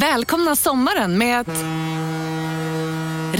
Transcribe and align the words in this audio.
Välkomna 0.00 0.56
sommaren 0.56 1.18
med 1.18 1.40
att... 1.40 1.64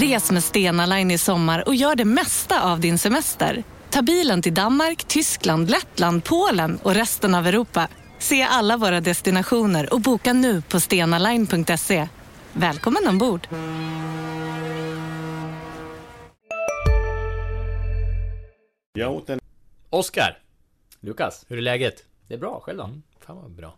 Res 0.01 0.31
med 0.31 0.43
Stena 0.43 0.85
Line 0.85 1.11
i 1.11 1.17
sommar 1.17 1.67
och 1.67 1.75
gör 1.75 1.95
det 1.95 2.05
mesta 2.05 2.71
av 2.71 2.79
din 2.79 2.97
semester. 2.97 3.63
Ta 3.89 4.01
bilen 4.01 4.41
till 4.41 4.53
Danmark, 4.53 5.03
Tyskland, 5.03 5.69
Lettland, 5.69 6.23
Polen 6.23 6.79
och 6.83 6.93
resten 6.93 7.35
av 7.35 7.47
Europa. 7.47 7.87
Se 8.19 8.43
alla 8.43 8.77
våra 8.77 9.01
destinationer 9.01 9.93
och 9.93 10.01
boka 10.01 10.33
nu 10.33 10.61
på 10.61 10.79
stenaline.se. 10.79 12.07
Välkommen 12.53 13.07
ombord! 13.07 13.47
Jag 18.93 19.13
åt 19.13 19.29
en... 19.29 19.39
Oskar, 19.89 20.37
Lukas, 20.99 21.45
hur 21.47 21.57
är 21.57 21.61
läget? 21.61 22.03
det 22.27 22.33
är 22.33 22.37
bra. 22.37 22.59
Själv 22.59 22.77
då? 22.77 22.83
Mm, 22.83 23.03
fan 23.19 23.35
vad 23.35 23.51
bra. 23.51 23.75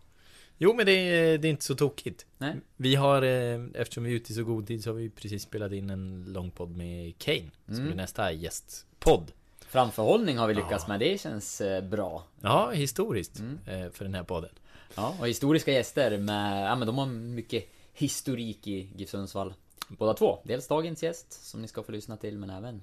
Jo 0.61 0.73
men 0.73 0.85
det 0.85 0.91
är, 0.91 1.37
det 1.37 1.47
är 1.47 1.49
inte 1.49 1.65
så 1.65 1.75
tokigt. 1.75 2.25
Nej. 2.37 2.55
Vi 2.77 2.95
har, 2.95 3.21
eh, 3.21 3.59
eftersom 3.73 4.03
vi 4.03 4.11
är 4.11 4.15
ute 4.15 4.31
i 4.31 4.35
så 4.35 4.43
god 4.43 4.67
tid 4.67 4.83
så 4.83 4.89
har 4.89 4.95
vi 4.95 5.09
precis 5.09 5.43
spelat 5.43 5.71
in 5.71 5.89
en 5.89 6.25
långpodd 6.27 6.77
med 6.77 7.17
Kane. 7.17 7.49
Som 7.65 7.75
Mm. 7.75 7.91
är 7.91 7.95
nästa 7.95 8.31
gästpodd. 8.31 9.31
Framförhållning 9.67 10.37
har 10.37 10.47
vi 10.47 10.53
lyckats 10.53 10.83
Ja. 10.87 10.87
med. 10.87 10.99
Det 10.99 11.21
känns 11.21 11.61
eh, 11.61 11.83
bra. 11.83 12.23
Ja, 12.41 12.71
historiskt. 12.71 13.39
Mm. 13.39 13.59
eh, 13.65 13.91
För 13.91 14.05
den 14.05 14.13
här 14.15 14.23
podden. 14.23 14.49
Ja, 14.95 15.15
och 15.19 15.27
historiska 15.27 15.71
gäster 15.71 16.17
med... 16.17 16.69
Ja, 16.71 16.75
men 16.75 16.87
de 16.87 16.97
har 16.97 17.05
mycket 17.05 17.65
historik 17.93 18.67
i 18.67 18.89
GIF 18.95 19.09
Sundsvall. 19.09 19.53
Båda 19.87 20.13
två. 20.13 20.39
Dels 20.43 20.67
dagens 20.67 21.03
gäst, 21.03 21.45
som 21.49 21.61
ni 21.61 21.67
ska 21.67 21.83
få 21.83 21.91
lyssna 21.91 22.17
till, 22.17 22.37
men 22.37 22.49
även... 22.49 22.81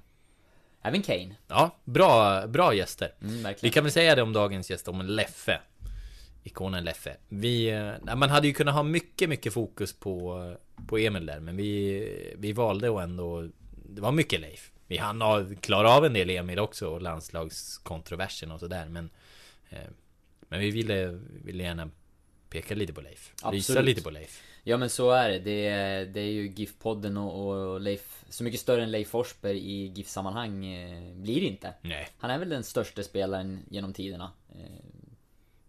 Även 0.83 1.03
Kane. 1.03 1.35
Ja, 1.49 1.71
bra, 1.85 2.47
bra 2.47 2.75
gäster. 2.75 3.15
Mm, 3.23 3.55
Vi 3.63 3.71
kan 3.71 3.85
väl 3.85 3.93
säga 3.93 4.15
det 4.15 4.23
om 4.23 4.33
dagens 4.33 4.71
gäst, 4.71 4.89
om 4.89 5.01
Leffe. 5.03 5.61
Ikonen 6.47 6.85
Leffe. 6.85 7.17
Vi, 7.29 7.71
eh, 7.71 8.15
man 8.17 8.31
hade 8.31 8.47
ju 8.47 8.53
kunnat 8.53 8.75
ha 8.75 8.83
mycket, 8.83 9.29
mycket 9.29 9.53
fokus 9.53 9.93
på, 9.93 10.57
på 10.87 10.99
Emil 10.99 11.27
där, 11.27 11.41
men 11.41 11.57
vi, 11.57 12.35
vi 12.39 12.53
valde 12.53 12.97
att 12.99 13.03
ändå... 13.03 13.49
Det 13.89 14.01
var 14.01 14.13
mycket 14.13 14.41
Leif. 14.41 14.71
Vi 14.87 14.97
hann 14.97 15.21
ha- 15.21 15.45
klara 15.61 15.91
av 15.91 16.05
en 16.07 16.13
del 16.13 16.31
Emil 16.31 16.59
också, 16.59 16.89
och 16.89 17.03
landslagskontroversen 17.03 18.51
och 18.53 18.61
sådär, 18.61 18.89
men... 18.89 19.11
Eh, 19.71 19.79
men 20.49 20.61
vi 20.61 20.71
ville, 20.71 21.21
ville 21.45 21.63
gärna 21.65 21.91
peka 22.51 22.75
lite 22.75 22.93
på 22.93 23.01
Leif. 23.01 23.33
Visa 23.37 23.49
Absolut. 23.49 23.85
lite 23.85 24.03
på 24.03 24.11
Leif. 24.11 24.43
Ja 24.65 24.77
men 24.77 24.91
så 24.91 25.11
är 25.11 25.29
det. 25.29 25.39
Det 25.39 25.67
är, 25.67 26.07
det 26.07 26.21
är 26.21 26.31
ju 26.33 26.49
GIF-podden 26.49 27.17
och, 27.17 27.73
och 27.73 27.81
Leif... 27.81 28.25
Så 28.29 28.45
mycket 28.45 28.61
större 28.61 28.83
än 28.83 28.91
Leif 28.91 29.09
Forsberg 29.09 29.59
i 29.59 29.87
GIF-sammanhang 29.87 30.67
eh, 30.67 31.15
blir 31.15 31.41
det 31.41 31.47
inte. 31.47 31.75
Nej, 31.83 32.09
Han 32.19 32.31
är 32.31 32.39
väl 32.39 32.49
den 32.49 32.65
största 32.65 33.03
spelaren 33.03 33.61
genom 33.71 33.93
tiderna. 33.93 34.33
Eh, 34.49 34.85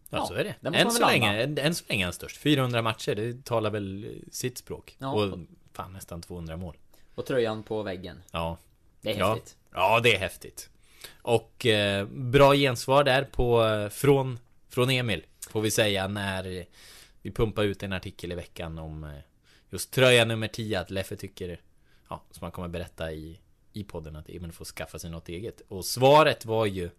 ja, 0.09 0.17
Ja, 0.17 0.25
så 0.25 0.33
är 0.33 0.43
det. 0.43 0.77
Än 0.77 0.91
så, 0.91 1.05
länge, 1.07 1.43
än, 1.43 1.57
än 1.57 1.75
så 1.75 1.83
länge 1.87 2.03
är 2.03 2.05
han 2.05 2.13
störst. 2.13 2.37
400 2.37 2.81
matcher, 2.81 3.15
det 3.15 3.45
talar 3.45 3.69
väl 3.69 4.15
sitt 4.31 4.57
språk. 4.57 4.95
Ja. 4.99 5.11
Och 5.11 5.39
fan 5.73 5.93
nästan 5.93 6.21
200 6.21 6.57
mål. 6.57 6.77
och 7.15 7.25
tröjan 7.25 7.63
på 7.63 7.83
väggen. 7.83 8.21
Ja, 8.31 8.57
Det 9.01 9.11
är 9.11 9.19
Ja. 9.19 9.33
häftigt. 9.33 9.57
Ja, 9.73 9.99
det 9.99 10.15
är 10.15 10.19
häftigt. 10.19 10.69
Och 11.21 11.65
eh, 11.65 12.05
bra 12.07 12.53
gensvar 12.55 13.03
där 13.03 13.23
på, 13.23 13.63
eh, 13.65 13.89
från, 13.89 14.39
från 14.69 14.89
Emil, 14.89 15.25
får 15.49 15.61
vi 15.61 15.71
säga, 15.71 16.07
när 16.07 16.65
vi 17.21 17.31
pumpar 17.31 17.63
ut 17.63 17.83
en 17.83 17.93
artikel 17.93 18.31
i 18.31 18.35
veckan 18.35 18.77
om 18.79 19.03
eh, 19.03 19.09
just 19.69 19.91
tröja 19.91 20.25
nummer 20.25 20.47
10, 20.47 20.79
att 20.79 20.89
Leffe 20.91 21.15
tycker, 21.15 21.61
ja, 22.09 22.21
som 22.31 22.43
han 22.43 22.51
kommer 22.51 22.67
berätta 22.67 23.11
i, 23.11 23.39
i 23.73 23.83
podden, 23.83 24.15
att 24.15 24.29
Emil 24.29 24.51
får 24.51 24.65
skaffa 24.65 24.99
sig 24.99 25.09
något 25.09 25.29
eget. 25.29 25.61
Och 25.67 25.85
svaret 25.85 26.45
var 26.45 26.65
ju 26.65 26.89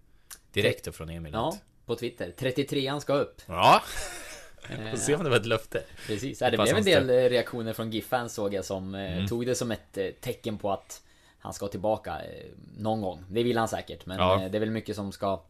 direkt 0.52 0.94
från 0.96 1.08
Emil. 1.10 1.32
Ja, 1.32 1.58
på 1.88 1.96
Twitter. 1.96 2.32
33an 2.38 2.98
ska 3.00 3.12
upp. 3.14 3.42
ja. 3.46 3.82
Eh, 4.70 4.90
Får 4.90 4.96
se 4.96 5.14
om 5.14 5.24
det 5.24 5.30
var 5.30 5.36
ett 5.36 5.46
löfte. 5.46 5.82
Precis, 6.06 6.40
ja, 6.40 6.50
det 6.50 6.56
blev 6.56 6.76
en 6.76 6.84
del 6.84 7.10
eh, 7.10 7.14
reaktioner 7.14 7.72
från 7.72 7.90
GIF-fans 7.90 8.34
såg 8.34 8.54
jag 8.54 8.64
som 8.64 8.94
eh, 8.94 9.12
Mm. 9.12 9.26
tog 9.28 9.46
det 9.46 9.54
som 9.54 9.70
ett 9.70 9.98
eh, 9.98 10.06
tecken 10.20 10.58
på 10.58 10.72
att 10.72 11.02
han 11.38 11.52
ska 11.52 11.68
tillbaka 11.68 12.16
någon 12.78 13.02
gång. 13.02 13.24
Det 13.30 13.42
vill 13.42 13.58
han 13.58 13.68
säkert, 13.68 14.06
men 14.06 14.18
Ja. 14.18 14.48
det 14.50 14.58
är 14.58 14.60
väl 14.60 14.70
mycket 14.70 14.96
som 14.96 15.12
ska 15.12 15.40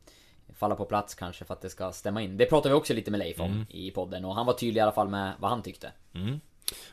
falla 0.55 0.75
på 0.75 0.85
plats 0.85 1.15
kanske 1.15 1.45
för 1.45 1.55
att 1.55 1.61
det 1.61 1.71
ska 1.71 1.93
stämma 1.93 2.23
in. 2.23 2.37
Det 2.37 2.47
pratade 2.47 2.75
vi 2.75 2.81
också 2.81 2.95
lite 2.95 3.11
med 3.11 3.19
Leif 3.19 3.41
om 3.41 3.51
Mm. 3.53 3.67
i 3.71 3.91
podden 3.91 4.25
och 4.25 4.35
han 4.35 4.47
var 4.47 4.53
tydlig 4.55 4.79
i 4.79 4.83
alla 4.83 4.93
fall 4.93 5.09
med 5.09 5.33
vad 5.39 5.51
han 5.51 5.63
tyckte. 5.63 5.93
Mm. 6.15 6.41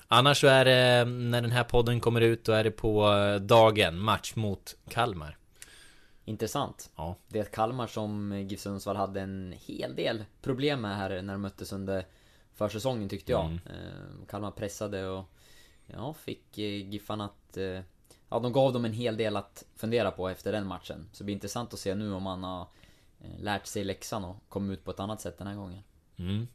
Annars 0.08 0.41
så 0.41 0.47
är 0.47 0.66
det, 0.66 1.06
när 1.06 1.41
den 1.41 1.52
här 1.52 1.64
podden 1.64 2.00
kommer 2.00 2.22
ut, 2.22 2.44
då 2.46 2.52
är 2.52 2.64
det 2.64 2.72
på 2.72 3.09
dagen, 3.41 4.00
match 4.00 4.36
mot 4.36 4.75
Kalmar. 4.90 5.38
Intressant. 6.25 6.91
Ja. 6.96 7.16
Det 7.28 7.40
är 7.40 7.44
ett 7.44 7.52
Kalmar 7.52 7.88
som 7.88 8.40
GIF 8.47 8.59
Sundsvall 8.59 8.96
hade 8.96 9.22
en 9.22 9.53
hel 9.58 9.96
del 9.96 10.25
problem 10.41 10.81
med 10.81 10.97
här 10.97 11.22
när 11.22 11.34
de 11.34 11.41
möttes 11.41 11.74
under 11.74 12.06
försäsongen 12.53 13.09
tyckte 13.09 13.31
jag. 13.31 13.46
Mm. 13.46 13.59
Eh, 13.66 14.28
Kalmar 14.28 14.52
pressade 14.52 15.08
och 15.08 15.25
ja, 15.85 16.14
fick 16.14 16.58
eh, 16.58 16.90
Giffarna 16.90 17.25
att... 17.25 17.58
Eh, 17.58 17.81
ja, 18.30 18.40
de 18.40 18.53
gav 18.53 18.74
dem 18.74 18.85
en 18.85 18.94
hel 18.94 19.18
del 19.18 19.38
att 19.38 19.66
fundera 19.75 20.12
på 20.12 20.30
efter 20.30 20.52
den 20.52 20.68
matchen. 20.68 21.09
Så 21.12 21.24
det 21.24 21.25
blir 21.25 21.35
intressant 21.35 21.74
att 21.74 21.80
se 21.80 21.96
nu 21.96 22.14
om 22.14 22.24
man 22.24 22.44
har 22.44 22.68
eh, 23.19 23.40
lärt 23.40 23.66
sig 23.66 23.84
läxan 23.84 24.25
och 24.25 24.35
kommit 24.50 24.80
ut 24.80 24.85
på 24.85 24.91
ett 24.91 25.00
annat 25.00 25.22
sätt 25.22 25.38
den 25.38 25.47
här 25.47 25.56
gången. 25.56 25.84
Mm. 26.18 26.48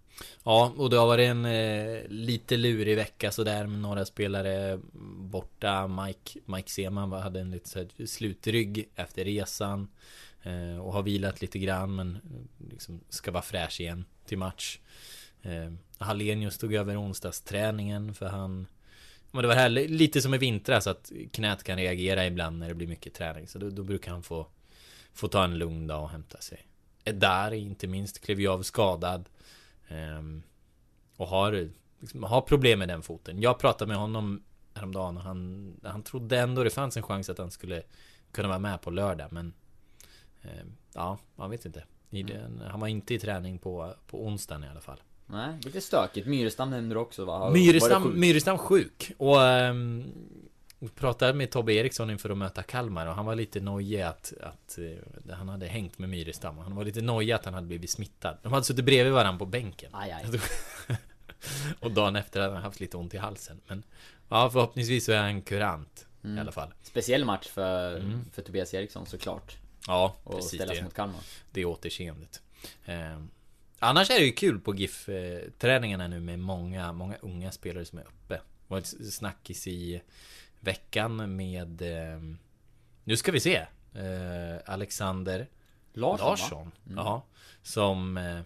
Ja, 0.45 0.73
och 0.77 0.91
det 0.91 0.97
har 0.97 1.07
varit 1.07 1.29
en 1.29 1.45
eh, 1.45 2.09
lite 2.09 2.57
lurig 2.57 2.97
vecka 2.97 3.31
sådär 3.31 3.67
med 3.67 3.81
några 3.81 4.05
spelare 4.05 4.81
borta. 5.19 5.89
Mike, 5.89 6.39
Mike 6.45 6.71
Seman 6.71 7.13
hade 7.13 7.41
en 7.41 7.51
lite 7.51 7.69
såhär, 7.69 8.07
slutrygg 8.07 8.89
efter 8.95 9.25
resan. 9.25 9.89
Eh, 10.43 10.79
och 10.81 10.93
har 10.93 11.03
vilat 11.03 11.41
lite 11.41 11.59
grann 11.59 11.95
men 11.95 12.17
eh, 12.17 12.71
liksom 12.71 13.01
ska 13.09 13.31
vara 13.31 13.43
fräsch 13.43 13.81
igen 13.81 14.05
till 14.27 14.39
match. 14.39 14.79
Eh, 15.43 15.73
Hallenius 15.99 16.59
tog 16.59 16.75
över 16.75 17.01
onsdagsträningen 17.01 18.15
för 18.15 18.27
han 18.27 18.67
men 19.33 19.43
det 19.43 19.49
var 19.49 19.55
här, 19.55 19.69
lite 19.69 20.23
som 20.23 20.35
i 20.35 20.39
vintras 20.39 20.87
att 20.87 21.13
knät 21.33 21.63
kan 21.65 21.77
reagera 21.77 22.27
ibland 22.27 22.59
när 22.59 22.69
det 22.69 22.75
blir 22.75 22.87
mycket 22.87 23.15
träning. 23.15 23.49
Så 23.49 23.59
då, 23.59 23.71
då 23.71 23.83
brukar 23.83 24.13
han 24.13 24.23
få, 24.23 24.47
få 25.13 25.29
ta 25.29 25.45
en 25.45 25.59
lugn 25.59 25.87
dag 25.87 26.03
och 26.03 26.11
hämta 26.11 26.39
sig. 26.41 26.67
Där 27.05 27.53
inte 27.53 27.87
minst 27.87 28.21
klev 28.21 28.41
ju 28.41 28.49
av 28.49 28.63
skadad. 28.63 29.29
Ehm, 29.89 30.43
och 31.17 31.27
har, 31.27 31.69
liksom, 32.01 32.23
har 32.23 32.41
problem 32.41 32.79
med 32.79 32.89
den 32.89 33.03
foten. 33.03 33.41
Jag 33.41 33.59
pratade 33.59 33.89
med 33.89 33.97
honom 33.97 34.43
häromdagen 34.75 35.17
och 35.17 35.23
han, 35.23 35.73
han 35.83 36.03
trodde 36.03 36.39
ändå 36.39 36.65
det 36.65 36.71
fanns 36.71 36.97
en 36.97 37.03
chans 37.03 37.31
att 37.31 37.39
han 37.39 37.51
skulle 37.51 37.83
kunna 38.33 38.49
vara 38.49 38.59
med 38.59 38.81
på 38.81 38.91
lördag. 38.91 39.29
Men 39.33 39.53
ehm, 40.43 40.77
ja, 40.95 41.19
man 41.37 41.51
vet 41.51 41.65
inte. 41.65 41.85
Den, 42.11 42.63
han 42.71 42.81
var 42.81 42.89
inte 42.89 43.15
i 43.15 43.19
träning 43.19 43.59
på, 43.59 43.95
på 44.07 44.27
onsdagen 44.27 44.65
i 44.65 44.69
alla 44.69 44.81
fall. 44.81 45.01
Nej, 45.27 45.59
lite 45.65 45.81
stökigt. 45.81 46.27
Myrestam 46.27 46.71
nämnde 46.71 46.95
du 46.95 46.99
också 46.99 47.25
va? 47.25 47.51
Myrestam? 47.51 48.21
Myrestam 48.21 48.59
sjuk. 48.59 49.13
Och 49.19 49.37
um, 49.37 50.05
pratade 50.89 51.33
med 51.33 51.51
Tobbe 51.51 51.73
Eriksson 51.75 52.11
inför 52.11 52.31
att 52.31 52.39
möta 52.39 52.63
Kalmar 52.63 53.07
och 53.07 53.15
han 53.15 53.27
var 53.27 53.35
lite 53.35 53.61
nojig 53.61 54.01
att, 54.01 54.33
att 54.41 54.79
eh, 54.79 55.35
han 55.35 55.49
hade 55.49 55.67
hängt 55.67 55.99
med 55.99 56.09
Myrestam. 56.09 56.59
Han 56.59 56.75
var 56.75 56.85
lite 56.85 57.01
nojig 57.03 57.33
att 57.33 57.45
han 57.45 57.55
hade 57.55 57.67
blivit 57.67 57.91
smittad. 57.91 58.37
De 58.43 58.53
hade 58.53 58.65
suttit 58.65 58.85
bredvid 58.85 59.13
varandra 59.13 59.39
på 59.39 59.47
bänken. 59.47 59.91
Aj, 59.95 60.11
aj. 60.11 60.41
och 61.81 61.91
dagen 61.91 62.17
efter 62.17 62.41
hade 62.41 62.55
han 62.55 62.63
haft 62.63 62.81
lite 62.81 62.97
ont 62.97 63.15
i 63.15 63.17
halsen. 63.19 63.61
Men 63.67 63.83
ja, 64.29 64.51
förhoppningsvis 64.51 65.05
så 65.05 65.13
är 65.13 65.23
han 65.23 65.43
kurant 65.43 66.07
Mm. 66.25 66.39
i 66.39 66.41
alla 66.41 66.53
fall. 66.53 66.75
Speciell 66.83 67.25
match 67.25 67.49
för, 67.49 67.97
Mm. 67.97 68.25
för 68.33 68.43
Tobias 68.43 68.75
Eriksson 68.75 69.07
såklart. 69.07 69.57
Ja, 69.87 70.17
Och 70.25 70.35
precis 70.35 70.55
ställas 70.61 70.79
det. 70.79 70.85
mot 70.85 70.95
Kalmar. 70.95 71.21
det 71.51 71.65
återseendet. 71.65 72.43
Eh, 72.85 73.19
annars 73.79 74.11
är 74.11 74.15
det 74.19 74.25
ju 74.25 74.33
kul 74.33 74.61
på 74.61 74.75
GIF-träningarna 74.75 76.09
nu 76.09 76.21
med 76.21 76.39
många, 76.39 76.93
många 76.93 77.17
unga 77.21 77.53
spelare 77.53 77.85
som 77.85 77.99
är 77.99 78.03
uppe. 78.03 78.35
Det 78.35 78.41
var 78.69 78.79
ett 78.79 79.13
snackis 79.13 79.67
i 79.67 80.03
veckan 80.61 81.37
med... 81.37 81.83
Eh, 81.83 82.21
nu 83.05 83.17
ska 83.17 83.33
vi 83.33 83.41
se. 83.41 83.57
Eh, 83.95 84.59
Alexander 84.65 85.49
Larsson? 85.93 86.29
Larsson. 86.29 86.73
Mm. 86.87 86.99
Ja, 86.99 87.23
som 87.63 88.17
eh, 88.17 88.41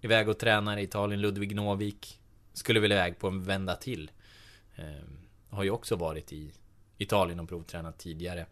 iväg 0.00 0.28
och 0.28 0.38
tränar 0.38 0.76
i 0.76 0.82
Italien, 0.82 1.20
Ludvig 1.20 1.54
Novik. 1.54 2.20
Skulle 2.52 2.80
väl 2.80 2.92
iväg 2.92 3.18
på 3.18 3.28
en 3.28 3.42
vända 3.42 3.74
till. 3.74 4.10
Eh, 4.76 4.84
har 5.50 5.64
ju 5.64 5.70
också 5.70 5.96
varit 5.96 6.32
i 6.32 6.52
Italien 6.98 7.40
och 7.40 7.48
provtränat 7.48 7.98
tidigare. 7.98 8.46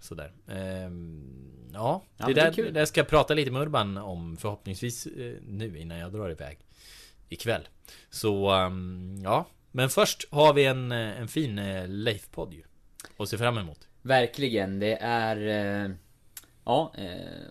Sådär. 0.00 0.32
Ehm, 0.48 1.70
ja, 1.72 2.02
Ja, 2.16 2.26
det 2.26 2.32
är 2.32 2.34
där, 2.34 2.52
det 2.64 2.70
där 2.70 2.84
ska 2.84 3.00
jag 3.00 3.08
prata 3.08 3.34
lite 3.34 3.50
med 3.50 3.62
Urban 3.62 3.96
om 3.96 4.36
förhoppningsvis 4.36 5.06
eh, 5.06 5.34
nu 5.46 5.78
innan 5.78 5.98
jag 5.98 6.12
drar 6.12 6.30
iväg 6.30 6.58
ikväll. 7.28 7.68
Så 8.10 8.50
ehm, 8.50 9.20
ja, 9.24 9.46
men 9.72 9.88
först 9.88 10.28
har 10.30 10.52
vi 10.52 10.64
en, 10.64 10.92
eh, 10.92 11.20
en 11.20 11.28
fin 11.28 11.58
eh, 11.58 11.88
Leif-podd 11.88 12.54
ju. 12.54 12.62
Och 13.16 13.28
se 13.28 13.38
fram 13.38 13.58
emot. 13.58 13.88
Verkligen, 14.02 14.78
det 14.78 14.96
är... 15.00 15.36
Eh, 15.86 15.90
ja, 16.64 16.92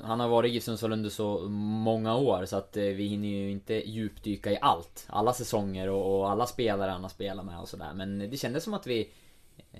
han 0.03 0.19
har 0.19 0.27
varit 0.27 0.53
i 0.53 0.61
Sundsvall 0.61 0.91
under 0.91 1.09
så 1.09 1.49
många 1.49 2.15
år 2.15 2.45
så 2.45 2.57
att 2.57 2.77
vi 2.77 3.07
hinner 3.07 3.27
ju 3.27 3.51
inte 3.51 3.89
djupdyka 3.89 4.51
i 4.51 4.57
allt. 4.61 5.05
Alla 5.09 5.33
säsonger 5.33 5.89
och, 5.89 6.31
alla 6.31 6.47
spelare 6.47 6.91
han 6.91 7.01
har 7.01 7.09
spelat 7.09 7.45
med 7.45 7.59
och 7.59 7.69
sådär. 7.69 7.93
Men 7.93 8.19
det 8.19 8.37
kändes 8.37 8.63
som 8.63 8.73
att 8.73 8.87
vi 8.87 9.09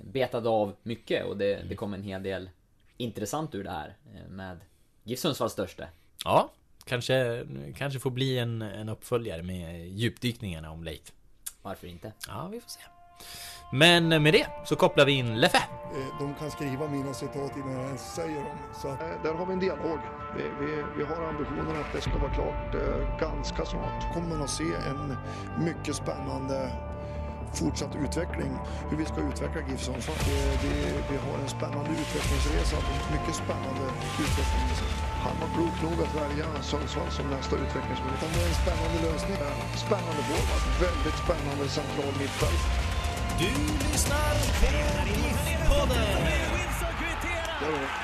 betade 0.01 0.49
av 0.49 0.75
mycket 0.83 1.25
och 1.25 1.37
det, 1.37 1.63
det 1.69 1.75
kom 1.75 1.93
en 1.93 2.03
hel 2.03 2.23
del 2.23 2.49
intressant 2.97 3.55
ur 3.55 3.63
det 3.63 3.71
här. 3.71 3.95
Med 4.29 4.59
GIF 5.03 5.19
Sundsvalls 5.19 5.53
största. 5.53 5.87
Ja, 6.25 6.51
kanske, 6.85 7.45
kanske 7.77 7.99
får 7.99 8.11
bli 8.11 8.37
en, 8.37 8.61
en 8.61 8.89
uppföljare 8.89 9.43
med 9.43 9.89
djupdykningarna 9.89 10.71
om 10.71 10.83
Leif. 10.83 11.11
Varför 11.61 11.87
inte? 11.87 12.13
Ja, 12.27 12.47
vi 12.51 12.59
får 12.61 12.69
se. 12.69 12.79
Men 13.73 14.23
med 14.23 14.33
det 14.33 14.47
så 14.65 14.75
kopplar 14.75 15.05
vi 15.05 15.11
in 15.11 15.39
Leffe. 15.39 15.57
Eh, 15.57 16.19
De 16.19 16.33
kan 16.33 16.51
skriva 16.51 16.87
mina 16.87 17.13
citat 17.13 17.57
innan 17.57 17.71
jag 17.71 17.85
ens 17.85 18.13
säger 18.15 18.35
dem. 18.35 18.57
Så 18.81 18.87
eh, 18.87 18.97
där 19.23 19.33
har 19.33 19.45
vi 19.45 19.53
en 19.53 19.59
dialog. 19.59 19.99
Vi, 20.37 20.43
vi, 20.65 20.83
vi 20.97 21.03
har 21.03 21.23
ambitionen 21.23 21.75
att 21.81 21.93
det 21.93 22.01
ska 22.01 22.17
vara 22.17 22.33
klart 22.33 22.75
eh, 22.75 23.19
ganska 23.19 23.65
snart. 23.65 24.13
Kommer 24.13 24.27
man 24.29 24.41
att 24.41 24.49
se 24.49 24.63
en 24.87 25.17
mycket 25.65 25.95
spännande 25.95 26.71
fortsatt 27.53 27.95
utveckling. 27.95 28.57
Hur 28.89 28.97
vi 28.97 29.05
ska 29.05 29.15
utveckla 29.21 29.61
GIF 29.69 29.81
Sundsvall. 29.81 30.15
Vi, 30.27 30.67
vi, 30.67 30.85
vi 31.11 31.17
har 31.17 31.39
en 31.39 31.49
spännande 31.49 31.89
utvecklingsresa. 31.91 32.77
Mycket 33.11 33.35
spännande 33.35 33.83
utveckling. 34.19 35.00
Han 35.25 35.35
var 35.41 35.49
klok 35.55 35.75
nog 35.85 35.97
att 36.05 36.15
välja 36.23 36.45
Sundsvall 36.61 37.11
som 37.11 37.25
nästa 37.29 37.55
utvecklingsmöjlighet. 37.55 38.33
Det 38.33 38.41
är 38.43 38.47
en 38.53 38.59
spännande 38.63 38.97
lösning. 39.07 39.37
Spännande 39.87 40.21
forward. 40.29 40.63
Väldigt 40.87 41.17
spännande 41.25 41.65
central 41.79 42.13
mittfält. 42.21 42.61
Du 43.41 43.51
lyssnar 43.85 44.33
på. 45.69 45.81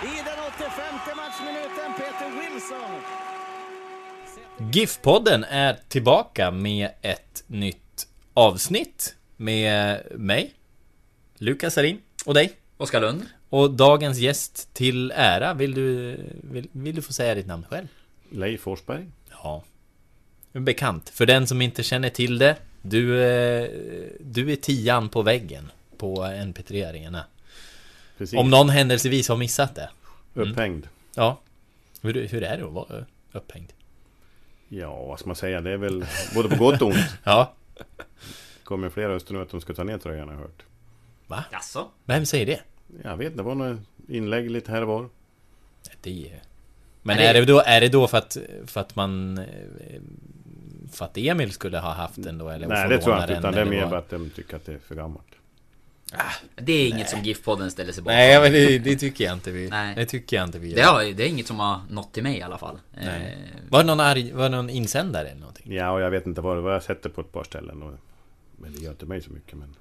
I 0.03 0.15
den 0.27 0.39
85 0.47 1.17
matchminuten 1.17 1.89
Peter 1.97 2.29
Wilson. 2.39 2.91
GIF-podden 4.71 5.45
är 5.49 5.79
tillbaka 5.87 6.51
med 6.51 6.89
ett 7.01 7.43
nytt 7.47 8.07
avsnitt 8.33 9.15
med 9.37 10.01
mig, 10.15 10.53
Lukas 11.37 11.73
Sarin 11.73 12.01
och 12.25 12.33
dig. 12.33 12.51
Oskar 12.77 13.01
Lund. 13.01 13.25
Och 13.49 13.71
dagens 13.71 14.17
gäst 14.17 14.73
till 14.73 15.11
ära, 15.15 15.53
vill 15.53 15.73
du, 15.73 16.17
vill, 16.44 16.67
vill 16.71 16.95
du 16.95 17.01
få 17.01 17.13
säga 17.13 17.35
ditt 17.35 17.47
namn 17.47 17.65
själv? 17.69 17.88
Leif 18.29 18.61
Forsberg. 18.61 19.05
Ja. 19.44 19.63
Bekant. 20.51 21.09
För 21.09 21.25
den 21.25 21.47
som 21.47 21.61
inte 21.61 21.83
känner 21.83 22.09
till 22.09 22.38
det, 22.38 22.55
du, 22.81 23.23
eh, 23.23 23.69
du 24.19 24.51
är 24.51 24.55
tian 24.55 25.09
på 25.09 25.21
väggen 25.21 25.71
på 25.97 26.23
NP3 26.23 26.89
Arena. 26.89 27.25
Precis. 28.17 28.39
Om 28.39 28.49
någon 28.49 28.69
händelsevis 28.69 29.29
har 29.29 29.38
missat 29.38 29.75
det. 29.75 29.89
Upphängd. 30.33 30.88
Ja. 31.15 31.39
Hur, 32.01 32.27
hur 32.27 32.44
är 32.44 32.57
det 32.57 32.65
att 32.65 32.71
vara 32.71 33.05
upphängd? 33.31 33.73
Ja, 34.69 35.05
vad 35.05 35.19
ska 35.19 35.27
man 35.27 35.35
säga? 35.35 35.61
Det 35.61 35.71
är 35.71 35.77
väl 35.77 36.05
både 36.35 36.49
på 36.49 36.55
gott 36.55 36.81
och 36.81 36.88
ont. 36.88 36.97
Ja. 37.23 37.53
kommer 38.63 38.89
flera 38.89 39.13
röster 39.13 39.33
nu 39.33 39.41
att 39.41 39.49
de 39.49 39.61
ska 39.61 39.73
ta 39.73 39.83
ner 39.83 39.97
tröjan 39.97 40.27
har 40.27 40.35
jag 40.35 40.41
hört. 40.41 40.63
Va? 41.27 41.45
Jaså? 41.51 41.88
Vem 42.05 42.25
säger 42.25 42.45
det? 42.45 42.61
Jag 43.03 43.17
vet 43.17 43.37
det 43.37 43.43
var 43.43 43.55
några 43.55 43.77
inlägg 44.07 44.51
lite 44.51 44.71
här 44.71 44.81
och 44.81 44.87
var. 44.87 45.09
Det 46.01 46.29
är... 46.31 46.41
Men 47.01 47.17
Är 47.17 47.21
det- 47.21 47.27
är 47.29 47.33
det 47.33 47.45
då, 47.45 47.59
är 47.65 47.81
det 47.81 47.89
då 47.89 48.07
för 48.07 48.17
att, 48.17 48.37
för 48.65 48.81
att 48.81 48.95
man... 48.95 49.37
eh, 49.37 49.45
För 50.91 51.05
att 51.05 51.17
Emil 51.17 51.51
skulle 51.51 51.79
ha 51.79 51.93
haft 51.93 52.23
den 52.23 52.37
då? 52.37 52.49
Eller 52.49 52.67
Nej, 52.67 52.89
det 52.89 52.97
tror 53.01 53.15
jag 53.15 53.23
inte. 53.23 53.33
Utan 53.33 53.53
det 53.53 53.61
är 53.61 53.65
mer 53.65 53.85
bara 53.87 53.99
att 53.99 54.09
de 54.09 54.29
tycker 54.29 54.55
att 54.55 54.65
det 54.65 54.73
är 54.73 54.79
för 54.79 54.95
gammalt. 54.95 55.23
Det 56.55 56.71
är 56.73 56.87
inget 56.89 57.09
som 57.09 57.19
GIF-podden 57.19 57.69
ställer 57.69 57.93
sig 57.93 58.03
bakom. 58.03 58.15
Nej, 58.15 58.41
men 58.41 58.51
det, 58.51 58.79
det 58.79 58.95
tycker 58.95 59.23
jag 59.25 59.33
inte 59.33 59.51
vi... 59.51 59.69
Nej. 59.69 59.95
Det 59.95 60.05
tycker 60.05 60.35
jag 60.37 60.45
inte 60.47 60.59
vi 60.59 60.73
Det, 60.73 60.81
har, 60.81 61.03
det 61.03 61.23
är 61.23 61.27
inget 61.27 61.47
som 61.47 61.59
har 61.59 61.79
nått 61.89 62.13
till 62.13 62.23
mig 62.23 62.37
i 62.37 62.41
alla 62.41 62.57
fall. 62.57 62.79
Nej. 62.95 63.37
Eh, 63.43 63.69
Var 63.69 63.79
det 63.79 63.85
någon 63.87 63.99
arg, 63.99 64.31
var 64.31 64.43
det 64.43 64.55
någon 64.55 64.69
insändare 64.69 65.27
eller 65.27 65.39
någonting? 65.39 65.73
Ja, 65.73 65.91
och 65.91 66.01
jag 66.01 66.11
vet 66.11 66.27
inte 66.27 66.41
vad 66.41 66.57
det 66.57 66.61
var. 66.61 66.69
Jag 66.69 66.75
har 66.75 66.81
sett 66.81 67.03
det 67.03 67.09
på 67.09 67.21
ett 67.21 67.31
par 67.31 67.43
ställen. 67.43 67.83
Och, 67.83 67.93
men 68.57 68.73
det 68.73 68.79
gör 68.79 68.91
inte 68.91 69.05
mig 69.05 69.21
så 69.21 69.31
mycket. 69.31 69.53
Men 69.57 69.67
Nej, 69.69 69.75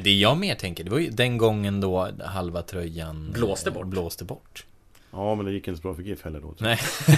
Det 0.00 0.12
jag 0.12 0.38
mer 0.38 0.54
tänker, 0.54 0.84
det 0.84 0.90
var 0.90 0.98
ju 0.98 1.10
den 1.10 1.38
gången 1.38 1.80
då 1.80 2.10
halva 2.24 2.62
tröjan... 2.62 3.30
Blåste 3.32 3.70
eh, 3.70 3.74
bort. 3.74 3.86
Blåste 3.86 4.24
bort. 4.24 4.66
ja, 5.10 5.34
men 5.34 5.46
det 5.46 5.52
gick 5.52 5.68
inte 5.68 5.80
så 5.80 5.82
bra 5.82 5.94
för 5.94 6.02
GIF 6.02 6.24
heller 6.24 6.40
då. 6.40 6.54
Nej, 6.58 6.78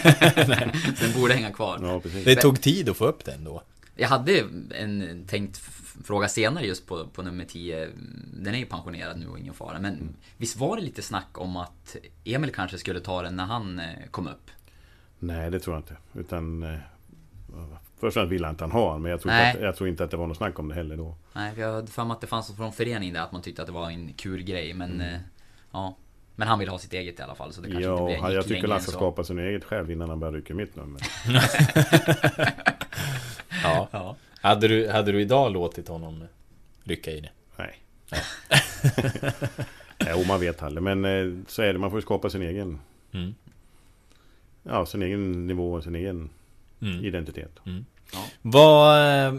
den 1.00 1.12
borde 1.20 1.34
hänga 1.34 1.52
kvar. 1.52 1.78
Ja, 1.82 2.00
precis. 2.00 2.24
det 2.24 2.36
tog 2.36 2.60
tid 2.60 2.88
att 2.88 2.96
få 2.96 3.06
upp 3.06 3.24
den 3.24 3.44
då. 3.44 3.62
Jag 3.96 4.08
hade 4.08 4.44
en 4.70 5.24
tänkt 5.26 5.60
fråga 6.04 6.28
senare 6.28 6.66
just 6.66 6.86
på, 6.86 7.06
på 7.06 7.22
nummer 7.22 7.44
10. 7.44 7.88
Den 8.34 8.54
är 8.54 8.58
ju 8.58 8.66
pensionerad 8.66 9.18
nu 9.18 9.28
och 9.28 9.38
ingen 9.38 9.54
fara. 9.54 9.78
Men 9.78 10.16
visst 10.36 10.56
var 10.56 10.76
det 10.76 10.82
lite 10.82 11.02
snack 11.02 11.38
om 11.38 11.56
att 11.56 11.96
Emil 12.24 12.52
kanske 12.52 12.78
skulle 12.78 13.00
ta 13.00 13.22
den 13.22 13.36
när 13.36 13.44
han 13.44 13.78
eh, 13.78 13.86
kom 14.10 14.26
upp? 14.28 14.50
Nej, 15.18 15.50
det 15.50 15.60
tror 15.60 15.76
jag 15.76 15.80
inte. 15.80 15.96
Utan... 16.14 16.64
Först 17.98 18.04
och 18.04 18.12
främst 18.12 18.32
ville 18.32 18.46
han 18.46 18.54
inte 18.54 18.64
han 18.64 18.70
ha 18.70 18.92
han, 18.92 19.02
men 19.02 19.10
jag 19.10 19.20
tror, 19.20 19.32
att, 19.32 19.60
jag 19.60 19.76
tror 19.76 19.88
inte 19.88 20.04
att 20.04 20.10
det 20.10 20.16
var 20.16 20.26
något 20.26 20.36
snack 20.36 20.58
om 20.58 20.68
det 20.68 20.74
heller 20.74 20.96
då. 20.96 21.16
Nej, 21.32 21.54
för 21.54 21.62
jag 21.62 21.72
hade 21.72 21.86
för 21.86 22.04
mig 22.04 22.14
att 22.14 22.20
det 22.20 22.26
fanns 22.26 22.56
från 22.56 22.72
föreningen 22.72 23.14
där 23.14 23.20
att 23.20 23.32
man 23.32 23.42
tyckte 23.42 23.62
att 23.62 23.66
det 23.68 23.72
var 23.74 23.90
en 23.90 24.12
kul 24.12 24.42
grej. 24.42 24.74
Men 24.74 25.00
eh, 25.00 25.18
ja. 25.72 25.96
Men 26.38 26.48
han 26.48 26.58
vill 26.58 26.68
ha 26.68 26.78
sitt 26.78 26.92
eget 26.92 27.18
i 27.18 27.22
alla 27.22 27.34
fall 27.34 27.52
så 27.52 27.60
det 27.60 27.70
kanske 27.70 27.90
inte 27.90 28.04
blir 28.04 28.14
Ja, 28.14 28.32
jag 28.32 28.44
tycker 28.44 28.54
längre 28.54 28.68
han 28.68 28.76
än 28.76 28.82
ska 28.82 28.92
så. 28.92 28.98
skapa 28.98 29.24
sin 29.24 29.38
eget 29.38 29.64
själv 29.64 29.90
innan 29.90 30.08
han 30.08 30.20
börjar 30.20 30.32
rycka 30.32 30.54
mitt 30.54 30.76
nummer. 30.76 31.00
Ja. 33.62 33.88
Ja. 33.90 34.16
Hade, 34.40 34.68
du, 34.68 34.88
hade 34.88 35.12
du 35.12 35.20
idag 35.20 35.52
låtit 35.52 35.88
honom 35.88 36.24
rycka 36.84 37.10
i 37.10 37.20
det? 37.20 37.30
Nej. 37.56 37.80
jo, 40.10 40.24
man 40.28 40.40
vet 40.40 40.62
aldrig. 40.62 40.82
Men 40.82 41.04
eh, 41.04 41.44
så 41.46 41.62
är 41.62 41.72
det. 41.72 41.78
Man 41.78 41.90
får 41.90 41.98
ju 41.98 42.02
skapa 42.02 42.30
sin 42.30 42.42
egen... 42.42 42.80
Mm. 43.12 43.34
Ja, 44.62 44.86
sin 44.86 45.02
egen 45.02 45.46
nivå 45.46 45.72
och 45.72 45.84
sin 45.84 45.94
egen 45.94 46.30
Mm. 46.80 47.04
identitet. 47.04 47.58
Var, 48.42 49.26
eh, 49.26 49.34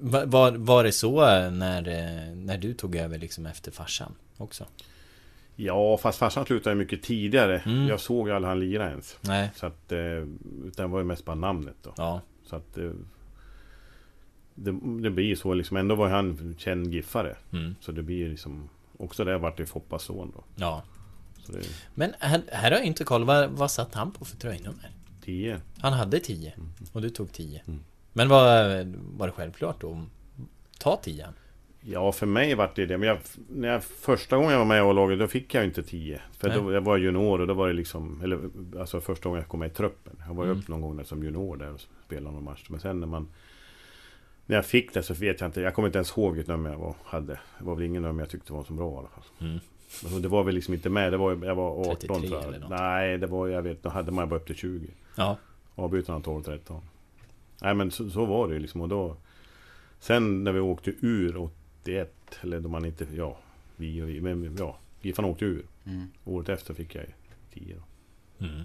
var, 0.00 0.26
var, 0.26 0.52
var 0.52 0.84
det 0.84 0.92
så 0.92 1.20
när, 1.50 1.88
eh, 1.88 2.34
när 2.36 2.58
du 2.58 2.74
tog 2.74 2.96
över 2.96 3.18
liksom 3.18 3.46
efter 3.46 3.70
farsan 3.70 4.14
också? 4.36 4.66
Ja, 5.56 5.96
fast 5.98 6.18
farsan 6.18 6.46
slutade 6.46 6.76
mycket 6.76 7.02
tidigare. 7.02 7.58
Mm. 7.58 7.86
Jag 7.88 8.00
såg 8.00 8.30
aldrig 8.30 8.48
han 8.48 8.60
lira 8.60 8.90
ens. 8.90 9.18
Nej, 9.20 9.50
Så 9.56 9.66
att... 9.66 9.92
Eh, 9.92 9.98
utan 10.64 10.72
det 10.76 10.86
var 10.86 10.98
ju 10.98 11.04
mest 11.04 11.24
bara 11.24 11.36
namnet 11.36 11.76
då. 11.82 11.92
ja. 11.96 12.20
Så 12.46 12.56
att... 12.56 12.78
Eh, 12.78 12.90
det, 14.54 14.72
det 15.02 15.10
blir 15.10 15.36
så 15.36 15.54
liksom. 15.54 15.76
Ändå 15.76 15.94
var 15.94 16.08
han 16.08 16.54
känd 16.58 16.94
giffare. 16.94 17.36
Mm. 17.52 17.74
Så 17.80 17.92
det 17.92 18.02
blir 18.02 18.28
liksom... 18.28 18.68
Också 18.98 19.24
det 19.24 19.38
vart 19.38 19.60
ju 19.60 19.66
Foppas 19.66 20.02
son 20.02 20.32
då. 20.36 20.44
ja. 20.56 20.82
Så 21.46 21.52
det 21.52 21.60
Men 21.94 22.14
här, 22.18 22.42
här 22.52 22.70
har 22.70 22.78
jag 22.78 22.86
inte 22.86 23.04
koll, 23.04 23.24
vad, 23.24 23.50
vad 23.50 23.70
satt 23.70 23.94
han 23.94 24.12
på 24.12 24.24
för 24.24 24.36
tröjnummer? 24.36 24.90
10. 25.24 25.60
Han 25.78 25.92
hade 25.92 26.20
10 26.20 26.52
och 26.92 27.02
du 27.02 27.10
tog 27.10 27.32
10 27.32 27.62
Mm. 27.66 27.80
Men 28.12 28.28
var, 28.28 28.84
var 29.18 29.26
det 29.26 29.32
självklart 29.32 29.80
då 29.80 29.92
att 29.92 30.78
ta 30.78 30.96
10 30.96 31.26
Ja, 31.86 32.12
för 32.12 32.26
mig 32.26 32.54
vart 32.54 32.76
det 32.76 32.86
det. 32.86 32.98
Men 32.98 33.08
jag, 33.08 33.18
när 33.48 33.68
jag, 33.68 33.84
första 33.84 34.36
gången 34.36 34.50
jag 34.52 34.58
var 34.58 34.64
med 34.64 34.78
i 34.78 34.80
A-laget, 34.80 35.18
då 35.18 35.26
fick 35.26 35.54
jag 35.54 35.64
inte 35.64 35.82
10. 35.82 36.20
För 36.32 36.50
då, 36.50 36.72
jag 36.72 36.80
var 36.80 36.96
junior 36.96 37.40
och 37.40 37.46
då 37.46 37.54
var 37.54 37.68
det 37.68 37.74
liksom... 37.74 38.20
Eller 38.22 38.50
alltså 38.80 39.00
första 39.00 39.28
gången 39.28 39.40
jag 39.42 39.48
kom 39.48 39.60
med 39.60 39.70
i 39.70 39.74
truppen. 39.74 40.22
Jag 40.28 40.34
var 40.34 40.44
ju 40.44 40.50
Mm. 40.50 40.60
upp 40.62 40.68
någon 40.68 40.80
gång 40.80 40.96
där 40.96 41.04
som 41.04 41.22
junior 41.24 41.56
där 41.56 41.72
och 41.72 41.80
spelade 42.06 42.34
någon 42.34 42.44
match. 42.44 42.66
Men 42.68 42.80
sen 42.80 43.00
när 43.00 43.06
man... 43.06 43.28
När 44.46 44.56
jag 44.56 44.66
fick 44.66 44.94
det 44.94 45.02
så 45.02 45.14
vet 45.14 45.40
jag 45.40 45.48
inte. 45.48 45.60
Jag 45.60 45.74
kommer 45.74 45.88
inte 45.88 45.98
ens 45.98 46.10
ihåg 46.16 46.34
vilket 46.34 46.48
nummer 46.48 46.70
jag 46.70 46.78
var, 46.78 46.94
hade. 47.04 47.32
Det 47.58 47.64
var 47.64 47.74
väl 47.74 47.84
ingen 47.84 48.02
nummer 48.02 48.22
jag 48.22 48.30
tyckte 48.30 48.52
var 48.52 48.64
så 48.64 48.72
bra 48.72 48.94
i 48.94 48.98
alla 48.98 49.08
fall. 49.08 49.24
Mm. 49.40 49.58
Men 50.02 50.22
det 50.22 50.28
var 50.28 50.44
väl 50.44 50.54
liksom 50.54 50.74
inte 50.74 50.90
med. 50.90 51.12
Det 51.12 51.16
var, 51.16 51.44
jag 51.44 51.54
var 51.54 51.70
18 51.80 51.96
33 51.96 52.08
tror 52.28 52.32
jag. 52.32 52.44
eller 52.48 52.58
något. 52.58 52.70
Nej, 52.70 53.18
det 53.18 53.26
var... 53.26 53.48
Jag 53.48 53.62
vet, 53.62 53.82
då 53.82 53.88
hade 53.88 54.12
man 54.12 54.28
bara 54.28 54.36
upp 54.40 54.46
till 54.46 54.54
20. 54.56 54.86
Ja, 55.14 55.36
Avbytarna 55.74 56.18
12-13. 56.18 56.80
Nej 57.62 57.74
men 57.74 57.90
så, 57.90 58.10
så 58.10 58.24
var 58.24 58.48
det 58.48 58.54
ju 58.54 58.60
liksom 58.60 58.80
och 58.80 58.88
då... 58.88 59.16
Sen 60.00 60.44
när 60.44 60.52
vi 60.52 60.60
åkte 60.60 60.92
ur 61.00 61.36
81, 61.82 62.14
eller 62.40 62.60
då 62.60 62.68
man 62.68 62.84
inte... 62.84 63.06
Ja, 63.14 63.38
vi 63.76 64.02
och 64.02 64.08
vi, 64.08 64.20
men 64.20 64.56
ja. 64.58 64.78
Giffarna 65.02 65.28
åkte 65.28 65.44
ur. 65.44 65.66
Mm. 65.86 66.06
Året 66.24 66.48
efter 66.48 66.74
fick 66.74 66.94
jag 66.94 67.04
10 67.54 67.76
då. 67.76 68.44
mm. 68.46 68.60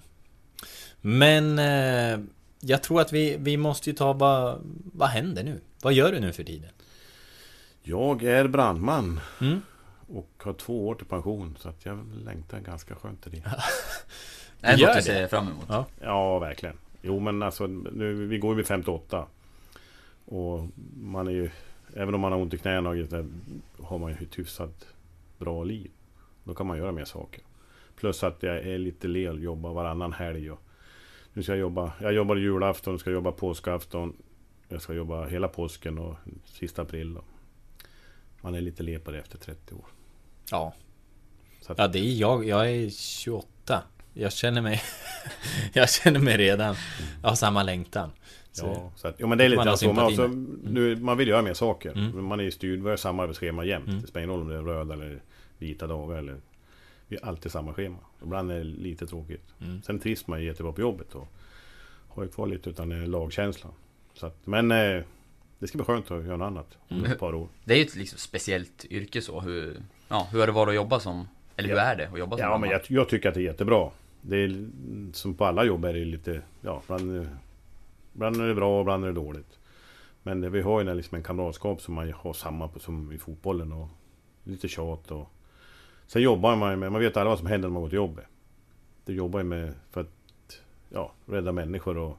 Men 1.01 1.59
eh, 1.59 2.25
Jag 2.59 2.83
tror 2.83 3.01
att 3.01 3.13
vi, 3.13 3.37
vi 3.39 3.57
måste 3.57 3.89
ju 3.89 3.95
ta 3.95 4.13
vad 4.13 4.59
Vad 4.93 5.09
händer 5.09 5.43
nu? 5.43 5.61
Vad 5.81 5.93
gör 5.93 6.11
du 6.11 6.19
nu 6.19 6.33
för 6.33 6.43
tiden? 6.43 6.69
Jag 7.83 8.23
är 8.23 8.47
brandman. 8.47 9.19
Mm? 9.41 9.61
Och 10.13 10.29
har 10.37 10.53
två 10.53 10.87
år 10.87 10.95
till 10.95 11.05
pension. 11.05 11.55
Så 11.59 11.69
att 11.69 11.85
jag 11.85 11.99
längtar 12.25 12.59
ganska 12.59 12.95
skönt 12.95 13.23
till 13.23 13.31
det. 13.31 13.37
Det 14.59 14.67
är 14.67 14.77
Gör 14.77 14.87
något 14.87 14.95
det? 14.95 14.99
du 14.99 15.05
ser 15.05 15.27
fram 15.27 15.47
emot. 15.47 15.65
Ja. 15.69 15.85
Ja, 16.01 16.39
verkligen. 16.39 16.77
Jo, 17.01 17.19
men 17.19 17.43
alltså 17.43 17.67
nu, 17.67 18.13
vi 18.13 18.37
går 18.37 18.51
ju 18.51 18.57
vid 18.57 18.65
58. 18.67 19.25
Och 20.25 20.67
man 21.01 21.27
är 21.27 21.31
ju... 21.31 21.49
Även 21.93 22.15
om 22.15 22.21
man 22.21 22.31
har 22.31 22.39
ont 22.39 22.53
i 22.53 22.57
knäna 22.57 22.89
och 22.89 22.95
det, 22.95 23.25
har 23.83 23.97
man 23.97 24.11
ju 24.11 24.17
ett 24.17 24.39
hyfsat 24.39 24.87
bra 25.37 25.63
liv. 25.63 25.91
Då 26.43 26.53
kan 26.53 26.67
man 26.67 26.77
göra 26.77 26.91
mer 26.91 27.05
saker. 27.05 27.43
Plus 27.95 28.23
att 28.23 28.43
jag 28.43 28.57
är 28.57 28.77
lite 28.77 29.07
lel, 29.07 29.43
jobbar 29.43 29.73
varannan 29.73 30.13
helg. 30.13 30.51
Och 30.51 30.61
nu 31.33 31.43
ska 31.43 31.51
jag 31.51 31.59
jobba... 31.59 31.93
Jag 32.01 32.13
jobbar 32.13 32.35
julafton, 32.35 32.99
ska 32.99 33.11
jobba 33.11 33.31
påskafton. 33.31 34.13
Jag 34.67 34.81
ska 34.81 34.93
jobba 34.93 35.25
hela 35.25 35.47
påsken 35.47 35.97
och 35.99 36.15
sista 36.45 36.81
april. 36.81 37.17
Och 37.17 37.25
man 38.41 38.55
är 38.55 38.61
lite 38.61 38.83
le 38.83 38.99
på 38.99 39.11
det 39.11 39.19
efter 39.19 39.37
30 39.37 39.75
år. 39.75 39.85
Ja 40.51 40.73
Så 41.61 41.71
att, 41.71 41.77
Ja 41.77 41.87
det 41.87 41.99
är 41.99 42.13
jag, 42.13 42.45
jag 42.45 42.69
är 42.69 42.89
28 42.89 43.83
Jag 44.13 44.33
känner 44.33 44.61
mig 44.61 44.81
Jag 45.73 45.89
känner 45.89 46.19
mig 46.19 46.37
redan 46.37 46.75
Jag 47.21 47.29
har 47.29 47.35
samma 47.35 47.63
längtan 47.63 48.11
så, 48.51 48.65
Ja, 48.65 48.91
så 48.95 49.07
att, 49.07 49.15
jo 49.17 49.27
men 49.27 49.37
det 49.37 49.43
är 49.43 49.49
lite 49.49 49.77
så. 49.77 49.93
Man, 49.93 50.05
alltså, 50.05 50.27
nu, 50.63 50.95
man 50.95 51.17
vill 51.17 51.27
göra 51.27 51.41
mer 51.41 51.53
saker. 51.53 51.91
Mm. 51.91 52.25
Man 52.25 52.39
är 52.39 52.43
ju 52.43 52.51
styrd, 52.51 52.83
vi 52.83 52.89
har 52.89 52.97
samma 52.97 53.23
arbetsschema 53.23 53.65
jämt. 53.65 53.87
Mm. 53.87 54.01
Det 54.01 54.07
spelar 54.07 54.23
ingen 54.23 54.35
roll 54.35 54.41
om 54.41 54.49
det 54.49 54.55
är 54.55 54.61
röda 54.61 54.93
eller 54.93 55.21
vita 55.57 55.87
dagar 55.87 56.17
eller... 56.17 56.37
Vi 57.07 57.17
har 57.21 57.29
alltid 57.29 57.51
samma 57.51 57.73
schema. 57.73 57.97
Ibland 58.23 58.51
är 58.51 58.57
det 58.57 58.63
lite 58.63 59.07
tråkigt. 59.07 59.53
Mm. 59.61 59.81
Sen 59.81 59.99
trivs 59.99 60.27
man 60.27 60.39
ju 60.39 60.45
jättebra 60.45 60.71
på 60.73 60.81
jobbet 60.81 61.15
och 61.15 61.27
har 62.09 62.23
ju 62.23 62.29
kvar 62.29 62.47
lite 62.47 62.69
utan 62.69 63.11
lagkänslan. 63.11 63.73
Så 64.13 64.25
att, 64.25 64.47
men... 64.47 64.71
Eh, 64.71 65.03
det 65.59 65.67
ska 65.67 65.77
bli 65.77 65.85
skönt 65.85 66.11
att 66.11 66.25
göra 66.25 66.37
något 66.37 66.45
annat 66.45 66.77
om 66.87 67.05
ett 67.05 67.19
par 67.19 67.35
år. 67.35 67.47
Det 67.63 67.73
är 67.73 67.77
ju 67.77 67.83
ett 67.83 67.95
liksom 67.95 68.19
speciellt 68.19 68.85
yrke 68.89 69.21
så. 69.21 69.39
Hur, 69.39 69.81
ja, 70.09 70.27
hur 70.31 70.39
har 70.39 70.47
det 70.47 70.53
varit 70.53 70.69
att 70.69 70.75
jobba 70.75 70.99
som... 70.99 71.27
Eller 71.55 71.69
hur 71.69 71.75
Ja. 71.75 71.81
är 71.81 71.95
det 71.95 72.07
att 72.07 72.19
jobba 72.19 72.37
som 72.37 72.43
Ja, 72.43 72.49
men 72.57 72.61
brandman? 72.61 72.69
jag, 72.89 72.99
jag 73.01 73.09
tycker 73.09 73.29
att 73.29 73.35
det 73.35 73.41
är 73.41 73.43
jättebra. 73.43 73.89
Det 74.21 74.35
är 74.37 74.67
som 75.13 75.33
på 75.35 75.45
alla 75.45 75.63
jobb 75.63 75.85
är 75.85 75.93
det 75.93 76.05
lite, 76.05 76.41
ja, 76.61 76.81
ibland, 76.83 77.27
ibland 78.15 78.41
är 78.41 78.47
det 78.47 78.55
bra 78.55 78.75
och 78.75 78.81
ibland 78.81 79.03
är 79.03 79.07
det 79.07 79.13
dåligt. 79.13 79.59
Men 80.23 80.41
det, 80.41 80.49
vi 80.49 80.61
har 80.61 80.81
ju 80.83 80.93
liksom 80.93 81.15
en 81.15 81.23
kamratskap 81.23 81.81
som 81.81 81.93
man 81.93 82.13
har 82.13 82.33
samma 82.33 82.67
på, 82.67 82.79
som 82.79 83.11
i 83.11 83.17
fotbollen 83.17 83.71
och 83.71 83.87
lite 84.43 84.67
tjat 84.67 85.11
och... 85.11 85.31
Sen 86.07 86.21
jobbar 86.21 86.55
man 86.55 86.71
ju 86.71 86.77
med, 86.77 86.91
man 86.91 87.01
vet 87.01 87.17
alla 87.17 87.29
vad 87.29 87.37
som 87.39 87.47
händer 87.47 87.67
när 87.69 87.73
man 87.73 87.81
går 87.81 87.89
till 87.89 87.95
jobbet. 87.95 88.25
Du 89.05 89.13
jobbar 89.13 89.39
ju 89.39 89.43
med 89.45 89.73
för 89.91 90.01
att, 90.01 90.61
ja, 90.89 91.11
rädda 91.25 91.51
människor 91.51 91.97
och 91.97 92.17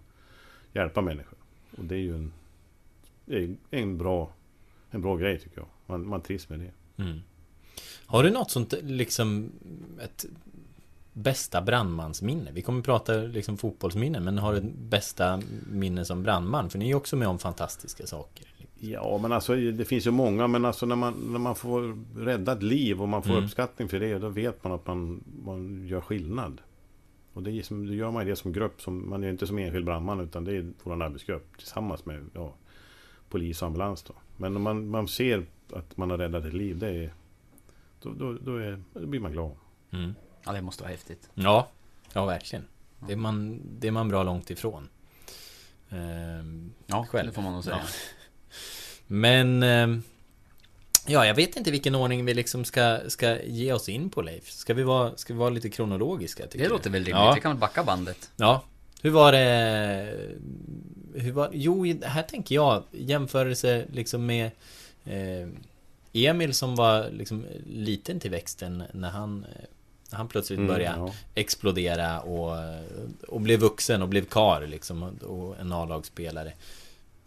hjälpa 0.73 1.01
människor. 1.01 1.39
Och 1.79 1.85
det 1.85 1.95
är 1.95 1.99
ju 1.99 2.15
en, 3.27 3.59
en 3.71 3.99
bra, 3.99 4.31
en 4.91 5.03
bra 5.03 5.17
grej 5.17 5.39
tycker 5.39 5.59
jag. 5.59 5.67
Man, 5.87 6.07
man 6.09 6.21
trivs 6.21 6.49
med 6.49 6.59
det. 6.61 7.03
Mm. 7.03 7.19
Har 8.11 8.23
du 8.23 8.31
något 8.31 8.51
sånt 8.51 8.75
liksom 8.83 9.51
ett 10.05 10.25
bästa 11.13 11.63
brandmansminne? 11.63 12.51
Vi 12.53 12.63
kommer 12.63 12.83
prata 12.83 13.13
liksom 13.13 13.57
fotbollsminnen, 13.57 14.25
men 14.25 14.39
har 14.39 14.55
du 14.55 14.61
bästa 14.79 15.43
minne 15.71 16.05
som 16.05 16.23
brandman? 16.23 16.71
För 16.71 16.79
ni 16.79 16.85
är 16.85 16.89
ju 16.89 16.95
också 16.95 17.17
med 17.17 17.29
om 17.29 17.39
fantastiska 17.39 18.07
saker. 18.07 18.47
Ja, 18.79 19.19
men 19.23 19.33
alltså 19.33 19.55
det 19.55 19.85
finns 19.85 20.07
ju 20.07 20.11
många, 20.11 20.47
men 20.47 20.65
alltså 20.65 20.87
när 20.87 20.97
man, 20.97 21.15
när 21.33 21.39
man 21.39 21.55
får 21.55 21.99
rädda 22.25 22.53
ett 22.53 22.63
liv 22.63 23.03
och 23.03 23.09
man 23.09 23.23
får 23.23 23.31
Mm. 23.31 23.45
uppskattning 23.45 23.89
för 23.89 24.01
det, 24.01 24.19
då 24.19 24.29
vet 24.29 24.65
man 24.65 24.73
att 24.73 24.87
man, 24.87 25.25
man 25.45 25.87
gör 25.87 26.01
skillnad. 26.01 26.61
Och 27.33 27.43
det, 27.43 27.51
är 27.51 27.63
som, 27.63 27.87
då 27.87 27.95
gör 27.95 28.11
man 28.11 28.27
det 28.27 28.37
som 28.37 28.53
grupp, 28.53 28.81
som, 28.81 29.11
man 29.11 29.25
är 29.25 29.31
inte 29.31 29.47
som 29.47 29.59
enskild 29.59 29.85
brandman, 29.85 30.21
utan 30.21 30.45
det 30.45 30.57
är 30.57 30.73
vår 30.83 31.03
arbetsgrupp 31.03 31.59
tillsammans 31.59 32.07
med 32.07 32.27
ja, 32.35 32.55
polis 33.29 33.63
och 33.63 33.67
ambulans. 33.67 34.03
Då. 34.03 34.15
Men 34.37 34.61
man, 34.61 34.89
man 34.89 35.09
ser 35.09 35.47
att 35.73 35.97
man 35.97 36.11
har 36.11 36.19
räddat 36.19 36.45
ett 36.45 36.55
liv, 36.55 36.79
det 36.79 36.89
är, 36.89 37.13
då, 38.03 38.13
då, 38.13 38.33
då, 38.33 38.57
är, 38.57 38.83
då 38.95 39.07
blir 39.07 39.21
man 39.21 39.33
glad. 39.33 39.57
Mm. 39.93 40.15
Ja, 40.45 40.53
det 40.53 40.63
måste 40.63 40.83
vara 40.83 40.91
häftigt. 40.91 41.29
Ja, 41.35 41.69
ja 42.13 42.27
verkligen. 42.27 42.65
Det 43.07 43.13
är 43.13 43.17
man, 43.17 43.61
det 43.81 43.87
är 43.89 43.93
man 43.93 44.09
bra 44.09 44.23
långt 44.23 44.51
ifrån. 44.51 44.89
Ehm, 45.91 46.73
Ja, 46.87 47.07
Själv. 47.11 47.27
det 47.29 47.33
får 47.35 47.43
man 47.43 47.53
nog 47.53 47.65
säga. 47.65 47.79
Ja. 47.83 47.89
Men 49.07 49.63
ehm, 49.63 50.03
Ja, 51.07 51.27
jag 51.27 51.35
vet 51.35 51.57
inte 51.57 51.71
vilken 51.71 51.95
ordning 51.95 52.25
vi 52.25 52.35
liksom 52.35 52.65
ska, 52.65 52.99
ska 53.09 53.43
ge 53.43 53.73
oss 53.73 53.89
in 53.89 54.11
på 54.11 54.23
Leif. 54.23 54.51
Ska 54.51 54.75
vi 54.75 54.83
vara, 54.83 55.17
ska 55.17 55.33
vi 55.33 55.39
vara 55.39 55.51
lite 55.51 55.71
kronologiska? 55.71 56.47
Tycker 56.47 56.65
Det 56.65 56.71
låter 56.71 56.91
väl 56.91 57.05
rimligt. 57.05 57.25
Ja. 57.25 57.33
Vi 57.35 57.41
kan 57.41 57.51
väl 57.51 57.61
backa 57.61 57.85
bandet. 57.85 58.31
Ja. 58.37 58.63
Hur 59.03 59.11
var 59.11 59.33
det? 59.33 60.31
Hur 61.15 61.33
var, 61.33 61.51
jo, 61.53 62.01
här 62.03 62.23
tänker 62.23 62.55
jag 62.55 62.83
jämförelse 62.93 63.87
liksom 63.93 64.27
med 64.27 64.51
eh, 65.05 65.49
Emil 66.13 66.55
som 66.55 66.77
var 66.77 67.11
liksom 67.11 67.47
liten 67.67 68.21
till 68.21 68.31
växten 68.31 68.83
när 68.93 69.11
han, 69.11 69.47
han 70.11 70.29
plötsligt 70.29 70.59
Mm, 70.59 70.69
började 70.69 70.99
ja. 70.99 71.13
explodera 71.35 72.21
och, 72.21 72.57
och 73.29 73.41
blev 73.41 73.61
vuxen 73.61 74.03
och 74.03 74.09
blev 74.09 74.25
kar 74.25 74.67
liksom 74.67 75.03
och, 75.03 75.23
och 75.23 75.59
en 75.61 75.73
A-lagsspelare. 75.73 76.53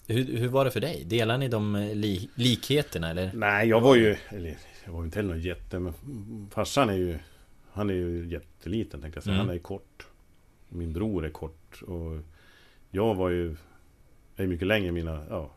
Hur, 0.08 0.38
hur 0.38 0.48
var 0.48 0.66
det 0.66 0.72
för 0.72 0.80
dig? 0.80 1.04
Delar 1.06 1.38
ni 1.38 1.48
de 1.48 1.76
eh, 1.76 1.96
li, 1.96 2.30
likheterna 2.36 3.10
eller? 3.10 3.32
Nej, 3.34 3.68
jag 3.68 3.82
var 3.82 3.96
ju... 3.96 4.18
Eller, 4.30 4.58
jag 4.86 4.92
var 4.94 5.04
inte 5.04 5.20
heller 5.20 5.30
någon 5.34 5.42
jätte... 5.42 5.80
Men 5.80 5.94
farsan 6.52 6.90
är 6.90 6.94
ju... 6.94 7.20
Han 7.72 7.90
är 7.90 7.94
ju 7.94 8.28
jätteliten 8.28 9.02
tänkte 9.02 9.18
jag 9.18 9.24
säga. 9.24 9.36
Mm. 9.36 9.48
Han 9.48 9.56
är 9.56 9.60
kort. 9.60 10.08
Min 10.70 10.94
bror 10.94 11.26
är 11.26 11.30
kort. 11.30 11.82
Och 11.82 12.22
jag 12.92 13.16
var 13.16 13.30
ju... 13.30 13.56
Jag 14.36 14.44
är 14.44 14.48
mycket 14.48 14.68
längre 14.68 14.88
än 14.88 14.94
mina... 14.94 15.26
Ja. 15.30 15.52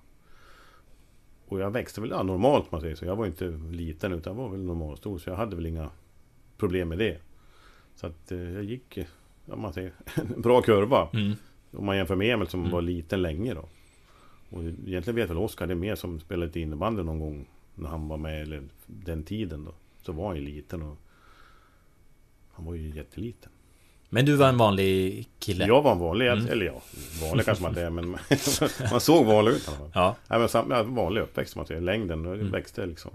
Och 1.48 1.60
jag 1.60 1.70
växte 1.70 2.00
väl 2.00 2.10
ja, 2.10 2.22
normalt 2.22 2.72
man 2.72 2.80
säger 2.80 2.94
så. 2.94 3.04
Jag 3.04 3.16
var 3.16 3.26
inte 3.26 3.48
liten 3.70 4.12
utan 4.12 4.36
jag 4.36 4.42
var 4.42 4.48
väl 4.50 4.60
normalstor. 4.64 5.18
Så 5.18 5.30
jag 5.30 5.36
hade 5.36 5.56
väl 5.56 5.66
inga 5.66 5.90
problem 6.56 6.88
med 6.88 6.98
det. 6.98 7.18
Så 7.94 8.06
att 8.06 8.32
eh, 8.32 8.38
jag 8.38 8.64
gick... 8.64 8.96
eh, 8.96 9.06
Ja, 9.48 9.56
man 9.56 9.72
säger, 9.72 9.92
en 10.14 10.40
bra 10.42 10.62
kurva. 10.62 11.08
Mm. 11.12 11.32
Om 11.72 11.86
man 11.86 11.96
jämför 11.96 12.16
med 12.16 12.34
Emil 12.34 12.48
som 12.48 12.60
Mm. 12.60 12.72
var 12.72 12.82
liten 12.82 13.22
länge 13.22 13.54
då. 13.54 13.64
Och 14.50 14.62
egentligen 14.64 15.14
vet 15.16 15.30
väl 15.30 15.36
Oskar 15.36 15.66
det 15.66 15.72
är 15.72 15.76
mer 15.76 15.94
som 15.94 16.20
spelade 16.20 16.46
lite 16.46 16.60
innebandy 16.60 17.02
någon 17.02 17.18
gång 17.20 17.48
när 17.74 17.88
han 17.88 18.08
var 18.08 18.16
med, 18.16 18.42
eller 18.42 18.62
den 18.86 19.22
tiden 19.24 19.64
då. 19.64 19.74
Så 20.02 20.12
var 20.12 20.26
han 20.26 20.36
ju 20.36 20.42
liten 20.42 20.82
och 20.82 20.96
han 22.52 22.64
var 22.66 22.74
ju 22.74 22.90
jätteliten. 22.90 23.52
Men 24.08 24.24
du 24.26 24.36
var 24.36 24.48
en 24.48 24.56
vanlig 24.58 25.28
kille? 25.38 25.66
Jag 25.66 25.82
var 25.82 25.92
en 25.92 25.98
vanlig, 25.98 26.26
Mm. 26.28 26.46
eller 26.48 26.66
ja, 26.66 26.82
vanlig 27.22 27.44
kanske 27.46 27.62
man 27.62 27.70
inte 27.70 27.82
är 27.82 27.90
men 27.90 28.10
man 28.90 29.00
såg 29.00 29.26
vanlig 29.26 29.52
ut 29.52 29.64
i 29.68 29.68
alla 29.68 29.76
fall. 29.78 29.90
Ja. 29.94 30.16
Nej, 30.28 30.38
men 30.38 30.48
sam, 30.48 30.70
ja, 30.70 30.82
vanlig 30.82 31.20
uppväxt 31.20 31.56
man 31.56 31.66
säger, 31.66 31.80
längden 31.80 32.26
och 32.26 32.34
Mm. 32.34 32.50
växte 32.50 32.86
liksom. 32.86 33.10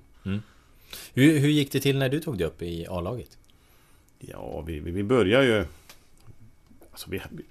Hur, 1.14 1.40
hur 1.40 1.50
gick 1.50 1.72
det 1.72 1.80
till 1.80 1.98
när 1.98 2.10
du 2.10 2.20
tog 2.20 2.38
dig 2.38 2.48
upp 2.48 2.62
i 2.62 2.88
A-laget? 2.90 3.38
Ja, 4.20 4.62
vi, 4.68 4.80
vi, 4.80 4.92
vi 4.92 5.04
började 5.04 5.46
ju... 5.46 5.66
Alltså 6.92 7.10
vi, 7.10 7.22
vi, 7.30 7.44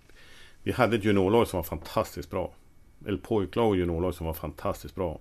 vi 0.63 0.73
hade 0.73 0.97
ett 0.97 1.05
juniorlag 1.05 1.49
som 1.49 1.57
var 1.57 1.65
fantastiskt 1.65 2.31
bra. 2.31 2.53
Eller 3.07 3.19
pojklag 3.19 3.69
och 3.69 3.77
juniorlag 3.77 4.15
som 4.15 4.27
var 4.27 4.35
fantastiskt 4.35 4.95
bra. 4.95 5.21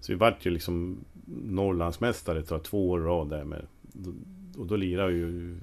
Så 0.00 0.12
vi 0.12 0.18
vart 0.18 0.46
ju 0.46 0.50
liksom 0.50 0.98
Norrlandsmästare 1.44 2.42
tror 2.42 2.58
jag, 2.58 2.64
två 2.64 2.90
år 2.90 3.00
i 3.00 3.04
rad 3.04 3.28
där 3.28 3.44
med. 3.44 3.66
Och 4.58 4.66
då 4.66 4.76
lirade 4.76 5.12
ju 5.12 5.58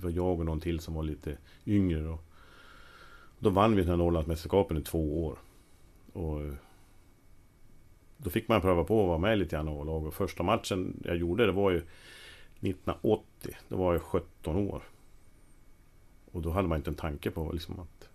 var 0.00 0.10
jag 0.10 0.38
och 0.38 0.46
någon 0.46 0.60
till 0.60 0.80
som 0.80 0.94
var 0.94 1.02
lite 1.02 1.36
yngre 1.66 2.00
då. 2.00 2.18
Då 3.38 3.50
vann 3.50 3.76
vi 3.76 3.82
den 3.82 3.90
här 3.90 3.96
Norrlandsmästerskapen 3.96 4.76
i 4.76 4.82
två 4.82 5.26
år. 5.26 5.38
Och 6.12 6.40
då 8.16 8.30
fick 8.30 8.48
man 8.48 8.60
pröva 8.60 8.84
på 8.84 9.02
att 9.02 9.08
vara 9.08 9.18
med 9.18 9.38
lite 9.38 9.56
grann 9.56 9.68
i 9.68 9.70
A-lag. 9.70 10.06
Och 10.06 10.14
första 10.14 10.42
matchen 10.42 11.02
jag 11.04 11.16
gjorde 11.16 11.46
det 11.46 11.52
var 11.52 11.70
ju 11.70 11.76
1980. 11.76 13.56
Då 13.68 13.76
var 13.76 13.92
jag 13.92 14.02
17 14.02 14.56
år. 14.56 14.82
Och 16.32 16.42
då 16.42 16.50
hade 16.50 16.68
man 16.68 16.78
inte 16.78 16.90
en 16.90 16.94
tanke 16.94 17.30
på 17.30 17.52
liksom 17.52 17.80
att 17.80 18.08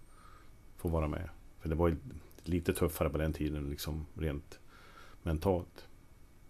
få 0.78 0.90
vara 0.90 1.08
med. 1.08 1.30
För 1.60 1.70
det 1.70 1.76
var 1.76 1.88
ju 1.88 1.96
lite 2.44 2.74
tuffare 2.74 3.10
på 3.10 3.18
den 3.18 3.34
tiden 3.34 3.70
liksom 3.70 4.06
rent 4.14 4.60
mentalt. 5.24 5.88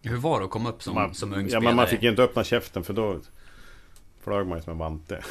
Hur 0.02 0.18
var 0.18 0.40
det 0.40 0.46
att 0.46 0.52
komma 0.52 0.70
upp 0.70 0.84
som, 0.84 0.96
man, 0.96 1.14
som 1.14 1.34
ung 1.34 1.42
ja, 1.42 1.48
spelare? 1.48 1.64
men 1.64 1.76
man 1.76 1.88
fick 1.88 2.04
ju 2.04 2.10
inte 2.10 2.24
öppna 2.24 2.44
käften 2.44 2.84
för 2.84 2.94
då 2.94 3.20
flög 4.24 4.48
man 4.48 4.58
ju 4.58 4.62
som 4.62 4.72
en 4.72 4.78
vante. 4.78 5.24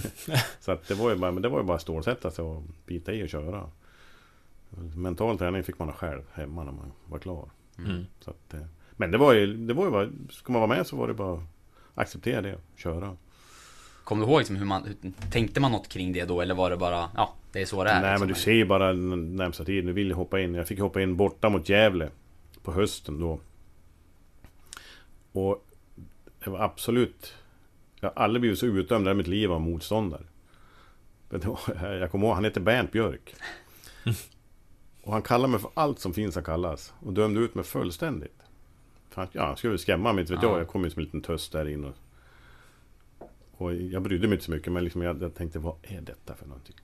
så 0.60 0.72
att 0.72 0.88
det 0.88 0.94
var 0.94 1.10
ju 1.10 1.16
bara, 1.16 1.32
men 1.32 1.42
det 1.42 1.48
var 1.48 1.58
ju 1.58 1.64
bara 1.64 1.76
att 1.76 1.82
stålsätta 1.82 2.30
sig 2.30 2.44
och 2.44 2.62
bita 2.86 3.12
i 3.12 3.24
och 3.24 3.28
köra. 3.28 3.70
Mental 4.96 5.38
träning 5.38 5.62
fick 5.62 5.78
man 5.78 5.88
ha 5.88 5.94
själv 5.94 6.22
hemma 6.32 6.64
när 6.64 6.72
man 6.72 6.92
var 7.06 7.18
klar. 7.18 7.50
Mm. 7.78 8.04
Så 8.20 8.30
att, 8.30 8.54
eh, 8.54 8.60
men 8.92 9.10
det 9.10 9.18
var 9.18 9.32
ju, 9.32 9.56
det 9.56 9.74
var 9.74 9.84
ju 9.84 9.90
bara, 9.90 10.08
ska 10.30 10.52
man 10.52 10.60
vara 10.60 10.76
med 10.76 10.86
så 10.86 10.96
var 10.96 11.08
det 11.08 11.14
bara 11.14 11.32
att 11.34 11.42
acceptera 11.94 12.42
det, 12.42 12.58
köra. 12.76 13.16
Kommer 14.04 14.26
du 14.26 14.30
ihåg 14.30 14.40
liksom 14.40 14.56
hur 14.56 14.64
man... 14.64 14.84
Hur, 14.84 15.12
tänkte 15.30 15.60
man 15.60 15.72
något 15.72 15.88
kring 15.88 16.12
det 16.12 16.24
då 16.24 16.40
eller 16.40 16.54
var 16.54 16.70
det 16.70 16.76
bara... 16.76 17.10
Ja, 17.16 17.34
det 17.52 17.62
är 17.62 17.66
så 17.66 17.84
det 17.84 17.90
är. 17.90 18.00
Nej 18.00 18.10
liksom? 18.10 18.26
men 18.26 18.34
du 18.34 18.40
ser 18.40 18.52
ju 18.52 18.64
bara 18.64 18.92
närmsta 18.92 19.64
tiden, 19.64 19.86
du 19.86 19.92
vill 19.92 20.06
ju 20.06 20.14
hoppa 20.14 20.40
in. 20.40 20.54
Jag 20.54 20.68
fick 20.68 20.80
hoppa 20.80 21.02
in 21.02 21.16
borta 21.16 21.48
mot 21.48 21.68
Gävle 21.68 22.10
på 22.62 22.72
hösten 22.72 23.20
då. 23.20 23.40
Och 25.32 25.66
det 26.44 26.50
var 26.50 26.58
absolut... 26.58 27.34
Jag 28.04 28.10
har 28.14 28.22
aldrig 28.24 28.40
blivit 28.40 28.58
så 28.58 28.66
utdömd 28.66 29.08
i 29.08 29.14
mitt 29.14 29.26
liv 29.26 29.52
av 29.52 29.60
motståndare. 29.60 30.22
Var, 31.28 31.60
jag 32.00 32.10
kommer 32.10 32.26
ihåg, 32.26 32.34
han 32.34 32.44
heter 32.44 32.60
Bernt 32.60 32.92
Björk. 32.92 33.34
Och 35.02 35.12
han 35.12 35.22
kallade 35.22 35.50
mig 35.50 35.60
för 35.60 35.70
allt 35.74 35.98
som 35.98 36.14
finns 36.14 36.36
att 36.36 36.44
kallas. 36.44 36.94
Och 37.00 37.12
dömde 37.12 37.40
ut 37.40 37.54
mig 37.54 37.64
fullständigt. 37.64 38.42
För 39.10 39.20
han, 39.22 39.28
ja, 39.32 39.46
han 39.46 39.56
skulle 39.56 39.78
skrämma 39.78 40.12
mig, 40.12 40.20
inte 40.22 40.32
vet 40.32 40.42
Ja. 40.42 40.48
jag. 40.50 40.60
Jag 40.60 40.68
kom 40.68 40.84
ju 40.84 40.90
som 40.90 41.00
en 41.00 41.04
liten 41.04 41.22
töst 41.22 41.52
där 41.52 41.68
in 41.68 41.84
och... 41.84 41.94
Och 43.52 43.74
jag 43.74 44.02
brydde 44.02 44.28
mig 44.28 44.34
inte 44.34 44.44
så 44.44 44.50
mycket, 44.50 44.72
men 44.72 44.84
liksom 44.84 45.02
jag, 45.02 45.22
jag 45.22 45.34
tänkte, 45.34 45.58
vad 45.58 45.74
är 45.82 46.00
detta 46.00 46.34
för 46.34 46.46
någonting? 46.46 46.76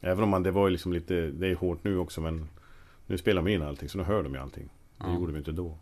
Även 0.00 0.24
om 0.24 0.30
man, 0.30 0.42
det 0.42 0.50
var 0.50 0.70
liksom 0.70 0.92
lite, 0.92 1.14
det 1.30 1.46
är 1.48 1.54
hårt 1.54 1.84
nu 1.84 1.98
också 1.98 2.20
men 2.20 2.48
Nu 3.06 3.18
spelar 3.18 3.42
man 3.42 3.50
in 3.52 3.62
allting, 3.62 3.88
så 3.88 3.98
nu 3.98 4.04
hör 4.04 4.22
de 4.22 4.34
ju 4.34 4.40
allting. 4.40 4.68
Det 4.98 5.04
Ja. 5.06 5.14
gjorde 5.14 5.32
vi 5.32 5.38
inte 5.38 5.52
då. 5.52 5.78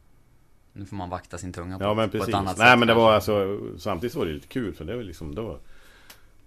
Nu 0.76 0.86
får 0.86 0.96
man 0.96 1.10
vakta 1.10 1.38
sin 1.38 1.52
tunga 1.52 1.78
på, 1.78 1.84
Ja 1.84 1.94
men 1.94 2.08
på 2.08 2.12
precis. 2.12 2.28
ett 2.28 2.34
annat 2.34 2.58
Nej 2.58 2.70
sätt 2.70 2.78
men 2.78 2.88
det 2.88 2.94
var 2.94 3.12
alltså 3.12 3.60
Samtidigt 3.78 4.16
var 4.16 4.26
det 4.26 4.32
lite 4.32 4.48
kul 4.48 4.74
för 4.74 4.84
det 4.84 4.96
var 4.96 5.02
liksom 5.02 5.34
då 5.34 5.58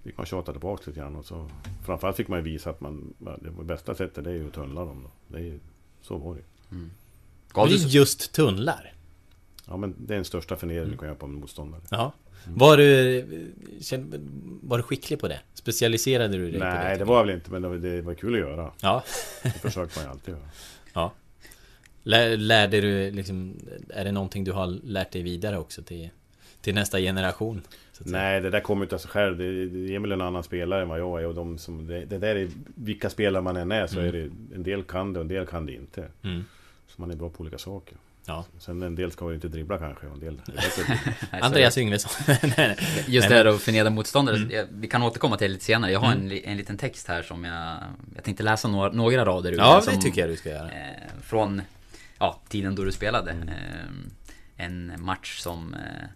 Fick 0.03 0.17
man 0.17 0.25
tjata 0.25 0.51
tillbaka 0.51 0.83
lite 0.85 0.99
grann 0.99 1.15
och 1.15 1.25
så 1.25 1.49
Framförallt 1.85 2.17
fick 2.17 2.27
man 2.27 2.39
ju 2.39 2.43
visa 2.43 2.69
att 2.69 2.81
man 2.81 3.13
Det 3.17 3.49
var 3.49 3.63
bästa 3.63 3.95
sättet 3.95 4.23
det 4.23 4.29
är 4.29 4.33
ju 4.33 4.47
att 4.47 4.53
tunnla 4.53 4.85
dem 4.85 5.03
då. 5.03 5.37
Det 5.37 5.47
är 5.47 5.59
Så 6.01 6.17
var 6.17 6.35
det 6.35 6.41
Gav 7.53 7.67
det 7.67 7.73
är 7.73 7.77
just 7.77 8.33
tunnlar. 8.33 8.93
Ja 9.67 9.77
men 9.77 9.95
det 9.97 10.13
är 10.13 10.15
den 10.15 10.25
största 10.25 10.55
förnedringen 10.55 10.91
du 10.91 10.97
kan 10.97 11.07
göra 11.07 11.17
på 11.17 11.25
en 11.25 11.33
motståndare. 11.33 11.81
Ja. 11.91 12.13
Var 12.47 12.77
du, 12.77 13.49
var 14.61 14.77
du 14.77 14.83
skicklig 14.83 15.19
på 15.19 15.27
det? 15.27 15.39
Specialiserade 15.53 16.37
du 16.37 16.51
dig 16.51 16.59
på 16.59 16.65
det? 16.65 16.73
Nej 16.73 16.97
det 16.97 17.05
var 17.05 17.17
jag 17.17 17.25
väl 17.25 17.35
inte 17.35 17.51
men 17.51 17.61
det 17.61 17.69
var, 17.69 17.75
det 17.75 18.01
var 18.01 18.13
kul 18.13 18.33
att 18.33 18.39
göra. 18.39 18.71
Ja. 18.81 19.03
Det 19.43 19.49
försöker 19.49 19.97
man 19.99 20.05
ju 20.05 20.11
alltid 20.11 20.33
göra. 20.33 20.43
Lär, 22.03 22.37
lärde 22.37 22.81
du 22.81 23.11
liksom, 23.11 23.55
är 23.89 24.05
det 24.05 24.11
någonting 24.11 24.43
du 24.43 24.51
har 24.51 24.67
lärt 24.83 25.11
dig 25.11 25.23
vidare 25.23 25.57
också 25.57 25.81
till, 25.83 26.09
till 26.61 26.75
nästa 26.75 26.99
generation? 26.99 27.61
Så 27.91 28.03
att 28.03 28.09
säga? 28.09 28.21
Nej 28.21 28.41
det 28.41 28.49
där 28.49 28.59
kommer 28.59 28.85
inte 28.85 28.95
av 28.95 28.99
sig 28.99 29.09
själv. 29.11 29.37
Det, 29.37 29.65
det 29.65 29.95
är 29.95 29.99
väl 29.99 30.11
en 30.11 30.21
annan 30.21 30.43
spelare 30.43 30.81
än 30.81 30.89
vad 30.89 30.99
jag 30.99 31.21
är 31.21 31.25
och 31.25 31.35
de 31.35 31.57
som 31.57 31.87
det, 31.87 32.05
det 32.05 32.17
där 32.17 32.35
är 32.35 32.49
Vilka 32.75 33.09
spelare 33.09 33.43
man 33.43 33.57
än 33.57 33.71
är 33.71 33.87
så 33.87 33.99
Mm. 33.99 34.07
är 34.09 34.11
det 34.19 34.29
En 34.55 34.63
del 34.63 34.83
kan 34.83 35.13
det 35.13 35.19
och 35.19 35.23
en 35.23 35.27
del 35.27 35.45
kan 35.45 35.65
det 35.65 35.73
inte. 35.73 36.07
Mm. 36.23 36.45
Så 36.87 37.01
man 37.01 37.11
är 37.11 37.15
bra 37.15 37.29
på 37.29 37.41
olika 37.41 37.57
saker. 37.57 37.97
Ja. 38.25 38.45
Sen 38.59 38.83
en 38.83 38.95
del 38.95 39.11
ska 39.11 39.29
ju 39.29 39.35
inte 39.35 39.47
dribbla 39.47 39.77
kanske 39.77 40.07
en 40.07 40.19
del... 40.19 40.41
Andreas 41.41 41.77
Yngvesson. 41.77 42.11
Just 43.07 43.29
det 43.29 43.35
där 43.35 43.45
att 43.45 43.61
förnedra 43.61 43.89
motståndare, 43.89 44.35
Mm. 44.37 44.67
vi 44.71 44.87
kan 44.87 45.03
återkomma 45.03 45.37
till 45.37 45.47
det 45.47 45.53
lite 45.53 45.65
senare. 45.65 45.91
Jag 45.91 45.99
har 45.99 46.11
en, 46.11 46.29
li- 46.29 46.43
en 46.45 46.57
liten 46.57 46.77
text 46.77 47.07
här 47.07 47.21
som 47.21 47.43
jag... 47.43 47.77
Jag 48.15 48.23
tänkte 48.23 48.43
läsa 48.43 48.67
några, 48.67 48.91
några 48.91 49.25
rader 49.25 49.51
ur. 49.51 49.57
Ja, 49.57 49.75
det 49.85 49.91
som, 49.91 50.01
tycker 50.01 50.21
jag 50.21 50.29
du 50.29 50.35
ska 50.35 50.49
göra. 50.49 50.65
Eh, 50.71 51.11
från, 51.21 51.61
ja, 52.19 52.39
tiden 52.49 52.75
då 52.75 52.83
du 52.83 52.91
spelade. 52.91 53.31
Mm. 53.31 53.49
Eh, 53.49 54.65
en 54.65 54.93
match 54.97 55.39
som 55.39 55.73
eh, 55.73 56.07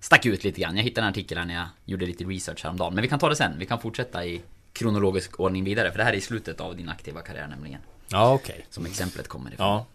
stack 0.00 0.26
ut 0.26 0.44
lite 0.44 0.60
grann. 0.60 0.76
Jag 0.76 0.84
hittade 0.84 1.06
en 1.06 1.10
artikel 1.10 1.38
här 1.38 1.44
när 1.44 1.54
jag 1.54 1.66
gjorde 1.84 2.06
lite 2.06 2.24
research 2.24 2.64
häromdagen. 2.64 2.94
Men 2.94 3.02
vi 3.02 3.08
kan 3.08 3.18
ta 3.18 3.28
det 3.28 3.36
sen. 3.36 3.52
Vi 3.58 3.66
kan 3.66 3.80
fortsätta 3.80 4.26
i 4.26 4.42
kronologisk 4.72 5.40
ordning 5.40 5.64
vidare. 5.64 5.90
För 5.90 5.98
det 5.98 6.04
här 6.04 6.12
är 6.12 6.16
i 6.16 6.20
slutet 6.20 6.60
av 6.60 6.76
din 6.76 6.88
aktiva 6.88 7.20
karriär 7.20 7.48
nämligen. 7.48 7.80
Ja, 8.08 8.32
okej. 8.32 8.66
Som 8.70 8.86
exemplet 8.86 9.28
kommer 9.28 9.52
ifrån. 9.52 9.66
Ja. 9.66 9.86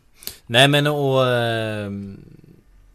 Nej 0.47 0.67
men 0.67 0.88
och... 0.88 1.27
ehm, 1.27 2.19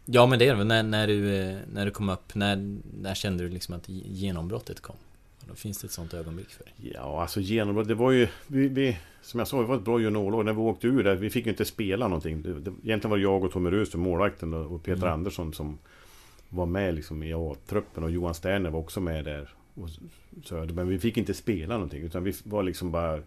Ja 0.05 0.27
men 0.27 0.39
det 0.39 0.49
är 0.49 0.57
det 0.57 0.65
när, 0.65 0.83
när 0.83 1.07
du 1.07 1.37
eh, 1.37 1.59
När 1.73 1.85
du 1.85 1.91
kom 1.91 2.09
upp, 2.09 2.35
när, 2.35 2.79
när 3.01 3.15
kände 3.15 3.45
du 3.45 3.51
liksom 3.51 3.75
att 3.75 3.89
genombrottet 3.89 4.81
kom? 4.81 4.97
Finns 5.55 5.81
det 5.81 5.87
ett 5.87 5.93
sånt 5.93 6.15
ögonblick 6.15 6.49
för 6.51 6.65
dig? 6.65 6.73
Ja, 6.95 7.21
alltså 7.23 7.41
genombrott. 7.41 7.89
Det 7.89 7.95
var 7.95 8.11
ju... 8.11 8.29
Vi, 8.47 8.69
vi, 8.69 8.99
som 9.23 9.39
jag 9.39 9.49
sa, 9.49 9.61
det 9.61 9.67
var 9.67 9.77
ett 9.77 9.85
bra 9.85 10.01
juniorlag. 10.01 10.45
När 10.45 10.53
vi 10.53 10.59
åkte 10.59 10.87
ur 10.87 11.05
där, 11.05 11.15
vi 11.15 11.31
fick 11.31 11.47
ju 11.47 11.51
inte 11.51 11.65
spela 11.65 12.09
någonting. 12.09 12.43
Det, 12.43 12.61
det, 12.61 12.71
egentligen 12.85 13.11
var 13.11 13.17
det 13.17 13.23
jag 13.23 13.45
och 13.45 13.53
Tommy 13.53 13.71
Rus, 13.71 13.95
målvakten, 13.95 14.55
och 14.55 14.83
Peter 14.83 15.03
Mm. 15.03 15.15
Andersson 15.15 15.53
som 15.55 15.79
var 16.49 16.67
med 16.67 16.95
liksom 16.95 17.23
i 17.23 17.33
A-truppen. 17.35 18.05
Och 18.05 18.11
Johan 18.11 18.35
Sterner 18.35 18.71
var 18.71 18.81
också 18.81 19.01
med 19.01 19.25
där. 19.25 19.49
Och 19.75 19.89
Söder. 20.45 20.75
Men 20.75 20.89
vi 20.89 20.99
fick 20.99 21.17
inte 21.17 21.35
spela 21.35 21.75
någonting. 21.75 22.03
Utan 22.03 22.25
vi 22.25 22.33
var 22.45 22.63
liksom 22.63 22.91
bara 22.91 23.21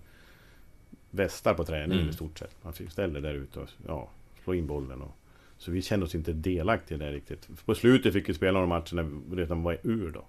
västar 1.12 1.54
på 1.54 1.64
träningen 1.64 1.98
Mm. 1.98 2.10
i 2.10 2.14
stort 2.14 2.40
sett. 2.40 2.64
Man 2.64 2.74
fick 2.74 2.92
ställa 2.92 3.20
där 3.20 3.34
ute 3.34 3.60
och 3.60 3.70
ja, 3.88 4.10
slå 4.44 4.54
in 4.54 4.68
bollen. 4.68 5.02
Och, 5.02 5.18
så 5.58 5.72
vi 5.72 5.82
kände 5.82 6.06
oss 6.06 6.16
inte 6.16 6.34
delaktiga 6.34 6.98
där 6.98 7.12
riktigt. 7.12 7.50
På 7.66 7.76
slutet 7.76 8.14
fick 8.14 8.30
vi 8.30 8.34
spela 8.34 8.52
några 8.52 8.68
matcher 8.68 8.96
när 8.96 9.04
vi 9.04 9.36
redan 9.42 9.64
var 9.64 9.78
ur 9.84 10.12
då. 10.12 10.26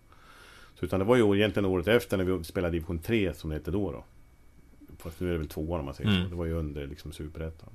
Så 0.78 0.84
utan 0.84 0.98
det 1.00 1.04
var 1.06 1.16
ju 1.16 1.36
egentligen 1.36 1.64
året 1.66 1.88
efter 1.88 2.16
när 2.16 2.24
vi 2.24 2.44
spelade 2.44 2.72
division 2.72 2.98
3 2.98 3.34
som 3.34 3.50
det 3.50 3.56
hette 3.56 3.70
då. 3.70 3.92
då. 3.92 4.04
Fast 4.98 5.20
nu 5.20 5.28
är 5.28 5.32
det 5.32 5.38
väl 5.38 5.48
tvåan 5.48 5.78
om 5.80 5.84
man 5.86 5.94
säger 5.94 6.10
Mm. 6.10 6.22
så. 6.24 6.28
Det 6.30 6.36
var 6.36 6.44
ju 6.44 6.52
under 6.52 6.86
liksom 6.86 7.12
superettan. 7.12 7.70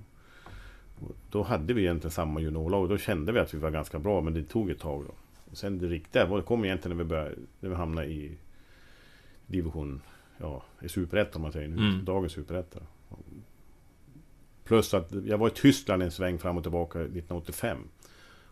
Då 1.31 1.43
hade 1.43 1.73
vi 1.73 1.81
egentligen 1.81 2.11
samma 2.11 2.39
juniorlag 2.39 2.81
och 2.81 2.89
då 2.89 2.97
kände 2.97 3.31
vi 3.31 3.39
att 3.39 3.53
vi 3.53 3.57
var 3.57 3.71
ganska 3.71 3.99
bra 3.99 4.21
men 4.21 4.33
det 4.33 4.43
tog 4.43 4.69
ett 4.69 4.79
tag 4.79 5.05
då. 5.07 5.13
Och 5.51 5.57
sen 5.57 5.77
det 5.79 5.87
riktiga 5.87 6.25
var- 6.25 6.37
det 6.37 6.43
kom 6.43 6.65
egentligen 6.65 6.97
när 6.97 7.03
vi, 7.03 7.09
började, 7.09 7.35
när 7.59 7.69
vi 7.69 7.75
hamnade 7.75 8.07
i 8.07 8.37
division, 9.47 10.01
ja, 10.37 10.63
i 10.81 10.89
superettan 10.89 11.35
om 11.35 11.41
man 11.41 11.51
säger 11.51 11.67
nu. 11.67 11.77
Mm. 11.77 12.05
Dagens 12.05 12.33
superetta. 12.33 12.79
Plus 14.63 14.93
att 14.93 15.11
jag 15.25 15.37
var 15.37 15.47
i 15.47 15.51
Tyskland 15.51 16.03
en 16.03 16.11
sväng 16.11 16.39
fram 16.39 16.57
och 16.57 16.63
tillbaka 16.63 16.99
1985. 16.99 17.77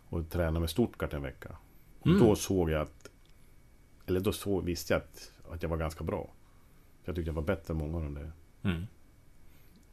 Och 0.08 0.30
tränade 0.30 0.60
med 0.60 0.70
Stuttgart 0.70 1.14
en 1.14 1.22
vecka. 1.22 1.56
Och 2.00 2.06
Mm. 2.06 2.18
då 2.20 2.36
såg 2.36 2.70
jag 2.70 2.80
att... 2.82 2.99
Eller 4.10 4.20
då 4.20 4.32
så, 4.32 4.60
visste 4.60 4.92
jag 4.92 5.02
att, 5.02 5.32
att 5.54 5.62
jag 5.62 5.70
var 5.70 5.76
ganska 5.76 6.04
bra. 6.04 6.30
Jag 7.04 7.14
tyckte 7.14 7.28
jag 7.28 7.34
var 7.34 7.42
bättre 7.42 7.72
än 7.72 7.78
många 7.78 7.96
av 7.96 8.02
de 8.02 8.14
där. 8.14 8.32
Mm. 8.64 8.86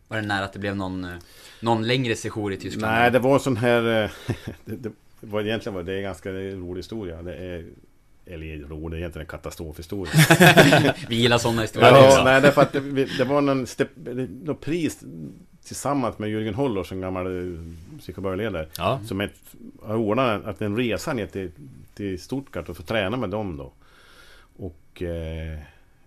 Var 0.08 0.18
det 0.18 0.28
nära 0.28 0.46
att 0.46 0.54
det 0.54 0.60
blev 0.60 0.76
någon, 0.76 1.04
eh, 1.04 1.18
någon 1.62 1.88
längre 1.88 2.16
sejour 2.16 2.54
i 2.54 2.58
Tyskland? 2.58 2.94
Nej, 2.94 3.12
det 3.12 3.20
var 3.20 3.40
sån 3.40 3.58
här... 3.58 4.04
eh, 4.04 4.10
det, 4.66 4.76
det 4.76 4.92
var 5.28 5.42
egentligen 5.42 5.76
var 5.76 5.84
det 5.84 5.94
är 5.94 5.98
en 5.98 6.04
ganska 6.04 6.32
rolig 6.32 6.80
historia. 6.80 7.22
Det 7.22 7.36
är... 7.36 7.66
Eller 8.26 8.58
rolig, 8.58 8.92
det 8.92 8.98
är 8.98 9.00
egentligen 9.00 9.26
en 9.26 9.30
katastrofhistoria. 9.30 10.14
Vi 11.10 11.16
gillar 11.16 11.38
sådana 11.38 11.62
historier. 11.62 11.92
Ja, 11.92 12.08
också. 12.08 12.24
nej, 12.24 12.42
därför 12.42 12.62
att 12.62 12.74
det, 12.74 13.18
det 13.18 13.24
var 13.24 13.42
någon, 13.42 13.68
step, 13.68 13.90
någon 14.44 14.56
pris 14.56 15.04
tillsammans 15.64 16.20
med 16.20 16.30
Jürgen 16.30 16.54
Holler 16.54 16.84
som 16.84 17.02
gammal 17.02 17.26
eh, 17.26 17.60
psykobörledare. 18.00 18.68
Ja. 18.78 19.00
Som 19.06 19.22
ett, 19.22 19.40
ordnat 19.82 20.46
att 20.46 20.62
en 20.62 20.78
resa 20.78 21.14
ner 21.14 21.28
till, 21.28 21.52
till 21.96 22.22
Stuttgart 22.22 22.70
och 22.70 22.78
få 22.78 22.84
träna 22.84 23.18
med 23.18 23.30
dem 23.30 23.58
då. 23.58 23.72
Och 24.98 25.04
eh, 25.04 25.60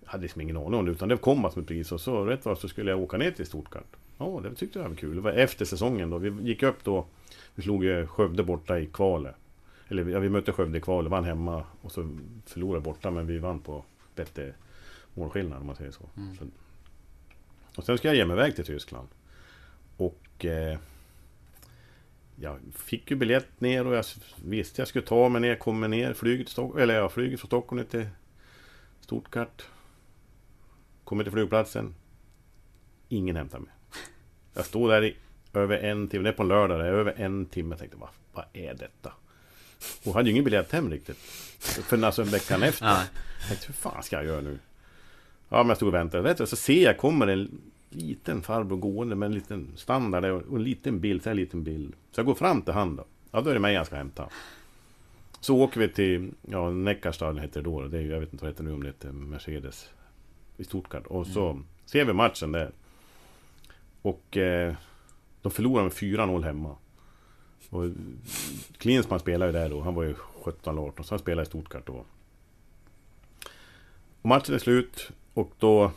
hade 0.05 0.21
liksom 0.21 0.41
ingen 0.41 0.57
aning 0.57 0.73
om 0.73 0.85
det 0.85 0.91
utan 0.91 1.09
det 1.09 1.17
kom 1.17 1.41
massor 1.41 1.57
med 1.57 1.67
pris 1.67 1.91
och 1.91 2.01
så 2.01 2.25
rätt 2.25 2.45
vad 2.45 2.57
så 2.57 2.67
skulle 2.67 2.91
jag 2.91 2.99
åka 2.99 3.17
ner 3.17 3.31
till 3.31 3.45
Stuttgart. 3.45 3.95
Ja, 4.17 4.39
det 4.43 4.55
tyckte 4.55 4.79
jag 4.79 4.89
var 4.89 4.95
kul. 4.95 5.15
Det 5.15 5.21
var 5.21 5.31
efter 5.31 5.65
säsongen 5.65 6.09
då. 6.09 6.17
Vi 6.17 6.29
gick 6.29 6.63
upp 6.63 6.83
då. 6.83 7.05
Vi 7.55 7.63
slog 7.63 7.83
ju 7.83 8.07
Skövde 8.07 8.43
borta 8.43 8.79
i 8.79 8.85
kvalet. 8.85 9.35
Eller 9.87 10.09
ja, 10.09 10.19
vi 10.19 10.29
mötte 10.29 10.51
Skövde 10.51 10.77
i 10.77 10.81
kvalet, 10.81 11.11
vann 11.11 11.23
hemma 11.23 11.63
och 11.81 11.91
så 11.91 12.17
förlorade 12.45 12.81
borta 12.81 13.11
men 13.11 13.27
vi 13.27 13.37
vann 13.37 13.59
på 13.59 13.83
bättre 14.15 14.53
målskillnad 15.13 15.59
om 15.59 15.67
man 15.67 15.75
säger 15.75 15.91
så. 15.91 16.03
Mm. 16.17 16.35
så. 16.35 16.45
Och 17.75 17.83
sen 17.83 17.97
ska 17.97 18.07
jag 18.07 18.15
ge 18.15 18.25
mig 18.25 18.35
iväg 18.35 18.55
till 18.55 18.65
Tyskland. 18.65 19.07
Och 19.97 20.45
eh, 20.45 20.77
jag 22.35 22.59
fick 22.75 23.11
ju 23.11 23.17
biljett 23.17 23.61
ner 23.61 23.87
och 23.87 23.95
jag 23.95 24.05
visste 24.45 24.81
jag 24.81 24.87
skulle 24.87 25.05
ta 25.05 25.29
mig 25.29 25.41
ner, 25.41 25.55
kommer 25.55 25.87
ner, 25.87 26.13
flyget, 26.13 26.57
eller 26.79 26.95
ja, 26.95 27.09
flyget 27.09 27.39
från 27.39 27.47
Stockholm 27.47 27.85
till 27.85 28.05
Stuttgart. 29.11 29.65
Kommer 31.03 31.23
till 31.23 31.33
flygplatsen. 31.33 31.95
Ingen 33.09 33.35
hämtar 33.35 33.59
mig. 33.59 33.71
Jag 34.53 34.65
stod 34.65 34.89
där 34.89 35.03
i 35.03 35.15
över 35.53 35.77
en 35.77 36.07
timme, 36.07 36.23
det 36.23 36.29
är 36.29 36.33
på 36.33 36.41
en 36.43 36.47
lördag, 36.47 36.79
det 36.79 36.85
är 36.85 36.93
över 36.93 37.13
en 37.17 37.45
timme. 37.45 37.69
Jag 37.69 37.79
tänkte, 37.79 37.97
vad, 37.97 38.09
vad 38.33 38.45
är 38.53 38.73
detta? 38.73 39.13
Och 40.05 40.13
hade 40.13 40.25
ju 40.25 40.31
ingen 40.31 40.43
biljett 40.43 40.71
hem 40.71 40.89
riktigt. 40.91 41.17
För 41.59 42.03
alltså 42.03 42.23
veckan 42.23 42.63
efter. 42.69 42.85
Ja. 42.85 43.03
Jag 43.39 43.47
tänkte, 43.47 43.67
hur 43.67 43.73
fan 43.73 44.03
ska 44.03 44.15
jag 44.15 44.25
göra 44.25 44.41
nu? 44.41 44.59
Ja, 45.49 45.57
men 45.57 45.67
jag 45.67 45.77
stod 45.77 45.87
och 45.87 45.93
väntade. 45.93 46.29
Rätt 46.29 46.49
så 46.49 46.55
ser 46.55 46.83
jag 46.83 46.97
kommer 46.97 47.27
en 47.27 47.61
liten 47.89 48.41
farbror 48.41 48.77
gående 48.77 49.15
med 49.15 49.25
en 49.25 49.33
liten 49.33 49.73
standard 49.75 50.25
och 50.25 50.57
en 50.57 50.63
liten 50.63 50.99
bild, 50.99 51.23
så 51.23 51.29
här 51.29 51.35
liten 51.35 51.63
bild. 51.63 51.93
Så 52.11 52.19
jag 52.19 52.25
går 52.25 52.35
fram 52.35 52.61
till 52.61 52.73
han 52.73 52.95
då. 52.95 53.05
Ja, 53.31 53.41
då 53.41 53.49
är 53.49 53.53
det 53.53 53.59
mig 53.59 53.73
jag 53.73 53.85
ska 53.85 53.95
hämta. 53.95 54.29
Så 55.41 55.57
åker 55.57 55.79
vi 55.79 55.89
till, 55.89 56.33
ja, 56.41 56.69
Neckarstaden 56.69 57.37
heter 57.37 57.61
det 57.61 57.69
då. 57.69 57.81
Det 57.87 57.97
är, 57.97 58.01
jag 58.01 58.19
vet 58.19 58.33
inte 58.33 58.45
vad 58.45 58.53
det 58.53 58.53
heter 58.53 58.63
nu 58.63 58.73
om 58.73 58.83
det 58.83 58.89
heter 58.89 59.11
Mercedes. 59.11 59.89
I 60.57 60.63
Stuttgart. 60.63 61.07
Och 61.07 61.27
så 61.27 61.61
ser 61.85 62.05
vi 62.05 62.13
matchen 62.13 62.51
där. 62.51 62.71
Och 64.01 64.37
eh, 64.37 64.73
de 65.41 65.51
förlorar 65.51 65.83
med 65.83 65.91
4-0 65.91 66.43
hemma. 66.43 66.75
Och 67.69 67.85
Klinsmann 68.77 69.19
spelade 69.19 69.51
ju 69.51 69.59
där 69.59 69.69
då. 69.69 69.81
Han 69.81 69.95
var 69.95 70.03
ju 70.03 70.13
17 70.13 70.73
eller 70.77 70.87
18. 70.87 71.05
Så 71.05 71.13
han 71.13 71.19
spelade 71.19 71.43
i 71.43 71.45
Stuttgart 71.45 71.87
då. 71.87 72.05
Och 74.21 74.29
matchen 74.29 74.55
är 74.55 74.59
slut. 74.59 75.11
Och 75.33 75.51
då 75.59 75.91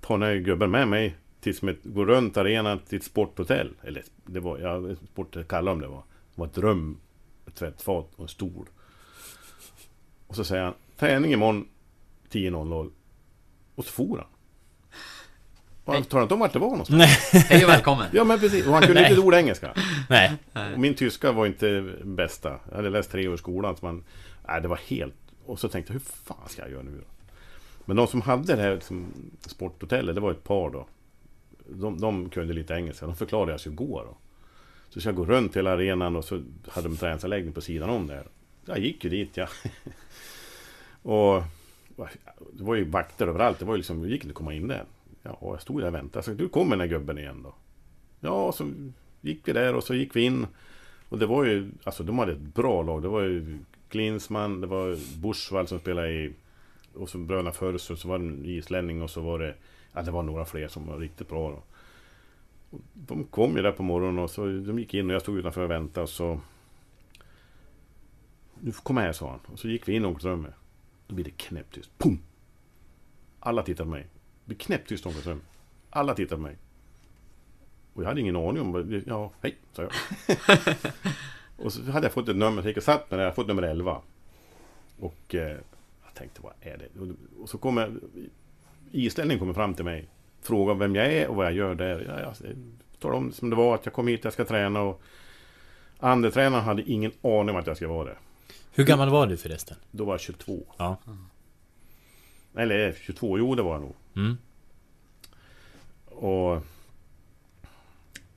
tar 0.00 0.18
den 0.18 0.28
här 0.28 0.36
gubben 0.36 0.70
med 0.70 0.88
mig 0.88 1.16
till 1.40 1.56
som 1.56 1.68
ett, 1.68 1.84
går 1.84 2.06
runt 2.06 2.36
arenan 2.36 2.78
till 2.78 2.98
ett 2.98 3.04
sporthotell. 3.04 3.70
Eller 3.82 4.04
det 4.26 4.40
var, 4.40 4.58
ja, 4.58 4.96
sport 5.12 5.48
kallar 5.48 5.72
de 5.72 5.80
det 5.80 5.88
var. 5.88 6.02
Det 6.34 6.40
var 6.40 6.46
ett 6.46 6.58
rum, 6.58 7.00
ett 7.48 7.54
tvättfat 7.54 8.10
och 8.16 8.22
en 8.22 8.28
stol. 8.28 8.68
Och 10.26 10.36
så 10.36 10.44
säger 10.44 10.64
han, 10.64 10.74
träning 10.96 11.32
imorgon 11.32 11.68
10.00. 12.30 12.90
Och 13.74 13.84
så 13.84 13.90
for 13.90 14.16
han. 14.16 14.26
Och 15.84 15.94
han 15.94 16.04
talade 16.04 16.22
inte 16.22 16.34
om 16.34 16.40
vart 16.40 16.52
det 16.52 16.58
var 16.58 16.70
någonstans. 16.70 16.98
Nej. 17.32 17.42
Hej 17.48 17.64
och 17.64 17.70
välkommen! 17.70 18.06
Ja 18.12 18.24
men 18.24 18.40
precis, 18.40 18.66
och 18.66 18.72
han 18.72 18.82
kunde 18.82 19.00
inte 19.00 19.12
ett 19.12 19.18
ord 19.18 19.34
engelska. 19.34 19.74
Nej. 20.08 20.32
Och 20.74 20.78
min 20.78 20.94
tyska 20.94 21.32
var 21.32 21.46
inte 21.46 21.94
bästa. 22.04 22.60
Jag 22.68 22.76
hade 22.76 22.90
läst 22.90 23.10
tre 23.10 23.28
år 23.28 23.34
i 23.34 23.38
skolan. 23.38 23.76
Så 23.76 23.86
man, 23.86 24.04
nej, 24.48 24.62
det 24.62 24.68
var 24.68 24.76
helt... 24.76 25.14
Och 25.46 25.60
så 25.60 25.68
tänkte 25.68 25.92
jag, 25.92 26.00
hur 26.00 26.06
fan 26.24 26.48
ska 26.48 26.62
jag 26.62 26.70
göra 26.70 26.82
nu 26.82 26.90
då? 26.90 27.04
Men 27.84 27.96
de 27.96 28.06
som 28.06 28.22
hade 28.22 28.56
det 28.56 28.62
här 28.62 28.74
liksom, 28.74 29.06
sporthotellet, 29.46 30.14
det 30.14 30.20
var 30.20 30.30
ett 30.30 30.44
par 30.44 30.70
då. 30.70 30.86
De, 31.68 32.00
de 32.00 32.30
kunde 32.30 32.54
lite 32.54 32.74
engelska. 32.74 33.06
De 33.06 33.16
förklarade 33.16 33.46
hur 33.46 33.52
jag 33.52 33.60
skulle 33.60 33.76
gå 33.76 34.02
då. 34.02 34.16
Så 34.98 35.08
jag 35.08 35.14
gå 35.14 35.24
runt 35.24 35.56
hela 35.56 35.72
arenan 35.72 36.16
och 36.16 36.24
så 36.24 36.42
hade 36.68 36.88
de 36.88 36.96
träningsanläggning 36.96 37.52
på 37.52 37.60
sidan 37.60 37.90
om 37.90 38.06
där. 38.06 38.22
Jag 38.64 38.78
gick 38.78 39.04
ju 39.04 39.10
dit, 39.10 39.36
ja. 39.36 39.48
och 41.02 41.42
det 42.52 42.62
var 42.62 42.74
ju 42.74 42.84
vakter 42.84 43.26
överallt. 43.26 43.58
Det 43.58 43.64
var 43.64 43.74
ju 43.74 43.78
liksom, 43.78 44.02
det 44.02 44.08
gick 44.08 44.22
inte 44.22 44.32
att 44.32 44.36
komma 44.36 44.54
in 44.54 44.68
där. 44.68 44.84
Ja, 45.22 45.38
jag 45.40 45.62
stod 45.62 45.80
där 45.80 45.86
och 45.86 45.94
väntade. 45.94 46.22
Så 46.22 46.30
du 46.30 46.48
kommer 46.48 46.70
den 46.70 46.80
här 46.80 46.98
gubben 46.98 47.18
igen 47.18 47.42
då. 47.42 47.54
Ja, 48.20 48.52
så 48.52 48.70
gick 49.20 49.48
vi 49.48 49.52
där 49.52 49.74
och 49.74 49.84
så 49.84 49.94
gick 49.94 50.16
vi 50.16 50.20
in. 50.20 50.46
Och 51.08 51.18
det 51.18 51.26
var 51.26 51.44
ju, 51.44 51.70
alltså 51.84 52.02
de 52.02 52.18
hade 52.18 52.32
ett 52.32 52.54
bra 52.54 52.82
lag. 52.82 53.02
Det 53.02 53.08
var 53.08 53.22
ju 53.22 53.58
Klinsmann, 53.88 54.60
det 54.60 54.66
var 54.66 55.18
Buschwald 55.20 55.68
som 55.68 55.78
spelade 55.78 56.10
i... 56.10 56.32
Och 56.94 57.08
så 57.08 57.18
bröderna 57.18 57.52
Förster, 57.52 57.94
så 57.94 58.08
var 58.08 58.18
det 58.18 58.24
en 58.24 58.44
islänning 58.44 59.02
och 59.02 59.10
så 59.10 59.20
var 59.20 59.38
det... 59.38 59.54
Ja, 59.92 60.02
det 60.02 60.10
var 60.10 60.22
några 60.22 60.44
fler 60.44 60.68
som 60.68 60.86
var 60.86 60.98
riktigt 60.98 61.28
bra 61.28 61.50
då. 61.50 61.62
De 62.92 63.24
kom 63.24 63.56
ju 63.56 63.62
där 63.62 63.72
på 63.72 63.82
morgonen 63.82 64.18
och 64.18 64.30
så 64.30 64.46
de 64.46 64.78
gick 64.78 64.94
in 64.94 65.10
och 65.10 65.14
jag 65.14 65.22
stod 65.22 65.38
utanför 65.38 65.62
och 65.62 65.70
väntade 65.70 66.02
och 66.02 66.08
så... 66.08 66.40
Du 68.60 68.72
får 68.72 68.82
komma 68.82 69.00
här, 69.00 69.12
sa 69.12 69.30
han. 69.30 69.40
Och 69.52 69.58
så 69.58 69.68
gick 69.68 69.88
vi 69.88 69.92
in 69.92 70.02
i 70.02 70.06
omklädningsrummet. 70.06 70.54
Då 71.06 71.14
blir 71.14 71.24
det 71.24 71.30
knäpptyst. 71.30 71.98
Pum! 71.98 72.18
Alla 73.40 73.62
tittade 73.62 73.86
på 73.86 73.90
mig. 73.90 74.02
Det 74.02 74.46
blir 74.46 74.58
knäpptyst 74.58 75.04
i 75.04 75.08
omklädningsrummet. 75.08 75.46
Alla 75.90 76.14
tittade 76.14 76.36
på 76.36 76.42
mig. 76.42 76.56
Och 77.94 78.02
jag 78.02 78.08
hade 78.08 78.20
ingen 78.20 78.36
aning 78.36 78.62
om. 78.62 79.02
Ja, 79.06 79.32
hej, 79.40 79.58
sa 79.72 79.82
jag. 79.82 79.92
och 81.56 81.72
så 81.72 81.82
hade 81.82 82.06
jag 82.06 82.12
fått 82.12 82.28
ett 82.28 82.36
nummer, 82.36 82.62
så 82.62 82.66
jag 82.66 82.70
gick 82.70 82.76
och 82.76 82.82
satt 82.82 83.10
mig 83.10 83.18
där. 83.18 83.18
Jag 83.18 83.24
hade 83.24 83.34
fått 83.34 83.46
nummer 83.46 83.62
11. 83.62 84.02
Och 84.98 85.34
eh, 85.34 85.58
jag 86.04 86.14
tänkte, 86.14 86.42
vad 86.42 86.52
är 86.60 86.78
det? 86.78 87.00
Och, 87.00 87.08
och 87.42 87.48
så 87.48 87.58
kommer... 87.58 88.00
Islänningen 88.92 89.38
kommer 89.38 89.54
fram 89.54 89.74
till 89.74 89.84
mig. 89.84 90.08
Frågade 90.42 90.78
vem 90.78 90.94
jag 90.94 91.12
är 91.12 91.28
och 91.28 91.36
vad 91.36 91.46
jag 91.46 91.52
gör 91.52 91.74
där. 91.74 92.04
Jag, 92.08 92.20
jag 92.20 92.56
talade 92.98 93.18
om 93.18 93.32
som 93.32 93.50
det 93.50 93.56
var 93.56 93.74
att 93.74 93.86
jag 93.86 93.94
kom 93.94 94.08
hit, 94.08 94.24
jag 94.24 94.32
ska 94.32 94.44
träna 94.44 94.80
och 94.80 95.02
Andetränaren 96.00 96.64
hade 96.64 96.82
ingen 96.82 97.12
aning 97.22 97.50
om 97.50 97.56
att 97.56 97.66
jag 97.66 97.76
skulle 97.76 97.88
vara 97.88 98.04
det. 98.04 98.16
Hur 98.72 98.84
gammal 98.84 99.10
var 99.10 99.26
du 99.26 99.36
förresten? 99.36 99.76
Då 99.90 100.04
var 100.04 100.12
jag 100.12 100.20
22. 100.20 100.66
Ja. 100.76 100.96
Eller 102.56 102.92
22, 102.92 103.38
jo 103.38 103.54
det 103.54 103.62
var 103.62 103.72
jag 103.72 103.80
nog. 103.80 103.94
Mm. 104.16 104.36
Och 106.04 106.62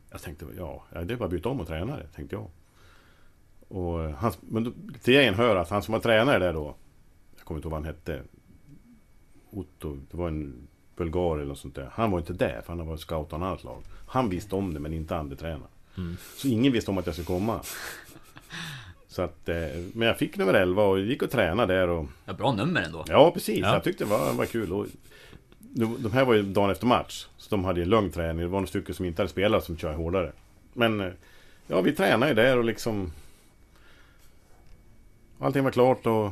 jag 0.09 0.21
tänkte, 0.21 0.45
ja, 0.57 0.83
det 0.91 1.13
är 1.13 1.17
bara 1.17 1.25
att 1.25 1.31
byta 1.31 1.49
om 1.49 1.59
och 1.59 1.67
träna 1.67 1.97
det, 1.97 2.07
tänkte 2.07 2.35
jag. 2.35 2.47
Och 3.67 3.99
han, 3.99 4.33
men 4.41 4.63
då, 4.63 4.71
till 5.01 5.15
egen 5.15 5.33
hör 5.33 5.55
att 5.55 5.69
han 5.69 5.83
som 5.83 5.91
var 5.91 5.99
tränare 5.99 6.39
där 6.39 6.53
då, 6.53 6.75
jag 7.37 7.45
kommer 7.45 7.57
inte 7.57 7.65
ihåg 7.65 7.71
vad 7.71 7.85
han 7.85 7.95
hette, 7.95 8.23
Otto, 9.49 9.97
det 10.11 10.17
var 10.17 10.27
en 10.27 10.67
bulgar 10.95 11.36
eller 11.36 11.45
något 11.45 11.60
sånt 11.60 11.75
där. 11.75 11.89
Han 11.93 12.12
var 12.12 12.19
inte 12.19 12.34
där, 12.34 12.62
för 12.65 12.73
han 12.73 12.88
var 12.88 12.97
scout 12.97 13.34
av 13.34 13.39
ett 13.39 13.45
annat 13.45 13.63
lag. 13.63 13.84
Han 14.08 14.30
visste 14.30 14.56
om 14.56 14.73
det, 14.73 14.80
men 14.80 14.93
inte 14.93 15.17
andetränaren. 15.17 15.67
Mm. 15.97 16.17
Så 16.36 16.47
ingen 16.47 16.73
visste 16.73 16.91
om 16.91 16.97
att 16.97 17.06
jag 17.06 17.15
skulle 17.15 17.25
komma. 17.25 17.60
Så 19.08 19.21
att, 19.21 19.49
eh, 19.49 19.56
men 19.93 20.08
jag 20.08 20.17
fick 20.17 20.38
nummer 20.38 20.54
11 20.54 20.84
och 20.84 20.99
gick 20.99 21.21
och 21.21 21.32
tränade 21.32 21.73
där 21.73 21.88
och... 21.88 22.06
Ja, 22.25 22.34
bra 22.34 22.54
nummer 22.54 22.82
ändå. 22.82 23.06
Ja, 23.08 23.32
precis. 23.32 23.60
Ja. 23.60 23.73
Jag 23.73 23.84
tyckte 23.84 24.04
det 24.04 24.10
var, 24.10 24.34
var 24.34 24.45
kul. 24.45 24.73
Och, 24.73 24.88
de 25.99 26.12
här 26.13 26.25
var 26.25 26.34
ju 26.34 26.43
dagen 26.43 26.69
efter 26.69 26.86
match. 26.86 27.27
Så 27.38 27.49
de 27.49 27.65
hade 27.65 27.80
ju 27.80 27.86
lugn 27.86 28.12
träning. 28.12 28.41
Det 28.41 28.47
var 28.47 28.60
några 28.60 28.67
stycken 28.67 28.95
som 28.95 29.06
inte 29.06 29.21
hade 29.21 29.32
spelat 29.32 29.63
som 29.63 29.77
kör 29.77 29.93
hårdare. 29.93 30.32
Men 30.73 31.01
eh, 31.01 31.12
ja, 31.67 31.82
vi 31.82 31.91
tränade 31.91 32.32
ju 32.32 32.36
där 32.36 32.58
och 32.58 32.63
liksom... 32.63 33.12
Allting 35.39 35.63
var 35.63 35.71
klart 35.71 36.06
och... 36.06 36.32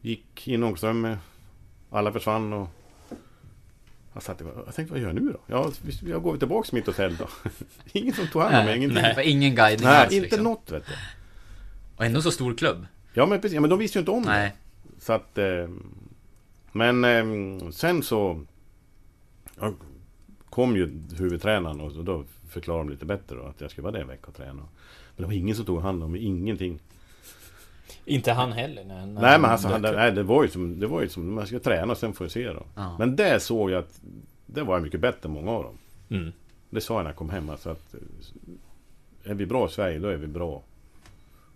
Gick 0.00 0.48
in 0.48 0.62
i 0.62 0.66
omklädningsrummet. 0.66 1.18
Alla 1.90 2.12
försvann 2.12 2.52
och... 2.52 2.68
Jag, 4.18 4.22
satt, 4.22 4.40
och- 4.40 4.62
jag 4.66 4.74
tänkte, 4.74 4.92
vad 4.94 5.00
gör 5.02 5.08
jag 5.08 5.22
nu 5.22 5.32
då? 5.32 5.38
Ja, 5.46 5.70
vi- 5.82 6.10
jag 6.10 6.22
går 6.22 6.36
tillbaka 6.36 6.66
till 6.68 6.74
mitt 6.74 6.86
hotell 6.86 7.16
då. 7.16 7.28
Ingen 7.92 8.14
som 8.14 8.26
tog 8.26 8.42
hand 8.42 8.56
om 8.56 8.64
mig, 8.64 8.76
ingenting. 8.76 9.02
Det 9.02 9.12
var 9.16 9.22
ingen 9.22 9.54
guidning 9.54 9.88
Nej, 9.88 9.96
alls 10.04 10.12
inte 10.12 10.22
liksom. 10.22 10.42
något 10.44 10.72
vet 10.72 10.86
du. 10.86 10.92
Och 11.96 12.04
ändå 12.04 12.22
så 12.22 12.30
stor 12.30 12.54
klubb. 12.54 12.86
Ja 13.12 13.26
men 13.26 13.40
precis, 13.40 13.54
ja, 13.54 13.60
men 13.60 13.70
de 13.70 13.78
visste 13.78 13.98
ju 13.98 14.00
inte 14.00 14.10
om 14.10 14.22
det. 14.22 14.28
Nej. 14.28 14.54
Så 15.00 15.12
att... 15.12 15.38
Eh, 15.38 15.68
men 16.72 17.04
eh, 17.04 17.70
sen 17.70 18.02
så... 18.02 18.44
Ja, 19.60 19.72
kom 20.50 20.76
ju 20.76 21.02
huvudtränaren 21.18 21.80
och 21.80 22.04
då 22.04 22.24
förklarade 22.48 22.84
de 22.84 22.90
lite 22.90 23.06
bättre 23.06 23.36
då, 23.36 23.42
att 23.42 23.60
jag 23.60 23.70
skulle 23.70 23.82
vara 23.82 23.92
där 23.92 24.00
en 24.00 24.08
vecka 24.08 24.26
och 24.26 24.34
träna. 24.36 24.52
Men 24.54 24.66
det 25.16 25.24
var 25.24 25.32
ingen 25.32 25.56
som 25.56 25.64
tog 25.64 25.80
hand 25.80 26.02
om 26.04 26.12
mig, 26.12 26.24
ingenting. 26.24 26.78
Inte 28.04 28.32
han 28.32 28.52
heller? 28.52 28.84
När, 28.84 29.06
när 29.06 29.20
nej 29.22 29.38
men 29.38 29.50
alltså, 29.50 29.68
han, 29.68 29.82
nej, 29.82 30.12
det 30.12 30.22
var 30.22 30.42
ju 30.42 30.48
som, 30.48 30.80
det 30.80 30.86
var 30.86 31.00
ju 31.02 31.08
som, 31.08 31.34
man 31.34 31.46
ska 31.46 31.58
träna 31.58 31.92
och 31.92 31.98
sen 31.98 32.12
får 32.12 32.24
vi 32.24 32.30
se 32.30 32.48
då. 32.48 32.62
Ja. 32.74 32.96
Men 32.98 33.16
där 33.16 33.38
såg 33.38 33.70
jag 33.70 33.78
att 33.78 34.00
det 34.46 34.62
var 34.62 34.74
jag 34.74 34.82
mycket 34.82 35.00
bättre 35.00 35.20
än 35.28 35.30
många 35.30 35.50
av 35.50 35.62
dem. 35.62 35.78
Mm. 36.10 36.32
Det 36.70 36.80
sa 36.80 36.94
jag 36.94 37.02
när 37.02 37.10
jag 37.10 37.16
kom 37.16 37.30
hem, 37.30 37.50
alltså 37.50 37.70
att 37.70 37.94
eh, 37.94 39.30
är 39.30 39.34
vi 39.34 39.46
bra 39.46 39.66
i 39.66 39.70
Sverige, 39.70 39.98
då 39.98 40.08
är 40.08 40.16
vi 40.16 40.26
bra. 40.26 40.62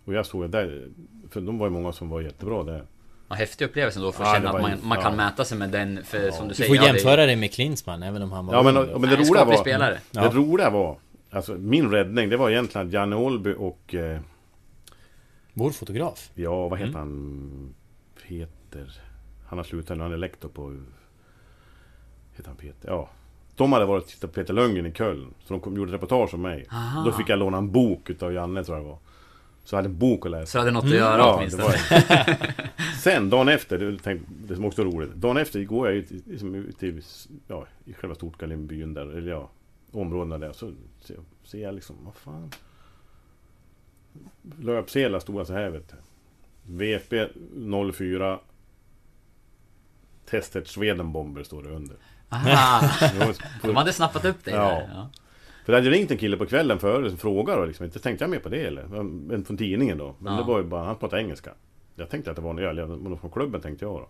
Och 0.05 0.15
jag 0.15 0.27
såg 0.27 0.45
att 0.45 0.53
där, 0.53 0.89
för 1.31 1.41
de 1.41 1.59
var 1.59 1.67
ju 1.67 1.71
många 1.71 1.93
som 1.93 2.09
var 2.11 2.21
jättebra 2.21 2.63
där. 2.63 2.85
Ja, 3.29 3.35
häftig 3.37 3.65
upplevelse 3.65 4.01
då 4.01 4.13
för 4.13 4.23
att 4.25 4.29
Ja, 4.29 4.35
känna 4.35 4.53
det 4.53 4.57
att 4.59 4.63
man, 4.63 4.89
man 4.89 4.99
kan 5.03 5.13
ja. 5.13 5.17
mäta 5.17 5.45
sig 5.45 5.59
med 5.59 5.71
den, 5.71 6.05
för 6.05 6.31
som 6.31 6.45
du 6.45 6.49
Du 6.49 6.55
säger 6.55 6.69
får 6.69 6.77
ja, 6.77 6.83
det- 6.83 6.89
jämföra 6.89 7.27
det 7.27 7.37
med 7.37 7.53
Klinsmann, 7.53 8.03
även 8.03 8.23
om 8.23 8.33
han 8.33 8.47
var 8.47 8.55
Ja 8.55 8.63
men, 8.63 8.75
men 8.75 8.87
det 9.01 9.07
Nej, 9.07 9.17
roliga 9.29 9.45
var... 9.45 9.57
spelare. 9.57 9.99
Ja. 10.11 10.23
Det 10.23 10.29
roliga 10.29 10.71
var... 10.71 10.97
Alltså 11.31 11.55
min 11.55 11.91
räddning, 11.91 12.29
det 12.29 12.37
var 12.37 12.51
egentligen 12.51 12.87
att 12.87 12.93
Janne 12.93 13.17
Ålby 13.17 13.55
och... 13.59 13.95
Eh, 13.95 14.21
Vår 15.55 15.71
fotograf. 15.71 16.31
ja, 16.35 16.69
vad 16.69 16.79
heter 16.79 16.99
Mm. 16.99 17.01
han? 17.01 17.75
Peter... 18.29 19.01
Han 19.47 19.59
har 19.59 19.65
slutat 19.65 19.97
nu, 19.97 20.03
han 20.03 20.13
är 20.13 20.17
lektor 20.17 20.49
på... 20.49 20.81
Heter 22.33 22.49
han 22.49 22.57
Peter? 22.57 22.89
Ja. 22.89 23.11
De 23.57 23.73
hade 23.73 23.85
varit 23.85 24.03
och 24.05 24.09
tittat 24.11 24.31
på 24.31 24.35
Peter 24.35 24.55
Lundgren 24.55 24.87
i 24.87 24.93
Köln. 24.93 25.35
Så 25.45 25.55
de 25.55 25.61
kom, 25.61 25.77
gjorde 25.77 25.93
reportage 25.93 26.35
om 26.35 26.43
mig. 26.43 26.67
Aha. 26.71 27.05
Då 27.05 27.13
fick 27.13 27.29
jag 27.29 27.39
låna 27.39 27.59
en 27.59 27.73
bok 27.73 28.11
utav 28.11 28.33
Janne 28.33 28.65
tror 28.65 28.77
jag 28.77 28.87
det 28.87 28.91
var. 28.91 28.99
Så 29.65 29.75
jag 29.75 29.79
hade 29.79 29.89
en 29.89 29.99
bok 29.99 30.27
att 30.27 30.31
läsa. 30.33 30.47
Så 30.47 30.59
hade 30.59 30.71
något 30.71 30.85
Mm. 30.85 30.93
att 30.95 30.99
göra 31.01 31.19
Ja, 31.19 31.27
det 31.27 31.33
åtminstone. 31.39 32.39
Sen 33.03 33.31
dagen 33.31 33.49
efter, 33.49 33.79
det, 33.79 33.99
tänkte, 33.99 34.33
det 34.49 34.55
som 34.55 34.65
också 34.65 34.83
är 34.83 34.87
roligt. 34.87 35.15
Dagen 35.15 35.37
efter 35.37 35.65
går 35.65 35.89
jag 35.89 35.97
ut, 35.97 36.13
i- 36.13 36.23
liksom, 36.27 36.55
i, 36.55 37.03
ja, 37.49 37.67
i 37.85 37.93
själva 37.95 38.15
Storkalinbyn 38.15 38.95
där, 38.95 39.07
eller 39.19 39.31
ja, 39.33 39.51
områdena 39.93 40.39
där. 40.39 40.53
Så 40.53 40.73
ser, 41.01 41.17
ser 41.45 41.63
jag 41.63 41.75
liksom, 41.75 41.97
vad 42.05 42.15
fan. 42.15 42.51
Löpsedlar 44.59 45.19
stod 45.21 45.47
så 45.47 45.53
här 45.53 45.71
vet 45.71 45.89
du. 45.89 45.97
VFB 46.77 47.27
04 47.95 48.39
Testet 50.31 50.69
Swedenbomber 50.69 51.43
står 51.43 51.63
det 51.63 51.69
under. 51.71 51.97
Aha, 52.29 52.89
Det 53.63 53.67
de 53.69 53.77
hade 53.77 53.93
snappat 53.93 54.25
upp 54.25 54.45
dig 54.45 54.55
Ja. 54.55 54.61
där. 54.69 54.91
Ja. 54.95 55.11
För 55.65 55.73
det 55.73 55.79
hade 55.79 55.91
ringt 55.91 56.11
en 56.11 56.17
kille 56.19 56.37
på 56.37 56.47
kvällen 56.47 56.79
före 56.79 57.09
som 57.09 57.19
frågade 57.19 57.61
och 57.61 57.67
liksom, 57.67 57.87
inte 57.87 57.99
tänkte 57.99 58.25
jag 58.25 58.31
mer 58.31 58.39
på 58.39 58.49
det 58.49 58.67
eller? 58.67 58.83
En 59.35 59.45
från 59.45 59.57
tidningen 59.57 59.99
då. 59.99 60.15
Men 60.19 60.33
Ja. 60.33 60.41
det 60.41 60.47
var 60.47 60.59
ju 60.59 60.65
bara, 60.65 60.85
han 60.85 60.97
pratade 60.97 61.23
engelska. 61.23 61.55
Jag 61.95 62.11
tänkte 62.11 62.31
att 62.31 62.37
det 62.37 62.43
var 62.43 62.51
en 62.51 62.59
öl, 62.59 62.87
men 62.99 63.19
från 63.19 63.31
klubben 63.31 63.61
tänkte 63.61 63.85
jag 63.85 63.95
då. 64.01 64.09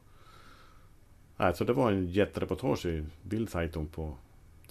Nej, 1.37 1.55
så 1.57 1.65
det 1.65 1.73
var 1.73 1.93
en 1.93 2.07
jättereportage 2.07 2.87
i 2.87 3.05
Bildzeitung 3.23 3.87
på 3.87 4.15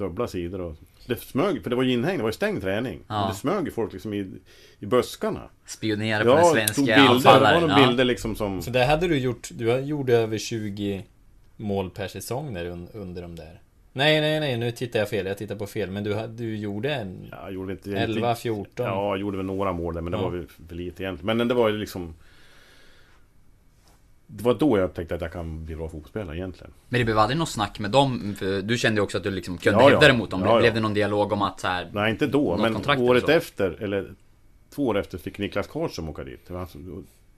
dubbla 0.01 0.27
sidor 0.27 0.61
och 0.61 0.75
det 1.07 1.21
smög, 1.21 1.63
för 1.63 1.69
det 1.69 1.75
var 1.75 1.83
ju 1.83 1.91
inhägnat, 1.93 2.17
det 2.19 2.23
var 2.23 2.29
ju 2.29 2.33
stängd 2.33 2.61
träning. 2.61 2.99
Ja. 3.07 3.19
Men 3.21 3.29
det 3.29 3.35
smög 3.35 3.65
ju 3.65 3.71
folk 3.71 3.93
liksom 3.93 4.13
i, 4.13 4.31
i 4.79 4.85
buskarna. 4.85 5.41
Spionera 5.65 6.23
på 6.23 6.29
den 6.29 6.43
tog 6.43 6.51
svenska 6.53 6.81
bilder, 6.81 6.95
det 7.01 7.07
var 7.07 7.15
anfallaren. 7.15 7.61
några 7.61 7.79
Ja. 7.81 7.87
bilder 7.87 8.03
liksom 8.05 8.35
som... 8.35 8.61
Så 8.61 8.71
det 8.71 8.85
hade 8.85 9.07
du 9.07 9.17
gjort, 9.17 9.49
du 9.51 9.79
gjorde 9.79 10.17
över 10.17 10.37
20 10.37 11.05
mål 11.57 11.89
per 11.89 12.07
säsong 12.07 12.53
där 12.53 12.65
un, 12.65 12.87
under 12.93 13.21
de 13.21 13.35
där. 13.35 13.61
Nej, 13.93 14.21
nej, 14.21 14.39
nej, 14.39 14.57
nu 14.57 14.71
tittar 14.71 14.99
jag 14.99 15.09
fel, 15.09 15.25
jag 15.25 15.37
tittar 15.37 15.55
på 15.55 15.67
fel. 15.67 15.91
Men 15.91 16.03
du, 16.03 16.13
hade- 16.15 16.33
du 16.33 16.57
gjorde 16.57 16.93
en 16.95 17.27
Ja, 17.31 17.37
jag 17.43 17.53
gjorde 17.53 17.71
inte... 17.71 17.91
11, 17.97 18.35
14. 18.35 18.85
Ja, 18.85 19.09
jag 19.09 19.17
gjorde 19.17 19.37
väl 19.37 19.45
några 19.45 19.71
mål 19.73 19.93
där, 19.93 20.01
men 20.01 20.11
det 20.11 20.17
Ja. 20.17 20.23
var 20.23 20.29
väl 20.31 20.47
för 20.67 20.75
lite 20.75 21.03
egentligen. 21.03 21.37
Men 21.37 21.47
det 21.47 21.53
var 21.53 21.69
ju 21.69 21.77
liksom... 21.77 22.13
Det 24.35 24.43
var 24.43 24.53
då 24.53 24.77
jag 24.77 24.85
upptäckte 24.85 25.15
att 25.15 25.21
jag 25.21 25.31
kan 25.31 25.65
bli 25.65 25.75
bra 25.75 25.87
fotbollsspelare 25.89 26.37
egentligen. 26.37 26.71
Men 26.89 26.99
det 26.99 27.05
blev 27.05 27.17
aldrig 27.19 27.39
något 27.39 27.49
snack 27.49 27.79
med 27.79 27.91
dem? 27.91 28.35
För 28.39 28.61
du 28.61 28.77
kände 28.77 28.99
ju 28.99 29.03
också 29.03 29.17
att 29.17 29.23
du 29.23 29.31
liksom 29.31 29.57
kunde 29.57 29.79
Ja, 29.79 29.89
hävda 29.89 30.05
ja. 30.05 30.07
dig 30.11 30.17
mot 30.17 30.29
dem. 30.31 30.41
Ja, 30.41 30.53
ja. 30.53 30.59
Blev 30.59 30.73
det 30.73 30.79
någon 30.79 30.93
dialog 30.93 31.31
om 31.33 31.41
att 31.41 31.59
så 31.59 31.67
här, 31.67 31.89
Nej, 31.93 32.11
inte 32.11 32.27
då. 32.27 32.57
Men 32.57 32.75
året 33.01 33.29
efter, 33.29 33.83
eller 33.83 34.13
två 34.75 34.87
år 34.87 34.97
efter, 34.97 35.17
fick 35.17 35.37
Niklas 35.37 35.67
Karlsson 35.67 36.09
åka 36.09 36.23
dit. 36.23 36.47
Det 36.47 36.53
var 36.53 36.61
alltså 36.61 36.77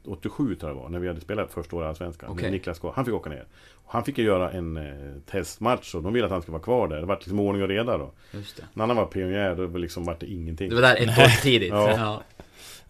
87 0.06 0.56
tror 0.56 0.70
jag 0.72 0.78
det 0.78 0.82
var, 0.82 0.90
när 0.90 1.00
vi 1.00 1.08
hade 1.08 1.22
spelat 1.22 1.52
första 1.52 1.76
året 1.76 1.86
i 1.86 1.90
Allsvenskan. 1.90 2.30
Okej. 2.32 2.52
Niklas 2.52 2.80
Karlsson, 2.80 2.96
han 2.96 3.06
fick 3.06 3.14
åka 3.14 3.30
ner. 3.30 3.46
Han 3.88 4.04
fick 4.04 4.18
ju 4.18 4.24
göra 4.24 4.52
en 4.52 4.78
eh, 4.78 4.84
testmatch 5.32 5.96
och 5.96 6.04
de 6.04 6.14
ville 6.14 6.26
att 6.26 6.32
han 6.32 6.42
skulle 6.42 6.54
vara 6.54 6.64
kvar 6.64 6.88
där. 6.88 7.00
Det 7.00 7.06
var 7.06 7.16
liksom 7.16 7.40
ordning 7.40 7.64
och 7.64 7.70
reda 7.70 7.98
då. 7.98 8.12
just 8.32 8.58
det. 8.58 8.64
När 8.74 8.88
han 8.88 8.96
var 8.96 9.06
pionjär, 9.06 9.56
då 9.56 9.66
var 9.68 9.80
liksom 9.80 10.04
vart 10.06 10.20
det 10.20 10.26
ingenting. 10.26 10.70
Det 10.70 10.76
var 10.76 10.82
där 10.82 10.96
ett 10.96 11.20
år 11.20 11.42
tidigt. 11.42 11.70
Ja. 11.70 11.92
Ja. 11.92 12.22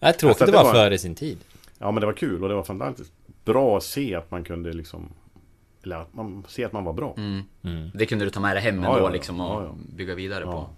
Nej, 0.00 0.12
tråkigt 0.12 0.24
Alltså, 0.28 0.44
det 0.46 0.50
det 0.52 0.56
var 0.56 0.64
var- 0.64 0.72
före 0.72 0.98
sin 0.98 1.14
tid. 1.14 1.38
Ja, 1.78 1.90
men 1.90 2.00
det 2.00 2.06
var 2.06 2.12
kul 2.12 2.42
och 2.42 2.48
det 2.48 2.54
var 2.54 2.62
fantastiskt 2.62 3.12
bra 3.44 3.76
att 3.76 3.82
se 3.82 4.14
att 4.14 4.30
man 4.30 4.44
kunde 4.44 4.72
liksom... 4.72 5.08
Eller 5.82 5.96
att 5.96 6.14
man 6.14 6.44
ser 6.48 6.66
att 6.66 6.72
man 6.72 6.84
var 6.84 6.92
bra. 6.92 7.14
Mm. 7.16 7.42
Mm. 7.62 7.90
Det 7.94 8.06
kunde 8.06 8.24
du 8.24 8.30
ta 8.30 8.40
med 8.40 8.56
dig 8.56 8.62
hem 8.62 8.74
ändå 8.76 8.88
ja, 8.88 8.98
ja. 8.98 9.08
liksom 9.08 9.40
och 9.40 9.62
Ja, 9.62 9.64
ja. 9.64 9.74
bygga 9.96 10.14
vidare 10.14 10.44
Ja. 10.44 10.52
på. 10.52 10.68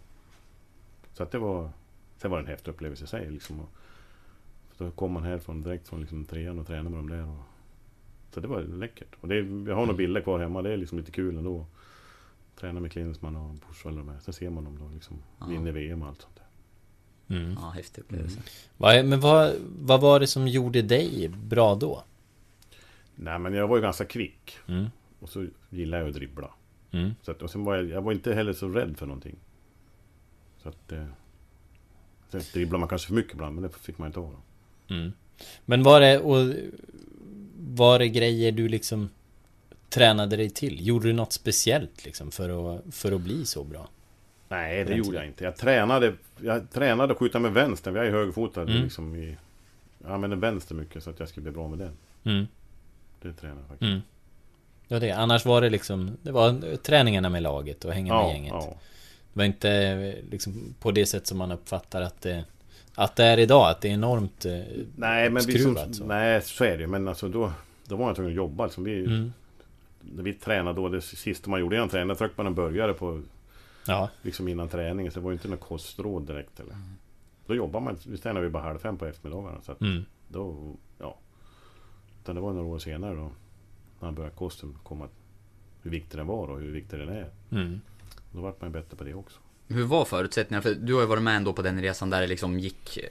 Så 1.14 1.22
att 1.22 1.30
det 1.30 1.38
var... 1.38 1.70
Sen 2.18 2.30
var 2.30 2.38
det 2.38 2.44
en 2.44 2.50
häftig 2.50 2.70
upplevelse 2.70 3.04
i 3.04 3.06
sig 3.06 3.30
liksom. 3.30 3.60
Och, 3.60 3.68
så 4.76 4.84
då 4.84 4.90
kom 4.90 5.12
man 5.12 5.22
härifrån 5.22 5.62
direkt 5.62 5.88
från 5.88 6.00
liksom 6.00 6.24
trean 6.24 6.58
och 6.58 6.66
tränade 6.66 6.90
med 6.90 6.98
dem 6.98 7.08
där. 7.08 7.28
Och, 7.28 7.42
så 8.34 8.40
det 8.40 8.48
var 8.48 8.62
läckert. 8.62 9.08
Och 9.20 9.28
det, 9.28 9.34
jag 9.36 9.44
har 9.44 9.64
några 9.64 9.82
Mm. 9.82 9.96
bilder 9.96 10.20
kvar 10.20 10.38
hemma. 10.38 10.62
Det 10.62 10.72
är 10.72 10.76
liksom 10.76 10.98
lite 10.98 11.10
kul 11.10 11.36
ändå. 11.38 11.66
Träna 12.60 12.80
med 12.80 12.92
Klinsmann 12.92 13.36
och 13.36 13.54
Busch 13.54 13.86
och 13.86 13.92
de 13.92 14.08
här. 14.08 14.18
Sen 14.20 14.34
ser 14.34 14.50
man 14.50 14.64
dem 14.64 14.78
då 14.78 14.88
liksom 14.94 15.16
Ja. 15.40 15.46
vinna 15.46 15.70
VM 15.70 16.02
och 16.02 16.08
allt 16.08 16.22
sånt 16.22 16.36
där. 16.36 17.36
Mm. 17.36 17.56
Ja, 17.60 17.70
häftig 17.70 18.02
upplevelse. 18.02 18.40
Vad, 18.76 19.04
men 19.04 19.20
vad, 19.20 19.54
vad 19.80 20.00
var 20.00 20.20
det 20.20 20.26
som 20.26 20.48
gjorde 20.48 20.82
dig 20.82 21.28
bra 21.28 21.74
då? 21.74 22.02
Nej 23.16 23.38
men 23.38 23.54
jag 23.54 23.68
var 23.68 23.76
ju 23.76 23.82
ganska 23.82 24.04
kvick. 24.04 24.58
Mm. 24.68 24.86
Och 25.20 25.28
så 25.28 25.46
gillade 25.70 26.02
jag 26.02 26.08
att 26.08 26.14
dribbla. 26.14 26.50
Mm. 26.90 27.14
Så 27.22 27.30
att, 27.30 27.42
och 27.42 27.50
sen 27.50 27.64
var 27.64 27.76
jag, 27.76 27.84
jag 27.88 28.02
var 28.02 28.12
inte 28.12 28.34
heller 28.34 28.52
så 28.52 28.68
rädd 28.68 28.96
för 28.98 29.06
någonting. 29.06 29.36
Så 30.62 30.68
att... 30.68 30.92
Eh, 30.92 31.04
sen 32.28 32.40
dribblar 32.52 32.78
man 32.78 32.88
kanske 32.88 33.08
för 33.08 33.14
mycket 33.14 33.32
ibland, 33.32 33.54
men 33.54 33.62
det 33.62 33.78
fick 33.78 33.98
man 33.98 34.06
inte 34.06 34.20
då. 34.20 34.30
Mm. 34.88 35.12
Men 35.64 35.82
var 35.82 36.00
det, 36.00 36.18
och, 36.18 36.54
var 37.58 37.98
det 37.98 38.08
grejer 38.08 38.52
du 38.52 38.68
liksom 38.68 39.08
tränade 39.88 40.36
dig 40.36 40.50
till? 40.50 40.86
Gjorde 40.86 41.08
du 41.08 41.12
något 41.12 41.32
speciellt 41.32 42.04
liksom 42.04 42.30
för 42.30 42.76
att, 42.76 42.94
för 42.94 43.12
att 43.12 43.20
bli 43.20 43.44
så 43.44 43.64
bra? 43.64 43.88
Nej, 44.48 44.84
det 44.84 44.94
gjorde 44.94 45.16
jag 45.16 45.26
inte. 45.26 45.44
Jag 45.44 45.56
tränade, 45.56 46.14
jag 46.40 46.70
tränade 46.70 47.12
att 47.12 47.18
skjuta 47.18 47.38
med 47.38 47.52
vänster. 47.52 47.96
Jag 47.96 48.06
är 48.06 48.10
högerfotad 48.10 48.62
Mm. 48.62 48.82
liksom 48.82 49.16
i... 49.16 49.36
Jag 49.98 50.12
använder 50.12 50.36
vänster 50.36 50.74
mycket 50.74 51.02
så 51.02 51.10
att 51.10 51.20
jag 51.20 51.28
skulle 51.28 51.42
bli 51.42 51.52
bra 51.52 51.68
med 51.68 51.78
den. 51.78 51.92
Mm. 52.24 52.46
Det 53.26 53.32
tränade 53.32 53.60
jag 53.60 53.68
faktiskt. 53.68 53.88
Mm. 53.90 54.00
Ja, 54.88 54.98
det. 54.98 55.10
Annars 55.10 55.44
var 55.44 55.60
det 55.60 55.70
liksom, 55.70 56.16
det 56.22 56.32
var 56.32 56.76
träningarna 56.76 57.28
med 57.28 57.42
laget 57.42 57.84
och 57.84 57.92
hänga 57.92 58.14
med 58.14 58.22
Ja, 58.22 58.32
gänget. 58.32 58.52
ja. 58.52 58.76
Det 59.32 59.38
var 59.38 59.44
inte 59.44 60.14
liksom 60.30 60.74
på 60.80 60.90
det 60.90 61.06
sätt 61.06 61.26
som 61.26 61.38
man 61.38 61.52
uppfattar 61.52 62.02
att 62.02 62.20
det, 62.20 62.44
att 62.94 63.16
det 63.16 63.24
är 63.24 63.38
idag, 63.38 63.70
att 63.70 63.80
det 63.80 63.88
är 63.88 63.92
enormt 63.92 64.44
eh, 64.44 64.52
Nej, 64.96 65.30
men 65.30 65.42
vi 65.46 65.52
som, 65.58 65.74
skruvat 65.74 65.94
så. 65.94 66.04
Nej, 66.04 66.42
så 66.42 66.64
är 66.64 66.70
det 66.76 66.80
ju. 66.80 66.86
Men 66.86 67.08
alltså 67.08 67.28
då, 67.28 67.52
då 67.84 67.96
var 67.96 68.06
jag 68.06 68.16
tvungen 68.16 68.32
att 68.32 68.36
jobba. 68.36 68.64
Liksom. 68.64 68.84
Vi, 68.84 69.04
Mm. 69.04 69.32
när 70.00 70.22
vi 70.22 70.32
tränade 70.32 70.76
då, 70.80 70.88
det 70.88 71.00
sista 71.00 71.50
man 71.50 71.60
gjorde 71.60 71.76
innan 71.76 71.88
träningen, 71.88 72.16
tryckte 72.16 72.34
man 72.36 72.46
en 72.46 72.54
burgare 72.54 72.92
på 72.92 73.22
Ja. 73.86 74.08
liksom 74.22 74.48
innan 74.48 74.68
träningen. 74.68 75.12
Så 75.12 75.18
det 75.18 75.24
var 75.24 75.30
ju 75.30 75.34
inte 75.36 75.48
något 75.48 75.60
kostråd 75.60 76.26
direkt 76.26 76.60
eller. 76.60 76.74
Då 77.46 77.54
jobbar 77.54 77.80
man, 77.80 77.96
vi 78.06 78.18
tränade 78.18 78.46
vi 78.46 78.50
bara 78.50 78.62
halv 78.62 78.78
fem 78.78 78.96
på 78.96 79.06
eftermiddagarna. 79.06 79.60
Så 79.62 79.72
att 79.72 79.80
Mm. 79.80 80.04
då. 80.28 80.74
Utan 82.26 82.34
det 82.34 82.40
var 82.40 82.52
några 82.52 82.66
år 82.66 82.78
senare 82.78 83.14
då. 83.14 83.30
När 84.00 84.12
började 84.12 84.34
kosten 84.36 84.78
komma. 84.82 85.08
Hur 85.82 85.90
viktig 85.90 86.18
den 86.18 86.26
var 86.26 86.48
och 86.48 86.60
hur 86.60 86.72
viktig 86.72 86.98
den 86.98 87.08
är. 87.08 87.30
Mm. 87.52 87.80
Då 88.32 88.40
vart 88.40 88.60
man 88.60 88.70
ju 88.70 88.72
bättre 88.72 88.96
på 88.96 89.04
det 89.04 89.14
också. 89.14 89.38
Hur 89.68 89.84
var 89.84 90.04
förutsättningarna? 90.04 90.62
För 90.62 90.74
du 90.74 90.94
har 90.94 91.00
ju 91.00 91.06
varit 91.06 91.22
med 91.22 91.36
ändå 91.36 91.52
på 91.52 91.62
den 91.62 91.82
resan 91.82 92.10
där 92.10 92.20
det 92.20 92.26
liksom 92.26 92.58
gick 92.58 92.96
eh, 92.96 93.02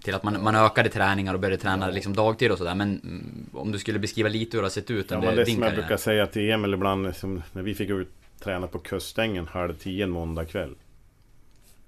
till 0.00 0.14
att 0.14 0.22
man, 0.22 0.42
man 0.42 0.54
ökade 0.54 0.88
träningar 0.88 1.34
och 1.34 1.40
började 1.40 1.62
träna 1.62 1.90
liksom 1.90 2.16
dagtid 2.16 2.52
och 2.52 2.58
sådär. 2.58 2.74
Men 2.74 3.00
mm, 3.00 3.46
om 3.52 3.72
du 3.72 3.78
skulle 3.78 3.98
beskriva 3.98 4.28
lite 4.28 4.56
hur 4.56 4.62
det 4.62 4.66
har 4.66 4.70
sett 4.70 4.90
ut 4.90 5.10
Ja, 5.10 5.16
under 5.16 5.36
det 5.36 5.44
din 5.44 5.54
som 5.54 5.64
jag 5.64 5.74
brukar 5.74 5.96
säga 5.96 6.26
till 6.26 6.50
Emil 6.50 6.74
ibland, 6.74 7.16
som 7.16 7.42
när 7.52 7.62
vi 7.62 7.74
fick 7.74 7.90
ut 7.90 8.08
träna 8.40 8.66
på 8.66 8.78
kustängen 8.78 9.46
halv 9.46 9.74
tio 9.74 10.04
en 10.04 10.10
måndag 10.10 10.44
kväll. 10.44 10.74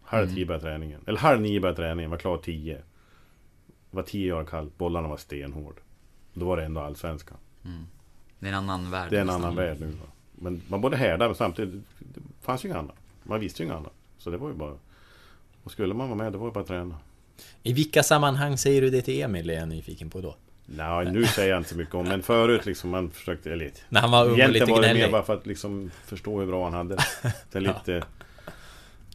Halv 0.02 0.24
Mm. 0.24 0.34
tio 0.34 0.46
började 0.46 0.64
träningen. 0.64 1.00
Eller 1.06 1.18
halv 1.18 1.40
nio 1.40 1.60
började 1.60 1.76
träningen, 1.76 2.10
var 2.10 2.18
klar 2.18 2.36
tio. 2.38 2.74
Det 3.90 3.96
var 3.96 4.02
tio 4.02 4.28
grader 4.28 4.44
kallt, 4.44 4.78
bollarna 4.78 5.08
var 5.08 5.16
stenhård. 5.16 5.80
Då 6.34 6.46
var 6.46 6.56
det 6.56 6.64
ändå 6.64 6.80
allsvenskan. 6.80 7.36
Det 8.38 8.46
är 8.48 8.52
en 8.52 8.58
annan 8.58 8.90
värld. 8.90 9.10
Det 9.10 9.16
är 9.16 9.20
en 9.20 9.26
nästan. 9.26 9.42
annan 9.44 9.56
värld 9.56 9.80
nu. 9.80 9.86
Va? 9.86 10.06
Men 10.32 10.62
man 10.68 10.80
både 10.80 10.96
härdade 10.96 11.28
men 11.28 11.34
samtidigt, 11.34 11.84
det 11.98 12.20
fanns 12.40 12.64
ju 12.64 12.68
inget 12.68 12.78
annat. 12.78 12.96
Man 13.22 13.40
visste 13.40 13.62
ju 13.62 13.66
inget 13.66 13.78
annat. 13.78 13.92
Så 14.18 14.30
det 14.30 14.36
var 14.36 14.48
ju 14.48 14.54
bara... 14.54 14.74
Och 15.64 15.70
skulle 15.70 15.94
man 15.94 16.08
vara 16.08 16.18
med, 16.18 16.32
det 16.32 16.38
var 16.38 16.46
ju 16.46 16.52
bara 16.52 16.60
att 16.60 16.66
träna. 16.66 16.96
I 17.62 17.72
vilka 17.72 18.02
sammanhang 18.02 18.58
säger 18.58 18.80
du 18.82 18.90
det 18.90 19.02
till 19.02 19.22
Emil? 19.22 19.50
Är 19.50 19.54
jag 19.54 19.68
nyfiken 19.68 20.10
på 20.10 20.20
då. 20.20 20.36
Nej, 20.66 21.12
nu 21.12 21.26
säger 21.26 21.50
jag 21.50 21.58
inte 21.60 21.70
så 21.70 21.76
mycket 21.76 21.94
om 21.94 22.08
men 22.08 22.22
förut 22.22 22.66
liksom 22.66 22.90
man 22.90 23.10
försökte, 23.10 23.52
eller 23.52 23.70
När 23.88 24.00
han 24.00 24.10
var 24.10 24.24
ung 24.24 24.42
och 24.42 24.48
lite 24.50 24.64
var 24.64 24.82
det 24.82 24.94
mer 24.94 25.10
bara 25.10 25.22
för 25.22 25.34
att 25.34 25.46
liksom 25.46 25.90
förstå 26.04 26.40
hur 26.40 26.46
bra 26.46 26.64
han 26.64 26.72
hade 26.72 26.94
det. 26.94 27.04
det. 27.52 27.58
är 27.58 27.60
lite, 27.60 28.02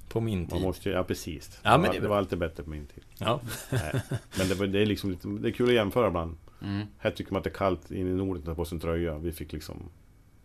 På 0.10 0.22
min 0.22 0.40
man 0.40 0.48
tid. 0.50 0.62
måste 0.62 0.90
ja 0.90 1.04
precis. 1.04 1.60
Ja, 1.64 1.78
men 1.78 1.82
det, 1.82 1.88
det 1.88 1.94
var, 1.94 2.02
det 2.02 2.08
var 2.08 2.18
alltid 2.18 2.40
bättre 2.40 2.64
på 2.64 2.70
min 2.70 2.86
tid. 2.86 3.04
Ja. 3.18 3.40
Nej. 3.70 4.02
Men 4.38 4.48
det, 4.48 4.56
var, 4.56 4.68
det 4.68 4.80
är 4.82 4.86
liksom 4.86 5.10
lite, 5.12 5.28
det 5.28 5.50
är 5.50 5.52
kul 5.52 5.68
att 5.68 5.74
jämföra 5.74 6.08
ibland. 6.08 6.38
Mm. 6.62 6.88
Här 6.98 7.12
tycker 7.12 7.32
man 7.34 7.38
att 7.38 7.44
det 7.44 7.50
är 7.50 7.54
kallt 7.54 7.92
in 7.92 8.08
i 8.08 8.14
Norden 8.14 8.42
att 8.42 8.46
ta 8.46 8.56
på 8.56 8.66
sig 8.66 8.76
en 8.76 8.80
tröja. 8.80 9.18
Vi 9.18 9.32
fick 9.32 9.54
liksom 9.54 9.90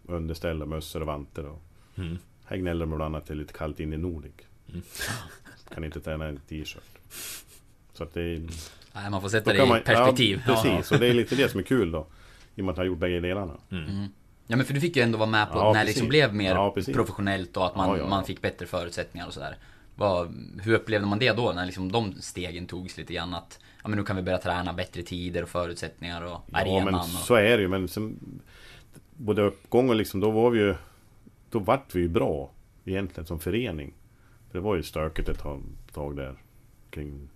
underställ 0.07 0.62
och 0.62 0.68
mössor 0.68 1.01
och 1.01 1.07
vanter. 1.07 1.46
Och, 1.46 1.62
Mm. 1.96 2.18
här 2.44 2.57
gnäller 2.57 2.87
de 2.87 2.92
ibland 2.92 3.16
att 3.16 3.27
det 3.27 3.35
är 3.35 3.37
lite 3.37 3.53
kallt 3.53 3.81
in 3.81 3.92
i 3.92 3.96
Nordic. 3.96 4.33
Mm. 4.68 4.83
Kan 5.75 5.85
inte 5.85 6.01
träna 6.01 6.27
en 6.27 6.37
t-shirt. 6.48 6.98
Så 7.92 8.03
att 8.05 8.14
det 8.14 8.22
är... 8.22 8.48
Nej, 8.94 9.11
man 9.11 9.20
får 9.22 9.29
sätta 9.29 9.53
det 9.53 9.64
i 9.64 9.68
man, 9.68 9.81
perspektiv. 9.85 10.42
Ja, 10.46 10.55
precis, 10.62 10.92
och 10.92 10.98
det 10.98 11.07
är 11.07 11.14
lite 11.14 11.35
det 11.37 11.48
som 11.48 11.61
är 11.61 11.64
kul 11.64 11.90
då. 11.90 12.07
I 12.55 12.61
och 12.61 12.64
med 12.64 12.72
att 12.72 12.77
han 12.77 12.83
har 12.87 12.88
gjort 12.88 12.98
bägge 12.98 13.20
delarna. 13.20 13.57
Ja 14.46 14.57
men 14.57 14.66
för 14.66 14.75
du 14.75 14.81
fick 14.81 14.96
ju 14.96 15.03
ändå 15.03 15.18
vara 15.18 15.31
med 15.31 15.51
på 15.53 15.59
Ja, 15.59 15.72
när 15.72 15.81
det 15.81 15.87
liksom 15.87 16.09
blev 16.09 16.35
mer 16.35 16.51
Ja, 16.51 16.75
professionellt 16.92 17.57
och 17.57 17.66
att 17.66 17.77
man, 17.77 17.88
Ja, 17.88 17.96
ja, 17.96 18.03
ja. 18.03 18.09
man 18.09 18.25
fick 18.25 18.42
bättre 18.42 18.66
förutsättningar 18.66 19.27
och 19.27 19.35
sådär. 19.35 19.57
Hur 20.62 20.75
upplevde 20.75 21.07
man 21.07 21.18
det 21.18 21.33
då 21.33 21.53
när 21.53 21.66
liksom 21.66 21.92
de 21.92 22.14
stegen 22.20 22.66
togs 22.66 22.96
lite 22.96 23.12
grann 23.14 23.35
att 23.35 23.59
Ja 23.83 23.88
men 23.88 23.99
nu 23.99 24.05
kan 24.05 24.16
vi 24.16 24.23
börja 24.23 24.38
träna 24.38 24.73
bättre 24.73 25.03
tider 25.03 25.42
och 25.42 25.49
förutsättningar 25.49 26.23
och 26.23 26.31
Ja 26.31 26.59
arenan 26.59 26.85
men 26.85 26.95
och... 26.95 27.05
så 27.05 27.35
är 27.35 27.57
det 27.57 27.62
ju. 27.62 27.68
Men 27.68 27.88
sen, 27.88 28.18
både 29.16 29.42
uppgång 29.42 29.88
och 29.88 29.97
liksom, 29.97 30.21
då 30.21 30.31
var 30.31 30.51
vi 30.51 30.59
ju... 30.59 30.75
Då 31.51 31.59
vart 31.59 31.95
vi 31.95 32.01
ju 32.01 32.09
bra 32.09 32.51
egentligen 32.85 33.27
som 33.27 33.40
förening. 33.40 33.95
För 34.51 34.59
det 34.59 34.64
var 34.64 34.77
ju 34.77 34.83
stökigt 34.83 35.29
ett 35.29 35.38
tag, 35.38 35.62
tag 35.92 36.16
där. 36.16 36.37
Kring 36.90 37.29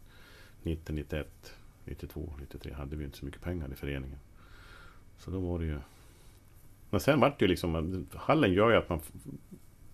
90, 0.63 0.93
91, 0.93 1.53
92, 1.85 2.33
93 2.41 2.73
hade 2.73 2.97
vi 2.97 3.05
inte 3.05 3.19
så 3.19 3.25
mycket 3.25 3.43
pengar 3.43 3.73
i 3.73 3.75
föreningen. 3.75 4.19
Så 5.19 5.31
då 5.31 5.41
var 5.41 5.59
det 5.59 5.65
ju... 5.65 5.79
Men 6.91 7.01
sen 7.01 7.21
vart 7.21 7.39
det 7.39 7.45
ju 7.45 7.49
liksom... 7.49 8.07
Hallen 8.15 8.53
gör 8.53 8.71
ju 8.71 8.77
att 8.77 8.89
man 8.89 9.01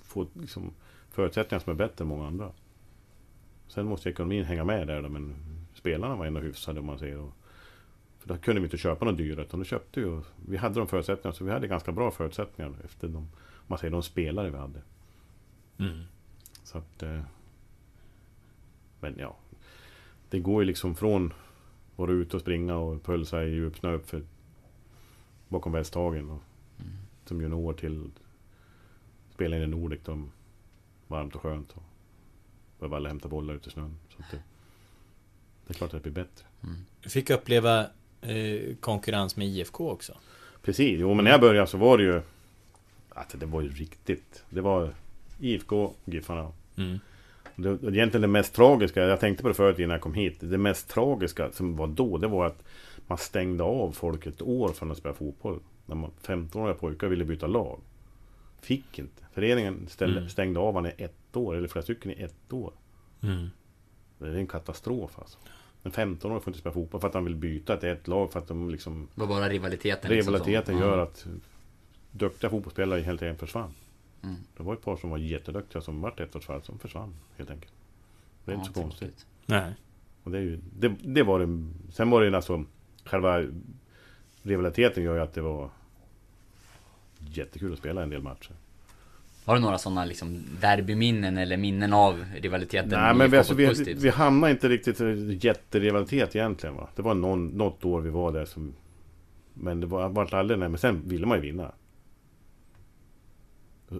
får 0.03 0.27
liksom 0.35 0.73
förutsättningar 1.11 1.61
som 1.61 1.71
är 1.71 1.77
bättre 1.77 2.03
än 2.05 2.09
många 2.09 2.27
andra. 2.27 2.53
Sen 3.69 3.87
måste 3.87 4.11
ekonomin 4.11 4.45
hänga 4.45 4.65
med 4.65 4.87
där 4.87 5.03
då, 5.03 5.09
men 5.09 5.37
spelarna 5.83 6.17
var 6.17 6.27
ändå 6.27 6.41
hyfsade 6.41 6.81
om 6.81 6.87
man 6.87 6.99
säger. 6.99 7.19
Och, 7.19 7.33
för 8.19 8.29
då 8.29 8.37
kunde 8.37 8.61
vi 8.61 8.67
inte 8.67 8.77
köpa 8.77 9.05
något 9.05 9.17
dyrare, 9.17 9.47
utan 9.47 9.61
då 9.61 9.65
köpte 9.65 10.01
vi 10.01 10.07
och 10.07 10.25
Vi 10.49 10.57
hade 10.57 10.75
de 10.75 10.89
förutsättningarna, 10.89 11.35
så 11.35 11.45
vi 11.45 11.51
hade 11.51 11.67
ganska 11.67 11.93
bra 11.93 12.11
förutsättningar 12.11 12.75
efter 12.85 13.09
de, 13.09 13.29
man 13.67 13.79
säger, 13.79 13.91
de 13.91 14.03
spelare 14.03 14.51
vi 14.51 14.57
hade. 14.57 14.83
Mm. 15.79 16.03
Så 16.65 16.79
att... 16.79 17.03
Eh, 17.03 17.21
men 19.01 19.15
ja. 19.19 19.37
Det 20.31 20.41
går 20.41 20.63
ju 20.63 20.67
liksom 20.67 20.95
från 20.95 21.33
vara 21.97 22.13
ute 22.13 22.37
och 22.37 22.43
springa 22.43 22.77
och 22.77 23.03
pulsa 23.03 23.45
i 23.45 23.51
djup 23.51 23.79
snö 23.79 23.95
upp 23.95 24.09
för, 24.09 24.23
bakom 25.49 25.73
Västhagen 25.73 26.31
och, 26.31 26.43
som 27.25 27.41
junior 27.41 27.73
till 27.73 28.11
spela 29.35 29.57
in 29.57 29.63
i 29.63 29.67
Nordic. 29.67 30.01
De, 30.05 30.31
varmt 31.09 31.35
och 31.35 31.43
skönt 31.43 31.73
och 31.73 31.83
behöver 32.79 32.97
alla 32.97 33.09
hämta 33.09 33.29
bollar 33.29 33.55
ute 33.55 33.69
i 33.69 33.73
snön. 33.73 33.99
Så 34.09 34.23
att 34.23 34.31
det, 34.31 34.43
det 35.67 35.73
är 35.73 35.75
klart 35.75 35.95
att 35.95 36.05
det 36.05 36.11
blir 36.11 36.25
bättre. 36.25 36.47
Du 37.03 37.09
fick 37.11 37.31
uppleva 37.31 37.81
eh, 38.21 38.75
konkurrens 38.81 39.37
med 39.37 39.47
IFK 39.47 39.91
också. 39.91 40.17
Precis, 40.63 41.01
jo 41.01 41.15
men 41.15 41.25
när 41.25 41.31
jag 41.31 41.41
började 41.41 41.67
så 41.67 41.79
var 41.79 41.99
det 41.99 42.05
ju... 42.05 42.23
Att 43.09 43.35
det 43.41 43.47
var 43.47 43.61
ju 43.63 43.69
riktigt. 43.69 44.45
Det 44.51 44.61
var 44.61 44.95
IFK, 45.41 45.93
Giffarna. 46.05 46.53
Mm. 46.77 46.99
Det, 47.57 47.69
egentligen 47.69 48.23
det 48.23 48.27
mest 48.29 48.55
tragiska, 48.55 49.03
jag 49.03 49.21
tänkte 49.21 49.43
på 49.43 49.49
det 49.49 49.55
förut 49.55 49.79
innan 49.79 49.91
jag 49.91 50.01
kom 50.01 50.15
hit. 50.15 50.37
Det 50.41 50.59
mest 50.59 50.89
tragiska 50.89 51.53
som 51.53 51.77
var 51.77 51.87
då, 51.87 52.19
det 52.19 52.27
var 52.29 52.47
att 52.47 52.63
man 53.07 53.19
stängde 53.19 53.65
av 53.65 53.93
folk 53.93 54.27
ett 54.27 54.43
år 54.43 54.69
från 54.73 54.91
att 54.91 54.99
spela 54.99 55.15
fotboll. 55.15 55.61
När 55.87 55.95
man 55.97 56.11
15-åriga 56.23 56.75
pojkar 56.75 57.07
ville 57.07 57.25
byta 57.25 57.47
lag. 57.47 57.81
Fick 58.61 58.99
inte. 58.99 59.23
Föreningen 59.33 59.87
ställde, 59.89 60.19
Mm. 60.19 60.31
stängde 60.31 60.61
av 60.61 60.75
han 60.75 60.87
i 60.87 60.93
ett 60.99 61.37
år, 61.37 61.57
eller 61.57 61.69
flera 61.69 61.83
stycken 61.83 62.11
i 62.11 62.23
ett 62.23 62.53
år. 62.53 62.73
Mm. 63.23 63.47
Det 64.31 64.37
är 64.37 64.41
en 64.41 64.47
katastrof 64.47 65.19
alltså. 65.19 65.39
En 65.83 65.93
15-åring 65.93 66.41
får 66.41 66.51
inte 66.51 66.59
spela 66.61 66.73
fotboll 66.73 67.01
för 67.01 67.09
att 67.09 67.15
han 67.15 67.25
vill 67.25 67.37
byta 67.37 67.77
till 67.77 67.89
ett 67.89 68.09
lag 68.09 68.33
för 68.33 68.39
att 68.39 68.49
de 68.49 68.71
liksom... 68.71 69.09
Det 69.15 69.21
var 69.21 69.27
bara 69.29 69.49
rivaliteten 69.49 70.11
liksom 70.11 70.33
Rivaliteten 70.35 70.75
som- 70.79 70.89
gör 70.89 70.99
att 70.99 71.27
duktiga 72.11 72.51
fotbollsspelare 72.51 73.01
helt 73.01 73.23
enkelt 73.23 73.41
försvann. 73.41 73.75
Mm. 74.23 74.37
Det 74.57 74.63
var 74.63 74.75
ett 74.75 74.83
par 74.83 74.97
som 74.97 75.11
var 75.11 75.19
jätteduktiga 75.19 75.83
som 75.83 76.01
vart 76.01 76.21
ettårsfall 76.21 76.63
som 76.63 76.79
försvann 76.79 77.15
helt 77.37 77.51
enkelt. 77.51 77.73
Det 78.45 78.53
är 78.53 78.55
inte 78.57 78.69
Ja, 78.69 78.75
så 78.75 78.81
konstigt. 78.81 79.27
Nej. 79.47 79.73
Och 80.25 80.31
det, 80.31 80.39
är 80.39 80.43
ju, 80.43 80.61
det, 80.79 80.89
det 80.89 81.23
var 81.23 81.39
det. 81.39 81.69
Sen 81.93 82.11
var 82.11 82.21
det 82.21 82.27
ju 82.29 82.37
alltså 82.37 82.65
själva 83.05 83.47
rivaliteten 84.43 85.03
gör 85.05 85.15
ju 85.15 85.21
att 85.21 85.35
det 85.35 85.41
var 85.41 85.71
jättekul 87.19 87.73
att 87.73 87.79
spela 87.79 88.03
en 88.03 88.11
del 88.11 88.23
matcher. 88.23 88.53
Har 89.45 89.55
du 89.55 89.61
några 89.61 89.79
sådana 89.79 90.05
liksom 90.05 90.43
derbyminnen 90.61 91.39
eller 91.39 91.57
minnen 91.57 91.93
av 91.93 92.25
rivaliteten? 92.35 92.89
Nej 92.89 93.15
men 93.15 93.31
vi, 93.31 93.39
alltså, 93.39 93.55
vi, 93.55 93.95
vi 93.95 94.09
hamnade 94.09 94.53
inte 94.53 94.69
riktigt 94.69 95.01
i 95.01 95.39
jätterivalitet 95.43 96.37
egentligen 96.37 96.77
va. 96.77 96.89
Det 96.97 97.03
var 97.03 97.15
någon, 97.15 97.47
något 97.47 97.85
år 97.85 98.01
vi 98.01 98.11
var 98.11 98.33
där 98.33 98.45
som 98.45 98.75
Men 99.55 99.81
det 99.81 99.87
var, 99.87 100.09
vart 100.09 100.33
aldrig 100.33 100.59
nej, 100.59 100.69
men 100.69 100.79
sen 100.79 101.09
ville 101.09 101.27
man 101.27 101.39
ju 101.39 101.43
vinna. 101.43 101.73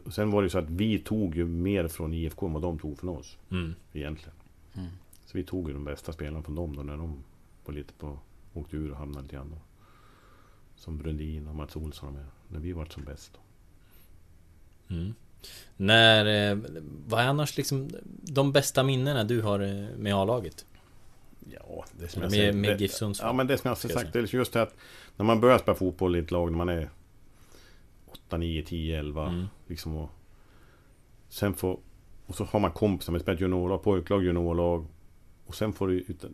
Och 0.05 0.15
Sen 0.15 0.31
var 0.31 0.43
det 0.43 0.47
ju 0.47 0.51
så 0.51 0.59
att 0.59 0.71
vi 0.71 0.99
tog 0.99 1.37
ju 1.37 1.47
mer 1.47 1.89
från 1.89 2.15
IFK 2.15 2.47
än 2.47 2.53
vad 2.53 2.63
de 2.63 2.79
tog 2.79 2.99
från 2.99 3.11
oss. 3.11 3.39
Mm. 3.51 3.75
Egentligen. 3.93 4.35
Mm. 4.75 4.89
Så 5.25 5.39
vi 5.39 5.45
tog 5.45 5.69
ju 5.69 5.75
de 5.75 5.85
bästa 5.85 6.13
spelarna 6.13 6.43
från 6.43 6.55
dem 6.55 6.77
då 6.77 6.83
när 6.83 6.97
de 6.97 7.25
var 7.65 7.75
lite 7.75 7.93
på 7.93 8.19
Åkte 8.55 8.77
ur 8.77 8.91
och 8.91 8.97
hamnade 8.97 9.23
lite 9.23 9.37
grann 9.37 9.51
då. 9.51 9.59
Som 10.77 10.99
Brundin 10.99 11.49
och 11.49 11.55
Mats 11.55 11.77
Olsson 11.77 12.09
och 12.09 12.15
med. 12.15 12.25
När 12.49 12.61
vi 12.61 12.73
vart 12.73 12.93
som 12.93 13.05
bäst. 13.05 13.33
Då. 13.33 14.95
Mm. 14.95 15.15
När, 15.77 16.51
eh, 16.53 16.59
vad 17.07 17.21
är 17.21 17.27
annars 17.27 17.57
liksom 17.57 17.91
de 18.23 18.53
bästa 18.53 18.83
minnena 18.83 19.25
du 19.25 19.43
har 19.43 19.61
eh, 19.61 19.97
med 19.97 20.15
A-laget? 20.15 20.67
Ja, 21.51 21.85
det 21.99 22.09
som 22.09 22.21
Med- 22.21 22.27
jag 22.27 22.33
säger, 22.33 22.53
med 22.53 22.81
GIF 22.81 22.93
Sundsvall, 22.93 23.29
Ja, 23.29 23.33
men 23.33 23.47
det 23.47 23.59
som 23.59 23.69
jag 23.69 23.71
har 23.77 23.89
sagt, 23.89 24.13
det 24.13 24.19
är 24.19 24.35
just 24.35 24.53
det 24.53 24.63
att 24.63 24.75
när 25.17 25.25
man 25.25 25.41
börjar 25.41 25.59
spela 25.59 25.75
fotboll 25.75 26.17
i 26.17 26.19
ett 26.19 26.31
lag 26.31 26.51
när 26.51 26.59
man 26.59 26.69
är 26.69 26.91
8, 28.07 28.37
9, 28.37 28.63
10, 28.63 28.99
11 28.99 29.27
Mm. 29.29 29.47
liksom 29.67 29.97
och 29.97 30.11
Sen 31.29 31.55
får 31.55 31.79
Och 32.27 32.35
så 32.35 32.45
har 32.45 32.61
man 32.61 32.71
kompisar, 32.73 33.13
man 33.13 33.21
spelar 33.21 33.39
juniorlag, 33.41 33.83
pojklag, 33.83 34.25
juniorlag 34.25 34.87
Och 35.47 35.55
sen 35.55 35.73
får 35.73 35.89
du 35.89 35.95
ut 35.95 36.25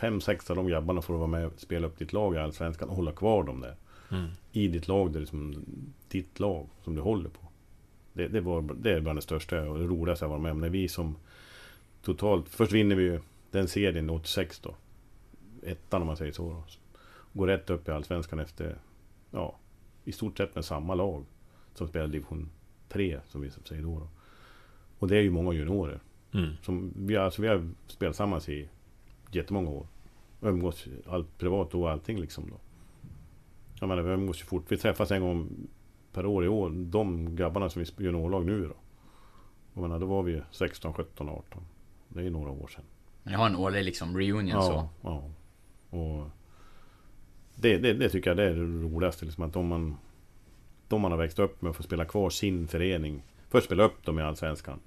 Fem, 0.00 0.20
sex 0.20 0.50
av 0.50 0.56
de 0.56 0.66
grabbarna 0.66 1.02
får 1.02 1.14
du 1.14 1.18
vara 1.18 1.30
med 1.30 1.46
och 1.46 1.52
spela 1.60 1.86
upp 1.86 1.98
ditt 1.98 2.12
lag 2.12 2.34
i 2.34 2.38
Allsvenskan 2.38 2.88
och 2.88 2.96
hålla 2.96 3.12
kvar 3.12 3.44
dem 3.44 3.60
där 3.60 3.76
Mm. 4.10 4.30
I 4.52 4.68
ditt 4.68 4.88
lag, 4.88 5.12
det 5.12 5.18
är 5.18 5.20
liksom 5.20 5.64
ditt 6.08 6.40
lag 6.40 6.68
som 6.84 6.94
du 6.94 7.00
håller 7.00 7.28
på 7.30 7.47
Det, 8.18 8.28
det, 8.28 8.40
var, 8.40 8.62
det 8.62 8.92
är 8.92 9.00
bland 9.00 9.18
det 9.18 9.22
största 9.22 9.62
och 9.62 9.78
det 9.78 9.84
roligaste 9.84 10.24
jag 10.24 10.30
varit 10.30 10.42
med 10.42 10.52
om 10.52 10.60
När 10.60 10.68
vi 10.68 10.88
som 10.88 11.16
Totalt, 12.02 12.48
först 12.48 12.72
vinner 12.72 12.96
vi 12.96 13.02
ju 13.02 13.20
den 13.50 13.68
serien 13.68 14.10
86 14.10 14.60
då 14.60 14.74
Ettan 15.62 16.00
om 16.00 16.06
man 16.06 16.16
säger 16.16 16.32
så 16.32 16.50
då. 16.50 16.64
Går 17.32 17.46
rätt 17.46 17.70
upp 17.70 17.88
i 17.88 17.90
Allsvenskan 17.90 18.38
efter 18.38 18.76
Ja 19.30 19.56
I 20.04 20.12
stort 20.12 20.36
sett 20.38 20.54
med 20.54 20.64
samma 20.64 20.94
lag 20.94 21.24
Som 21.74 21.88
spelar 21.88 22.06
division 22.06 22.50
3 22.88 23.20
som 23.28 23.40
vi 23.40 23.50
säger 23.50 23.82
då, 23.82 23.98
då. 23.98 24.08
Och 24.98 25.08
det 25.08 25.16
är 25.16 25.22
ju 25.22 25.30
många 25.30 25.52
juniorer 25.52 26.00
Mm. 26.32 26.50
som 26.62 26.92
vi, 26.96 27.16
alltså, 27.16 27.42
vi 27.42 27.48
har 27.48 27.70
spelat 27.86 28.14
tillsammans 28.14 28.48
i 28.48 28.68
jättemånga 29.30 29.70
år. 29.70 29.86
Umgås 30.40 30.86
allt 31.06 31.38
privat 31.38 31.74
och 31.74 31.90
allting 31.90 32.20
liksom 32.20 32.50
då. 32.50 32.56
Jag 33.80 33.88
menar 33.88 34.02
vi 34.02 34.10
umgås 34.10 34.40
ju 34.40 34.44
fort. 34.44 34.64
Vi 34.68 34.76
träffas 34.76 35.10
en 35.10 35.22
gång 35.22 35.48
per 36.18 36.26
år 36.26 36.44
i 36.44 36.48
år. 36.48 36.70
De 36.70 37.36
grabbarna 37.36 37.70
som 37.70 37.82
vi 37.82 38.04
juniorlag 38.04 38.46
nu 38.46 38.66
då. 38.68 38.74
Jag 39.74 39.82
menar, 39.82 39.98
då 39.98 40.06
var 40.06 40.22
vi 40.22 40.42
16, 40.50 40.92
17, 40.92 41.28
18. 41.28 41.62
Det 42.08 42.20
är 42.20 42.24
ju 42.24 42.30
några 42.30 42.50
år 42.50 42.66
sedan. 42.68 42.84
Men 43.22 43.32
jag 43.32 43.40
har 43.40 43.46
en 43.46 43.56
årlig 43.56 43.84
liksom 43.84 44.18
reunion 44.18 44.46
Ja, 44.46 44.62
så. 44.62 44.88
ja. 45.02 45.30
Och 45.98 46.30
det, 47.54 47.78
det, 47.78 47.92
det 47.92 48.08
tycker 48.08 48.30
jag 48.30 48.36
det 48.36 48.44
är 48.44 48.54
det 48.54 48.62
roligaste. 48.62 49.24
Liksom, 49.24 49.44
att 49.44 49.52
de 49.52 49.66
man, 49.66 49.96
de 50.88 51.00
man 51.00 51.10
har 51.10 51.18
växt 51.18 51.38
upp 51.38 51.62
med 51.62 51.70
att 51.70 51.76
få 51.76 51.82
spela 51.82 52.04
kvar 52.04 52.30
sin 52.30 52.68
förening. 52.68 53.22
Först 53.48 53.66
spela 53.66 53.82
upp 53.82 54.04
dem 54.04 54.18
i 54.18 54.22
Allsvenskan. 54.22 54.80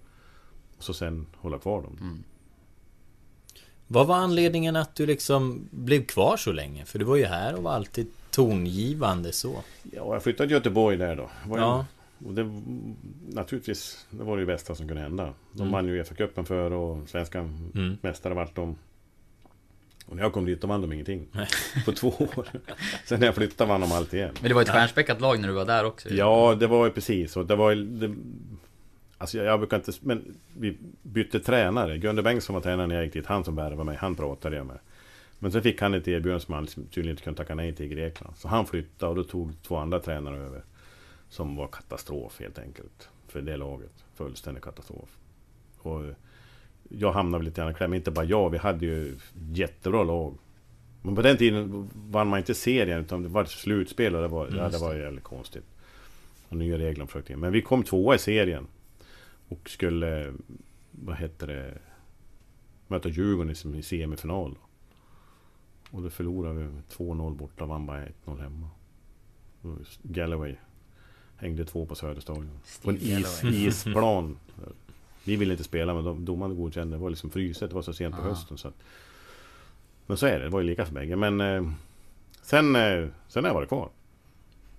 Och 0.78 0.84
så 0.84 0.94
sen 0.94 1.28
hålla 1.36 1.60
kvar 1.60 1.82
dem. 1.82 1.98
Mm. 2.02 2.24
Vad 3.88 4.08
var 4.08 4.16
anledningen 4.16 4.76
att 4.76 4.96
du 4.96 5.06
liksom 5.06 5.68
blev 5.72 6.06
kvar 6.06 6.38
så 6.38 6.52
länge? 6.52 6.86
För 6.86 7.00
du 7.00 7.06
var 7.06 7.16
ju 7.16 7.26
här 7.26 7.56
och 7.56 7.64
var 7.64 7.72
alltid 7.72 8.08
tongivande 8.32 9.32
så. 9.32 9.64
Ja, 9.92 10.14
jag 10.14 10.24
flyttade 10.24 10.48
till 10.48 10.54
Göteborg 10.56 10.98
där 10.98 11.16
då. 11.16 11.30
Var 11.46 11.58
ju- 11.58 11.64
Ja. 11.64 11.86
Och 12.26 12.34
det, 12.34 12.62
naturligtvis, 13.30 14.06
det 14.10 14.24
var 14.24 14.38
det 14.38 14.46
bästa 14.46 14.76
som 14.76 14.88
kunde 14.88 15.02
hända. 15.04 15.34
De 15.52 15.62
Mm. 15.62 15.72
vann 15.72 15.88
ju 15.88 16.04
Uefa-cupen 16.04 16.44
för 16.44 16.72
och 16.72 17.10
svenska 17.10 17.40
Mm. 17.40 17.98
mästare 18.02 18.34
vart 18.34 18.56
de. 18.56 18.76
Och 20.06 20.16
när 20.16 20.24
jag 20.24 20.34
kom 20.34 20.46
dit, 20.46 20.62
då 20.62 20.68
vann 20.68 20.82
de 20.82 20.94
ingenting. 20.94 21.28
På 21.86 21.92
två 21.92 22.08
år. 22.10 22.48
Sen 23.06 23.20
när 23.20 23.28
jag 23.28 23.36
flyttade 23.36 23.70
vann 23.70 23.82
de 23.82 23.92
allt 23.92 24.14
igen. 24.14 24.32
Men 24.42 24.50
det 24.50 24.56
var 24.56 24.62
ett 24.62 24.70
stjärnspäckat 24.70 25.22
lag 25.22 25.40
när 25.40 25.48
du 25.48 25.54
var 25.54 25.66
där 25.66 25.86
också. 25.86 26.10
Ja, 26.10 26.56
det 26.60 26.68
var 26.68 26.86
ju 26.86 26.92
precis. 26.92 27.38
Och 27.38 27.46
det 27.46 27.56
var. 27.56 27.76
Det, 27.76 28.16
alltså 29.18 29.38
jag, 29.38 29.46
jag 29.48 29.60
brukar 29.60 29.78
inte... 29.78 29.92
Men 30.02 30.36
vi 30.58 30.78
bytte 31.04 31.40
tränare. 31.40 31.98
Gunde 31.98 32.24
Bengtsson 32.24 32.54
var 32.54 32.62
tränare 32.62 32.88
när 32.88 32.96
jag 32.96 33.04
gick 33.06 33.14
dit. 33.14 33.26
Han 33.26 33.44
som 33.44 33.56
värvade 33.56 33.84
mig. 33.84 33.98
Han 33.98 34.16
pratade 34.16 34.56
jag 34.56 34.66
med. 34.66 34.80
Men 35.44 35.52
sen 35.52 35.62
fick 35.62 35.82
han 35.82 35.94
ett 35.94 36.08
erbjudande 36.08 36.46
som 36.46 36.54
han 36.54 36.68
tydligen 36.68 37.10
inte 37.10 37.24
kunde 37.24 37.38
tacka 37.38 37.56
nej 37.56 37.76
till 37.76 37.86
i 37.86 37.90
Grekland. 37.90 38.38
Så 38.38 38.48
han 38.48 38.66
flyttade 38.66 39.10
och 39.10 39.16
då 39.16 39.24
tog 39.24 39.62
två 39.62 39.76
andra 39.76 40.00
tränare 40.00 40.38
över. 40.38 40.64
Som 41.30 41.56
var 41.56 41.68
katastrof 41.68 42.40
helt 42.40 42.60
enkelt. 42.60 43.10
För 43.28 43.42
det 43.42 43.58
laget. 43.58 44.06
Fullständig 44.16 44.64
katastrof. 44.64 45.18
Och 45.78 46.04
jag 46.90 47.12
hamnade 47.12 47.40
väl 47.40 47.46
lite 47.46 47.62
grann 47.62 47.72
i 47.72 47.74
kläm. 47.74 47.94
Inte 47.94 48.12
bara 48.12 48.26
jag. 48.26 48.50
Vi 48.50 48.58
hade 48.58 48.86
ju 48.86 49.18
jättebra 49.52 50.04
lag. 50.04 50.38
Men 51.02 51.16
på 51.16 51.22
den 51.22 51.38
tiden 51.38 51.90
vann 51.94 52.28
man 52.28 52.40
inte 52.40 52.54
serien 52.54 53.00
utan 53.00 53.24
det 53.24 53.30
var 53.30 53.44
ett 53.44 53.50
slutspel 53.50 54.16
och 54.16 54.22
det 54.22 54.28
var, 54.28 54.48
Mm, 54.48 54.60
ja, 54.60 54.70
det 54.70 54.78
var 54.78 54.96
jävligt 54.96 55.24
konstigt. 55.24 55.66
Och 56.50 56.58
nya 56.58 56.78
regler 56.78 57.06
försökte 57.06 57.34
in. 57.34 57.40
Men 57.40 57.52
vi 57.52 57.62
kom 57.62 57.84
tvåa 57.84 58.16
i 58.16 58.20
serien. 58.20 58.68
Och 59.48 59.70
skulle, 59.70 60.34
vad 60.92 61.18
heter 61.18 61.48
det, 61.48 61.78
möta 62.88 63.10
Djurgården 63.10 63.76
i 63.76 63.84
semifinal. 63.84 64.56
Och 65.92 66.02
då 66.02 66.10
förlorade 66.10 66.60
vi 66.60 66.66
med 66.66 66.84
2-0 66.98 67.36
borta, 67.36 67.66
vann 67.66 67.86
bara 67.86 68.06
1-0 68.26 68.42
hemma. 68.42 68.68
Galloway 70.04 70.56
hängde 71.38 71.66
två 71.66 71.86
på 71.86 71.96
Söderstadion. 71.96 72.50
På 72.84 72.90
en 72.90 72.98
is, 72.98 73.44
isplan. 73.44 74.38
Vi 75.24 75.36
ville 75.36 75.54
inte 75.54 75.64
spela 75.64 75.94
men 75.94 76.04
de, 76.04 76.26
domaren 76.26 76.56
godkände. 76.56 76.98
Det 76.98 77.02
var 77.02 77.10
liksom 77.10 77.30
fryset, 77.30 77.70
det 77.70 77.76
var 77.76 77.82
så 77.82 77.94
sent 77.94 78.16
på 78.16 78.22
Ah. 78.22 78.26
hösten. 78.26 78.58
Så 78.58 78.68
att, 78.68 78.74
men 80.08 80.18
så 80.18 80.26
är 80.26 80.40
det, 80.40 80.46
det 80.46 80.50
var 80.50 80.60
ju 80.62 80.68
lika 80.68 80.86
för 80.86 80.94
bägge. 80.94 81.16
Men 81.16 81.42
eh, 81.42 81.64
sen, 82.42 82.76
eh, 82.76 83.08
sen 83.28 83.44
har 83.44 83.50
jag 83.50 83.54
varit 83.54 83.70
kvar. 83.70 83.90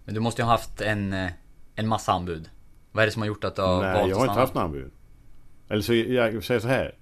Men 0.05 0.15
du 0.15 0.21
måste 0.21 0.43
ju 0.43 0.45
ha 0.45 0.53
haft 0.53 0.81
en, 0.81 1.13
eh, 1.13 1.31
en 1.75 1.89
massa 1.89 2.13
anbud. 2.13 2.51
Vad 2.93 3.03
är 3.03 3.07
det 3.07 3.13
som 3.13 3.23
har 3.23 3.27
gjort 3.27 3.45
att 3.45 3.57
du 3.57 3.63
har 3.63 3.83
Nej, 3.83 3.95
valt 3.95 4.11
jag 4.11 4.17
har 4.17 4.25
inte 4.27 4.41
haft 4.41 4.55
några 4.55 4.65
anbud. 4.67 4.91
Eller 5.69 5.83
så 5.83 5.95
jag 5.95 6.45
säger 6.45 6.61
så 6.61 6.69
här. 6.69 6.95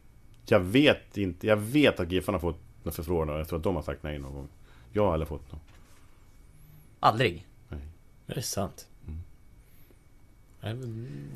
Jag 0.47 0.61
vet 0.61 1.17
inte, 1.17 1.47
jag 1.47 1.57
vet 1.57 2.01
att 2.01 2.13
Giffarna 2.13 2.39
har 2.39 2.41
fått 2.41 2.61
några 2.83 2.95
förfrågningar. 2.95 3.39
Jag 3.39 3.49
tror 3.49 3.59
att 3.59 3.65
de 3.65 3.75
har 3.75 3.83
sagt 3.83 4.03
nej 4.03 4.19
någon 4.19 4.35
gång. 4.35 4.49
Jag 4.93 5.07
har 5.07 5.13
aldrig 5.13 5.29
fått 5.29 5.53
något. 5.53 5.61
Aldrig? 7.01 7.47
Är 8.27 8.35
det 8.35 8.43
sant? 8.43 8.87
Mm. 9.07 9.19
Nej, 10.61 10.77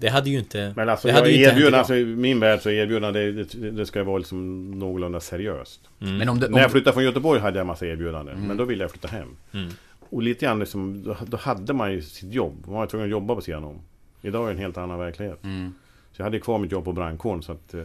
Det 0.01 0.09
hade 0.09 0.31
ju 0.31 0.39
inte... 0.39 0.73
Men 0.77 0.89
alltså, 0.89 1.09
det 1.09 1.13
jag 1.13 1.19
hade 1.19 1.31
ju 1.31 1.37
inte 1.37 1.45
hänt 1.49 1.57
erbjuder, 1.57 1.69
idag. 1.69 1.79
alltså, 1.79 1.95
i 1.97 2.05
min 2.05 2.41
värld 2.41 2.61
så 2.61 2.71
erbjudande 2.71 3.33
det, 3.33 3.45
det, 3.45 3.71
det 3.71 3.87
ska 3.87 4.05
vara 4.05 4.19
liksom 4.19 4.71
någorlunda 4.79 5.21
seriöst. 5.21 5.81
Mm. 6.01 6.17
Men 6.17 6.29
om 6.29 6.41
du... 6.41 6.47
Om 6.47 6.53
När 6.53 6.61
jag 6.61 6.71
flyttade 6.71 6.95
från 6.95 7.05
Göteborg 7.05 7.41
hade 7.41 7.59
jag 7.59 7.67
massa 7.67 7.87
erbjudanden. 7.87 8.35
Mm. 8.37 8.49
Men 8.49 8.57
då 8.57 8.65
ville 8.65 8.85
jag 8.85 8.91
flytta 8.91 9.09
hem. 9.09 9.37
Mm. 9.53 9.71
Och 10.11 10.23
lite 10.23 10.45
grann 10.47 10.59
liksom, 10.59 11.03
då, 11.03 11.17
då 11.27 11.37
hade 11.37 11.73
man 11.73 11.93
ju 11.93 12.03
sitt 12.03 12.33
jobb. 12.33 12.55
Man 12.67 12.75
var 12.75 12.87
tvungen 12.87 13.05
att 13.07 13.11
jobba 13.11 13.35
på 13.35 13.41
sidan 13.41 13.65
om. 13.65 13.81
Idag 14.23 14.43
är 14.43 14.47
det 14.47 14.53
en 14.53 14.59
helt 14.59 14.77
annan 14.79 14.99
verklighet. 14.99 15.45
mm. 15.45 15.75
Så 16.13 16.21
jag 16.21 16.25
hade 16.25 16.41
kvar 16.41 16.59
mitt 16.59 16.73
jobb 16.73 16.85
på 16.85 16.93
brandkåren 16.93 17.43
så 17.43 17.53
att... 17.53 17.75
eh, 17.75 17.85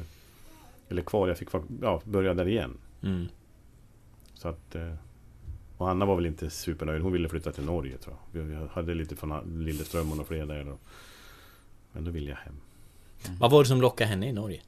Eller 0.90 1.02
kvar, 1.02 1.28
jag 1.28 1.38
fick 1.38 1.50
ja, 1.82 2.02
börja 2.04 2.34
där 2.34 2.48
igen. 2.48 2.78
Mm. 4.40 4.42
Så 4.42 4.48
att... 4.48 4.76
eh, 4.76 4.94
Och 5.78 5.90
Anna 5.90 6.06
var 6.06 6.16
väl 6.16 6.26
inte 6.26 6.50
supernöjd. 6.50 7.02
Hon 7.02 7.12
ville 7.12 7.30
flytta 7.30 7.52
till 7.52 7.66
Norge 7.66 7.98
tror 7.98 8.16
jag. 8.34 8.42
Vi 8.42 8.56
hade 8.72 8.94
lite 8.94 9.16
från 9.16 9.64
Lilleström 9.66 10.12
och 10.12 10.18
några 10.18 10.28
fler 10.28 10.46
där 10.46 10.64
då. 10.64 10.78
Men 11.92 12.04
då 12.06 12.12
ville 12.12 12.30
jag 12.30 12.38
hem. 12.38 12.56
Vad 13.40 13.52
var 13.52 13.64
det 13.64 13.68
som 13.70 13.82
lockade 13.82 14.10
henne 14.10 14.30
i 14.30 14.34
Norge? 14.34 14.62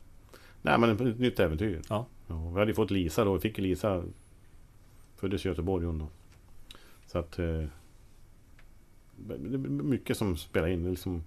Nej 0.62 0.79
men 0.79 0.89
ett 0.89 1.19
nytt 1.19 1.39
äventyr. 1.39 1.81
Ja. 1.89 2.05
vi 2.27 2.34
hade 2.60 2.71
ju 2.71 2.73
fått 2.75 2.91
Lisa 2.91 3.23
då. 3.25 3.34
Vi 3.34 3.39
fick 3.39 3.57
Lisa... 3.57 4.03
Föddes 5.15 5.45
i 5.45 5.47
Göteborg 5.47 5.86
hon 5.86 5.99
då. 5.99 6.07
Så 7.07 7.19
att... 7.19 7.39
eh, 7.39 7.63
Det 9.17 9.34
är 9.34 9.57
mycket 9.67 10.17
som 10.17 10.38
spelar 10.38 10.67
in. 10.67 10.89
Liksom, 10.89 11.23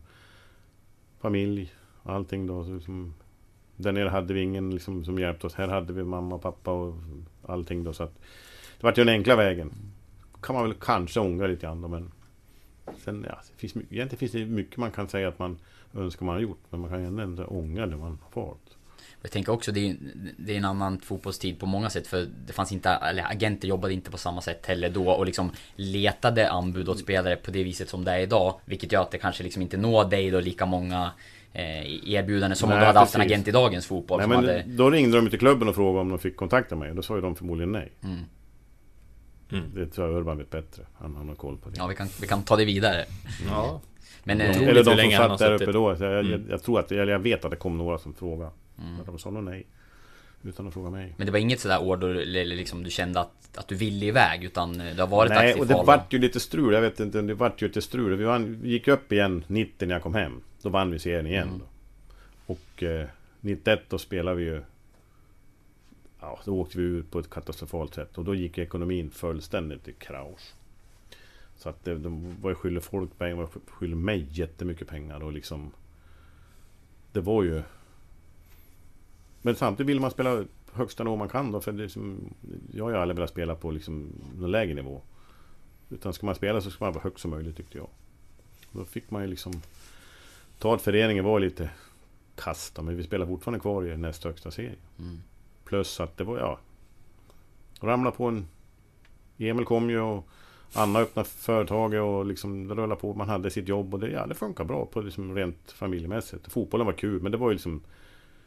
familj, 1.21 1.73
allting 2.03 2.47
då. 2.47 2.65
Så 2.65 2.75
liksom, 2.75 3.15
där 3.77 3.93
nere 3.93 4.09
hade 4.09 4.35
vi 4.35 4.41
ingen 4.41 4.71
liksom, 4.71 5.05
som 5.05 5.19
hjälpte 5.19 5.47
oss. 5.47 5.55
Här 5.55 5.69
hade 5.69 5.93
vi 5.93 6.05
mamma 6.05 6.35
och 6.35 6.43
pappa 6.43 6.71
och 6.71 6.95
allting 7.47 7.85
då. 7.85 7.93
Så 7.93 8.03
att, 8.03 8.15
det 8.81 8.83
var 8.83 8.93
ju 8.97 9.05
den 9.05 9.15
enkla 9.15 9.37
vägen. 9.37 9.73
Kan 10.43 10.55
man 10.55 10.65
väl 10.65 10.75
kanske 10.81 11.21
ångra 11.21 11.47
lite 11.47 11.67
grann 11.67 11.83
då, 11.83 11.89
men... 11.89 12.13
Sen, 13.05 13.27
ja, 13.29 13.39
det 13.53 13.61
finns, 13.61 13.77
egentligen 13.77 14.19
finns 14.19 14.33
det 14.33 14.47
mycket 14.47 14.77
man 14.77 14.91
kan 14.91 15.09
säga 15.09 15.29
att 15.29 15.39
man 15.39 15.59
önskar 15.95 16.27
man 16.27 16.35
har 16.35 16.43
gjort. 16.43 16.61
Men 16.71 16.81
man 16.81 16.91
kan 16.91 17.01
ju 17.01 17.07
ändå 17.07 17.23
inte 17.23 17.45
ångra 17.45 17.87
det 17.87 17.97
man 17.97 18.19
har 18.23 18.43
valt. 18.43 18.77
Jag 19.23 19.31
tänker 19.31 19.53
också 19.53 19.73
det 19.73 19.91
är, 19.91 19.97
det 20.37 20.53
är 20.53 20.57
en 20.57 20.65
annan 20.65 21.01
fotbollstid 21.01 21.59
på 21.59 21.67
många 21.67 21.91
sätt 21.91 22.07
för 22.07 22.29
det 22.47 22.53
fanns 22.53 22.73
inte, 22.73 22.89
eller 22.91 23.31
agenter 23.31 23.69
jobbade 23.69 23.95
inte 23.95 24.11
på 24.11 24.19
samma 24.19 24.41
sätt 24.41 24.67
heller 24.67 24.91
då 24.91 25.11
och 25.11 25.27
liksom 25.27 25.51
letade 25.77 26.51
anbud 26.51 26.89
åt 26.89 26.99
spelare 26.99 27.37
på 27.37 27.51
det 27.51 27.65
viset 27.65 27.89
som 27.89 28.05
det 28.05 28.13
är 28.13 28.19
idag. 28.19 28.61
Vilket 28.65 28.93
gör 28.93 29.03
att 29.03 29.11
det 29.11 29.19
kanske 29.19 29.43
liksom 29.43 29.63
inte 29.63 29.77
når 29.77 30.05
dig 30.05 30.31
då 30.31 30.41
lika 30.41 30.67
många 30.67 31.11
eh, 31.55 32.11
erbjudanden 32.15 32.57
som 32.57 32.67
om 32.69 32.71
Nej, 32.71 32.81
du 32.81 32.87
hade 32.87 32.99
haft 32.99 33.15
en 33.15 33.21
precis. 33.21 33.33
agent 33.33 33.49
i 33.49 33.51
dagens 33.51 33.87
fotboll. 33.87 34.19
Nej, 34.19 34.25
som 34.25 34.31
men 34.31 34.39
hade, 34.45 34.65
Då 34.67 34.91
ringde 34.91 35.17
de 35.21 35.31
till 35.31 35.39
klubben 35.39 35.69
och 35.69 35.75
frågade 35.75 36.01
om 36.01 36.09
de 36.09 36.19
fick 36.19 36.37
kontakta 36.37 36.77
mig. 36.77 36.95
Då 36.95 37.03
sa 37.03 37.15
ju 37.15 37.21
de 37.21 37.37
förmodligen 37.37 37.73
nej. 37.73 37.93
mm. 38.05 38.19
Mm. 39.53 39.75
Det 39.75 39.87
tror 39.87 40.09
jag 40.09 40.17
Urban 40.21 40.39
vet 40.39 40.51
bättre. 40.51 40.83
Han, 40.99 41.17
han 41.17 41.29
har 41.29 41.37
koll 41.37 41.57
på 41.59 41.69
det. 41.71 41.75
Ja 41.79 41.87
vi 41.87 41.95
kan, 41.95 42.09
vi 42.21 42.27
kan 42.27 42.43
ta 42.43 42.57
det 42.57 42.65
vidare. 42.65 43.05
Ja. 43.49 43.81
Men 44.25 44.39
Jag 44.41 44.49
eh, 44.51 44.69
Eller 44.69 44.85
de 44.85 44.97
länge 44.97 45.17
som 45.17 45.29
satt 45.29 45.39
där 45.39 45.53
uppe 45.63 45.73
då. 45.73 45.97
Jag, 46.01 46.03
Mm. 46.19 46.31
jag, 46.33 46.41
jag 46.51 46.63
tror 46.63 46.81
att, 46.81 46.93
eller 46.93 47.13
jag 47.13 47.19
vet 47.19 47.45
att 47.45 47.51
det 47.51 47.57
kom 47.57 47.79
några 47.79 47.99
som 47.99 48.15
frågade. 48.15 48.51
Mm. 48.79 48.97
Men 48.97 49.07
de 49.07 49.19
sa 49.19 49.31
nog 49.31 49.45
nej. 49.45 49.67
Utan 50.45 50.67
att 50.67 50.75
fråga 50.75 50.91
mig. 50.91 51.15
Men 51.17 51.27
det 51.27 51.33
var 51.33 51.39
inget 51.39 51.61
sådär 51.61 51.83
år 51.83 51.97
då 51.97 52.07
eller 52.07 52.41
eller 52.41 52.57
liksom 52.57 52.83
du 52.83 52.91
kände 52.91 53.21
att, 53.21 53.59
att 53.59 53.69
du 53.69 53.75
ville 53.75 54.07
iväg 54.07 54.45
utan 54.45 54.79
det 54.79 54.99
har 54.99 55.07
varit 55.07 55.31
Nej, 55.31 55.55
och 55.55 55.67
det 55.67 55.75
vart 55.75 56.13
ju 56.13 56.19
lite 56.19 56.41
strul. 56.41 56.75
Jag 56.75 56.81
vet 56.81 57.01
inte, 57.01 57.23
det 57.23 57.35
vart 57.35 57.63
ju 57.63 57.67
lite 57.67 57.83
strul. 57.83 58.17
Vi, 58.17 58.25
vann, 58.25 58.61
vi 58.63 58.69
gick 58.69 58.89
upp 58.89 59.13
igen 59.13 59.45
90 59.47 59.89
när 59.89 59.95
jag 59.95 60.03
kom 60.03 60.15
hem. 60.15 60.41
Då 60.63 60.69
vann 60.69 60.91
vi 60.91 60.99
serien 60.99 61.27
igen. 61.27 61.49
Mm. 61.49 61.59
Då. 61.59 61.65
Och 62.47 62.83
eh, 62.83 63.07
91 63.41 63.81
då 63.89 63.99
spelade 63.99 64.37
vi 64.37 64.45
ju... 64.45 64.63
Ja, 66.21 66.41
då 66.45 66.61
åkte 66.61 66.79
vi 66.79 66.85
ur 66.85 67.03
på 67.03 67.19
ett 67.19 67.31
katastrofalt 67.31 67.95
sätt. 67.95 68.19
Och 68.19 68.25
då 68.25 68.35
gick 68.35 68.59
ekonomin 68.59 69.11
fullständigt 69.11 69.89
i 69.89 69.93
kraus. 69.93 70.55
Så 71.57 71.69
att 71.69 71.85
det, 71.85 71.95
de 71.95 72.37
var 72.41 72.51
ju 72.51 72.55
skyldig 72.55 72.83
folk 72.83 73.19
pengar, 73.19 73.35
var 73.35 73.49
skyldig 73.67 73.97
mig 73.97 74.27
jättemycket 74.31 74.89
pengar 74.89 75.23
och 75.23 75.33
liksom... 75.33 75.71
Det 77.13 77.21
var 77.21 77.43
ju... 77.43 77.63
Men 79.45 79.57
samtidigt 79.57 79.89
vill 79.89 80.01
man 80.01 80.11
spela 80.11 80.45
högsta 80.73 81.05
nivå 81.05 81.17
man 81.17 81.29
kan 81.29 81.53
då, 81.53 81.61
för 81.61 81.73
det 81.73 81.85
är 81.85 81.89
som, 81.89 82.35
Jag 82.73 82.85
har 82.85 82.91
ju 82.91 82.97
aldrig 82.97 83.17
velat 83.17 83.31
spela 83.31 83.55
på 83.55 83.71
liksom 83.71 84.13
någon 84.39 84.51
lägre 84.51 84.75
nivå. 84.75 85.03
Utan 85.91 86.13
ska 86.13 86.27
man 86.27 86.35
spela 86.35 86.61
så 86.61 86.71
ska 86.71 86.85
man 86.85 86.93
vara 86.93 87.03
högt 87.03 87.19
som 87.19 87.31
möjligt 87.31 87.57
tyckte 87.57 87.79
jag. 87.79 87.89
Då 88.73 88.85
fick 88.85 89.11
man 89.11 89.23
ju 89.23 89.29
liksom... 89.29 89.53
Ta 90.59 90.75
att 90.75 90.83
föreningen 90.83 91.25
var 91.25 91.41
lite 91.41 91.71
kast 92.37 92.75
då, 92.75 92.83
men 92.83 92.97
vi 92.97 93.05
spelar 93.05 93.27
fortfarande 93.27 93.61
kvar 93.61 93.87
i 93.87 93.97
näst 93.97 94.25
högsta 94.25 94.51
serie. 94.51 94.77
Mm. 94.99 95.19
Plus 95.65 96.01
att 96.01 96.17
det 96.17 96.25
var, 96.25 96.39
ja... 96.39 96.59
Ramla 97.81 98.11
på 98.11 98.25
en... 98.25 98.47
Emil 99.39 99.65
kom 99.65 99.91
ju 99.91 100.01
och 100.01 100.29
Anna 100.73 100.99
öppnade 100.99 101.29
företaget 101.29 102.01
och 102.01 102.27
liksom 102.27 102.69
det 102.69 102.75
rullade 102.75 103.01
på. 103.01 103.15
Man 103.15 103.29
hade 103.29 103.51
sitt 103.51 103.69
jobb 103.69 103.95
och 103.95 104.01
det, 104.01 104.11
ja, 104.11 104.27
det 104.27 104.35
funkar 104.35 104.65
bra 104.65 104.87
på 104.87 105.01
liksom 105.01 105.35
rent 105.35 105.73
familjemässigt. 105.73 106.53
Fotbollen 106.53 106.87
var 106.87 106.93
kul 106.93 107.23
men 107.23 107.33
det 107.33 107.39
var 107.39 107.49
ju 107.49 107.55
liksom 107.55 107.83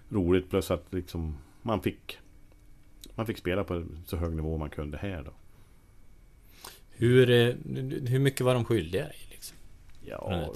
roligt 0.10 0.49
plus 0.49 0.72
att 0.72 0.93
liksom 0.93 1.38
man 1.62 1.82
fick 1.82 2.18
man 3.16 3.26
fick 3.26 3.38
spela 3.38 3.64
på 3.64 3.86
så 4.05 4.18
hög 4.18 4.36
nivå 4.36 4.58
man 4.58 4.70
kunde 4.70 4.97
här 4.97 5.24
då. 5.24 5.32
Hur, 6.89 7.30
eh, 7.30 7.53
hur 8.08 8.20
mycket 8.20 8.41
var 8.41 8.53
de 8.53 8.66
skyldiga 8.66 9.03
dig 9.03 9.18
liksom, 9.30 9.58
Ja? 10.05 10.53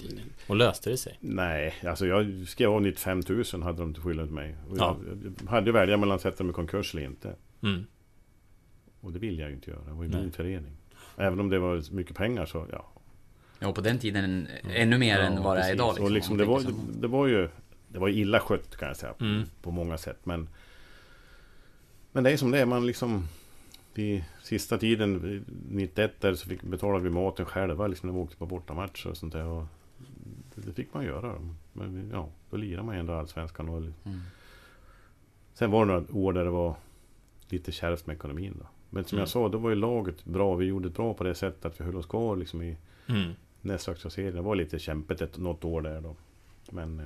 Och 0.47 0.56
löste 0.56 0.89
det 0.89 0.97
sig? 0.97 1.18
nej, 1.20 1.74
alltså 1.88 2.08
jag 2.08 2.47
skrev 2.47 2.72
av 2.72 2.82
95 2.82 3.22
000 3.54 3.64
hade 3.64 3.78
de 3.78 3.93
till 3.93 4.04
skyldigt 4.04 4.32
mig. 4.32 4.56
Och 4.70 4.78
Ja. 4.78 4.97
jag, 5.08 5.34
jag 5.43 5.49
hade 5.52 5.66
ju 5.66 5.72
välja 5.72 5.97
mellan 5.97 6.16
att 6.16 6.22
sätta 6.22 6.38
dem 6.38 6.49
i 6.49 6.54
konkurs 6.54 6.93
eller 6.93 7.04
inte. 7.06 7.36
Mm. 7.64 7.86
Och 9.02 9.12
det 9.12 9.20
vill 9.20 9.39
jag 9.39 9.49
ju 9.49 9.56
inte 9.56 9.72
göra. 9.72 9.84
Det 9.88 9.91
var 9.91 10.04
ju 10.04 10.10
Nej. 10.10 10.22
min 10.22 10.32
förening. 10.32 10.72
Även 11.18 11.39
om 11.39 11.49
det 11.49 11.60
var 11.60 11.93
mycket 11.93 12.16
pengar 12.16 12.45
så, 12.45 12.68
ja. 12.72 12.88
Ja, 13.60 13.74
på 13.74 13.82
den 13.82 13.99
tiden 13.99 14.47
ännu 14.74 14.97
mer 14.97 15.20
än 15.20 15.43
vad 15.43 15.58
det 15.58 15.64
är 15.64 15.74
idag. 15.74 15.89
precis. 15.89 16.04
och 16.04 16.12
liksom, 16.12 16.32
om 16.32 16.38
det, 16.38 16.45
var, 16.45 16.62
det, 16.62 16.74
det 17.02 17.08
var 17.08 17.28
ju 17.28 17.49
Det 17.92 18.00
var 18.00 18.10
illa 18.10 18.39
skött 18.39 18.78
kan 18.78 18.88
jag 18.88 18.98
säga 18.98 19.14
Mm. 19.20 19.44
På 19.62 19.72
många 19.72 19.98
sätt 19.98 20.18
men 20.24 20.50
Men 22.12 22.24
det 22.24 22.32
är 22.32 22.38
som 22.38 22.52
det 22.52 22.60
är, 22.60 22.66
man 22.66 22.86
liksom 22.86 23.28
Vid 23.94 24.24
sista 24.44 24.78
tiden 24.78 25.44
91 25.70 26.22
där 26.22 26.34
så 26.36 26.50
fick, 26.50 26.64
betalade 26.64 27.04
vi 27.04 27.10
maten 27.10 27.46
själva 27.46 27.88
liksom 27.88 28.10
när 28.10 28.14
vi 28.18 28.22
åkte 28.24 28.38
på 28.38 28.46
bortamatcher 28.46 29.08
och 29.10 29.18
sånt 29.18 29.34
där 29.34 29.46
och 29.46 29.66
det, 30.56 30.74
fick 30.74 30.94
man 30.94 31.06
göra 31.06 31.36
Men 31.74 32.10
ja, 32.14 32.30
då 32.50 32.58
lirade 32.58 32.86
man 32.86 32.96
ju 32.96 33.00
ändå 33.00 33.14
Allsvenskan 33.14 33.70
och 33.70 33.78
Mm. 33.78 33.94
Sen 35.54 35.72
var 35.72 35.86
det 35.86 35.92
några 35.94 36.06
år 36.18 36.34
där 36.34 36.44
det 36.44 36.50
var 36.52 36.76
Lite 37.50 37.72
kärvt 37.72 38.08
med 38.08 38.16
ekonomin 38.16 38.56
då 38.60 38.66
Men 38.89 39.04
som 39.04 39.16
Mm. 39.16 39.22
jag 39.22 39.30
sa, 39.30 39.50
då 39.50 39.58
var 39.58 39.70
ju 39.70 39.76
laget 39.76 40.26
bra 40.26 40.56
Vi 40.56 40.66
gjorde 40.66 40.89
det 40.89 40.94
bra 40.96 41.14
på 41.14 41.24
det 41.24 41.36
sättet 41.36 41.66
att 41.66 41.80
vi 41.82 41.86
höll 41.86 41.96
oss 41.96 42.06
kvar 42.06 42.36
liksom 42.36 42.62
i 42.62 42.78
Mm. 43.08 43.32
näst 43.62 43.88
högsta 43.88 44.10
serien. 44.10 44.36
Det 44.36 44.42
var 44.42 44.56
lite 44.56 44.80
kämpigt 44.80 45.22
ett, 45.22 45.38
något 45.38 45.64
år 45.66 45.82
där 45.82 46.02
då. 46.02 46.16
Men 46.72 47.00
eh, 47.00 47.06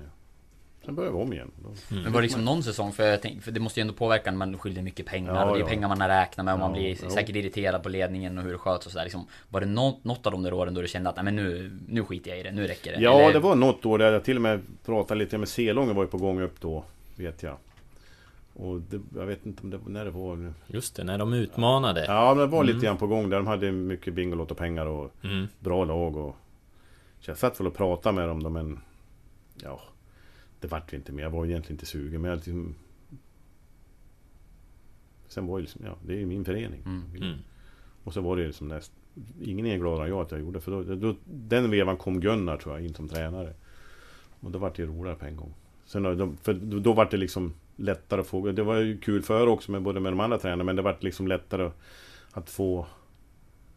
sen 0.85 0.95
började 0.95 1.15
vi 1.17 1.21
om 1.23 1.33
igen. 1.33 1.51
Mm. 1.91 2.03
Men 2.03 2.13
var 2.13 2.21
det 2.21 2.25
liksom 2.25 2.45
någon 2.45 2.63
säsong? 2.63 2.91
För, 2.91 3.03
jag 3.03 3.21
tänk, 3.21 3.43
för 3.43 3.51
det 3.51 3.59
måste 3.59 3.79
ju 3.79 3.81
ändå 3.81 3.93
påverka 3.93 4.31
när 4.31 4.37
man 4.37 4.57
skyller 4.57 4.81
mycket 4.81 5.05
pengar 5.05 5.35
Ja, 5.35 5.45
och 5.45 5.53
det 5.53 5.59
är 5.59 5.61
ja. 5.61 5.67
pengar 5.67 5.87
man 5.95 6.07
räknar 6.07 6.43
med 6.43 6.53
och 6.53 6.59
man 6.59 6.69
Ja, 6.69 6.79
blir 6.79 6.97
jo. 7.03 7.09
säkert 7.09 7.35
irriterad 7.35 7.83
på 7.83 7.89
ledningen 7.89 8.37
och 8.37 8.43
hur 8.43 8.51
det 8.51 8.57
sköts 8.57 8.85
och 8.85 8.91
sådär 8.91 9.05
liksom. 9.05 9.27
Var 9.49 9.59
det 9.59 9.65
något, 9.65 10.03
något 10.03 10.25
av 10.25 10.31
de 10.31 10.43
där 10.43 10.53
åren 10.53 10.73
då 10.73 10.81
du 10.81 10.87
kände 10.87 11.09
att 11.09 11.15
nej 11.15 11.25
men 11.25 11.35
nu, 11.35 11.77
nu 11.87 12.03
skiter 12.03 12.29
jag 12.31 12.39
i 12.39 12.43
det, 12.43 12.51
nu 12.51 12.67
räcker 12.67 12.91
det? 12.91 13.01
Ja, 13.03 13.19
Eller- 13.21 13.33
det 13.33 13.39
var 13.39 13.55
något 13.55 13.85
år 13.85 13.97
där 13.97 14.11
jag 14.11 14.23
till 14.23 14.35
och 14.35 14.41
med 14.41 14.61
pratade 14.85 15.17
lite 15.19 15.37
med 15.37 15.47
Selången 15.49 15.95
var 15.95 16.03
ju 16.03 16.09
på 16.09 16.17
gång 16.17 16.41
upp 16.41 16.61
då. 16.61 16.83
Vet 17.15 17.43
jag. 17.43 17.57
Och 18.53 18.81
det, 18.81 19.01
jag 19.15 19.25
vet 19.25 19.45
inte 19.45 19.63
om 19.63 19.69
det, 19.69 19.79
när 19.87 20.05
det 20.05 20.11
var 20.11 20.35
nu. 20.35 20.53
Just 20.67 20.95
det, 20.95 21.03
när 21.03 21.17
de 21.17 21.33
utmanade. 21.33 22.05
Ja, 22.07 22.27
men 22.29 22.37
det 22.37 22.45
var 22.51 22.63
lite 22.63 22.75
Mm. 22.75 22.85
grann 22.85 22.97
på 22.97 23.07
gång 23.07 23.29
där. 23.29 23.37
De 23.37 23.47
hade 23.47 23.71
mycket 23.71 24.13
Bingolotto-pengar 24.13 24.85
och 24.85 25.11
Mm. 25.23 25.47
bra 25.59 25.85
lag 25.85 26.17
och... 26.17 26.35
Så 27.19 27.31
jag 27.31 27.37
satt 27.37 27.59
väl 27.59 27.67
och 27.67 27.75
pratade 27.75 28.15
med 28.15 28.27
dem 28.27 28.43
då 28.43 28.49
men... 28.49 28.79
Ja... 29.63 29.81
Det 30.65 30.71
vart 30.71 30.93
vi 30.93 30.97
inte 30.97 31.11
mer. 31.11 31.23
Jag 31.23 31.29
var 31.29 31.45
egentligen 31.45 31.73
inte 31.73 31.85
sugen 31.85 32.21
men 32.21 32.29
jag 32.29 32.37
liksom... 32.37 32.75
Sen 35.27 35.47
var 35.47 35.57
det 35.57 35.61
liksom, 35.61 35.81
ja, 35.85 35.97
det 36.05 36.13
är 36.13 36.17
ju 36.17 36.25
min 36.25 36.45
förening. 36.45 36.81
Mm. 36.85 37.03
Mm. 37.15 37.37
Och 38.03 38.13
så 38.13 38.21
var 38.21 38.37
det 38.37 38.47
liksom 38.47 38.67
näst... 38.67 38.91
Ingen 39.41 39.65
är 39.65 39.77
gladare 39.77 40.05
än 40.05 40.09
jag 40.09 40.21
att 40.21 40.31
jag 40.31 40.39
gjorde. 40.39 40.61
För 40.61 40.71
då, 40.71 40.95
då, 40.95 41.15
den 41.25 41.71
vevan 41.71 41.97
kom 41.97 42.19
Gunnar 42.19 42.57
tror 42.57 42.75
jag 42.75 42.85
in 42.85 42.93
som 42.93 43.09
tränare. 43.09 43.53
Och 44.39 44.51
då 44.51 44.59
vart 44.59 44.75
det 44.75 44.81
ju 44.81 44.89
roligare 44.89 45.15
på 45.15 45.25
en 45.25 45.35
gång. 45.35 45.53
Sen 45.85 46.03
då, 46.03 46.15
då, 46.15 46.33
för 46.41 46.53
då, 46.53 46.79
då 46.79 46.93
vart 46.93 47.11
det 47.11 47.17
liksom 47.17 47.53
lättare 47.75 48.21
att 48.21 48.27
få... 48.27 48.51
Det 48.51 48.63
var 48.63 48.75
ju 48.75 48.97
kul 48.97 49.21
för 49.21 49.47
också 49.47 49.71
med 49.71 49.81
både 49.81 49.99
med 49.99 50.11
de 50.11 50.19
andra 50.19 50.37
tränarna. 50.37 50.63
Men 50.63 50.75
det 50.75 50.81
vart 50.81 51.03
liksom 51.03 51.27
lättare 51.27 51.71
att 52.31 52.49
få 52.49 52.87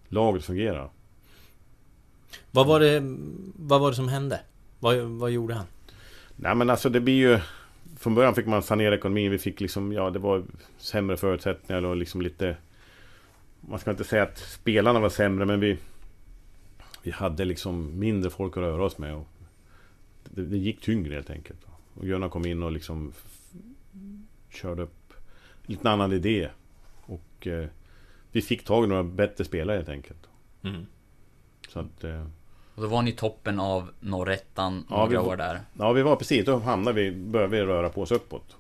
laget 0.09 0.41
att 0.41 0.47
fungera. 0.47 0.91
Vad 2.51 2.67
var 2.67 2.81
det, 2.81 3.03
vad 3.57 3.81
var 3.81 3.91
det 3.91 3.97
som 3.97 4.09
hände? 4.09 4.41
Vad, 4.79 4.99
vad 4.99 5.31
gjorde 5.31 5.55
han? 5.55 5.67
Nej 6.41 6.55
men 6.55 6.71
alltså 6.71 6.89
det 6.89 7.01
blir 7.01 7.15
ju... 7.15 7.41
Från 7.97 8.15
början 8.15 8.35
fick 8.35 8.47
man 8.47 8.63
sanera 8.63 8.95
ekonomin. 8.95 9.31
Vi 9.31 9.39
fick 9.39 9.61
liksom, 9.61 9.93
ja 9.93 10.11
det 10.11 10.19
var 10.19 10.45
sämre 10.77 11.17
förutsättningar 11.17 11.85
och 11.85 11.97
liksom 11.97 12.23
lite... 12.23 12.57
Man 13.61 13.79
ska 13.79 13.91
inte 13.91 14.05
säga 14.05 14.23
att 14.23 14.39
spelarna 14.39 15.01
var 15.01 15.09
sämre 15.09 15.47
men 15.47 15.61
vi... 15.61 15.79
Vi 17.03 17.11
hade 17.11 17.45
liksom 17.45 17.99
mindre 17.99 18.31
folk 18.31 18.57
att 18.57 18.63
röra 18.63 18.85
oss 18.85 18.99
med. 18.99 19.15
Och 19.15 19.27
det, 20.25 20.45
det 20.45 20.57
gick 20.59 20.81
tyngre 20.81 21.15
helt 21.15 21.31
enkelt. 21.31 21.61
Och 21.95 22.07
Gunnar 22.07 22.29
kom 22.29 22.47
in 22.47 22.63
och 22.63 22.73
liksom... 22.73 23.13
Körde 24.51 24.83
upp 24.83 25.13
lite 25.67 25.91
annan 25.91 26.13
idé. 26.13 26.49
Och... 27.01 27.47
Eh, 27.47 27.69
vi 28.33 28.43
fick 28.43 28.65
tag 28.65 28.85
i 28.85 28.87
några 28.87 29.05
bättre 29.05 29.45
spelare 29.45 29.77
helt 29.77 29.89
enkelt. 29.89 30.29
Mm. 30.63 30.87
Så 31.69 31.81
att... 31.81 32.05
Eh, 32.05 32.27
Och 32.79 32.85
då 32.85 32.91
var 32.91 33.03
ni 33.03 33.13
toppen 33.13 33.61
av 33.61 33.91
norrettan 34.01 34.85
Ja, 34.91 34.97
några 34.97 35.09
vi- 35.11 35.17
år 35.29 35.37
där. 35.37 35.61
Ja, 35.79 35.93
vi 35.93 36.03
var 36.03 36.17
precis. 36.17 36.47
Då 36.47 36.59
hamnade 36.59 37.03
vi, 37.03 37.13
började 37.17 37.51
vi 37.57 37.63
röra 37.63 37.89
på 37.89 38.03
oss 38.03 38.11
uppåt. 38.11 38.57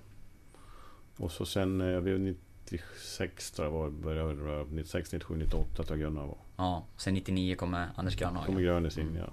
Och 1.16 1.30
så 1.32 1.46
sen, 1.46 1.80
eh, 1.80 2.00
vi 2.00 2.18
96 2.64 3.50
tror 3.50 3.66
jag 3.68 3.72
var, 3.72 3.90
började 3.90 4.32
röra 4.32 4.64
96, 4.70 5.12
97, 5.12 5.36
98 5.36 5.82
tror 5.82 5.98
jag 5.98 6.08
Gunnar 6.08 6.26
var. 6.26 6.36
Ja, 6.56 6.84
sen 6.96 7.14
99 7.14 7.54
kommer 7.56 7.88
Anders 7.96 8.16
Grönhagen. 8.16 8.62
Grönes 8.62 8.98
in, 8.98 9.14
ja. 9.18 9.24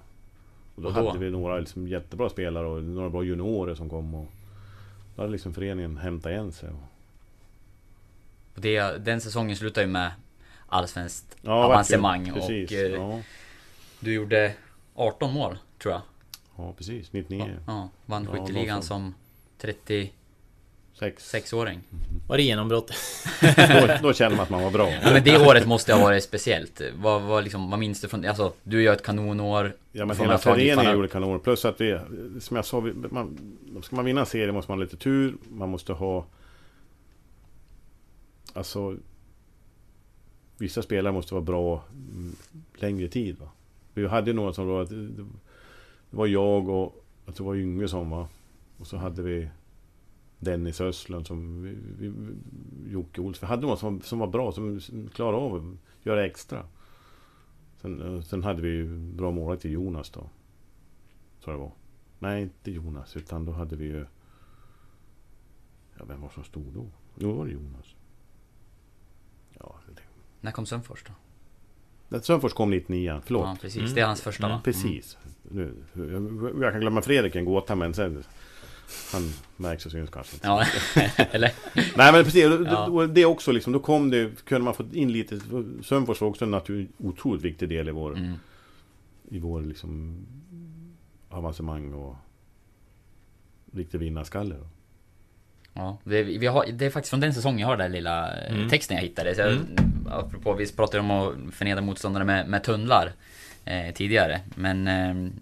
Och 0.74 0.82
då, 0.82 0.88
Och 0.88 0.94
då? 0.94 1.06
hade 1.08 1.18
vi 1.18 1.30
några 1.30 1.58
liksom 1.58 1.88
jättebra 1.88 2.28
spelare 2.28 2.66
och 2.66 2.82
några 2.82 3.10
bra 3.10 3.22
juniorer 3.24 3.74
som 3.74 3.90
kom 3.90 4.14
och... 4.14 4.26
Då 5.16 5.22
hade 5.22 5.32
liksom 5.32 5.54
föreningen 5.54 5.96
hämtat 5.96 6.30
igen 6.32 6.52
sig. 6.52 6.68
Och, 6.68 6.82
Och 8.54 8.60
det, 8.60 9.04
den 9.04 9.20
säsongen 9.20 9.56
slutar 9.56 9.82
ju 9.82 9.88
med 9.88 10.10
allsvenskt 10.66 11.36
ja, 11.42 11.52
avancemang 11.64 12.18
verkligen. 12.24 12.42
och 12.42 12.48
Precis. 12.48 12.78
eh, 12.78 12.92
Ja, 12.92 13.20
du 14.00 14.14
gjorde 14.14 14.52
18 14.96 15.32
mål, 15.32 15.58
tror 15.82 15.92
jag. 15.94 16.02
ja, 16.56 16.74
precis. 16.76 17.12
99. 17.12 17.58
Ja, 17.66 17.88
vann 18.06 18.24
Ja, 18.24 18.30
skytteligan 18.30 18.76
vad 18.76 18.86
fan. 18.86 19.12
som 19.12 19.14
36-åring. 19.60 20.10
6. 21.22 21.52
Var 22.28 22.36
det 22.36 22.42
genombrott? 22.42 22.92
Då, 23.56 24.08
då 24.08 24.12
kände 24.12 24.36
man 24.36 24.42
att 24.44 24.50
man 24.50 24.62
var 24.62 24.70
bra. 24.70 24.90
Ja, 24.90 25.12
men 25.12 25.24
det 25.24 25.38
året 25.38 25.66
måste 25.66 25.94
ha 25.94 26.00
varit 26.00 26.24
speciellt. 26.24 26.80
Vad, 26.96 27.22
vad, 27.22 27.42
liksom, 27.44 27.70
vad 27.70 27.78
minns 27.78 28.00
du 28.00 28.08
från 28.08 28.24
Alltså, 28.24 28.52
du 28.62 28.82
gör 28.82 28.92
ett 28.92 29.02
kanonår. 29.02 29.76
Ja 29.92 30.06
men 30.06 30.16
hela 30.16 30.38
föreningen 30.38 30.94
gjorde 30.94 31.08
kanon. 31.08 31.40
Plus 31.40 31.64
att 31.64 31.80
vi, 31.80 31.98
som 32.40 32.56
jag 32.56 32.64
sa, 32.64 32.80
vi, 32.80 32.92
man, 32.92 33.38
ska 33.82 33.96
man 33.96 34.04
vinna 34.04 34.20
en 34.20 34.26
serie 34.26 34.52
måste 34.52 34.70
man 34.70 34.78
ha 34.78 34.84
lite 34.84 34.96
tur. 34.96 35.36
Man 35.48 35.68
måste 35.68 35.92
ha... 35.92 36.26
Alltså... 38.52 38.96
Vissa 40.58 40.82
spelare 40.82 41.12
måste 41.12 41.34
vara 41.34 41.44
bra 41.44 41.84
mm, 41.92 42.36
längre 42.74 43.08
tid. 43.08 43.38
Va? 43.38 43.48
Vi 43.96 44.06
hade 44.06 44.32
några 44.32 44.52
som 44.52 44.66
var... 44.66 44.84
Det, 44.84 45.26
var 46.10 46.26
jag 46.26 46.68
och... 46.68 47.04
Jag 47.26 47.34
tror 47.34 47.46
det 47.46 47.58
var 47.58 47.62
Yngve 47.62 47.88
som 47.88 48.10
var. 48.10 48.26
Och 48.78 48.86
så 48.86 48.96
hade 48.96 49.22
vi 49.22 49.48
Dennis 50.38 50.80
Östlund 50.80 51.26
som... 51.26 51.62
Vi, 51.62 51.76
vi, 51.98 52.12
Jocke 52.92 53.20
Olsson. 53.20 53.46
Vi 53.46 53.50
hade 53.50 53.62
några 53.62 53.76
som, 53.76 54.00
som 54.00 54.18
var 54.18 54.26
bra, 54.26 54.52
som 54.52 54.80
klarade 55.14 55.36
av 55.36 55.54
att 55.54 56.06
göra 56.06 56.26
extra. 56.26 56.66
Sen, 57.76 58.16
eh, 58.16 58.22
sen 58.22 58.42
hade 58.42 58.62
vi 58.62 58.84
bra 59.16 59.30
målvakt 59.30 59.62
till 59.62 59.72
Jonas 59.72 60.10
då. 60.10 60.30
Så 61.38 61.50
det 61.50 61.56
var. 61.56 61.72
Nej, 62.18 62.42
inte 62.42 62.70
Jonas, 62.70 63.16
utan 63.16 63.44
då 63.44 63.52
hade 63.52 63.76
vi 63.76 63.84
ju... 63.84 64.06
Ja, 65.98 66.04
vem 66.04 66.20
var 66.20 66.28
som 66.28 66.44
stod 66.44 66.72
då? 66.72 66.86
Då 67.14 67.32
var 67.32 67.46
det 67.46 67.52
Jonas. 67.52 67.94
Ja, 69.58 69.74
det... 69.88 70.02
När 70.40 70.52
kom 70.52 70.66
Sundfors 70.66 71.04
då? 71.04 71.12
Sundfors 72.22 72.52
kom 72.52 72.70
99, 72.70 73.20
förlåt. 73.24 73.44
Ja, 73.44 73.56
precis. 73.60 73.82
Mm. 73.82 73.94
Det 73.94 74.00
är 74.00 74.06
hans 74.06 74.20
första 74.22 74.48
va? 74.48 74.60
Precis. 74.64 75.18
Nu, 75.42 75.74
jag, 76.60 76.72
kan 76.72 76.80
glömma 76.80 77.02
Fredrik 77.02 77.34
en 77.36 77.44
gåta, 77.44 77.74
men 77.74 77.94
sen... 77.94 78.24
Han 79.12 79.32
märks 79.56 79.86
och 79.86 79.92
syns 79.92 80.10
kanske 80.10 80.36
inte. 80.36 80.46
Ja, 80.46 80.64
eller? 81.30 81.52
Nej 81.96 82.12
men 82.12 82.24
precis, 82.24 82.44
Ja. 82.66 83.06
det 83.06 83.24
också 83.24 83.52
liksom, 83.52 83.72
då 83.72 83.78
kom 83.80 84.10
det, 84.10 84.44
kunde 84.44 84.64
man 84.64 84.74
få 84.74 84.84
in 84.92 85.12
lite, 85.12 85.40
Sundfors 85.82 86.20
var 86.20 86.28
också 86.28 86.44
en 86.44 86.50
natur, 86.50 86.88
otroligt 86.98 87.42
viktig 87.42 87.68
del 87.68 87.88
i 87.88 87.92
vår, 87.92 88.16
Mm. 88.16 88.34
i 89.28 89.38
vår 89.38 89.60
liksom 89.62 90.16
avancemang 91.28 91.92
och 91.94 92.16
riktig 93.72 93.98
vinnarskalle. 93.98 94.54
Då. 94.54 94.66
Ja, 95.76 95.98
det, 96.04 96.22
vi 96.22 96.46
har, 96.46 96.66
det 96.72 96.86
är 96.86 96.90
faktiskt 96.90 97.10
från 97.10 97.20
den 97.20 97.34
säsongen 97.34 97.58
jag 97.58 97.66
har 97.66 97.76
den 97.76 97.90
där 97.90 97.96
lilla 97.98 98.38
eh, 98.46 98.54
Mm. 98.54 98.68
texten 98.68 98.96
jag 98.96 99.02
hittade. 99.04 99.34
Så 99.34 99.40
jag, 99.40 99.52
Mm. 99.52 99.66
Apropå, 100.10 100.52
vi 100.54 100.72
pratade 100.72 101.00
om 101.00 101.10
att 101.10 101.54
förnedra 101.54 101.80
motståndare 101.82 102.24
med, 102.24 102.48
med 102.48 102.62
tunnlar 102.64 103.12
eh, 103.64 103.94
tidigare. 103.94 104.40
Men 104.54 104.88
eh, 104.88 105.32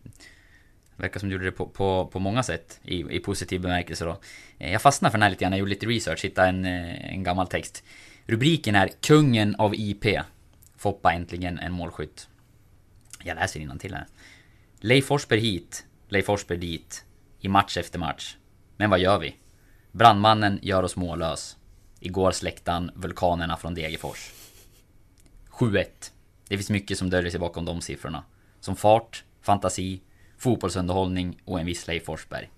verkar 0.96 1.20
som 1.20 1.28
du 1.28 1.32
gjorde 1.32 1.44
det 1.44 1.52
på, 1.52 1.66
på, 1.66 2.06
på 2.12 2.18
många 2.18 2.42
sätt 2.42 2.80
i, 2.84 3.16
i 3.16 3.20
positiv 3.20 3.60
bemärkelse 3.60 4.04
då. 4.04 4.18
Eh, 4.58 4.72
jag 4.72 4.82
fastnade 4.82 5.10
för 5.10 5.18
den 5.18 5.22
här 5.22 5.30
lite 5.30 5.42
grann, 5.44 5.52
jag 5.52 5.58
gjorde 5.58 5.70
lite 5.70 5.86
research, 5.86 6.24
hittade 6.24 6.48
en, 6.48 6.64
eh, 6.64 7.12
en 7.14 7.22
gammal 7.22 7.46
text. 7.46 7.84
Rubriken 8.26 8.74
är 8.74 8.88
Kungen 9.00 9.54
av 9.56 9.74
IP. 9.74 10.04
Foppa 10.76 11.12
äntligen 11.12 11.58
en 11.58 11.72
målskytt. 11.72 12.28
Jag 13.24 13.34
läser 13.34 13.78
till 13.78 13.94
här. 13.94 14.06
Leif 14.80 15.06
Forsberg 15.06 15.40
hit, 15.40 15.84
Leif 16.08 16.26
Forsberg 16.26 16.58
dit. 16.58 17.04
I 17.40 17.48
match 17.48 17.76
efter 17.76 17.98
match. 17.98 18.36
Men 18.76 18.90
vad 18.90 18.98
gör 18.98 19.18
vi? 19.18 19.34
Brandmannen 19.96 20.58
gör 20.62 20.82
oss 20.82 20.96
mållös. 20.96 21.56
Igår 22.00 22.30
släckte 22.30 22.70
han 22.70 22.90
vulkanerna 22.94 23.56
från 23.56 23.74
Degerfors. 23.74 24.32
7-1. 25.50 25.86
Det 26.48 26.56
finns 26.56 26.70
mycket 26.70 26.98
som 26.98 27.10
döljer 27.10 27.30
sig 27.30 27.40
bakom 27.40 27.64
de 27.64 27.80
siffrorna. 27.80 28.24
Som 28.60 28.76
fart, 28.76 29.24
fantasi, 29.40 30.00
fotbollsunderhållning 30.38 31.40
och 31.44 31.60
en 31.60 31.66
viss 31.66 31.86
Leif 31.86 32.04
Forsberg. 32.04 32.50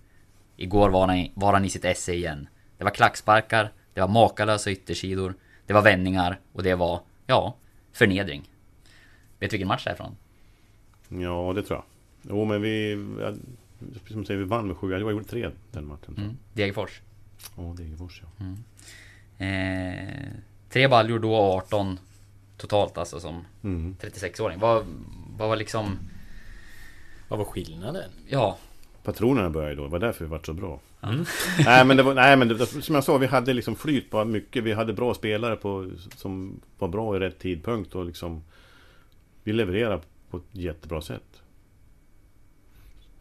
Igår 0.56 0.90
var 0.90 1.08
han, 1.08 1.28
var 1.34 1.52
han 1.52 1.64
i 1.64 1.70
sitt 1.70 1.84
esse 1.84 2.14
igen. 2.14 2.48
Det 2.78 2.84
var 2.84 2.90
klacksparkar, 2.90 3.72
det 3.94 4.00
var 4.00 4.08
makalösa 4.08 4.70
yttersidor, 4.70 5.34
det 5.66 5.72
var 5.72 5.82
vändningar 5.82 6.40
och 6.52 6.62
det 6.62 6.74
var, 6.74 7.00
ja, 7.26 7.56
förnedring. 7.92 8.50
Vet 9.38 9.50
du 9.50 9.54
vilken 9.54 9.68
match 9.68 9.84
det 9.84 9.90
är 9.90 9.94
från? 9.94 10.16
Ja, 11.22 11.52
det 11.52 11.62
tror 11.62 11.78
jag. 11.78 11.84
Jo, 12.36 12.44
men 12.44 12.62
vi... 12.62 12.94
Som 14.08 14.24
säger, 14.24 14.40
vi 14.40 14.46
vann 14.46 14.66
med 14.66 14.76
sju. 14.76 14.90
Jag 14.90 15.00
gjorde 15.00 15.24
tre 15.24 15.50
den 15.72 15.86
matchen. 15.86 16.14
Mm. 16.18 16.36
Degerfors. 16.52 17.00
Ja, 17.56 17.74
Degerfors 17.76 18.22
ja. 18.38 18.46
Eh, 19.46 20.28
tre 20.70 20.88
baljor 20.88 21.18
då 21.18 21.34
och 21.34 21.54
18 21.54 21.98
totalt 22.56 22.98
alltså 22.98 23.20
som 23.20 23.44
Mm. 23.62 23.96
36-åring. 24.00 24.58
Vad, 24.58 24.84
vad 25.38 25.48
var 25.48 25.56
liksom... 25.56 25.98
Vad 27.28 27.38
var 27.38 27.46
skillnaden? 27.46 28.10
Ja, 28.28 28.58
Patronerna 29.02 29.50
började 29.50 29.74
då, 29.74 29.82
det 29.82 29.88
var 29.88 29.98
därför 29.98 30.24
vi 30.24 30.30
var 30.30 30.40
så 30.44 30.52
bra. 30.52 30.80
nej 31.64 31.84
men, 31.84 31.96
det 31.96 32.02
var, 32.02 32.14
nej, 32.14 32.36
men 32.36 32.48
det, 32.48 32.66
som 32.66 32.94
jag 32.94 33.04
sa, 33.04 33.18
vi 33.18 33.26
hade 33.26 33.52
liksom 33.52 33.76
flyt 33.76 34.10
på 34.10 34.24
mycket. 34.24 34.64
Vi 34.64 34.72
hade 34.72 34.92
bra 34.92 35.14
spelare 35.14 35.56
på, 35.56 35.90
som 36.16 36.60
var 36.78 36.88
bra 36.88 37.16
i 37.16 37.18
rätt 37.18 37.38
tidpunkt 37.38 37.94
och 37.94 38.04
liksom... 38.04 38.42
Vi 39.42 39.52
levererade 39.52 40.00
på 40.30 40.36
ett 40.36 40.42
jättebra 40.52 41.02
sätt. 41.02 41.42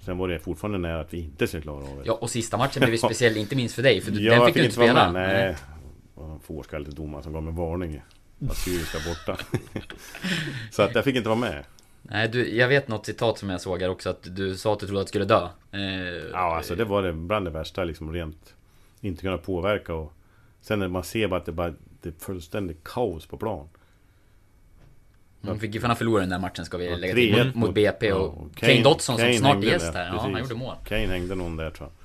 Sen 0.05 0.17
var 0.17 0.27
det 0.27 0.39
fortfarande 0.39 0.77
nära 0.77 0.99
att 0.99 1.13
vi 1.13 1.19
inte 1.19 1.47
skulle 1.47 1.61
klara 1.63 1.77
av 1.77 1.97
det. 1.97 2.03
ja 2.05 2.13
och 2.13 2.29
sista 2.29 2.57
matchen 2.57 2.85
blev 2.85 2.97
speciell, 3.07 3.37
inte 3.37 3.55
minst 3.55 3.75
för 3.75 3.83
dig, 3.83 4.01
för 4.01 4.11
du, 4.11 4.21
Ja, 4.23 4.35
den 4.35 4.45
fick 4.45 4.53
du 4.53 4.59
jag 4.59 4.65
inte 4.65 4.75
spela. 4.75 5.11
med. 5.11 5.27
Nej. 5.29 5.55
Det 6.15 6.21
var 6.21 6.33
en 6.33 6.39
fårskallig 6.39 6.95
domare 6.95 7.23
som 7.23 7.33
gav 7.33 7.43
mig 7.43 7.53
varning. 7.53 8.01
Assyriska 8.49 8.97
borta. 9.09 9.43
så 10.71 10.81
att 10.81 10.95
jag 10.95 11.03
fick 11.03 11.15
inte 11.15 11.29
vara 11.29 11.39
med. 11.39 11.63
Nej, 12.01 12.27
du, 12.29 12.55
jag 12.55 12.67
vet 12.67 12.87
något 12.87 13.05
citat 13.05 13.37
som 13.37 13.49
jag 13.49 13.61
såg 13.61 13.81
här 13.81 13.89
också, 13.89 14.09
att 14.09 14.35
du 14.35 14.57
sa 14.57 14.73
att 14.73 14.79
du 14.79 14.85
trodde 14.85 15.01
att 15.01 15.07
du 15.07 15.09
skulle 15.09 15.25
dö. 15.25 15.47
Eh, 15.71 15.79
Ja, 16.31 16.55
alltså 16.57 16.75
det 16.75 16.85
var 16.85 17.03
det 17.03 17.13
bland 17.13 17.45
det 17.45 17.51
värsta 17.51 17.83
liksom 17.83 18.13
rent... 18.13 18.53
Inte 19.01 19.21
kunna 19.21 19.37
påverka 19.37 19.93
och... 19.93 20.13
Sen 20.61 20.79
när 20.79 20.87
man 20.87 21.03
ser 21.03 21.27
bara 21.27 21.39
att 21.39 21.45
det 21.45 21.51
bara... 21.51 21.73
Det 22.01 22.09
är 22.09 22.13
fullständigt 22.19 22.83
kaos 22.83 23.25
på 23.25 23.37
plan. 23.37 23.69
De 25.45 25.59
fick 25.59 25.75
ju 25.75 25.81
fan 25.81 25.95
förlora 25.95 26.21
den 26.21 26.29
där 26.29 26.39
matchen 26.39 26.65
ska 26.65 26.77
vi 26.77 26.89
Ja, 26.89 26.95
lägga 26.97 27.13
till. 27.13 27.35
3-1 27.35 27.45
Mot, 27.45 27.55
mot 27.55 27.73
BP 27.73 28.11
och 28.11 28.19
ja, 28.19 28.23
och 28.25 28.55
Kane, 28.55 28.81
Dotson 28.83 28.99
som 28.99 29.17
Kane 29.17 29.37
snart 29.37 29.51
hängde 29.53 29.67
gäst 29.67 29.93
där, 29.93 29.99
där. 30.03 30.07
Ja, 30.13 30.19
han 30.21 30.39
gjorde 30.41 30.55
mål. 30.55 30.75
Kane 30.87 31.07
hängde 31.07 31.35
någon 31.35 31.57
där 31.57 31.69
tror 31.69 31.89
jag. 31.89 31.95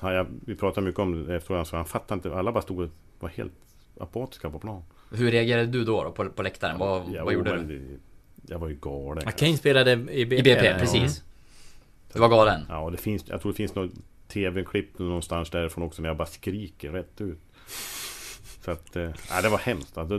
Så 0.00 0.14
jag 0.16 0.26
vi 0.46 0.54
pratade 0.54 0.86
mycket 0.86 0.98
om 1.00 1.26
det 1.26 1.36
efteråt, 1.36 1.68
så 1.68 1.76
han 1.76 1.84
fattade 1.84 2.14
inte. 2.18 2.38
Alla 2.38 2.52
bara 2.52 2.62
stod 2.62 2.80
och 2.80 2.88
var 3.20 3.28
helt 3.28 3.52
apatiska 4.00 4.50
på 4.50 4.58
plan. 4.58 4.82
Hur 5.12 5.30
reagerade 5.30 5.66
du 5.66 5.84
då, 5.84 6.04
då 6.04 6.10
på, 6.10 6.28
på 6.30 6.42
läktaren? 6.42 6.78
Vad, 6.78 7.02
Jag 7.12 7.24
vad 7.24 7.34
gjorde 7.34 7.50
var- 7.50 7.58
du? 7.58 7.98
Jag 8.48 8.58
var 8.58 8.68
ju 8.68 8.74
galen. 8.80 9.22
Ja, 9.26 9.30
Kane 9.30 9.56
spelade 9.56 9.92
i 9.92 10.26
BP. 10.26 10.36
I 10.36 10.42
BP, 10.42 10.66
ja. 10.66 10.76
precis. 10.78 11.22
Du 12.12 12.20
var 12.20 12.28
galen. 12.28 12.60
Ja, 12.68 12.78
och 12.78 12.92
det 12.92 12.98
finns, 12.98 13.24
jag 13.28 13.40
tror 13.42 13.52
det 13.52 13.56
finns 13.56 13.74
något 13.74 13.90
TV-klipp 14.28 14.98
någonstans 14.98 15.50
därifrån 15.50 15.84
också 15.84 16.02
när 16.02 16.08
jag 16.08 16.16
bara 16.16 16.26
skriker 16.26 16.90
rätt 16.90 17.20
ut. 17.20 17.38
Så 18.66 18.72
att, 18.72 18.96
eh, 18.96 19.10
ja, 19.30 19.42
det 19.42 19.48
var 19.48 19.58
hemskt. 19.58 19.98
Alltså, 19.98 20.16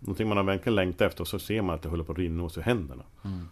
någonting 0.00 0.28
man 0.28 0.36
har 0.36 0.44
verkligen 0.44 0.74
längtat 0.74 1.00
efter 1.00 1.20
och 1.20 1.28
så 1.28 1.38
ser 1.38 1.62
man 1.62 1.74
att 1.74 1.82
det 1.82 1.88
håller 1.88 2.04
på 2.04 2.12
att 2.12 2.18
rinna 2.18 2.42
oss 2.42 2.58
ur 2.58 2.62
händerna. 2.62 3.02
Mm. 3.24 3.48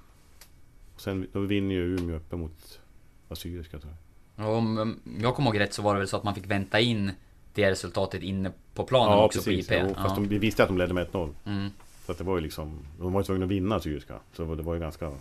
Och 0.94 1.00
sen 1.00 1.26
då 1.32 1.40
vinner 1.40 1.74
ju 1.74 1.96
Umeå 1.96 2.16
uppe 2.16 2.36
mot 2.36 2.80
Assyriska 3.28 3.78
tror 3.78 3.92
jag. 4.36 4.48
Och 4.48 4.56
om 4.56 5.00
jag 5.20 5.34
kommer 5.34 5.50
ihåg 5.50 5.60
rätt 5.60 5.74
så 5.74 5.82
var 5.82 5.94
det 5.94 5.98
väl 5.98 6.08
så 6.08 6.16
att 6.16 6.24
man 6.24 6.34
fick 6.34 6.46
vänta 6.46 6.80
in 6.80 7.10
det 7.54 7.70
resultatet 7.70 8.22
inne 8.22 8.52
på 8.74 8.84
planen 8.84 9.12
Ja, 9.12 9.24
också 9.24 9.38
precis. 9.38 9.68
på 9.68 9.74
IP. 9.74 9.80
Jo, 9.82 9.94
fast 9.94 10.08
ja. 10.08 10.14
de, 10.14 10.28
vi 10.28 10.38
visste 10.38 10.62
att 10.62 10.68
de 10.68 10.78
ledde 10.78 10.94
med 10.94 11.06
1-0. 11.06 11.34
Mm. 11.44 11.70
Så 12.06 12.12
att 12.12 12.18
det 12.18 12.24
var 12.24 12.34
ju 12.36 12.40
liksom... 12.40 12.78
De 12.98 13.12
var 13.12 13.20
ju 13.20 13.24
tvungna 13.24 13.44
att 13.44 13.50
vinna 13.50 13.76
Assyriska. 13.76 14.14
Så 14.32 14.54
det 14.54 14.62
var 14.62 14.74
ju 14.74 14.80
ganska... 14.80 15.12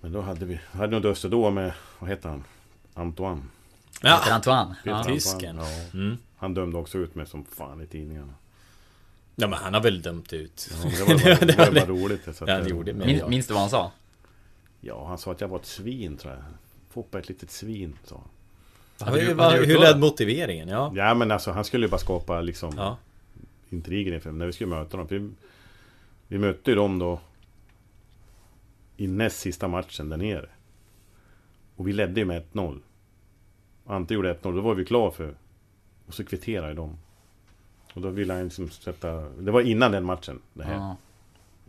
Men 0.00 0.12
då 0.12 0.20
hade 0.20 0.46
vi... 0.46 0.60
Hade 0.72 0.92
nog 1.00 1.06
Öster 1.06 1.28
då 1.28 1.50
med... 1.50 1.72
Vad 1.98 2.10
heter 2.10 2.28
han? 2.28 2.44
Antoine. 2.94 3.42
Ja, 4.02 4.18
Peter 4.18 4.34
Antoine. 4.34 4.74
Peter 4.74 4.90
Ja. 4.90 4.96
Antoine. 4.96 5.16
Tysken. 5.16 5.56
Ja. 5.56 5.66
Mm. 5.94 6.16
Han 6.44 6.54
dömde 6.54 6.78
också 6.78 6.98
ut 6.98 7.14
mig 7.14 7.26
som 7.26 7.44
fan 7.44 7.80
i 7.80 7.86
tidningarna. 7.86 8.34
ja, 9.36 9.46
men 9.48 9.58
han 9.58 9.74
har 9.74 9.80
väl 9.82 10.02
dömt 10.02 10.32
ut. 10.32 10.70
Ja, 10.82 10.90
det 10.90 11.00
var 11.00 11.24
bara, 11.24 11.46
det 11.46 11.58
var 11.58 11.70
det- 11.70 11.80
bara 11.80 11.86
roligt. 11.86 12.24
Så 12.24 12.30
att 12.30 12.40
Ja, 12.50 12.56
det 12.56 12.62
det- 12.62 12.70
gjorde 12.70 12.92
det. 12.92 13.06
Min, 13.06 13.28
minns 13.30 13.46
du 13.46 13.52
vad 13.54 13.60
han 13.60 13.70
sa? 13.70 13.92
Ja, 14.80 15.06
han 15.08 15.18
sa 15.18 15.32
att 15.32 15.40
jag 15.40 15.48
var 15.48 15.58
ett 15.58 15.66
svin 15.66 16.16
tror 16.16 16.32
jag. 16.34 16.42
Foppa 16.90 17.18
ett 17.18 17.28
litet 17.28 17.50
svin, 17.50 17.98
sa 18.04 18.14
han. 18.98 19.08
Hade 19.08 19.20
du- 19.24 19.40
hade 19.40 19.66
hur 19.66 19.78
lät 19.78 19.98
motiveringen? 19.98 20.68
Ja. 20.68 20.92
Ja, 20.96 21.14
men 21.14 21.30
alltså 21.30 21.50
han 21.50 21.64
skulle 21.64 21.86
ju 21.86 21.90
bara 21.90 21.98
skapa 21.98 22.40
liksom... 22.40 22.72
ja. 22.76 22.96
intriger 23.70 24.12
inför 24.14 24.32
när 24.32 24.46
vi 24.46 24.52
skulle 24.52 24.70
möta 24.70 24.96
dem. 24.96 25.06
Vi, 25.10 25.30
vi 26.28 26.38
mötte 26.38 26.70
ju 26.70 26.74
dem 26.76 26.98
då 26.98 27.20
i 28.96 29.06
näst 29.06 29.38
sista 29.40 29.68
matchen 29.68 30.08
där 30.08 30.16
nere. 30.16 30.48
Och 31.76 31.88
vi 31.88 31.92
ledde 31.92 32.20
ju 32.20 32.26
med 32.26 32.42
1-0. 32.52 32.80
Ante 33.86 34.14
gjorde 34.14 34.34
1-0, 34.34 34.54
då 34.56 34.60
var 34.60 34.74
vi 34.74 34.84
klara 34.84 35.10
för... 35.10 35.34
Och 36.06 36.14
så 36.14 36.24
kvitterade 36.24 36.74
de. 36.74 36.98
Och 37.94 38.00
då 38.00 38.08
ville 38.10 38.32
han 38.32 38.44
liksom 38.44 38.70
sätta... 38.70 39.12
Det 39.20 39.50
var 39.50 39.60
innan 39.60 39.92
den 39.92 40.04
matchen, 40.04 40.40
det 40.52 40.64
här. 40.64 40.74
Ja. 40.74 40.96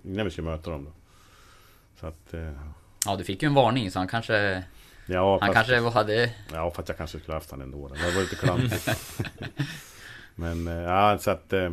Innan 0.04 0.26
vi 0.26 0.32
skulle 0.32 0.50
möta 0.50 0.72
dem 0.72 0.86
då. 0.86 0.92
Så 2.00 2.08
att... 2.08 2.34
Eh, 2.34 2.52
ja, 3.06 3.16
du 3.16 3.24
fick 3.24 3.44
ju 3.44 3.48
en 3.48 3.54
varning 3.54 3.92
så 3.92 4.00
han 4.00 4.08
kanske... 4.08 4.64
ja, 5.06 5.38
Han 5.42 5.54
fast, 5.54 5.70
kanske 5.70 5.90
hade... 5.90 6.32
ja, 6.54 6.72
fast 6.72 6.88
jag 6.88 6.98
kanske 6.98 7.20
skulle 7.20 7.34
haft 7.34 7.52
han 7.52 7.62
ändå. 7.62 7.88
Det 7.88 8.14
var 8.16 8.22
lite 8.22 8.36
klantigt. 8.36 8.90
men, 10.36 10.68
eh, 10.68 10.74
ja, 10.74 11.18
så 11.18 11.32
att... 11.32 11.54
Eh, 11.54 11.72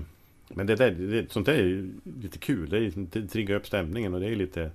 men 0.49 0.67
det 0.67 0.77
där, 0.77 0.91
det, 0.91 1.33
sånt 1.33 1.47
där 1.47 1.53
är 1.55 1.63
ju 1.63 1.95
lite 2.05 2.39
kul. 2.39 2.71
Det, 2.71 2.79
är, 2.79 2.93
det 2.97 3.29
triggar 3.29 3.57
upp 3.57 3.67
stämningen 3.67 4.15
och 4.15 4.21
det 4.21 4.27
är 4.27 4.37
lite... 4.37 4.71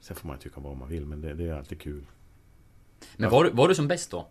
Sen 0.00 0.16
får 0.16 0.28
man 0.28 0.38
tycka 0.38 0.60
vad 0.60 0.76
man 0.76 0.88
vill, 0.88 1.06
men 1.06 1.20
det, 1.20 1.34
det 1.34 1.48
är 1.48 1.54
alltid 1.54 1.80
kul. 1.80 2.04
Men 3.16 3.30
var, 3.30 3.50
var 3.50 3.68
du 3.68 3.74
som 3.74 3.88
bäst 3.88 4.10
då? 4.10 4.26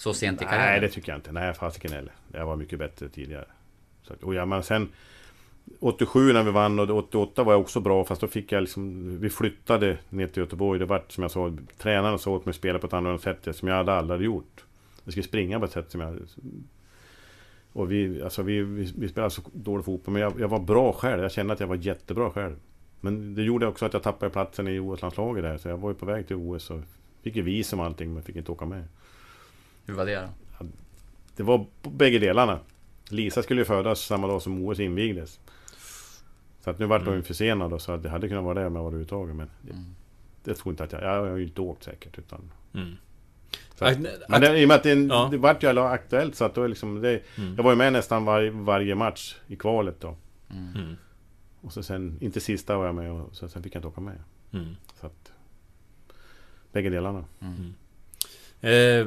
Så 0.00 0.14
sent 0.14 0.42
i 0.42 0.44
karriären? 0.44 0.66
Nej, 0.66 0.80
det 0.80 0.88
tycker 0.88 1.12
jag 1.12 1.18
inte. 1.18 1.32
Nej, 1.32 1.54
fasiken 1.54 1.92
heller. 1.92 2.12
Jag 2.32 2.46
var 2.46 2.56
mycket 2.56 2.78
bättre 2.78 3.08
tidigare. 3.08 3.44
Så, 4.02 4.14
och 4.22 4.34
ja, 4.34 4.46
men 4.46 4.62
sen... 4.62 4.88
87 5.80 6.32
när 6.32 6.42
vi 6.42 6.50
vann 6.50 6.78
och 6.78 6.90
88 6.90 7.44
var 7.44 7.52
jag 7.52 7.60
också 7.60 7.80
bra 7.80 8.04
fast 8.04 8.20
då 8.20 8.26
fick 8.26 8.52
jag 8.52 8.60
liksom... 8.60 9.18
Vi 9.20 9.30
flyttade 9.30 9.98
ner 10.08 10.26
till 10.26 10.42
Göteborg. 10.42 10.78
Det 10.78 10.84
vart 10.84 11.12
som 11.12 11.22
jag 11.22 11.30
sa, 11.30 11.56
tränaren 11.78 12.18
sa 12.18 12.30
åt 12.30 12.44
mig 12.44 12.50
att 12.50 12.56
spela 12.56 12.78
på 12.78 12.86
ett 12.86 12.92
annat 12.92 13.20
sätt 13.20 13.56
som 13.56 13.68
jag 13.68 13.76
hade 13.76 13.92
aldrig 13.92 14.20
gjort. 14.22 14.64
Jag 15.04 15.12
skulle 15.12 15.24
springa 15.24 15.58
på 15.58 15.64
ett 15.64 15.72
sätt 15.72 15.90
som 15.90 16.00
jag... 16.00 16.18
Och 17.72 17.92
vi, 17.92 18.22
alltså 18.22 18.42
vi, 18.42 18.62
vi, 18.62 18.92
vi 18.98 19.08
spelade 19.08 19.30
så 19.30 19.42
dålig 19.52 19.84
fotboll 19.84 20.12
men 20.12 20.22
jag, 20.22 20.40
jag 20.40 20.48
var 20.48 20.60
bra 20.60 20.92
själv. 20.92 21.22
Jag 21.22 21.32
kände 21.32 21.52
att 21.52 21.60
jag 21.60 21.66
var 21.66 21.76
jättebra 21.76 22.30
själv. 22.30 22.56
Men 23.00 23.34
det 23.34 23.42
gjorde 23.42 23.66
också 23.66 23.86
att 23.86 23.92
jag 23.92 24.02
tappade 24.02 24.30
platsen 24.30 24.68
i 24.68 24.78
OS-landslaget 24.78 25.42
där. 25.42 25.58
Så 25.58 25.68
jag 25.68 25.76
var 25.76 25.90
ju 25.90 25.94
på 25.94 26.06
väg 26.06 26.26
till 26.26 26.36
OS 26.36 26.70
och 26.70 26.80
fick 27.22 27.36
ju 27.36 27.42
visum 27.42 27.80
och 27.80 27.86
allting 27.86 28.14
men 28.14 28.22
fick 28.22 28.36
inte 28.36 28.52
åka 28.52 28.66
med. 28.66 28.84
Hur 29.86 29.94
var 29.94 30.06
det 30.06 30.14
då? 30.20 30.66
Det 31.36 31.42
var 31.42 31.66
på 31.82 31.90
bägge 31.90 32.18
delarna. 32.18 32.58
Lisa 33.08 33.42
skulle 33.42 33.60
ju 33.60 33.64
födas 33.64 34.00
samma 34.00 34.26
dag 34.26 34.42
som 34.42 34.66
OS 34.66 34.80
invigdes. 34.80 35.40
Så 36.60 36.70
att 36.70 36.78
nu 36.78 36.86
vart 36.86 37.04
hon 37.06 37.14
ju 37.14 37.22
försenad 37.22 37.72
och 37.72 37.82
så 37.82 37.92
att 37.92 38.02
det 38.02 38.08
hade 38.10 38.28
kunnat 38.28 38.44
vara 38.44 38.60
det 38.60 38.66
om 38.66 38.74
jag 38.76 38.82
var 38.82 38.88
överhuvudtaget 38.88 39.36
men 39.36 39.50
det, 39.62 39.72
Mm. 39.72 39.84
det 40.44 40.54
tror 40.54 40.72
inte 40.72 40.84
att 40.84 40.92
jag... 40.92 41.02
Jag 41.02 41.20
har 41.30 41.36
ju 41.36 41.42
inte 41.44 41.60
åkt 41.60 41.82
säkert 41.84 42.18
utan... 42.18 42.52
Mm. 42.74 42.96
Att, 43.78 43.98
men 44.28 44.40
det, 44.40 44.58
i 44.58 44.64
och 44.64 44.68
med 44.68 44.74
att 44.76 44.82
det, 44.82 44.92
Ja. 44.94 45.28
det 45.30 45.36
vart 45.38 45.62
ju 45.62 45.66
alla 45.68 45.88
aktuellt 45.90 46.34
så 46.36 46.44
att 46.44 46.54
då 46.54 46.62
är 46.62 46.68
liksom 46.68 47.00
det, 47.00 47.22
Mm. 47.38 47.54
Jag 47.56 47.62
var 47.64 47.70
ju 47.70 47.76
med 47.76 47.92
nästan 47.92 48.24
var, 48.24 48.50
varje 48.50 48.94
match 48.94 49.36
i 49.46 49.56
kvalet 49.56 50.00
då. 50.00 50.16
Mm. 50.50 50.72
Mm. 50.74 50.96
Och 51.60 51.72
så 51.72 51.82
sen, 51.82 52.18
inte 52.20 52.40
sista 52.40 52.76
var 52.76 52.86
jag 52.86 52.94
med 52.94 53.12
och 53.12 53.36
så, 53.36 53.48
sen 53.48 53.62
fick 53.62 53.74
jag 53.74 53.78
inte 53.78 53.88
åka 53.88 54.00
med. 54.00 54.18
Mm. 54.52 54.76
Så 55.00 55.06
att... 55.06 55.32
Bägge 56.72 56.90
delarna. 56.90 57.24
Eh, 58.60 59.06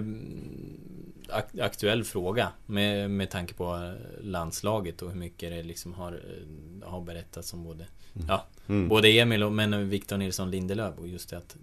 ak- 1.29 1.61
aktuell 1.61 2.03
fråga 2.03 2.47
med, 2.65 3.11
med 3.11 3.29
tanke 3.29 3.53
på 3.53 3.93
landslaget 4.21 5.01
och 5.01 5.09
hur 5.11 5.17
mycket 5.19 5.51
det 5.51 5.63
liksom 5.63 5.93
har, 5.93 6.11
eh, 6.11 6.89
har 6.89 7.01
berättats 7.01 7.53
om 7.53 7.63
både 7.63 7.85
Ja, 8.27 8.45
Mm. 8.67 8.87
både 8.89 9.07
Emil 9.09 9.43
och 9.43 9.51
men 9.51 9.89
Victor 9.89 10.17
Nilsson 10.17 10.51
Lindelöf 10.51 10.93
och 10.97 11.07
just 11.07 11.29
det 11.29 11.37
att 11.37 11.55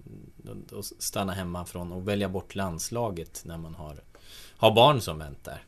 att 0.78 0.84
stanna 0.99 1.32
hemma 1.32 1.64
från 1.64 1.93
och 1.93 2.09
välja 2.09 2.28
bort 2.28 2.55
landslaget 2.55 3.43
när 3.47 3.57
man 3.59 3.74
har 3.74 3.97
Har 4.57 4.74
barn 4.74 5.01
som 5.01 5.18
väntar 5.18 5.62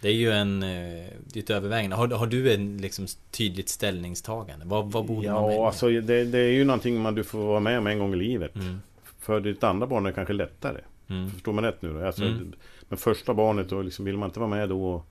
Det 0.00 0.08
är 0.08 0.12
ju 0.12 0.30
en 0.32 0.62
eh, 0.62 1.06
ett 1.34 1.50
övervägande 1.50 1.96
Har, 1.96 2.08
har 2.08 2.26
du 2.26 2.54
en 2.54 2.78
liksom 2.78 3.06
tydligt 3.30 3.68
ställningstagande? 3.68 4.66
Vad, 4.66 4.92
vad 4.92 5.04
borde 5.06 5.32
man 5.32 5.42
välja? 5.44 5.58
Ja, 5.58 5.66
alltså 5.66 5.88
det, 5.88 6.24
det 6.24 6.38
är 6.38 6.52
ju 6.52 6.64
någonting 6.64 7.00
man 7.00 7.14
du 7.14 7.24
får 7.24 7.38
vara 7.38 7.60
med 7.60 7.78
om 7.78 7.86
en 7.86 7.98
gång 7.98 8.12
i 8.12 8.16
livet. 8.16 8.54
Mm. 8.54 8.80
För 9.18 9.40
ditt 9.40 9.64
andra 9.64 9.86
barn 9.86 10.06
är 10.06 10.10
det 10.10 10.14
kanske 10.14 10.32
lättare. 10.34 10.80
Mm. 11.08 11.30
Förstår 11.30 11.52
man 11.52 11.64
rätt 11.64 11.82
nu 11.82 11.92
då? 11.92 12.06
Alltså, 12.06 12.24
Mm. 12.24 12.52
Men 12.88 12.98
första 12.98 13.34
barnet 13.34 13.68
då 13.68 13.82
liksom, 13.82 14.04
vill 14.04 14.16
man 14.18 14.28
inte 14.28 14.40
vara 14.40 14.50
med 14.50 14.68
då 14.68 15.02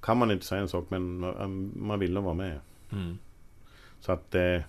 Kan 0.00 0.16
man 0.18 0.30
inte 0.30 0.46
säga 0.46 0.60
en 0.60 0.68
sak 0.68 0.86
men 0.90 1.18
man, 1.18 1.72
man 1.76 1.98
vill 1.98 2.12
nog 2.12 2.24
vara 2.24 2.34
med. 2.34 2.60
Mm. 2.92 3.18
Så 4.00 4.12
att 4.12 4.34
eh, 4.34 4.60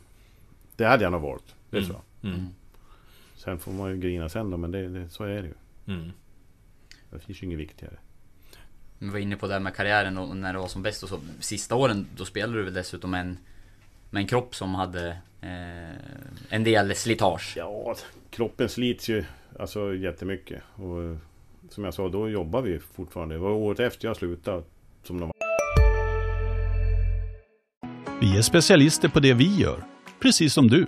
Det 0.75 0.85
hade 0.85 1.03
jag 1.03 1.11
nog 1.11 1.21
valt. 1.21 1.55
Det 1.69 1.77
är 1.77 1.81
Mm. 1.81 1.93
så. 1.95 2.27
Mm. 2.27 2.45
Sen 3.35 3.59
får 3.59 3.71
man 3.71 3.91
ju 3.91 3.97
grina 3.97 4.29
sen 4.29 4.49
då 4.51 4.57
men 4.57 4.71
det, 4.71 4.87
det, 4.87 5.09
så 5.09 5.23
är 5.23 5.41
det 5.41 5.47
ju. 5.47 5.53
Mm. 5.93 6.11
Det 7.09 7.19
finns 7.19 7.41
ju 7.41 7.45
inget 7.45 7.59
viktigare. 7.59 7.95
Vi 8.99 9.09
var 9.09 9.19
inne 9.19 9.35
på 9.35 9.47
det 9.47 9.53
här 9.53 9.59
med 9.59 9.75
karriären 9.75 10.17
och 10.17 10.37
när 10.37 10.53
det 10.53 10.59
var 10.59 10.67
som 10.67 10.81
bäst 10.83 11.03
och 11.03 11.09
så. 11.09 11.19
Sista 11.39 11.75
åren, 11.75 12.07
då 12.17 12.25
spelade 12.25 12.57
du 12.57 12.63
väl 12.63 12.73
dessutom 12.73 13.13
en, 13.13 13.37
med 14.09 14.21
en 14.21 14.27
kropp 14.27 14.55
som 14.55 14.75
hade 14.75 15.07
eh, 15.41 15.95
en 16.49 16.63
del 16.63 16.95
slitage. 16.95 17.53
Ja, 17.57 17.95
kroppen 18.29 18.69
slits 18.69 19.09
ju 19.09 19.25
alltså 19.59 19.95
jättemycket. 19.95 20.61
Och 20.75 21.17
som 21.69 21.83
jag 21.83 21.93
sa, 21.93 22.09
då 22.09 22.29
jobbar 22.29 22.61
vi 22.61 22.79
fortfarande. 22.79 23.35
Det 23.35 23.39
var 23.39 23.51
året 23.51 23.79
efter 23.79 24.07
jag 24.07 24.17
slutade 24.17 24.63
som 25.03 25.19
de 25.19 25.31
Vi 28.21 28.37
är 28.37 28.41
specialister 28.41 29.09
på 29.09 29.19
det 29.19 29.33
vi 29.33 29.55
gör, 29.55 29.83
precis 30.21 30.53
som 30.53 30.67
du. 30.67 30.87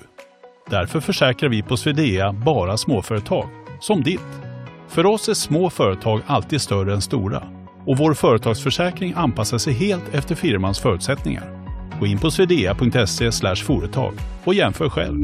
Därför 0.69 0.99
försäkrar 0.99 1.49
vi 1.49 1.63
på 1.63 1.77
Swedea 1.77 2.33
bara 2.33 2.77
småföretag, 2.77 3.49
som 3.81 4.03
ditt. 4.03 4.41
För 4.87 5.05
oss 5.05 5.29
är 5.29 5.33
små 5.33 5.69
företag 5.69 6.21
alltid 6.25 6.61
större 6.61 6.93
än 6.93 7.01
stora 7.01 7.43
och 7.85 7.97
vår 7.97 8.13
företagsförsäkring 8.13 9.13
anpassar 9.15 9.57
sig 9.57 9.73
helt 9.73 10.13
efter 10.13 10.35
firmans 10.35 10.79
förutsättningar. 10.79 11.67
Gå 11.99 12.05
in 12.05 12.19
på 12.19 12.31
swedea.se 12.31 13.55
företag 13.55 14.13
och 14.43 14.53
jämför 14.53 14.89
själv. 14.89 15.23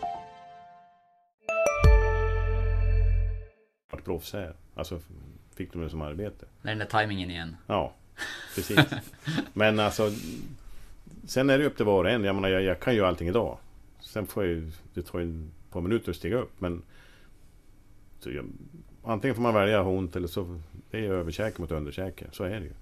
Vart 4.01 4.05
proffs 4.05 4.33
är. 4.33 4.53
Alltså 4.75 4.99
fick 5.55 5.73
de 5.73 5.81
det 5.81 5.89
som 5.89 6.01
arbete. 6.01 6.45
När 6.61 6.71
den 6.71 6.79
där 6.79 6.85
tajmingen 6.85 7.31
igen. 7.31 7.55
Ja, 7.67 7.93
precis. 8.55 8.79
Men 9.53 9.79
alltså 9.79 10.11
Sen 11.25 11.49
är 11.49 11.57
det 11.57 11.65
upp 11.65 11.75
till 11.77 11.85
var 11.85 12.03
och 12.03 12.09
en. 12.09 12.23
Jag 12.23 12.35
menar, 12.35 12.49
jag, 12.49 12.63
jag 12.63 12.79
kan 12.79 12.95
ju 12.95 13.05
allting 13.05 13.27
idag. 13.27 13.57
Sen 13.99 14.27
får 14.27 14.43
jag 14.43 14.53
ju, 14.53 14.71
det 14.93 15.01
tar 15.01 15.19
ju 15.19 15.25
ett 15.25 15.71
par 15.71 15.81
minuter 15.81 16.09
att 16.09 16.15
stiga 16.15 16.37
upp. 16.37 16.51
Men 16.59 16.81
jag, 18.23 18.45
antingen 19.03 19.35
får 19.35 19.41
man 19.41 19.53
välja 19.53 19.83
ont 19.83 20.15
eller 20.15 20.27
så 20.27 20.61
det 20.91 21.05
är 21.05 21.11
överkäke 21.11 21.61
mot 21.61 21.71
underkäke. 21.71 22.25
Så 22.31 22.43
är 22.43 22.59
det 22.59 22.65
ju. 22.65 22.73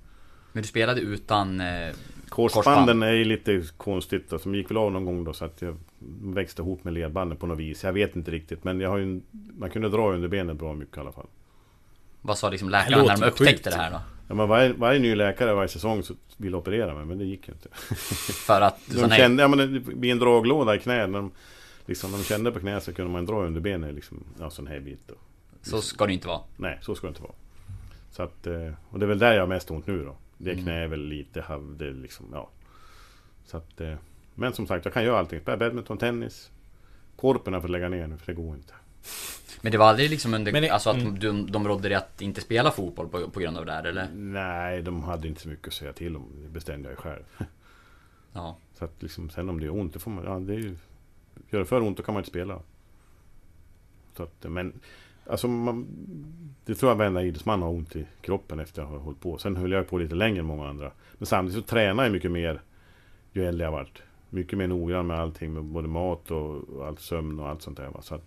Men 0.51 0.61
du 0.63 0.67
spelade 0.67 1.01
utan 1.01 1.61
eh, 1.61 1.93
Korsbanden 2.29 2.85
korsband? 2.85 3.03
är 3.03 3.11
ju 3.11 3.25
lite 3.25 3.63
konstigt. 3.77 4.33
Alltså, 4.33 4.49
de 4.49 4.57
gick 4.57 4.71
väl 4.71 4.77
av 4.77 4.91
någon 4.91 5.05
gång 5.05 5.23
då 5.23 5.33
så 5.33 5.45
att 5.45 5.61
jag 5.61 5.77
växte 6.21 6.61
ihop 6.61 6.83
med 6.83 6.93
ledbanden 6.93 7.37
på 7.37 7.47
något 7.47 7.59
vis. 7.59 7.83
Jag 7.83 7.93
vet 7.93 8.15
inte 8.15 8.31
riktigt. 8.31 8.63
Men 8.63 8.79
jag 8.79 8.89
har 8.89 8.97
ju, 8.97 9.21
man 9.57 9.69
kunde 9.69 9.89
dra 9.89 10.13
under 10.13 10.27
benet 10.27 10.57
bra 10.57 10.73
mycket 10.73 10.97
i 10.97 10.99
alla 10.99 11.11
fall. 11.11 11.27
Vad 12.21 12.37
sa 12.37 12.49
liksom 12.49 12.69
läkaren 12.69 13.05
när 13.05 13.17
de 13.17 13.25
upptäckte 13.27 13.69
det 13.69 13.75
här 13.75 13.91
då? 13.91 14.01
Ja, 14.27 14.35
men 14.35 14.47
varje, 14.47 14.73
varje 14.73 14.99
ny 14.99 15.15
läkare 15.15 15.53
varje 15.53 15.67
säsong 15.67 16.03
så 16.03 16.13
ville 16.37 16.57
operera 16.57 16.95
mig, 16.95 17.05
men 17.05 17.17
det 17.17 17.25
gick 17.25 17.47
ju 17.47 17.53
inte. 17.53 17.69
För 18.45 18.61
att 18.61 18.79
du 18.85 19.01
de 19.01 19.09
kände, 19.09 19.43
ja 19.43 19.47
men 19.47 19.73
det 19.73 19.79
blir 19.79 20.11
en 20.11 20.19
draglåda 20.19 20.75
i 20.75 20.79
knät. 20.79 21.09
När 21.09 21.19
de, 21.19 21.31
liksom, 21.85 22.11
de 22.11 22.23
kände 22.23 22.51
på 22.51 22.59
knät 22.59 22.83
så 22.83 22.93
kunde 22.93 23.11
man 23.11 23.25
dra 23.25 23.45
under 23.45 23.61
benet 23.61 23.95
liksom, 23.95 24.23
ja 24.39 24.49
sån 24.49 24.67
här 24.67 24.79
bit 24.79 24.99
då. 25.07 25.13
Så 25.61 25.81
ska 25.81 26.05
det 26.05 26.13
inte 26.13 26.27
vara. 26.27 26.41
Nej, 26.57 26.79
så 26.81 26.95
ska 26.95 27.07
det 27.07 27.09
inte 27.09 27.21
vara. 27.21 27.33
Så 28.11 28.23
att, 28.23 28.47
eh, 28.47 28.73
och 28.89 28.99
det 28.99 29.05
är 29.05 29.07
väl 29.07 29.19
där 29.19 29.33
jag 29.33 29.41
har 29.41 29.47
mest 29.47 29.71
ont 29.71 29.87
nu 29.87 30.03
då. 30.03 30.15
Det 30.41 30.51
Mm. 30.51 30.63
knä 30.63 30.73
är 30.73 30.87
väl 30.87 31.05
lite 31.05 31.43
det 31.77 31.91
liksom, 31.91 32.25
ja. 32.33 32.49
Så 33.45 33.57
att, 33.57 33.81
eh, 33.81 33.95
men 34.35 34.53
som 34.53 34.67
sagt, 34.67 34.85
jag 34.85 34.93
kan 34.93 35.03
göra 35.03 35.19
allting. 35.19 35.39
Spela 35.41 35.57
badminton, 35.57 35.97
tennis. 35.97 36.51
Korpen 37.15 37.53
har 37.53 37.61
fått 37.61 37.69
lägga 37.69 37.89
ner 37.89 38.07
nu, 38.07 38.17
för 38.17 38.25
det 38.25 38.33
går 38.41 38.55
inte. 38.55 38.73
Men 39.61 39.71
det 39.71 39.77
var 39.77 39.85
aldrig 39.85 40.09
liksom 40.09 40.33
under, 40.33 40.51
det- 40.51 40.69
alltså 40.69 40.89
att 40.89 40.97
mm. 40.97 41.19
de, 41.19 41.51
de 41.51 41.67
rådde 41.67 41.89
dig 41.89 41.95
att 41.97 42.21
inte 42.21 42.41
spela 42.41 42.71
fotboll 42.71 43.07
på, 43.07 43.29
på 43.29 43.39
grund 43.39 43.57
av 43.57 43.65
det 43.65 43.71
här 43.71 43.83
eller? 43.83 44.07
Nej, 44.13 44.81
de 44.81 45.03
hade 45.03 45.27
inte 45.27 45.41
så 45.41 45.49
mycket 45.49 45.67
att 45.67 45.73
säga 45.73 45.93
till 45.93 46.15
om. 46.15 46.25
Det 46.43 46.49
bestämde 46.49 46.89
jag 46.89 46.93
ju 46.93 47.01
själv. 47.01 47.23
Ja. 48.33 48.57
Så 48.73 48.85
att 48.85 49.01
liksom, 49.01 49.29
sen 49.29 49.49
om 49.49 49.59
det 49.59 49.65
gör 49.65 49.73
ont, 49.75 49.93
det 49.93 49.99
får 49.99 50.11
man, 50.11 50.23
ja 50.25 50.39
det 50.39 50.53
är 50.53 50.57
ju... 50.59 50.75
Gör 51.49 51.59
det 51.59 51.65
för 51.65 51.81
ont, 51.81 51.97
då 51.97 52.03
kan 52.03 52.13
man 52.13 52.21
inte 52.21 52.29
spela. 52.29 52.59
Så 54.17 54.23
att, 54.23 54.43
men... 54.51 54.79
Alltså 55.30 55.47
man, 55.47 55.88
Det 56.65 56.75
tror 56.75 56.91
jag 56.91 56.95
varenda 56.95 57.23
idrottsman 57.23 57.61
har 57.61 57.69
ont 57.69 57.95
i 57.95 58.05
kroppen 58.21 58.59
efter 58.59 58.82
att 58.82 58.88
ha 58.88 58.97
hållit 58.97 59.21
på. 59.21 59.38
Sen 59.38 59.55
höll 59.55 59.71
jag 59.71 59.88
på 59.88 59.97
lite 59.97 60.15
längre 60.15 60.39
än 60.39 60.45
många 60.45 60.67
andra. 60.67 60.91
Men 61.17 61.25
samtidigt 61.25 61.63
så 61.63 61.69
tränar 61.69 62.03
jag 62.03 62.11
mycket 62.11 62.32
mer 62.32 62.61
ju 63.34 63.45
äldre 63.45 63.65
jag 63.65 63.71
varit. 63.71 64.01
Mycket 64.30 64.57
mer 64.57 64.67
noggrann 64.67 65.07
med 65.07 65.19
allting, 65.19 65.53
med 65.53 65.63
både 65.63 65.88
mat 65.88 66.32
och, 66.32 66.88
allt 66.88 66.99
sömn 66.99 67.39
och 67.39 67.47
allt 67.47 67.61
sånt 67.61 67.77
där. 67.77 67.88
Va? 67.89 68.01
Så 68.01 68.15
att, 68.15 68.25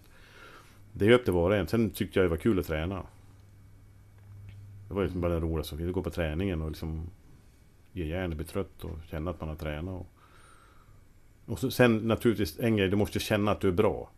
det 0.92 1.06
är 1.06 1.10
upp 1.10 1.24
till 1.24 1.32
var 1.32 1.50
och 1.50 1.56
en. 1.56 1.66
Sen 1.66 1.90
tyckte 1.90 2.18
jag 2.18 2.24
det 2.24 2.30
var 2.30 2.36
kul 2.36 2.58
att 2.58 2.66
träna. 2.66 3.02
Det 4.88 4.94
var 4.94 5.02
liksom 5.02 5.20
bara 5.20 5.32
det 5.32 5.40
roliga 5.40 5.64
som 5.64 5.78
finns. 5.78 5.88
Att 5.88 5.94
gå 5.94 6.02
på 6.02 6.10
träningen 6.10 6.62
och 6.62 6.70
liksom 6.70 7.10
ge 7.92 8.06
järnet, 8.06 8.36
bli 8.36 8.46
trött 8.46 8.84
och 8.84 8.98
känna 9.10 9.30
att 9.30 9.40
man 9.40 9.48
har 9.48 9.56
tränat. 9.56 10.00
Och, 10.00 10.06
och 11.46 11.58
så, 11.58 11.70
sen 11.70 11.96
naturligtvis 11.96 12.58
en 12.58 12.76
grej, 12.76 12.88
du 12.88 12.96
måste 12.96 13.18
känna 13.18 13.50
att 13.50 13.60
du 13.60 13.68
är 13.68 13.72
bra. 13.72 14.10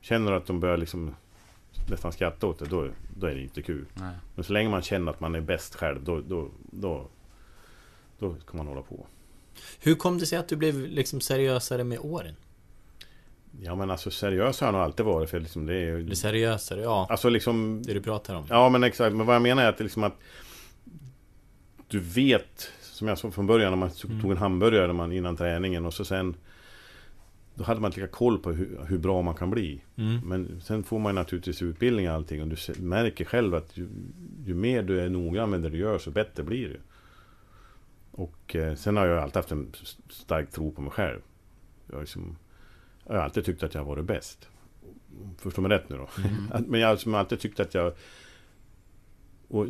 Känner 0.00 0.30
du 0.30 0.36
att 0.36 0.46
de 0.46 0.60
börjar 0.60 0.76
liksom 0.76 1.14
nästan 1.90 2.12
skratta 2.12 2.46
åt 2.46 2.58
det, 2.58 2.64
då, 2.66 2.88
då 3.16 3.26
är 3.26 3.34
det 3.34 3.42
inte 3.42 3.62
kul. 3.62 3.84
Nej. 3.94 4.14
Men 4.34 4.44
så 4.44 4.52
länge 4.52 4.68
man 4.68 4.82
känner 4.82 5.12
att 5.12 5.20
man 5.20 5.34
är 5.34 5.40
bäst 5.40 5.74
själv, 5.74 6.04
då, 6.04 6.20
då, 6.20 6.48
då, 6.70 7.06
då 8.18 8.34
kan 8.34 8.56
man 8.56 8.66
hålla 8.66 8.82
på. 8.82 9.06
Hur 9.80 9.94
kom 9.94 10.18
det 10.18 10.26
sig 10.26 10.38
att 10.38 10.48
du 10.48 10.56
blev 10.56 10.74
liksom 10.80 11.20
seriösare 11.20 11.84
med 11.84 11.98
åren? 11.98 12.34
Ja 13.62 13.74
men 13.74 13.90
alltså 13.90 14.10
seriös 14.10 14.60
har 14.60 14.66
jag 14.66 14.72
nog 14.72 14.82
alltid 14.82 15.06
varit 15.06 15.30
för 15.30 15.40
liksom 15.40 15.66
det 15.66 15.74
är 15.74 15.78
ju... 15.80 16.00
Eller 16.00 16.14
seriösare, 16.14 16.80
ja. 16.80 17.06
Alltså 17.10 17.28
liksom... 17.28 17.82
Det 17.82 17.94
du 17.94 18.00
pratar 18.02 18.34
om. 18.34 18.44
Ja 18.48 18.68
men 18.68 18.84
exakt, 18.84 19.16
men 19.16 19.26
vad 19.26 19.34
jag 19.34 19.42
menar 19.42 19.62
är 19.62 19.68
att 19.68 19.78
det 19.78 19.84
liksom 19.84 20.04
att 20.04 20.14
Du 21.88 21.98
vet 22.00 22.70
Som 22.80 23.08
jag 23.08 23.18
sa 23.18 23.30
från 23.30 23.46
början 23.46 23.72
när 23.72 23.76
man 23.76 23.90
Mm. 24.04 24.20
tog 24.22 24.30
en 24.30 24.36
hamburgare 24.36 24.86
när 24.86 24.94
man, 24.94 25.12
innan 25.12 25.36
träningen 25.36 25.86
och 25.86 25.94
så 25.94 26.04
sen 26.04 26.36
Då 27.58 27.64
hade 27.64 27.80
man 27.80 27.88
inte 27.88 28.00
lika 28.00 28.12
koll 28.12 28.38
på 28.38 28.52
hur, 28.52 28.80
hur 28.88 28.98
bra 28.98 29.22
man 29.22 29.34
kan 29.34 29.50
bli 29.50 29.80
Mm. 29.96 30.20
Men 30.24 30.60
sen 30.60 30.84
får 30.84 30.98
man 30.98 31.14
naturligtvis 31.14 31.62
utbildning 31.62 32.08
och 32.08 32.14
allting 32.14 32.42
och 32.42 32.48
du 32.48 32.82
märker 32.82 33.24
själv 33.24 33.54
att 33.54 33.76
ju, 33.76 33.88
ju 34.44 34.54
mer 34.54 34.82
du 34.82 35.00
är 35.00 35.08
noggrann 35.08 35.50
med 35.50 35.62
det 35.62 35.68
du 35.68 35.78
gör 35.78 35.98
så 35.98 36.10
bättre 36.10 36.42
blir 36.42 36.68
det 36.68 36.80
Och 38.10 38.56
eh, 38.56 38.74
sen 38.74 38.96
har 38.96 39.06
jag 39.06 39.18
alltid 39.18 39.36
haft 39.36 39.52
en 39.52 39.72
stark 40.10 40.50
tro 40.50 40.72
på 40.72 40.82
mig 40.82 40.90
själv 40.90 41.20
Jag 41.90 42.00
liksom 42.00 42.36
jag 43.06 43.14
har 43.14 43.22
alltid 43.22 43.44
tyckt 43.44 43.62
att 43.62 43.74
jag 43.74 43.80
har 43.80 43.88
varit 43.88 44.04
bäst. 44.04 44.48
Förstår 45.38 45.62
mig 45.62 45.70
rätt 45.70 45.88
nu 45.88 45.96
då? 45.96 46.08
Mm. 46.18 46.64
Men 46.70 46.80
jag 46.80 46.88
har 46.88 46.94
liksom 46.94 47.14
alltid 47.14 47.40
tyckt 47.40 47.60
att 47.60 47.74
jag... 47.74 47.92
Och 49.48 49.66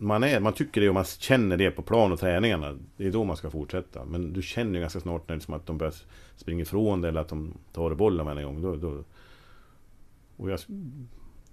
man, 0.00 0.22
är, 0.24 0.40
man 0.40 0.52
tycker 0.52 0.80
det 0.80 0.88
och 0.88 0.94
man 0.94 1.04
känner 1.04 1.56
det 1.56 1.70
på 1.70 1.82
plan 1.82 2.12
och 2.12 2.20
träningarna. 2.20 2.78
Det 2.96 3.06
är 3.06 3.10
då 3.10 3.24
man 3.24 3.36
ska 3.36 3.50
fortsätta. 3.50 4.04
Men 4.04 4.32
du 4.32 4.42
känner 4.42 4.74
ju 4.74 4.80
ganska 4.80 5.00
snart 5.00 5.28
när 5.28 5.36
liksom 5.36 5.54
att 5.54 5.66
de 5.66 5.78
börjar 5.78 5.94
springa 6.36 6.62
ifrån 6.62 7.00
det 7.00 7.08
eller 7.08 7.20
att 7.20 7.28
de 7.28 7.54
tar 7.72 7.94
bollen 7.94 8.26
varje 8.26 8.44
gång. 8.44 8.62
Då, 8.62 8.76
då, 8.76 9.04
och 10.36 10.50
jag, 10.50 10.58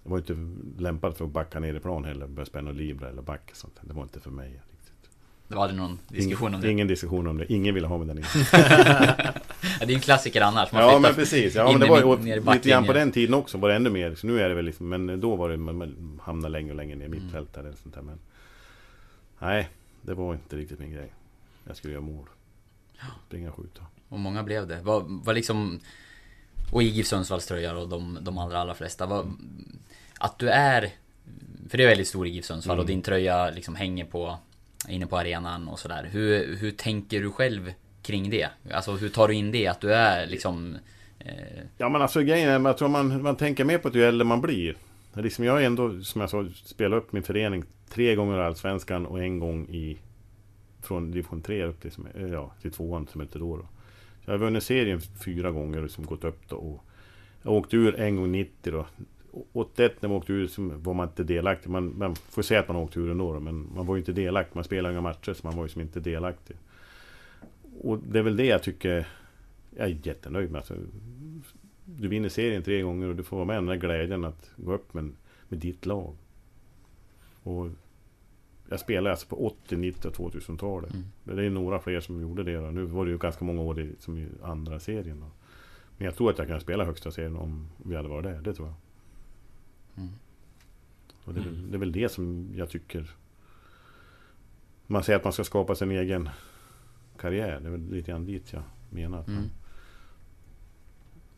jag 0.03 0.11
var 0.11 0.17
inte 0.17 0.37
lämpad 0.81 1.17
för 1.17 1.25
att 1.25 1.31
backa 1.31 1.59
ner 1.59 1.73
i 1.73 1.79
plan 1.79 2.05
heller. 2.05 2.27
Börja 2.27 2.45
spänna 2.45 2.71
libra 2.71 3.09
eller 3.09 3.21
backa. 3.21 3.55
Sånt. 3.55 3.79
Det 3.81 3.93
var 3.93 4.03
inte 4.03 4.19
för 4.19 4.31
mig. 4.31 4.61
Det 5.47 5.55
var 5.55 5.63
aldrig 5.63 5.79
någon 5.81 5.99
diskussion 6.07 6.55
om 6.55 6.61
det? 6.61 6.71
Ingen 6.71 6.87
diskussion 6.87 7.27
om 7.27 7.37
det. 7.37 7.53
Ingen 7.53 7.75
ville 7.75 7.87
ha 7.87 7.97
mig 7.97 8.07
där 8.07 8.13
inne. 8.13 8.27
Det 9.79 9.93
är 9.93 9.95
en 9.95 9.99
klassiker 9.99 10.41
annars. 10.41 10.71
Man 10.71 10.81
ja 10.81 10.99
men 10.99 11.13
precis. 11.13 11.55
Ja, 11.55 11.71
men 11.71 11.79
det 11.79 11.87
var 11.87 12.17
ju 12.25 12.35
lite 12.53 12.69
grann 12.69 12.85
på 12.85 12.93
den 12.93 13.11
tiden 13.11 13.33
också. 13.33 13.57
Var 13.57 13.69
det 13.69 13.75
ännu 13.75 13.89
mer. 13.89 14.15
Så 14.15 14.27
nu 14.27 14.41
är 14.41 14.49
det 14.49 14.55
väl 14.55 14.65
liksom, 14.65 14.89
men 14.89 15.19
då 15.19 15.35
var 15.35 15.49
det 15.49 15.57
man, 15.57 16.19
hamnar 16.23 16.49
längre 16.49 16.71
och 16.71 16.77
längre 16.77 16.95
ner 16.95 17.05
i 17.05 17.07
Mm. 17.07 17.23
mittfält 17.23 17.57
eller 17.57 17.71
sånt 17.83 17.95
där. 17.95 18.01
Men 18.01 18.19
nej, 19.39 19.69
det 20.01 20.13
var 20.13 20.33
inte 20.33 20.55
riktigt 20.55 20.79
min 20.79 20.91
grej. 20.91 21.13
Jag 21.67 21.77
skulle 21.77 21.93
göra 21.93 22.03
mål. 22.03 22.25
Springa 23.27 23.49
och 23.49 23.55
skjuta. 23.55 23.81
Och 24.09 24.19
många 24.19 24.43
blev 24.43 24.67
det. 24.67 24.79
Vad, 24.81 25.03
vad 25.07 25.35
liksom... 25.35 25.79
Och 26.71 26.83
i 26.83 26.85
GIF 26.85 27.07
Sundsvalls 27.07 27.45
tröjor 27.45 27.75
och 27.75 27.89
de, 27.89 28.17
de 28.21 28.37
allra, 28.37 28.59
allra 28.59 28.73
flesta. 28.73 29.05
Vad, 29.05 29.33
att 30.19 30.39
du 30.39 30.49
är... 30.49 30.89
För 31.69 31.77
det 31.77 31.83
är 31.83 31.87
väldigt 31.87 32.07
stor 32.07 32.27
i 32.27 32.29
GIF 32.29 32.45
Sundsvall 32.45 32.73
Mm. 32.75 32.81
och 32.81 32.87
din 32.87 33.01
tröja 33.01 33.49
liksom 33.49 33.75
hänger 33.75 34.05
på... 34.05 34.37
Inne 34.89 35.07
på 35.07 35.17
arenan 35.17 35.67
och 35.67 35.79
sådär. 35.79 36.09
Hur, 36.11 36.55
hur 36.57 36.71
tänker 36.71 37.21
du 37.21 37.31
själv 37.31 37.73
kring 38.01 38.29
det? 38.29 38.47
Alltså 38.71 38.91
hur 38.91 39.09
tar 39.09 39.27
du 39.27 39.33
in 39.33 39.51
det? 39.51 39.67
Att 39.67 39.81
du 39.81 39.93
är 39.93 40.27
liksom... 40.27 40.77
Eh, 41.19 41.33
Ja 41.77 41.89
men 41.89 42.01
alltså 42.01 42.21
grejen 42.21 42.49
är, 42.49 42.69
jag 42.69 42.77
tror 42.77 42.87
man, 42.89 43.21
man 43.21 43.35
tänker 43.35 43.63
mer 43.65 43.77
på 43.77 43.89
det 43.89 43.99
ju 43.99 44.05
äldre 44.05 44.25
man 44.25 44.41
blir. 44.41 44.75
Liksom 45.23 45.45
jag 45.45 45.61
är 45.61 45.65
ändå, 45.65 46.01
som 46.01 46.21
jag 46.21 46.29
sa, 46.29 46.45
spelat 46.63 47.03
upp 47.03 47.13
min 47.13 47.23
förening 47.23 47.63
tre 47.89 48.15
gånger 48.15 48.37
i 48.37 48.41
Allsvenskan 48.41 49.05
och 49.05 49.23
en 49.23 49.39
gång 49.39 49.69
i... 49.69 49.97
Från 50.81 51.11
division 51.11 51.41
3 51.41 51.63
upp 51.63 51.81
till, 51.81 51.91
eh, 52.15 52.27
ja, 52.27 52.51
till 52.61 52.71
tvåan 52.71 53.07
som 53.07 53.21
hette 53.21 53.39
då. 53.39 53.57
då. 53.57 53.63
Så 54.25 54.31
jag 54.31 54.33
har 54.33 54.37
vunnit 54.37 54.63
serien 54.63 55.01
fyra 55.01 55.51
gånger 55.51 55.77
och 55.77 55.83
liksom 55.83 56.05
gått 56.05 56.23
upp 56.23 56.49
då. 56.49 56.55
Och 56.55 56.83
jag 57.41 57.53
åkte 57.53 57.77
ur 57.77 57.99
en 57.99 58.15
gång 58.15 58.31
90 58.31 58.71
då. 58.71 58.85
81 59.53 60.01
när 60.01 60.09
man 60.09 60.17
åkte 60.17 60.33
ur 60.33 60.47
så 60.47 60.61
var 60.61 60.93
man 60.93 61.07
inte 61.07 61.23
delaktig. 61.23 61.69
Man, 61.69 61.97
man 61.97 62.15
får 62.15 62.41
säga 62.41 62.59
att 62.59 62.67
man 62.67 62.77
åkte 62.77 62.99
ur 62.99 63.11
ändå 63.11 63.33
då, 63.33 63.39
men 63.39 63.69
man 63.75 63.85
var 63.85 63.95
ju 63.95 63.99
inte 63.99 64.11
delaktig. 64.11 64.55
Man 64.55 64.63
spelade 64.63 64.93
inga 64.93 65.01
matcher 65.01 65.33
så 65.33 65.47
man 65.47 65.57
var 65.57 65.63
ju 65.63 65.69
som 65.69 65.81
inte 65.81 65.99
delaktig. 65.99 66.57
Och 67.81 67.99
det 67.99 68.19
är 68.19 68.23
väl 68.23 68.37
det 68.37 68.45
jag 68.45 68.63
tycker 68.63 69.07
jag 69.75 69.89
är 69.89 69.99
jättenöjd 70.03 70.51
med. 70.51 70.59
Alltså, 70.59 70.75
du 71.95 72.07
vinner 72.07 72.29
serien 72.29 72.63
tre 72.63 72.81
gånger 72.81 73.07
och 73.07 73.15
du 73.15 73.23
får 73.23 73.37
vara 73.37 73.45
med 73.45 73.55
den 73.57 73.65
där 73.65 73.75
glädjen 73.75 74.25
att 74.25 74.51
gå 74.55 74.73
upp 74.73 74.93
med, 74.93 75.11
med 75.49 75.59
ditt 75.59 75.85
lag. 75.85 76.15
Och 77.43 77.69
jag 78.69 78.79
spelade 78.79 79.11
alltså 79.11 79.27
på 79.27 79.47
80, 79.47 79.77
90 79.77 80.07
och 80.07 80.33
2000-talet. 80.33 80.93
Mm. 80.93 81.05
Det 81.23 81.45
är 81.45 81.49
några 81.49 81.79
fler 81.79 81.99
som 81.99 82.21
gjorde 82.21 82.43
det. 82.43 82.55
Då. 82.55 82.71
Nu 82.71 82.85
var 82.85 83.05
det 83.05 83.11
ju 83.11 83.17
ganska 83.17 83.45
många 83.45 83.61
år 83.61 83.79
i, 83.79 83.95
som 83.99 84.17
i 84.17 84.27
andra 84.43 84.79
serien. 84.79 85.19
Då. 85.19 85.27
Men 85.97 86.05
jag 86.05 86.15
tror 86.15 86.29
att 86.29 86.37
jag 86.37 86.47
kan 86.47 86.61
spela 86.61 86.85
högsta 86.85 87.11
serien 87.11 87.35
om 87.35 87.67
vi 87.85 87.95
hade 87.95 88.09
varit 88.09 88.23
där. 88.23 88.41
Det 88.41 88.53
tror 88.53 88.67
jag. 88.67 88.75
Mm. 90.03 90.13
Och 91.23 91.33
det, 91.33 91.39
är 91.39 91.43
väl, 91.43 91.53
Mm. 91.55 91.71
det 91.71 91.77
är 91.77 91.79
väl 91.79 91.91
det 91.91 92.09
som 92.09 92.51
jag 92.55 92.69
tycker... 92.69 93.11
Man 94.87 95.03
säger 95.03 95.17
att 95.17 95.23
man 95.23 95.33
ska 95.33 95.43
skapa 95.43 95.75
sin 95.75 95.91
egen 95.91 96.29
karriär. 97.17 97.59
Det 97.59 97.67
är 97.67 97.71
väl 97.71 97.89
lite 97.89 98.11
grann 98.11 98.25
dit 98.25 98.53
jag 98.53 98.63
menar. 98.89 99.23
Mm. 99.27 99.43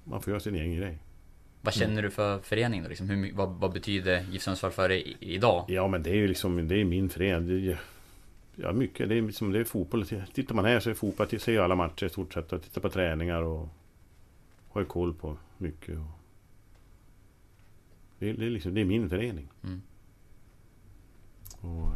Man 0.10 0.22
får 0.22 0.32
göra 0.32 0.40
sin 0.40 0.56
egen 0.56 0.76
grej. 0.76 0.98
Vad 1.62 1.74
känner 1.74 2.02
du 2.02 2.10
för 2.10 2.40
föreningen 2.40 2.84
då? 2.84 2.90
Liksom, 2.90 3.10
hur, 3.10 3.34
vad, 3.34 3.50
vad 3.50 3.74
betyder 3.74 4.26
GIF 4.32 4.42
Sundsvall 4.42 4.72
för 4.72 4.90
dig 4.90 5.18
idag? 5.20 5.66
Ja 5.68 5.88
men 5.88 6.04
det 6.04 6.10
är 6.10 6.16
ju 6.16 6.28
liksom, 6.28 6.68
det 6.68 6.76
är 6.76 6.86
min 6.86 7.10
förening. 7.10 7.48
Det 7.48 7.72
är, 7.72 7.82
ja 8.56 8.72
mycket, 8.72 9.10
det 9.10 9.16
är 9.16 9.22
liksom, 9.22 9.52
det 9.52 9.60
är 9.60 9.64
fotboll. 9.64 10.06
Tittar 10.34 10.56
man 10.56 10.66
här 10.66 10.80
så 10.80 10.90
är 10.90 10.94
fotboll. 10.94 11.28
Jag 11.30 11.42
ser 11.42 11.52
ju 11.52 11.60
alla 11.60 11.76
matcher 11.76 12.06
i 12.06 12.10
stort 12.10 12.34
sett 12.34 12.54
och 12.54 12.64
tittar 12.64 12.82
på 12.82 12.90
träningar 12.90 13.42
och 13.42 13.70
har 14.70 14.84
koll 14.84 15.14
på 15.14 15.38
mycket. 15.58 15.98
Och 15.98 16.20
det, 18.20 18.30
är, 18.30 18.34
det, 18.34 18.46
är 18.46 18.50
liksom, 18.50 18.74
det 18.74 18.82
är 18.82 18.86
min 18.86 19.10
förening. 19.10 19.48
Mm. 19.64 19.82
Och, 21.62 21.92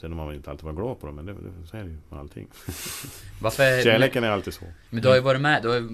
sen 0.00 0.12
har 0.12 0.26
man 0.26 0.34
inte 0.34 0.50
alltid 0.50 0.64
varit 0.64 0.76
glad 0.76 1.00
på 1.00 1.06
dem, 1.06 1.16
men 1.16 1.26
det, 1.26 1.32
det, 1.32 1.66
så 1.66 1.76
är 1.76 1.82
det 1.82 1.88
ju 1.88 1.96
med 2.08 2.18
allting. 2.18 2.48
Varför, 3.40 3.82
Kärleken 3.82 4.24
är 4.24 4.30
alltid 4.30 4.54
så. 4.54 4.64
Men 4.90 5.02
du 5.02 5.08
har 5.08 5.14
ju 5.14 5.20
varit 5.20 5.40
med, 5.40 5.62
du 5.62 5.68
har 5.68 5.76
ju 5.76 5.88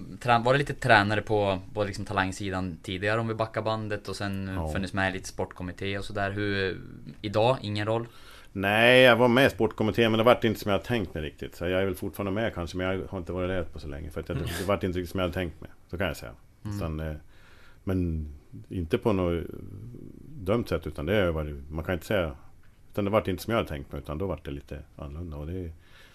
varit 0.45 0.59
lite 0.59 0.75
tränare 0.75 1.23
på, 1.23 1.59
på 1.75 1.85
liksom 1.85 2.05
talangsidan 2.05 2.79
tidigare 2.83 3.21
om 3.21 3.29
vi 3.29 3.35
backar 3.35 3.63
bandet 3.63 4.09
och 4.09 4.17
sen 4.17 4.51
Ja. 4.55 4.73
funnits 4.73 4.93
med 4.93 5.11
i 5.11 5.13
lite 5.13 5.29
sportkommitté 5.29 5.99
och 5.99 6.05
sådär. 6.05 6.31
Hur, 6.31 6.81
idag, 7.21 7.59
ingen 7.61 7.87
roll? 7.87 8.07
Nej, 8.53 9.01
jag 9.01 9.17
var 9.17 9.29
med 9.29 9.47
i 9.47 9.51
sportkommittén 9.51 10.11
men 10.11 10.19
det 10.19 10.25
vart 10.25 10.45
inte 10.45 10.61
som 10.61 10.71
jag 10.71 10.79
hade 10.79 10.89
tänkt 10.89 11.15
mig 11.15 11.23
riktigt. 11.23 11.55
Så 11.57 11.69
jag 11.69 11.81
är 11.81 11.85
väl 11.85 11.95
fortfarande 11.95 12.33
med 12.41 12.55
kanske, 12.55 12.77
men 12.77 12.87
jag 12.87 13.07
har 13.09 13.19
inte 13.19 13.33
varit 13.33 13.49
där 13.49 13.63
på 13.63 13.79
så 13.79 13.89
länge. 13.89 14.11
För 14.11 14.21
att 14.21 14.29
jag, 14.29 14.39
det 14.39 14.65
vart 14.67 14.83
inte 14.83 14.99
riktigt 14.99 15.11
som 15.11 15.21
jag 15.21 15.25
hade 15.25 15.35
tänkt 15.35 15.61
mig. 15.61 15.71
Så 15.91 15.99
kan 15.99 16.07
jag 16.07 16.17
säga. 16.17 16.33
Mm. 16.65 16.77
Utan, 16.77 17.01
eh, 17.01 17.15
men 17.85 18.29
inte 18.69 18.99
på 18.99 19.13
något 19.13 19.45
dumt 20.39 20.67
sätt, 20.67 20.87
utan 20.87 21.07
det 21.07 21.31
var 21.31 21.45
Man 21.71 21.85
kan 21.85 21.95
inte 21.95 22.07
säga... 22.07 22.37
Utan 22.95 23.05
det 23.05 23.11
vart 23.11 23.29
inte 23.29 23.43
som 23.43 23.51
jag 23.51 23.59
hade 23.59 23.69
tänkt 23.69 23.93
mig, 23.93 24.01
utan 24.01 24.19
då 24.19 24.27
vart 24.27 24.45
det 24.45 24.51
lite 24.51 24.79
annorlunda. 24.97 25.37
Och 25.37 25.47
det, 25.47 25.71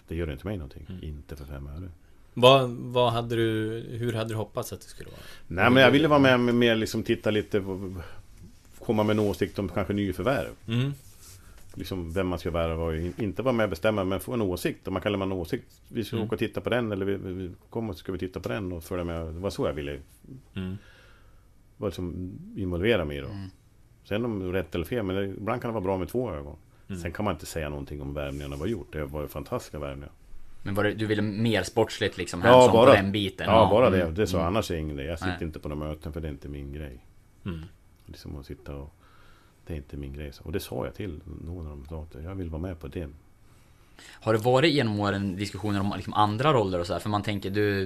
det 0.08 0.14
gör 0.16 0.32
inte 0.32 0.46
mig 0.46 0.56
någonting. 0.56 0.86
Mm. 0.88 1.04
Inte 1.04 1.36
för 1.36 1.44
fem 1.44 1.66
öre. 1.66 1.88
Vad, 2.34 2.70
vad 2.70 3.12
hade 3.12 3.36
du, 3.36 3.70
hur 3.90 4.12
hade 4.12 4.28
du 4.30 4.34
hoppats 4.34 4.72
att 4.72 4.80
det 4.80 4.86
skulle 4.86 5.10
vara? 5.10 5.20
Nej, 5.48 5.70
men 5.70 5.82
jag 5.82 5.90
ville 5.90 6.08
vara 6.08 6.18
med 6.18 6.40
med 6.40 6.54
mer 6.54 6.76
liksom 6.76 7.02
titta 7.02 7.30
lite... 7.30 7.60
på- 7.60 7.94
Komma 8.84 9.02
med 9.02 9.18
en 9.18 9.20
åsikt 9.26 9.58
om 9.58 9.68
kanske 9.68 9.92
nyförvärv. 9.92 10.48
Mm. 10.68 10.92
liksom 11.74 12.12
vem 12.12 12.26
man 12.26 12.38
ska 12.38 12.50
värva 12.50 12.84
och 12.84 12.96
in- 12.96 13.14
inte 13.18 13.42
vara 13.42 13.52
med 13.52 13.64
och 13.64 13.70
bestämma 13.70 14.04
men 14.04 14.20
få 14.20 14.32
en 14.32 14.42
åsikt. 14.42 14.88
Om 14.88 14.92
man 14.94 15.02
kallar 15.02 15.18
man 15.18 15.32
en 15.32 15.38
åsikt. 15.38 15.80
Vi 15.88 16.04
ska 16.04 16.16
Mm. 16.16 16.26
åka 16.26 16.34
och 16.34 16.38
titta 16.38 16.60
på 16.60 16.70
den 16.70 16.92
eller 16.92 17.06
vi, 17.06 17.16
vi, 17.16 17.50
kommer 17.70 17.92
ska 17.92 18.12
vi 18.12 18.18
titta 18.18 18.40
på 18.40 18.48
den 18.48 18.72
och 18.72 18.84
följa 18.84 19.04
med. 19.04 19.26
Det 19.26 19.40
var 19.40 19.50
så 19.50 19.66
jag 19.66 19.72
ville 19.72 19.98
Mm. 20.54 20.76
var 21.76 21.88
liksom 21.88 22.32
involvera 22.56 23.04
mig 23.04 23.16
i 23.16 23.20
då. 23.20 23.26
Mm. 23.28 23.48
Sen 24.04 24.24
om 24.24 24.52
rätt 24.52 24.74
eller 24.74 24.84
fel, 24.84 25.02
men 25.04 25.16
det, 25.16 25.24
ibland 25.26 25.62
kan 25.62 25.68
det 25.68 25.72
vara 25.72 25.84
bra 25.84 25.98
med 25.98 26.08
två 26.08 26.30
ögon. 26.32 26.56
Mm. 26.90 27.02
Sen 27.02 27.12
kan 27.12 27.24
man 27.24 27.34
inte 27.34 27.46
säga 27.46 27.68
någonting 27.68 28.02
om 28.02 28.14
värvningarna 28.14 28.56
vi 28.56 28.60
har 28.60 28.66
gjort. 28.68 28.92
Det 28.92 29.04
var 29.04 29.22
ju 29.22 29.28
fantastiska 29.28 29.78
värvningar. 29.78 30.10
Men 30.62 30.74
var 30.74 30.84
det, 30.84 30.94
du 30.94 31.06
ville 31.06 31.22
mer 31.22 31.62
sportsligt 31.62 32.16
liksom, 32.18 32.42
Ja, 32.44 32.70
bara- 32.72 32.86
på 32.86 32.92
den 32.92 33.12
biten? 33.12 33.46
Ja, 33.48 33.68
bara 33.70 33.90
det. 33.90 34.02
mm, 34.02 34.14
Det 34.14 34.22
är 34.22 34.26
så. 34.26 34.36
mm. 34.36 34.46
Annars 34.48 34.70
är 34.70 34.74
det 34.74 34.80
ingen 34.80 34.96
grej. 34.96 35.06
Jag 35.06 35.18
sitter 35.18 35.32
Nej. 35.32 35.42
inte 35.44 35.58
på 35.58 35.68
några 35.68 35.88
möten 35.88 36.12
för 36.12 36.20
det 36.20 36.28
är 36.28 36.32
inte 36.32 36.48
min 36.48 36.72
grej. 36.72 37.04
Mm. 37.46 37.60
Liksom 38.06 38.36
att 38.36 38.46
sitta 38.46 38.74
och... 38.76 38.94
Det 39.66 39.72
är 39.72 39.76
inte 39.76 39.96
min 39.96 40.12
grej. 40.12 40.32
Och 40.42 40.52
det 40.52 40.60
sa 40.60 40.84
jag 40.84 40.94
till 40.94 41.20
någon 41.44 41.66
av 41.66 41.76
dem. 41.76 41.86
sa 41.88 42.02
att 42.18 42.24
Jag 42.24 42.34
vill 42.34 42.50
vara 42.50 42.62
med 42.62 42.80
på 42.80 42.88
det. 42.88 43.08
Har 44.10 44.32
det 44.32 44.38
varit 44.38 44.72
genom 44.72 45.00
åren 45.00 45.36
diskussioner 45.36 45.80
om 45.80 45.92
liksom 45.96 46.14
andra 46.14 46.52
roller 46.52 46.78
och 46.80 46.86
så 46.86 46.92
här? 46.92 47.00
För 47.00 47.08
man 47.10 47.22
tänker 47.22 47.50
du... 47.50 47.82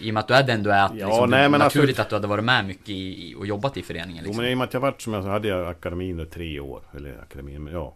I 0.00 0.10
och 0.10 0.14
med 0.14 0.20
att 0.20 0.28
du 0.28 0.34
är 0.34 0.42
den 0.46 0.62
du 0.62 0.70
är, 0.72 0.84
att 0.84 0.94
Ja, 0.96 1.06
liksom, 1.06 1.30
nej, 1.30 1.42
det 1.42 1.48
men 1.48 1.62
alltså- 1.62 1.78
naturligt 1.78 1.98
att 1.98 2.08
du 2.08 2.14
hade 2.14 2.26
varit 2.26 2.44
med 2.44 2.64
mycket 2.64 2.88
i, 2.88 3.34
och 3.38 3.46
jobbat 3.46 3.76
i 3.76 3.82
föreningen 3.82 4.22
Jo 4.24 4.28
liksom. 4.28 4.42
men 4.42 4.50
i 4.50 4.54
och 4.54 4.58
med 4.58 4.64
att 4.64 4.74
jag 4.74 4.80
varit 4.80 5.00
som 5.02 5.12
jag 5.12 5.22
sa, 5.24 5.30
hade 5.30 5.48
jag 5.48 5.68
akademin 5.68 6.20
i 6.20 6.26
tre 6.26 6.60
år. 6.60 6.82
Eller 6.96 7.18
akademin, 7.22 7.64
men 7.64 7.72
ja. 7.72 7.94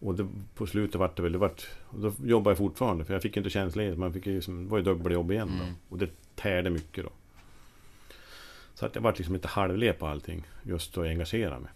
Och 0.00 0.14
det, 0.14 0.28
på 0.54 0.66
slutet 0.66 0.94
vart 1.00 1.16
det 1.16 1.22
väl, 1.22 1.32
det 1.32 1.38
vart, 1.38 1.66
och 1.84 2.00
då 2.00 2.12
jobbade 2.24 2.50
jag 2.50 2.58
fortfarande 2.58 3.04
för 3.04 3.12
jag 3.12 3.22
fick 3.22 3.36
inte 3.36 3.50
tjänstledigt. 3.50 3.98
Man 3.98 4.12
fick 4.12 4.26
ju, 4.26 4.40
som- 4.40 4.64
det 4.64 4.70
var 4.70 4.78
ju 4.78 4.84
dubbeljobb 4.84 5.30
igen 5.32 5.48
då. 5.58 5.62
Mm. 5.64 5.74
Och 5.88 5.98
det 5.98 6.10
tärde 6.34 6.70
mycket 6.70 7.04
då. 7.04 7.10
Så 8.74 8.86
att 8.86 8.94
jag 8.94 9.02
vart 9.02 9.18
liksom 9.18 9.34
lite 9.34 9.48
halvled 9.48 9.98
på 9.98 10.06
allting. 10.06 10.44
Just 10.62 10.98
att 10.98 11.04
engagera 11.04 11.60
mig. 11.60 11.70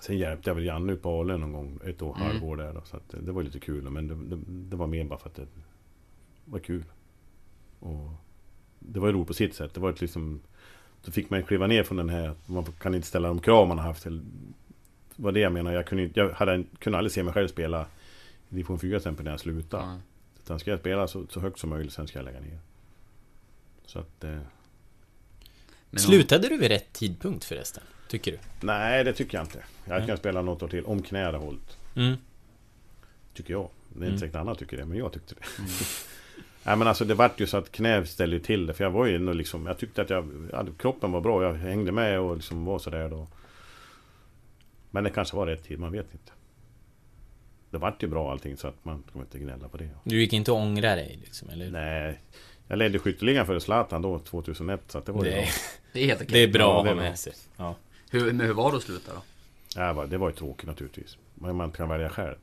Sen 0.00 0.18
hjälpte 0.18 0.50
jag 0.50 0.54
väl 0.54 0.64
Janne 0.64 0.94
på 0.96 1.20
Ale 1.20 1.36
någon 1.36 1.52
gång, 1.52 1.80
ett 1.84 2.02
år, 2.02 2.16
Mm. 2.16 2.26
halvår 2.28 2.56
där 2.56 2.72
då. 2.74 2.80
Så 2.84 2.96
att 2.96 3.08
det, 3.08 3.20
det 3.20 3.32
var 3.32 3.42
lite 3.42 3.60
kul. 3.60 3.90
Men 3.90 4.06
det, 4.08 4.14
det, 4.36 4.42
det 4.46 4.76
var 4.76 4.86
mer 4.86 5.04
bara 5.04 5.18
för 5.18 5.28
att 5.28 5.34
det 5.36 5.46
var 6.44 6.58
kul. 6.58 6.84
Och 7.78 8.10
det 8.78 9.00
var 9.00 9.06
ju 9.08 9.12
roligt 9.14 9.26
på 9.28 9.34
sitt 9.34 9.54
sätt. 9.54 9.74
Det 9.74 9.80
var 9.80 9.90
ett 9.90 10.00
liksom 10.00 10.40
då 11.04 11.12
fick 11.12 11.30
man 11.30 11.42
kliva 11.42 11.66
ner 11.66 11.82
från 11.82 11.96
den 11.96 12.08
här 12.08 12.34
Man 12.46 12.64
kan 12.64 12.94
inte 12.94 13.06
ställa 13.06 13.28
de 13.28 13.40
krav 13.40 13.68
man 13.68 13.78
har 13.78 13.84
haft 13.86 14.02
till 14.02 14.22
var 15.20 15.32
det 15.32 15.40
jag 15.40 15.52
menar 15.52 15.72
Jag 15.72 15.86
kunde, 15.86 16.04
inte- 16.04 16.20
jag 16.20 16.30
hade, 16.30 16.64
kunde 16.78 16.98
aldrig 16.98 17.12
se 17.12 17.22
mig 17.22 17.34
själv 17.34 17.48
spela 17.48 17.82
I 17.82 18.54
division 18.54 18.78
4 18.78 18.88
till 18.90 18.96
exempel 18.96 19.24
när 19.24 19.30
jag 19.30 19.40
slutade 19.40 19.82
Ja. 19.82 19.98
Utan 20.44 20.58
ska 20.58 20.70
jag 20.70 20.80
spela 20.80 21.08
så, 21.08 21.26
så 21.30 21.40
högt 21.40 21.58
som 21.58 21.70
möjligt 21.70 21.92
Sen 21.92 22.08
ska 22.08 22.18
jag 22.18 22.24
lägga 22.24 22.40
ner 22.40 22.58
Så 23.86 23.98
att 23.98 24.24
eh, 24.24 24.38
Slutade 25.96 26.48
du 26.48 26.56
vid 26.58 26.68
rätt 26.70 26.92
tidpunkt 26.92 27.44
förresten? 27.44 27.82
Tycker 28.08 28.32
du? 28.32 28.38
Nej 28.66 29.04
det 29.04 29.12
tycker 29.12 29.38
jag 29.38 29.44
inte 29.44 29.64
Jag 29.84 29.96
Nej. 29.96 30.06
kunnat 30.06 30.20
spela 30.20 30.42
något 30.42 30.62
år 30.62 30.68
till 30.68 30.84
Om 30.84 31.02
knä 31.02 31.24
hade 31.24 31.38
hållit 31.38 31.76
Mm. 31.96 32.14
Tycker 33.34 33.52
jag 33.54 33.68
Det 33.88 33.94
är 33.94 33.96
inte 33.96 34.06
Mm. 34.06 34.18
säkert 34.18 34.36
alla 34.36 34.54
tycker 34.54 34.76
det 34.76 34.84
Men 34.84 34.98
jag 34.98 35.12
tyckte 35.12 35.34
det 35.34 35.58
Mm. 35.58 35.70
Nej 36.64 36.76
men 36.76 36.88
alltså 36.88 37.04
det 37.04 37.14
vart 37.14 37.40
ju 37.40 37.46
så 37.46 37.56
att 37.56 37.72
knä 37.72 38.06
ställde 38.06 38.40
till 38.40 38.66
det 38.66 38.74
För 38.74 38.84
jag 38.84 38.90
var 38.90 39.06
ju 39.06 39.16
ändå 39.16 39.32
liksom 39.32 39.66
Jag 39.66 39.78
tyckte 39.78 40.02
att 40.02 40.10
jag 40.10 40.48
ja, 40.52 40.66
Kroppen 40.78 41.12
var 41.12 41.20
bra 41.20 41.42
Jag 41.42 41.54
hängde 41.54 41.92
med 41.92 42.20
och 42.20 42.36
liksom 42.36 42.64
var 42.64 42.78
sådär 42.78 43.08
då 43.08 43.28
Men 44.90 45.04
det 45.04 45.10
kanske 45.10 45.36
var 45.36 45.46
rätt 45.46 45.64
tid 45.64 45.78
Man 45.78 45.92
vet 45.92 46.12
inte 46.12 46.32
Det 47.70 47.78
vart 47.78 48.02
ju 48.02 48.06
bra 48.06 48.30
allting 48.30 48.56
så 48.56 48.68
att 48.68 48.84
man 48.84 49.02
kommer 49.12 49.24
inte 49.24 49.38
gnälla 49.38 49.68
på 49.68 49.76
det 49.76 49.88
Du 50.04 50.20
gick 50.20 50.32
inte 50.32 50.50
att 50.52 50.56
ångra 50.58 50.94
dig 50.94 51.18
liksom, 51.24 51.48
eller? 51.50 51.70
Nej 51.70 52.20
Jag 52.68 52.78
ledde 52.78 52.98
skytteligan 52.98 53.46
för 53.46 53.58
Zlatan 53.58 54.02
då 54.02 54.18
2001 54.18 54.80
Så 54.86 54.98
att 54.98 55.06
det 55.06 55.12
var 55.12 55.24
ju 55.24 55.30
Det, 55.30 55.36
bra 55.36 55.44
Det 55.92 56.00
är 56.00 56.06
helt 56.06 56.22
okej. 56.22 56.32
det 56.32 56.42
är 56.42 56.52
bra 56.52 56.62
Ja, 56.62 56.80
att 56.80 56.86
ha 56.86 56.94
med 56.94 57.18
sig. 57.18 57.32
Ja. 57.56 57.74
Hur, 58.10 58.32
men 58.32 58.46
hur 58.46 58.54
var 58.54 58.70
det 58.70 58.76
att 58.76 58.82
sluta 58.82 59.12
då? 59.14 59.20
Ja, 59.76 59.92
va- 59.92 60.06
det 60.06 60.18
var 60.18 60.28
ju 60.30 60.34
tråkigt 60.36 60.66
naturligtvis. 60.66 61.18
Men 61.34 61.56
man 61.56 61.70
kan 61.72 61.88
välja 61.88 62.08
själv. 62.08 62.36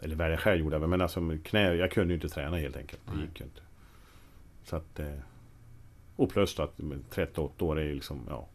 Eller 0.00 0.16
välja 0.16 0.36
själv 0.36 0.60
gjorde 0.60 0.76
jag 0.76 0.88
men 0.88 1.00
alltså 1.00 1.20
knä, 1.44 1.74
jag 1.74 1.90
kunde 1.90 2.14
ju 2.14 2.20
inte 2.20 2.28
träna 2.28 2.56
helt 2.56 2.76
enkelt. 2.76 3.00
Det 3.14 3.20
gick 3.20 3.40
ju 3.40 3.44
inte. 3.46 3.60
Så 4.64 4.76
att... 4.76 4.98
eh, 5.00 5.06
Och 6.16 6.30
plus 6.30 6.54
då 6.54 6.62
att 6.62 6.78
med 6.78 7.04
38 7.10 7.64
år 7.64 7.78
är 7.80 7.84
ju 7.84 7.94
liksom, 7.94 8.26
ja. 8.28 8.46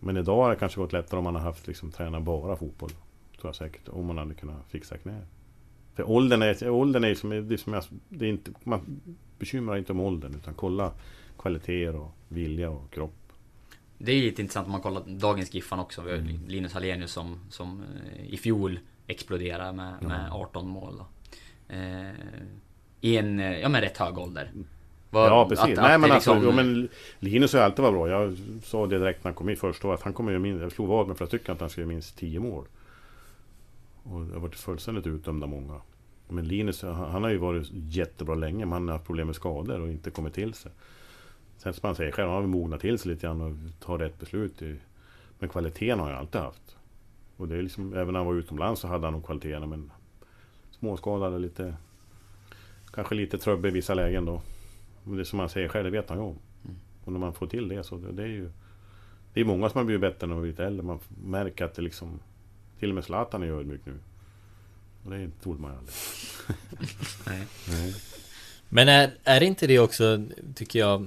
Men 0.00 0.16
idag 0.16 0.36
har 0.42 0.50
det 0.50 0.56
kanske 0.56 0.80
gått 0.80 0.92
lättare 0.92 1.18
om 1.18 1.24
man 1.24 1.34
har 1.34 1.42
haft 1.42 1.66
liksom 1.66 1.90
träna 1.90 2.20
bara 2.20 2.56
fotboll. 2.56 2.90
Tror 2.90 3.48
jag 3.48 3.54
säkert. 3.54 3.88
Om 3.88 4.06
man 4.06 4.18
hade 4.18 4.34
kunnat 4.34 4.56
fixa 4.68 4.98
knä. 4.98 5.20
För 5.94 6.10
åldern 6.10 6.42
är, 6.42 6.68
åldern 6.70 7.04
är 7.04 7.14
som, 7.14 7.30
det 7.30 7.54
är 7.54 7.56
som 7.56 7.72
jag, 7.72 7.84
det 8.08 8.24
är 8.24 8.28
inte, 8.30 8.50
man 8.64 9.00
bekymrar 9.38 9.76
inte 9.76 9.92
om 9.92 10.00
åldern 10.00 10.34
utan 10.34 10.54
kolla 10.54 10.92
kvaliteter 11.38 11.96
och 11.96 12.10
vilja 12.28 12.70
och 12.70 12.90
kropp. 12.90 13.12
Det 13.98 14.12
är 14.12 14.22
lite 14.22 14.42
intressant 14.42 14.66
om 14.66 14.72
man 14.72 14.80
kollar 14.80 15.02
dagens 15.06 15.54
Giffan 15.54 15.78
också. 15.78 16.02
Vi 16.02 16.10
har 16.10 16.18
Mm. 16.18 16.40
Linus 16.46 16.72
Hallenius 16.72 17.12
som, 17.12 17.38
som 17.50 17.82
eh, 18.12 18.26
i 18.34 18.36
fjol 18.36 18.78
exploderade 19.06 19.72
med, 19.72 19.94
Ja. 20.02 20.08
med 20.08 20.30
18 20.32 20.68
mål 20.68 20.94
då. 20.98 21.06
Eh, 21.74 22.10
I 23.00 23.16
en, 23.16 23.40
eh, 23.40 23.58
ja 23.58 23.68
men 23.68 23.80
rätt 23.80 23.96
hög 23.98 24.18
ålder. 24.18 24.50
Vad- 25.10 25.30
Ja 25.30 25.48
precis. 25.48 25.64
att- 25.78 25.82
Nej 25.84 25.94
att 25.94 26.00
men 26.00 26.10
alltså, 26.12 26.34
liksom- 26.34 26.50
jo, 26.50 26.56
men 26.56 26.88
Linus 27.18 27.52
har 27.52 27.60
alltid 27.60 27.82
varit 27.82 27.94
bra. 27.94 28.08
Jag 28.08 28.36
sa 28.64 28.86
det 28.86 28.98
direkt 28.98 29.24
när 29.24 29.28
han 29.30 29.34
kom 29.34 29.48
in 29.48 29.56
första 29.56 29.88
året. 29.88 30.02
Han 30.02 30.12
kommer 30.12 30.32
ju 30.32 30.38
minst, 30.38 30.62
jag 30.62 30.72
slog 30.72 30.88
vad 30.88 31.08
med 31.08 31.16
flera 31.16 31.28
stycken 31.28 31.54
att 31.54 31.60
han 31.60 31.70
ska 31.70 31.80
göra 31.80 31.88
minst 31.88 32.16
10 32.18 32.40
mål. 32.40 32.64
Och 34.02 34.20
det 34.20 34.32
har 34.32 34.40
varit 34.40 34.54
fullständigt 34.54 35.06
utdömda 35.06 35.46
många. 35.46 35.80
Men 36.28 36.48
Linus, 36.48 36.82
han, 36.82 36.94
han 36.94 37.22
har 37.22 37.30
ju 37.30 37.36
varit 37.36 37.68
jättebra 37.72 38.34
länge 38.34 38.64
men 38.64 38.72
han 38.72 38.88
har 38.88 38.92
haft 38.94 39.06
problem 39.06 39.26
med 39.26 39.36
skador 39.36 39.80
och 39.80 39.88
inte 39.88 40.10
kommit 40.10 40.34
till 40.34 40.54
sig. 40.54 40.72
Sen 41.58 41.72
som 41.72 41.86
han 41.86 41.94
säger 41.96 42.12
själv, 42.12 42.28
han 42.28 42.36
har 42.42 42.46
mognat 42.48 42.80
till 42.80 42.98
sig 42.98 43.10
lite 43.12 43.26
grann 43.26 43.40
och 43.40 43.56
tar 43.86 43.98
rätt 43.98 44.18
beslut. 44.20 44.62
i- 44.62 44.76
Men 45.38 45.48
kvaliteten 45.48 45.98
har 46.00 46.10
jag 46.10 46.18
alltid 46.18 46.40
haft. 46.40 46.76
Och 47.36 47.48
det 47.48 47.56
är 47.56 47.62
liksom, 47.62 47.92
även 47.94 48.12
när 48.12 48.20
han 48.20 48.26
var 48.26 48.34
utomlands 48.34 48.80
så 48.80 48.88
hade 48.88 49.06
han 49.06 49.12
nog 49.12 49.26
kvaliteterna 49.26 49.66
men 49.66 49.90
småskadad 50.70 51.32
och 51.34 51.40
lite 51.40 51.74
Kanske 52.92 53.14
lite 53.14 53.38
trubbig 53.38 53.68
i 53.68 53.72
vissa 53.72 53.94
lägen 53.94 54.24
då. 54.24 54.40
Men 55.08 55.16
det 55.16 55.24
som 55.24 55.38
han 55.38 55.48
säger 55.48 55.68
själv, 55.68 55.92
vet 55.92 56.08
han 56.08 56.18
ju 56.18 56.24
om. 56.24 56.38
Mm. 56.64 56.76
Och 57.04 57.12
när 57.12 57.20
man 57.20 57.34
får 57.34 57.46
till 57.46 57.68
det 57.68 57.84
så 57.84 57.96
det, 57.96 58.12
det 58.12 58.22
är 58.22 58.26
ju 58.26 58.50
Det 59.34 59.40
är 59.40 59.44
många 59.44 59.70
som 59.70 59.78
har 59.78 59.84
blivit 59.84 60.00
bättre 60.00 60.26
när 60.26 60.34
de 60.34 60.42
blivit 60.42 60.60
äldre. 60.60 60.82
Man 60.82 60.98
märker 61.24 61.64
att 61.64 61.74
det 61.74 61.82
liksom 61.82 62.20
Till 62.78 62.88
och 62.88 62.94
med 62.94 63.04
Zlatan 63.04 63.42
är 63.42 63.46
ju 63.46 63.60
ödmjuk 63.60 63.80
nu. 63.84 63.94
Och 65.04 65.10
det 65.10 65.30
trodde 65.42 65.60
man 65.60 65.72
ju 65.72 65.78
aldrig. 65.78 65.94
Nej. 67.26 67.46
Nej. 67.68 67.94
Men 68.68 68.88
är, 68.88 69.10
är 69.24 69.42
inte 69.42 69.66
det 69.66 69.78
också, 69.78 70.24
tycker 70.54 70.78
jag, 70.78 71.06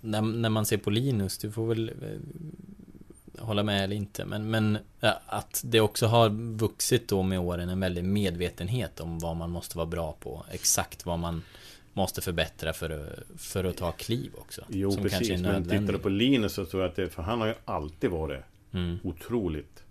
när, 0.00 0.22
när 0.22 0.48
man 0.48 0.66
ser 0.66 0.76
på 0.76 0.90
Linus, 0.90 1.38
du 1.38 1.52
får 1.52 1.66
väl 1.66 1.88
eh, 1.88 3.44
hålla 3.44 3.62
med 3.62 3.84
eller 3.84 3.96
inte, 3.96 4.24
men, 4.24 4.50
men 4.50 4.78
ja, 5.00 5.20
att 5.26 5.62
det 5.64 5.80
också 5.80 6.06
har 6.06 6.28
vuxit 6.56 7.08
då 7.08 7.22
med 7.22 7.40
åren 7.40 7.68
en 7.68 7.80
väldig 7.80 8.04
medvetenhet 8.04 9.00
om 9.00 9.18
vad 9.18 9.36
man 9.36 9.50
måste 9.50 9.76
vara 9.76 9.86
bra 9.86 10.16
på, 10.20 10.44
exakt 10.50 11.06
vad 11.06 11.18
man 11.18 11.42
måste 11.94 12.20
förbättra 12.20 12.72
för 12.72 12.90
att, 12.90 13.40
för 13.40 13.64
att 13.64 13.76
ta 13.76 13.92
kliv 13.92 14.32
också. 14.34 14.62
Jo 14.68 14.90
som 14.90 15.00
kanske 15.02 15.16
är 15.16 15.18
precis, 15.18 15.42
men 15.42 15.64
tittar 15.64 15.92
du 15.92 15.98
på 15.98 16.08
Linus 16.08 16.52
så 16.52 16.64
tror 16.64 16.82
jag 16.82 16.90
att 16.90 16.96
det, 16.96 17.08
för 17.08 17.22
han 17.22 17.40
har 17.40 17.46
ju 17.46 17.54
alltid 17.64 18.10
varit 18.10 18.40
Mm. 18.74 18.98
otroligt 19.02 19.84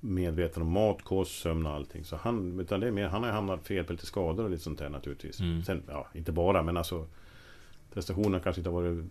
medveten 0.00 0.62
om 0.62 0.72
mat, 0.72 1.02
kost, 1.02 1.40
sömn 1.40 1.66
och 1.66 1.72
allting. 1.72 2.04
Så 2.04 2.16
han, 2.16 2.60
utan 2.60 2.80
det 2.80 2.86
är 2.86 2.90
mer, 2.90 3.06
han 3.08 3.22
har 3.22 3.28
ju 3.28 3.34
hamnat 3.34 3.66
fel 3.66 3.84
på 3.84 3.92
lite 3.92 4.06
skador 4.06 4.44
och 4.44 4.50
lite 4.50 4.62
sånt 4.62 4.78
där 4.78 4.88
naturligtvis. 4.88 5.40
Mm. 5.40 5.64
Sen, 5.64 5.82
ja, 5.88 6.08
inte 6.14 6.32
bara, 6.32 6.62
men 6.62 6.76
alltså 6.76 7.06
prestationen 7.92 8.40
kanske 8.40 8.60
inte 8.60 8.70
har 8.70 8.82
varit 8.82 9.04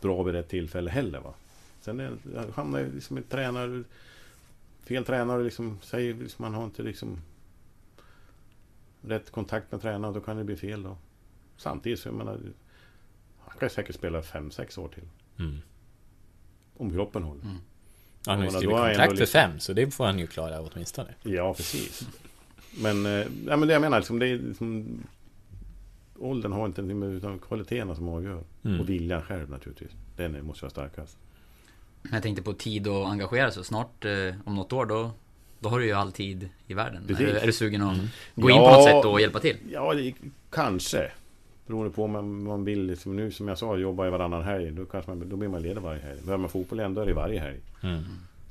bra 0.00 0.22
vid 0.22 0.34
rätt 0.34 0.48
tillfälle 0.48 0.90
heller. 0.90 1.20
Va? 1.20 1.34
Sen 1.80 2.00
är, 2.00 2.12
hamnar 2.54 2.80
jag 2.80 2.94
liksom 2.94 3.18
i 3.18 3.22
tränare... 3.22 3.82
Fel 4.82 5.04
tränare 5.04 5.42
liksom 5.44 5.78
säger 5.82 6.14
liksom, 6.14 6.42
man 6.42 6.54
har 6.54 6.64
inte 6.64 6.82
liksom 6.82 7.18
rätt 9.02 9.30
kontakt 9.30 9.72
med 9.72 9.82
tränaren, 9.82 10.14
då 10.14 10.20
kan 10.20 10.36
det 10.36 10.44
bli 10.44 10.56
fel 10.56 10.82
då. 10.82 10.96
Samtidigt 11.56 12.00
så, 12.00 12.08
jag 12.08 12.14
menar, 12.14 12.40
han 13.46 13.58
kan 13.58 13.70
säkert 13.70 13.94
spela 13.94 14.20
5-6 14.20 14.78
år 14.80 14.88
till. 14.88 15.04
Mm. 15.38 15.58
Om 16.76 16.90
kroppen 16.92 17.22
håller. 17.22 17.42
Mm. 17.42 17.56
Han 18.26 18.38
har 18.38 18.44
ju 18.44 18.50
skrivit 18.50 18.70
kontrakt 18.76 19.10
för 19.12 19.16
liksom- 19.16 19.40
fem, 19.40 19.60
så 19.60 19.72
det 19.72 19.90
får 19.90 20.06
han 20.06 20.18
ju 20.18 20.26
klara 20.26 20.60
åtminstone. 20.60 21.14
Ja, 21.22 21.54
precis. 21.54 22.08
Men, 22.82 23.06
eh, 23.06 23.26
ja, 23.46 23.56
men 23.56 23.60
det 23.68 23.72
jag 23.72 23.80
menar, 23.80 23.98
liksom, 23.98 24.18
det 24.18 24.26
är 24.28 24.38
liksom, 24.38 24.86
åldern 26.18 26.52
har 26.52 26.66
inte 26.66 26.82
någonting 26.82 26.98
med 26.98 27.16
utan 27.16 27.38
kvaliteterna 27.38 27.94
som 27.94 28.08
avgör. 28.08 28.44
Mm. 28.64 28.80
Och 28.80 28.88
viljan 28.88 29.22
själv 29.22 29.50
naturligtvis. 29.50 29.90
Den 30.16 30.46
måste 30.46 30.64
vara 30.64 30.70
starkast. 30.70 31.18
Men 32.02 32.12
jag 32.12 32.22
tänkte 32.22 32.42
på 32.42 32.52
tid 32.52 32.88
att 32.88 33.06
engagera 33.06 33.50
sig. 33.50 33.64
Snart, 33.64 34.04
eh, 34.04 34.34
om 34.44 34.54
något 34.54 34.72
år, 34.72 34.86
då, 34.86 35.10
då 35.60 35.68
har 35.68 35.78
du 35.78 35.86
ju 35.86 35.92
all 35.92 36.12
tid 36.12 36.48
i 36.66 36.74
världen. 36.74 37.02
Är, 37.02 37.06
Precis. 37.06 37.26
du- 37.26 37.38
är 37.38 37.46
du 37.46 37.52
sugen 37.52 37.82
att 37.82 37.94
Mm. 37.98 38.06
gå 38.34 38.50
in 38.50 38.56
på 38.56 38.62
Ja, 38.62 38.72
något 38.76 38.84
sätt 38.84 39.04
och 39.04 39.20
hjälpa 39.20 39.40
till? 39.40 39.56
Ja, 39.72 39.94
det, 39.94 40.14
kanske. 40.50 41.10
Beroende 41.66 41.90
på 41.90 42.04
om 42.04 42.10
man, 42.10 42.42
man 42.42 42.64
vill, 42.64 42.86
liksom, 42.86 43.16
nu 43.16 43.30
som 43.30 43.48
jag 43.48 43.58
sa, 43.58 43.76
jobba 43.76 44.06
i 44.06 44.10
varannan 44.10 44.42
helg. 44.42 44.70
Då, 44.70 44.84
kanske 44.84 45.10
man, 45.10 45.28
då 45.28 45.36
blir 45.36 45.48
man 45.48 45.62
ledig 45.62 45.80
varje 45.80 46.00
helg. 46.00 46.20
Börjar 46.24 46.38
man 46.38 46.50
fotboll 46.50 46.80
igen, 46.80 46.94
då 46.94 47.00
är 47.00 47.06
det 47.06 47.14
varje 47.14 47.40
helg. 47.40 47.60
Mm. 47.82 48.02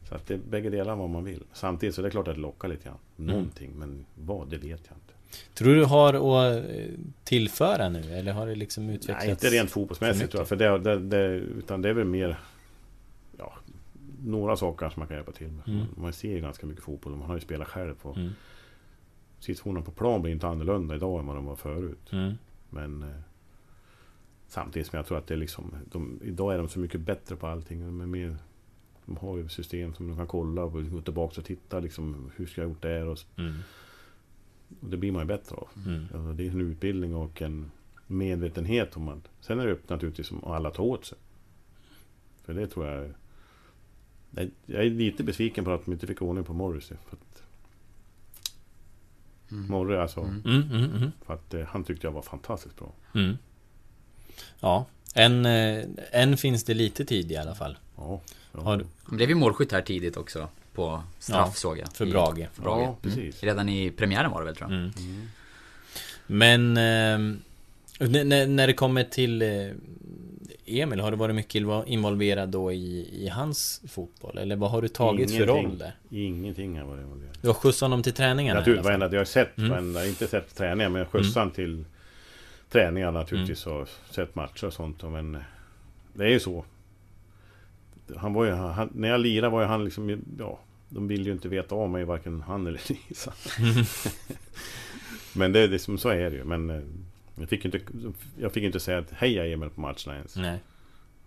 Så 0.09 0.15
att 0.15 0.27
det 0.27 0.33
är 0.33 0.39
bägge 0.49 0.69
delar 0.69 0.95
vad 0.95 1.09
man 1.09 1.23
vill. 1.23 1.43
Samtidigt 1.53 1.95
så 1.95 2.01
är 2.01 2.03
det 2.03 2.09
klart 2.09 2.27
att 2.27 2.35
det 2.35 2.41
lockar 2.41 2.67
lite 2.67 2.83
grann. 2.83 2.97
Någonting, 3.15 3.71
men 3.75 4.05
vad, 4.15 4.49
det 4.49 4.57
vet 4.57 4.81
jag 4.89 4.97
inte. 4.97 5.13
Tror 5.53 5.75
du 5.75 5.85
har 5.85 6.13
att 6.13 6.55
eh, 6.69 6.85
tillföra 7.23 7.89
nu, 7.89 8.13
eller 8.13 8.33
har 8.33 8.47
det 8.47 8.55
liksom 8.55 8.89
utvecklats? 8.89 9.23
Nej, 9.23 9.31
inte 9.31 9.49
rent 9.49 9.71
fotbollsmässigt 9.71 10.31
tror 10.31 10.41
jag. 10.41 10.47
För 10.47 10.55
det, 10.55 10.77
det, 10.79 10.99
det, 10.99 11.25
utan 11.35 11.81
det 11.81 11.89
är 11.89 11.93
väl 11.93 12.05
mer... 12.05 12.39
Ja, 13.37 13.53
några 14.23 14.55
saker 14.55 14.89
som 14.89 14.99
man 14.99 15.07
kan 15.07 15.17
hjälpa 15.17 15.31
till 15.31 15.51
med. 15.51 15.67
Mm. 15.67 15.85
Man 15.97 16.13
ser 16.13 16.31
ju 16.31 16.41
ganska 16.41 16.65
mycket 16.65 16.83
fotboll. 16.83 17.15
Man 17.15 17.27
har 17.27 17.35
ju 17.35 17.41
spelat 17.41 17.67
själv 17.67 17.95
på... 17.95 18.13
Mm. 18.13 18.29
Situationen 19.39 19.83
på 19.83 19.91
plan 19.91 20.21
blir 20.21 20.33
inte 20.33 20.47
annorlunda 20.47 20.95
idag 20.95 21.19
än 21.19 21.25
vad 21.25 21.35
de 21.35 21.45
var 21.45 21.55
förut. 21.55 22.11
Mm. 22.11 22.33
Men... 22.73 23.03
Eh, 23.03 23.09
samtidigt 24.47 24.87
som 24.87 24.97
jag 24.97 25.05
tror 25.05 25.17
att 25.17 25.27
det 25.27 25.33
är 25.33 25.37
liksom... 25.37 25.75
De, 25.91 26.19
idag 26.23 26.53
är 26.53 26.57
de 26.57 26.69
så 26.69 26.79
mycket 26.79 27.01
bättre 27.01 27.35
på 27.35 27.47
allting. 27.47 27.79
De, 27.85 28.11
mer, 28.11 28.35
de 29.05 29.17
har 29.17 29.37
ju 29.37 29.49
system 29.49 29.93
som 29.93 30.07
de 30.07 30.17
kan 30.17 30.27
kolla 30.27 30.63
och 30.63 30.91
gå 30.91 31.01
tillbaka 31.01 31.41
och 31.41 31.45
titta 31.47 31.79
liksom. 31.79 32.31
Hur 32.35 32.45
ska 32.45 32.61
jag 32.61 32.67
ha 32.67 32.73
gjort 32.73 32.81
där? 32.81 33.05
Och, 33.07 33.19
Mm. 33.37 33.53
och 34.81 34.89
det 34.89 34.97
blir 34.97 35.11
man 35.11 35.21
ju 35.21 35.27
bättre 35.27 35.55
av. 35.55 35.67
Mm. 35.85 36.01
Alltså, 36.13 36.33
det 36.33 36.47
är 36.47 36.51
en 36.51 36.61
utbildning 36.61 37.15
och 37.15 37.41
en 37.41 37.71
medvetenhet 38.07 38.97
om 38.97 39.07
att... 39.09 39.29
Sen 39.39 39.59
är 39.59 39.65
det 39.65 39.71
upp 39.73 39.89
naturligtvis 39.89 40.31
om 40.31 40.43
alla 40.43 40.71
tar 40.71 40.83
åt 40.83 41.05
sig. 41.05 41.17
För 42.43 42.53
det 42.53 42.67
tror 42.67 42.87
jag... 42.87 43.13
Jag- 44.31 44.51
Jag 44.65 44.85
är 44.85 44.89
lite 44.89 45.23
besviken 45.23 45.65
på 45.65 45.71
att 45.71 45.85
de 45.85 45.91
inte 45.93 46.07
fick 46.07 46.21
ordning 46.21 46.43
på 46.43 46.53
Morrissey. 46.53 46.97
För 47.09 47.15
att, 47.17 47.43
Mm. 49.53 49.67
Morri 49.71 49.97
alltså. 49.97 50.19
Mm, 50.19 50.41
mm, 50.45 50.83
mm. 50.95 51.11
För 51.25 51.33
att 51.33 51.53
eh, 51.53 51.61
han 51.67 51.83
tyckte 51.83 52.07
jag 52.07 52.11
var 52.11 52.21
fantastiskt 52.21 52.75
bra. 52.79 52.91
Mm. 53.15 53.37
Ja, 54.59 54.85
en, 55.13 55.45
eh, 55.45 55.83
en 56.11 56.37
finns 56.37 56.63
det 56.63 56.73
lite 56.73 57.05
tid 57.05 57.31
i 57.31 57.37
alla 57.37 57.55
fall. 57.55 57.77
Ja. 57.95 58.21
Har 58.51 58.77
du? 58.77 58.85
Han 59.03 59.17
blev 59.17 59.29
ju 59.29 59.35
målskytt 59.35 59.71
här 59.71 59.81
tidigt 59.81 60.17
också. 60.17 60.49
På 60.73 61.03
straff 61.19 61.47
Ja, 61.49 61.53
såg 61.53 61.77
jag. 61.77 61.93
för 61.93 62.05
I- 62.05 62.11
Brage. 62.11 62.47
För 62.53 62.61
Brage. 62.61 62.81
Ja, 62.83 62.97
precis. 63.01 63.43
Mm. 63.43 63.53
Redan 63.55 63.69
i 63.69 63.91
premiären 63.91 64.31
var 64.31 64.39
det 64.39 64.45
väl 64.45 64.55
tror 64.55 64.71
jag. 64.71 64.79
Mm. 64.79 65.27
Men 66.27 66.77
eh, 66.77 68.47
när 68.47 68.67
det 68.67 68.73
kommer 68.73 69.03
till 69.03 69.41
eh, 69.41 69.49
Emil, 70.65 70.99
har 70.99 71.11
du 71.11 71.17
varit 71.17 71.35
mycket 71.35 71.61
invo- 71.61 71.85
involverad 71.85 72.49
då 72.49 72.71
i, 72.71 73.09
i 73.25 73.27
hans 73.27 73.81
fotboll? 73.87 74.37
Eller 74.37 74.55
vad 74.55 74.71
har 74.71 74.81
du 74.81 74.87
tagit 74.87 75.31
för 75.31 75.35
Ingenting. 75.43 75.65
roll 75.65 75.77
där? 75.77 75.95
Ingenting 76.09 76.79
har 76.79 76.85
varit 76.87 77.01
involverad. 77.01 77.37
Du 77.41 77.47
har 77.47 77.53
skjutsat 77.53 77.81
honom 77.81 78.03
till 78.03 78.13
träningarna? 78.13 78.59
Naturligtvis, 78.59 78.85
varenda, 78.85 79.09
jag 79.11 79.19
har 79.19 79.25
sett 79.25 79.57
Mm. 79.57 79.69
varenda, 79.69 80.07
inte 80.07 80.27
sett 80.27 80.55
träningar 80.55 80.89
men 80.89 81.05
skjutsat 81.05 81.43
Mm. 81.43 81.53
till 81.53 81.85
träningar 82.69 83.11
naturligtvis 83.11 83.67
och 83.67 83.87
sett 84.11 84.35
matcher 84.35 84.65
och 84.67 84.73
sånt. 84.73 85.03
Men 85.03 85.35
eh, 85.35 85.41
det 86.13 86.23
är 86.25 86.29
ju 86.29 86.39
så. 86.39 86.65
Han 88.15 88.33
var 88.33 88.45
ju, 88.45 88.51
han, 88.51 88.89
när 88.93 89.09
jag 89.09 89.19
lirade 89.21 89.51
var 89.51 89.61
ju 89.61 89.67
han 89.67 89.83
liksom, 89.85 90.21
ja, 90.39 90.59
de 90.89 91.07
vill 91.07 91.25
ju 91.25 91.31
inte 91.31 91.47
veta 91.49 91.75
av 91.75 91.89
mig 91.89 92.03
varken 92.03 92.41
han 92.41 92.67
eller 92.67 92.81
Lisa. 93.09 93.33
men 95.33 95.51
det 95.51 95.59
är 95.59 95.67
liksom, 95.67 95.97
så 95.97 96.09
är 96.09 96.29
det 96.29 96.35
ju. 96.35 96.43
Men 96.43 96.69
eh, 96.69 96.81
jag 97.35 97.49
fick 97.49 97.65
inte, 97.65 97.79
jag 98.39 98.53
fick 98.53 98.63
inte 98.63 98.79
säga 98.79 98.97
att 98.97 99.11
heja 99.11 99.45
Emil 99.45 99.69
på 99.69 99.81
matcherna 99.81 100.15
ens. 100.15 100.35
Nej. 100.35 100.59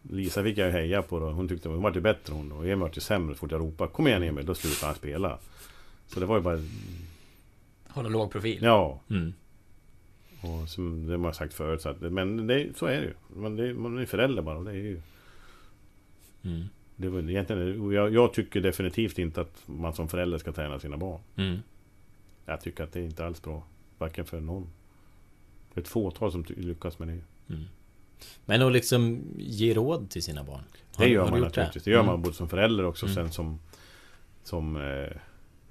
Lisa 0.03 0.43
fick 0.43 0.59
jag 0.59 0.71
heja 0.71 1.03
på 1.03 1.21
då. 1.21 1.31
Hon 1.31 1.49
tyckte 1.49 1.69
hon 1.69 1.83
var 1.83 1.95
ju 1.95 2.01
bättre 2.01 2.35
hon 2.35 2.53
och 2.53 2.65
Emil 2.65 2.79
var 2.79 2.91
ju 2.95 3.01
sämre 3.01 3.35
så 3.35 3.39
fort 3.39 3.51
jag 3.51 3.61
ropade 3.61 3.93
Kom 3.93 4.07
igen 4.07 4.23
Emil, 4.23 4.47
då 4.47 4.55
slutade 4.55 4.87
han 4.87 4.95
spela. 4.95 5.39
Så 6.07 6.21
det 6.21 6.27
var 6.27 6.37
ju 6.37 6.43
bara... 6.43 6.59
Hålla 7.89 8.09
låg 8.09 8.31
profil. 8.33 8.59
Ja. 8.63 9.01
Mm. 9.11 9.33
Och 10.41 10.69
som 10.69 11.07
det 11.07 11.17
har 11.17 11.25
jag 11.25 11.35
sagt 11.35 11.55
förut, 11.55 11.83
så 11.83 11.89
att, 11.89 12.01
men 12.01 12.47
det, 12.47 12.77
så 12.77 12.87
är 12.87 13.01
det 13.01 13.07
ju. 13.07 13.41
Man, 13.41 13.57
det, 13.57 13.75
man 13.75 13.99
är 13.99 14.07
förälder 14.07 14.43
bara 14.43 14.59
och 14.59 14.65
det 14.65 14.71
är 14.71 14.75
ju... 14.75 15.01
Mm. 16.45 16.65
Det 16.97 17.09
var 17.09 17.31
egentligen, 17.31 17.93
jag, 17.93 18.15
jag 18.15 18.33
tycker 18.33 18.61
definitivt 18.61 19.19
inte 19.19 19.41
att 19.41 19.63
man 19.67 19.93
som 19.93 20.09
förälder 20.09 20.39
ska 20.39 20.53
träna 20.53 20.79
sina 20.79 20.97
barn. 20.97 21.21
Mm. 21.37 21.59
Jag 22.47 22.61
tycker 22.61 22.85
att 22.85 22.93
det 22.93 23.01
är 23.01 23.05
inte 23.05 23.27
alls 23.27 23.43
bra. 23.43 23.63
Varken 23.99 24.25
för 24.25 24.41
någon. 24.41 24.71
Det 25.77 25.81
är 25.81 25.83
ett 25.83 25.89
fåtal 25.89 26.33
som 26.33 26.45
lyckas 26.49 26.99
med 26.99 27.09
det. 27.09 27.21
Mm. 27.55 27.65
Men 28.45 28.63
att 28.63 28.73
liksom 28.73 29.25
ge 29.39 29.75
råd 29.75 30.11
till 30.11 30.23
sina 30.23 30.45
barn? 30.45 30.63
Har 30.97 31.05
Det 31.05 31.11
gör 31.11 31.31
man 31.31 31.41
naturligtvis. 31.41 31.85
Det, 31.85 31.91
gör 31.91 32.03
man 32.03 32.09
Mm. 32.09 32.23
både 32.23 32.35
som 32.35 32.49
förälder 32.49 32.85
och 32.85 32.91
också 32.91 33.07
Mm. 33.07 33.15
sen 33.15 33.33
som... 33.33 33.59
Som... 34.43 34.77
Eh, 34.77 35.17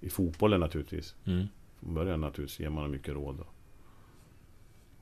I 0.01 0.09
fotbollen 0.09 0.59
naturligtvis. 0.59 1.15
Mm. 1.25 1.47
Från 1.79 1.93
början 1.93 2.21
naturligtvis 2.21 2.59
ger 2.59 2.69
man 2.69 2.91
mycket 2.91 3.13
råd. 3.13 3.35
Då. 3.35 3.43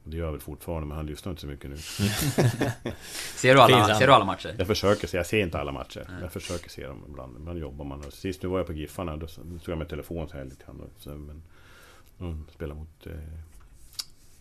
Och 0.04 0.10
det 0.10 0.18
gör 0.18 0.26
jag 0.26 0.32
väl 0.32 0.42
fortfarande, 0.42 0.88
men 0.88 0.98
han 0.98 1.06
lyssnar 1.06 1.30
inte 1.32 1.42
så 1.42 1.48
mycket 1.48 1.70
nu. 1.70 1.78
Ser 3.36 3.54
du 3.56 3.62
alla- 3.62 3.96
ser 3.96 4.08
du 4.08 4.14
alla 4.14 4.26
matcher? 4.26 4.56
Jag 4.58 4.68
försöker 4.68 5.08
se, 5.08 5.18
jag 5.18 5.26
ser 5.26 5.42
inte 5.44 5.60
alla 5.60 5.72
matcher. 5.72 6.06
Nej. 6.10 6.22
Jag 6.22 6.32
försöker 6.32 6.70
se 6.70 6.88
dem 6.88 7.04
ibland. 7.10 7.38
Ibland 7.38 7.60
jobbar 7.60 7.86
man. 7.86 8.00
Och 8.06 8.14
sist 8.14 8.44
nu 8.44 8.50
var 8.50 8.58
jag 8.58 8.68
på 8.68 8.74
Giffarna, 8.74 9.18
då 9.18 9.28
tog 9.28 9.60
jag 9.66 9.78
med 9.78 9.90
telefon 9.90 10.30
så 10.30 10.38
här 10.38 10.46
lite 10.46 10.66
grann. 10.66 10.78
då. 10.78 10.86
Så, 10.98 11.10
men, 11.10 11.44
de 12.18 12.46
spelade 12.54 12.80
mot... 12.80 13.08
Eh, 13.08 13.14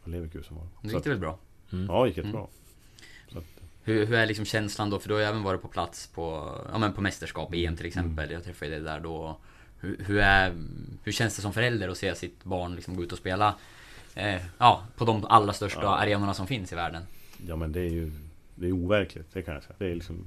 vad 0.05 0.13
Leverkusen 0.13 0.57
var. 0.57 0.67
Det 0.83 0.89
Så 0.89 0.95
gick 0.95 1.05
det 1.05 1.11
väl 1.11 1.19
bra? 1.19 1.39
Ja, 1.71 2.03
det 2.03 2.09
gick 2.09 2.17
jättebra. 2.17 2.41
Mm. 2.41 3.43
Hur, 3.85 4.07
hur 4.07 4.15
är 4.17 4.27
liksom 4.27 4.45
känslan 4.45 4.91
då? 4.91 4.99
För 4.99 5.09
du 5.09 5.15
har 5.15 5.21
ju 5.21 5.27
även 5.27 5.43
varit 5.43 5.63
på 5.63 5.69
plats 5.69 6.07
på, 6.07 6.55
ja 6.73 6.79
men 6.79 6.93
på 6.93 7.01
mästerskap, 7.01 7.55
EM 7.55 7.77
till 7.77 7.87
exempel. 7.87 8.25
Mm. 8.25 8.35
Jag 8.35 8.45
träffade 8.45 8.71
dig 8.71 8.81
där 8.81 9.01
då. 9.01 9.39
Hur, 9.81 9.97
hur, 10.07 10.19
är, 10.19 10.55
hur 11.05 11.13
känns 11.13 11.37
det 11.37 11.43
som 11.43 11.53
förälder 11.53 11.89
att 11.89 11.99
se 11.99 12.15
sitt 12.15 12.45
barn 12.45 12.75
liksom 12.75 12.97
gå 12.97 13.03
ut 13.03 13.13
och 13.13 13.19
spela? 13.19 13.55
Eh, 14.15 14.43
ja, 14.59 14.83
på 14.97 15.05
de 15.05 15.25
allra 15.25 15.53
största 15.53 15.83
Ja. 15.83 15.97
arenorna 15.97 16.35
som 16.35 16.47
finns 16.47 16.73
i 16.73 16.75
världen. 16.75 17.03
Ja 17.47 17.57
men 17.57 17.73
det 17.73 17.81
är 17.81 17.91
ju 17.91 18.13
Det 18.55 18.67
är 18.67 18.73
overkligt, 18.73 19.33
det 19.33 19.43
kan 19.43 19.55
jag 19.55 19.63
säga. 19.63 19.75
Det 19.79 19.91
är 19.91 19.95
liksom 19.95 20.27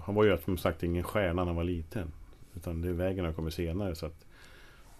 Han 0.00 0.14
var 0.14 0.24
ju 0.24 0.38
som 0.44 0.58
sagt 0.58 0.82
ingen 0.82 1.02
stjärna 1.02 1.34
när 1.34 1.46
han 1.46 1.56
var 1.56 1.64
liten. 1.64 2.12
Utan 2.56 2.82
det 2.82 2.88
är 2.88 2.92
vägen 2.92 3.24
han 3.24 3.34
kommer 3.34 3.50
senare 3.50 3.94
så 3.94 4.06
att 4.06 4.24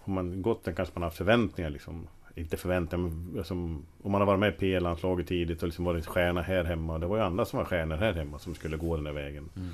Har 0.03 0.13
man 0.13 0.41
gått 0.41 0.63
den 0.63 0.75
kanske 0.75 0.93
man 0.95 1.01
har 1.03 1.07
haft 1.09 1.17
förväntningar 1.17 1.69
liksom 1.69 2.07
Inte 2.35 2.57
förväntningar 2.57 3.09
men 3.09 3.43
som, 3.43 3.85
Om 4.03 4.11
man 4.11 4.21
har 4.21 4.25
varit 4.25 4.39
med 4.39 4.53
i 4.53 4.57
P-landslaget 4.57 5.27
tidigt 5.27 5.61
och 5.61 5.67
liksom 5.67 5.85
varit 5.85 6.05
stjärna 6.05 6.41
här 6.41 6.63
hemma. 6.63 6.99
Det 6.99 7.07
var 7.07 7.17
ju 7.17 7.23
andra 7.23 7.45
som 7.45 7.57
var 7.57 7.65
stjärnor 7.65 7.95
här 7.95 8.13
hemma 8.13 8.39
som 8.39 8.55
skulle 8.55 8.77
gå 8.77 8.95
den 8.95 9.05
där 9.05 9.13
vägen. 9.13 9.49
Mm. 9.55 9.69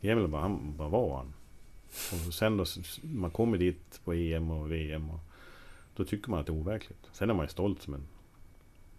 Emil 0.00 0.28
bara, 0.28 0.42
han, 0.42 0.74
vad 0.76 0.90
var 0.90 1.16
han? 1.16 1.32
Och 2.26 2.34
sen 2.34 2.56
då, 2.56 2.64
man 3.02 3.30
kommer 3.30 3.58
dit 3.58 4.00
på 4.04 4.12
EM 4.12 4.50
och 4.50 4.72
VM 4.72 5.10
och 5.10 5.20
Då 5.96 6.04
tycker 6.04 6.30
man 6.30 6.40
att 6.40 6.46
det 6.46 6.52
är 6.52 6.56
overkligt. 6.60 7.08
Sen 7.12 7.30
är 7.30 7.34
man 7.34 7.44
ju 7.44 7.50
stolt 7.50 7.82
som 7.82 7.94
en 7.94 8.06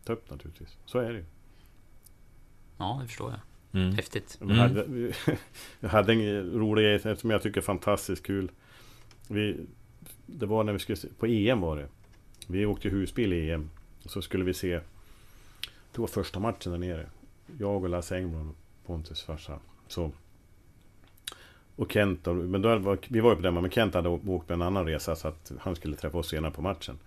tupp 0.03 0.29
naturligtvis. 0.29 0.77
Så 0.85 0.99
är 0.99 1.09
det 1.09 1.17
ju. 1.17 1.25
Ja, 2.77 2.99
det 3.01 3.07
förstår 3.07 3.31
jag. 3.31 3.39
Mm. 3.81 3.95
Häftigt. 3.95 4.37
Vi 4.41 4.53
hade, 4.53 5.11
jag 5.79 5.89
hade 5.89 6.13
en 6.13 6.51
rolig 6.51 6.83
grej 6.83 7.17
som 7.17 7.29
jag 7.29 7.41
tycker 7.41 7.61
är 7.61 7.65
fantastiskt 7.65 8.25
kul. 8.25 8.51
Vi, 9.27 9.57
det 10.25 10.45
var 10.45 10.63
när 10.63 10.73
vi 10.73 10.79
skulle 10.79 10.97
på 11.19 11.25
EM 11.25 11.61
var 11.61 11.77
det. 11.77 11.87
Vi 12.47 12.65
åkte 12.65 12.89
husbil 12.89 13.33
i 13.33 13.51
EM. 13.51 13.69
Och 14.03 14.11
så 14.11 14.21
skulle 14.21 14.43
vi 14.43 14.53
se, 14.53 14.79
det 15.91 16.01
var 16.01 16.07
första 16.07 16.39
matchen 16.39 16.71
där 16.71 16.77
nere. 16.79 17.09
Jag 17.59 17.83
och 17.83 17.89
Lasse 17.89 18.15
Engblom 18.15 18.49
och 18.49 18.87
Pontus 18.87 19.21
farsa. 19.21 19.59
Så, 19.87 20.11
och 21.75 21.91
Kent, 21.91 22.23
då, 22.23 22.33
men 22.33 22.61
då 22.61 22.77
var, 22.77 22.97
vi 23.07 23.19
var 23.19 23.29
ju 23.29 23.35
på 23.35 23.41
den, 23.41 23.53
men 23.53 23.71
Kent 23.71 23.93
hade 23.93 24.09
åkt 24.09 24.47
på 24.47 24.53
en 24.53 24.61
annan 24.61 24.85
resa 24.85 25.15
så 25.15 25.27
att 25.27 25.51
han 25.59 25.75
skulle 25.75 25.95
träffa 25.95 26.17
oss 26.17 26.29
senare 26.29 26.51
på 26.51 26.61
matchen. 26.61 26.99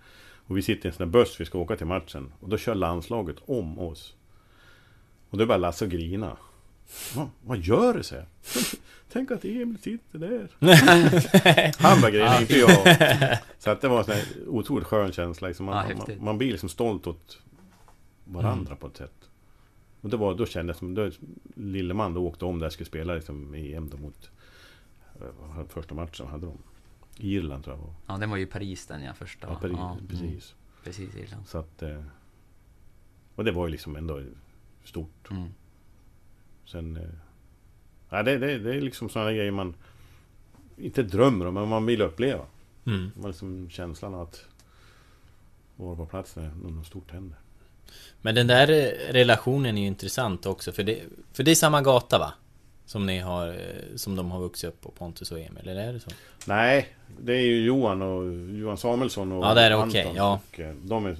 Och 0.47 0.57
vi 0.57 0.61
sitter 0.61 0.85
i 0.85 0.87
en 0.87 0.93
sån 0.93 1.11
där 1.11 1.19
buss, 1.19 1.41
vi 1.41 1.45
ska 1.45 1.59
åka 1.59 1.75
till 1.75 1.87
matchen. 1.87 2.33
Och 2.39 2.49
då 2.49 2.57
kör 2.57 2.75
landslaget 2.75 3.35
om 3.45 3.79
oss. 3.79 4.15
Och 5.29 5.37
då 5.37 5.45
börjar 5.45 5.59
Lasse 5.59 5.87
grina. 5.87 6.37
Va, 7.15 7.29
vad 7.45 7.57
gör 7.57 7.93
du? 7.93 8.03
säger 8.03 8.21
jag. 8.43 8.63
Tänk 9.11 9.31
att 9.31 9.45
Emil 9.45 9.77
sitter 9.77 10.19
där. 10.19 10.49
Han 11.81 12.01
var 12.01 12.09
grejen, 12.11 12.41
inte 12.41 12.57
jag. 12.57 12.97
Så 13.59 13.69
att 13.69 13.81
det 13.81 13.87
var 13.87 13.99
en 13.99 14.05
sån 14.05 14.13
här 14.13 14.25
otroligt 14.47 14.87
skön 14.87 15.11
känsla. 15.11 15.47
Liksom 15.47 15.65
man, 15.65 15.89
Ja, 15.89 15.95
man, 15.95 16.23
man 16.25 16.37
blir 16.37 16.51
liksom 16.51 16.69
stolt 16.69 17.07
åt 17.07 17.39
varandra 18.23 18.65
Mm. 18.67 18.77
på 18.77 18.87
ett 18.87 18.97
sätt. 18.97 19.29
Och 20.01 20.09
det 20.09 20.17
var, 20.17 20.35
då 20.35 20.45
kändes 20.45 20.75
det 20.75 20.79
som, 20.79 20.93
då, 20.95 21.11
Lilleman 21.55 22.13
då 22.13 22.27
åkte 22.27 22.45
om 22.45 22.59
där 22.59 22.69
skulle 22.69 22.87
spela 22.87 23.13
liksom 23.13 23.53
EM 23.53 23.89
då 23.89 23.97
mot 23.97 24.29
eh, 25.21 25.65
Första 25.69 25.95
matchen 25.95 26.27
hade 26.27 26.45
de 26.45 26.57
Irland 27.17 27.63
tror 27.63 27.75
jag 27.75 27.81
var. 27.83 27.93
Ja, 28.07 28.17
den 28.17 28.29
var 28.29 28.37
ju 28.37 28.45
Paris 28.45 28.87
den 28.87 29.03
ja, 29.03 29.13
första. 29.13 29.47
Ja, 29.47 29.55
Paris, 29.55 29.77
ja. 29.77 29.97
precis. 30.09 30.23
Mm. 30.23 30.83
Precis, 30.83 31.15
Irland. 31.15 31.47
Så 31.47 31.57
att... 31.57 31.81
Eh, 31.81 32.03
och 33.35 33.43
det 33.43 33.51
var 33.51 33.67
ju 33.67 33.71
liksom 33.71 33.95
ändå 33.95 34.23
stort. 34.83 35.31
Mm. 35.31 35.49
Sen... 36.71 36.97
Eh, 36.97 37.03
ja, 38.09 38.23
det, 38.23 38.37
det, 38.37 38.59
det 38.59 38.75
är 38.75 38.81
liksom 38.81 39.09
sådana 39.09 39.33
grejer 39.33 39.51
man 39.51 39.73
inte 40.77 41.03
drömmer 41.03 41.45
om, 41.45 41.53
men 41.53 41.67
man 41.67 41.85
vill 41.85 42.01
uppleva. 42.01 42.45
Mm. 42.85 43.11
Man 43.15 43.27
liksom 43.27 43.69
känslan 43.69 44.13
av 44.13 44.21
att 44.21 44.45
vara 45.75 45.95
på 45.95 46.05
plats 46.05 46.35
när 46.35 46.51
något 46.63 46.87
stort 46.87 47.11
händer. 47.11 47.37
Men 48.21 48.35
den 48.35 48.47
där 48.47 48.69
eh, 48.69 49.13
relationen 49.13 49.77
är 49.77 49.81
ju 49.81 49.87
intressant 49.87 50.45
också 50.45 50.71
för 50.71 50.83
det, 50.83 51.03
för 51.33 51.43
det 51.43 51.51
är 51.51 51.55
samma 51.55 51.81
gata 51.81 52.19
va? 52.19 52.33
Som 52.89 53.05
ni 53.05 53.19
har, 53.19 53.47
eh, 53.47 53.95
som 53.95 54.15
de 54.15 54.31
har 54.31 54.39
vuxit 54.39 54.67
upp 54.69 54.81
på, 54.81 54.91
Pontus 54.91 55.31
och 55.31 55.39
Emil, 55.39 55.67
eller 55.67 55.87
är 55.87 55.93
det 55.93 55.99
så? 55.99 56.09
Nej, 56.45 56.87
det 57.19 57.33
är 57.33 57.41
ju 57.41 57.61
Johan 57.65 58.01
och 58.01 58.33
Johan 58.59 58.77
Samuelsson 58.77 59.31
och 59.31 59.45
Ja, 59.45 59.53
det 59.53 59.61
är 59.61 59.71
Anton. 59.71 59.89
okej, 59.89 60.13
ja. 60.15 60.39
Och, 60.51 60.59
eh, 60.59 60.75
de 60.83 61.05
är, 61.05 61.17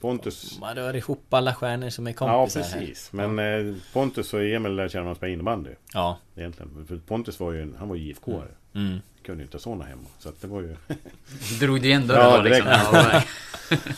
Pontus... 0.00 0.58
Man 0.60 0.74
rör 0.74 0.96
ihop 0.96 1.34
alla 1.34 1.54
stjärnor 1.54 1.90
som 1.90 2.06
är 2.06 2.10
Ja, 2.10 2.16
kompisar 2.16 2.60
här. 2.62 2.80
precis. 2.80 3.12
Men 3.12 3.38
eh, 3.38 3.74
Pontus 3.92 4.34
och 4.34 4.42
Emil 4.44 4.74
lärde 4.74 4.88
känna 4.88 5.04
man 5.04 5.14
spela 5.14 5.32
innebandy. 5.32 5.70
Ja. 5.94 6.18
Egentligen. 6.36 6.86
För 6.88 6.96
Pontus 6.96 7.40
var 7.40 7.52
ju, 7.52 7.74
han 7.78 7.88
var 7.88 7.96
ju 7.96 8.12
IFK-are. 8.14 8.48
Mm. 8.74 8.98
Kunde 9.22 9.40
ju 9.42 9.44
inte 9.46 9.56
ha 9.56 9.60
såna 9.60 9.84
hemma. 9.84 10.02
Så 10.18 10.28
att 10.28 10.40
det 10.40 10.46
var 10.46 10.60
ju... 10.60 10.76
Drog 11.60 11.82
du 11.82 11.88
igen 11.88 12.06
dörren 12.06 12.22
Ja, 12.30 12.36
då 12.36 12.42
liksom? 12.42 12.66
Ja, 12.92 13.22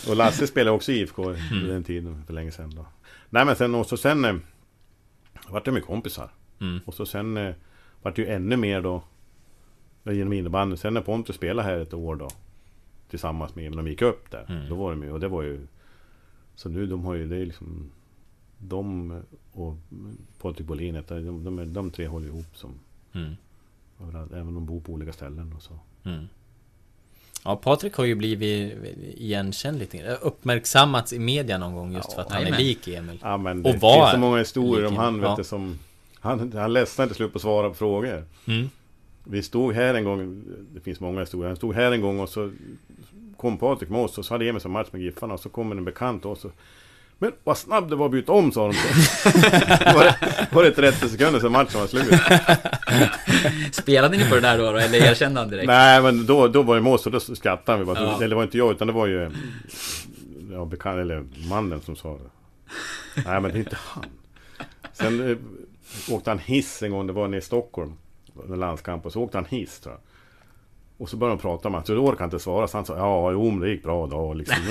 och 0.08 0.16
Lasse 0.16 0.46
spelade 0.46 0.76
också 0.76 0.92
IFK 0.92 1.24
Mm. 1.24 1.68
den 1.68 1.84
tiden, 1.84 2.22
för 2.26 2.32
länge 2.34 2.52
sedan 2.52 2.72
då. 2.76 2.86
Nej 3.30 3.44
men 3.44 3.56
sen, 3.56 3.74
och 3.74 3.86
så 3.86 3.96
sen... 3.96 4.24
Eh, 4.24 4.34
vart 5.48 5.64
det 5.64 5.72
med 5.72 5.84
kompisar. 5.84 6.30
Mm. 6.60 6.80
Och 6.84 6.94
så 6.94 7.06
sen 7.06 7.36
eh, 7.36 7.54
vart 8.02 8.16
det 8.16 8.22
ju 8.22 8.28
ännu 8.28 8.56
mer 8.56 8.80
då 8.82 9.02
genom 10.04 10.32
innebandy. 10.32 10.76
Sen 10.76 10.94
när 10.94 11.00
Pontus 11.00 11.36
spelade 11.36 11.68
här 11.68 11.78
ett 11.78 11.94
år 11.94 12.16
då 12.16 12.28
tillsammans 13.10 13.54
med 13.54 13.66
Emil, 13.66 13.76
de 13.76 13.86
gick 13.88 14.02
upp 14.02 14.30
där. 14.30 14.46
Mm. 14.48 14.68
Då 14.68 14.74
var 14.74 14.90
de 14.90 15.02
ju, 15.02 15.12
och 15.12 15.20
det 15.20 15.28
var 15.28 15.42
ju... 15.42 15.66
Så 16.54 16.68
nu 16.68 16.86
de 16.86 17.04
har 17.04 17.14
ju, 17.14 17.28
det 17.28 17.36
är 17.36 17.46
liksom... 17.46 17.90
De 18.58 19.12
och 19.52 19.76
Patrik 20.40 20.66
Bolin, 20.66 21.02
de, 21.08 21.44
de, 21.44 21.58
är- 21.58 21.64
de 21.66 21.90
tre 21.90 22.06
håller 22.06 22.26
ihop 22.26 22.56
som... 22.56 22.74
Mm. 23.12 23.32
överallt, 24.02 24.32
Även 24.32 24.48
om 24.48 24.54
de 24.54 24.66
bor 24.66 24.80
på 24.80 24.92
olika 24.92 25.12
ställen 25.12 25.52
och 25.56 25.62
så. 25.62 25.72
Mm. 26.04 26.24
Ja, 27.44 27.56
Patrik 27.56 27.94
har 27.94 28.04
ju 28.04 28.14
blivit 28.14 28.74
igenkänd 29.16 29.78
lite 29.78 29.98
grann. 29.98 30.16
Uppmärksammats 30.22 31.12
i 31.12 31.18
media 31.18 31.58
någon 31.58 31.74
gång 31.74 31.92
just 31.94 32.12
för 32.12 32.20
att 32.22 32.28
han 32.30 32.36
är 32.38 32.42
jajamän. 32.42 32.60
lik 32.62 32.88
Emil. 32.88 33.18
Ja 33.22 33.36
men 33.36 33.62
det 33.62 33.70
och 33.70 33.76
var 33.80 33.94
finns 34.00 34.10
så 34.12 34.18
många 34.18 34.38
historier 34.38 34.86
om 34.86 34.96
han 34.96 35.14
vet 35.20 35.28
Ja. 35.30 35.34
du 35.36 35.44
som... 35.44 35.78
Han, 36.20 36.52
han 36.52 36.72
ledsnade 36.72 37.08
till 37.08 37.16
slut 37.16 37.32
på 37.32 37.36
att 37.36 37.42
svara 37.42 37.68
på 37.68 37.74
frågor. 37.74 38.24
Mm. 38.46 38.70
Vi 39.24 39.42
stod 39.42 39.74
här 39.74 39.94
en 39.94 40.04
gång, 40.04 40.42
det 40.74 40.80
finns 40.80 41.00
många 41.00 41.20
historier, 41.20 41.48
han 41.48 41.56
stod 41.56 41.74
här 41.74 41.92
en 41.92 42.00
gång 42.00 42.20
och 42.20 42.28
så 42.28 42.50
kom 43.36 43.58
Patrik 43.58 43.90
med 43.90 44.00
oss 44.00 44.18
och 44.18 44.24
så 44.24 44.34
hade 44.34 44.48
Emil 44.48 44.60
som 44.60 44.72
match 44.72 44.88
med 44.90 45.02
Giffarna 45.02 45.34
och 45.34 45.40
så 45.40 45.48
kom 45.48 45.72
en 45.72 45.84
bekant 45.84 46.24
och 46.24 46.38
så 46.38 46.50
Men 47.18 47.32
vad 47.44 47.58
snabb 47.58 47.90
du 47.90 47.96
var 47.96 48.06
att 48.06 48.12
byta 48.12 48.32
om 48.32 48.52
sa 48.52 48.60
de 48.60 48.66
var, 49.94 50.04
det, 50.04 50.48
var 50.52 50.62
det 50.62 50.70
30 50.70 51.08
sekunder 51.08 51.40
sedan 51.40 51.52
matchen 51.52 51.80
var 51.80 51.86
slut? 51.86 53.74
Spelade 53.74 54.16
ni 54.16 54.28
på 54.28 54.34
det 54.34 54.40
där 54.40 54.58
då, 54.58 54.72
då 54.72 54.78
eller 54.78 54.98
erkände 54.98 55.40
han 55.40 55.50
direkt? 55.50 55.66
Nej 55.66 56.02
men 56.02 56.26
då, 56.26 56.48
då 56.48 56.62
var 56.62 56.80
det 56.80 56.90
oss 56.90 57.06
och 57.06 57.12
då 57.12 57.20
skrattade 57.20 57.78
vi 57.78 57.84
bara. 57.84 58.00
Ja. 58.00 58.16
Eller 58.16 58.28
det 58.28 58.34
var 58.34 58.42
inte 58.42 58.58
jag 58.58 58.70
utan 58.70 58.86
det 58.86 58.92
var 58.92 59.06
ju 59.06 59.30
ja, 60.52 60.64
bekant, 60.64 60.98
eller 60.98 61.24
mannen 61.48 61.80
som 61.80 61.96
sa 61.96 62.18
det. 62.18 62.30
Nej 63.24 63.40
men 63.40 63.42
det 63.42 63.56
är 63.56 63.60
inte 63.60 63.78
han. 63.80 64.04
Sen 64.92 65.30
eh, 65.30 65.36
åkte 66.10 66.30
han 66.30 66.38
hiss 66.38 66.82
en 66.82 66.90
gång, 66.90 67.06
det 67.06 67.12
var 67.12 67.28
nere 67.28 67.38
i 67.38 67.42
Stockholm. 67.42 67.92
En 68.48 68.60
landskamp 68.60 69.06
och 69.06 69.12
så 69.12 69.22
åkte 69.22 69.38
han 69.38 69.44
hiss 69.44 69.80
tror 69.80 69.94
jag. 69.94 70.00
Och 71.00 71.08
så 71.08 71.16
började 71.16 71.36
de 71.36 71.42
prata 71.42 71.68
med 71.68 71.74
honom, 71.74 71.86
så 71.86 71.94
då 71.94 72.00
orkade 72.00 72.18
han 72.18 72.26
inte 72.26 72.38
svara. 72.38 72.68
Så 72.68 72.76
han 72.76 72.86
sa 72.86 72.96
ja, 72.96 73.32
jo 73.32 73.50
men 73.50 73.60
det 73.60 73.68
gick 73.68 73.82
bra 73.82 74.06
då 74.06 74.34
liksom. 74.34 74.56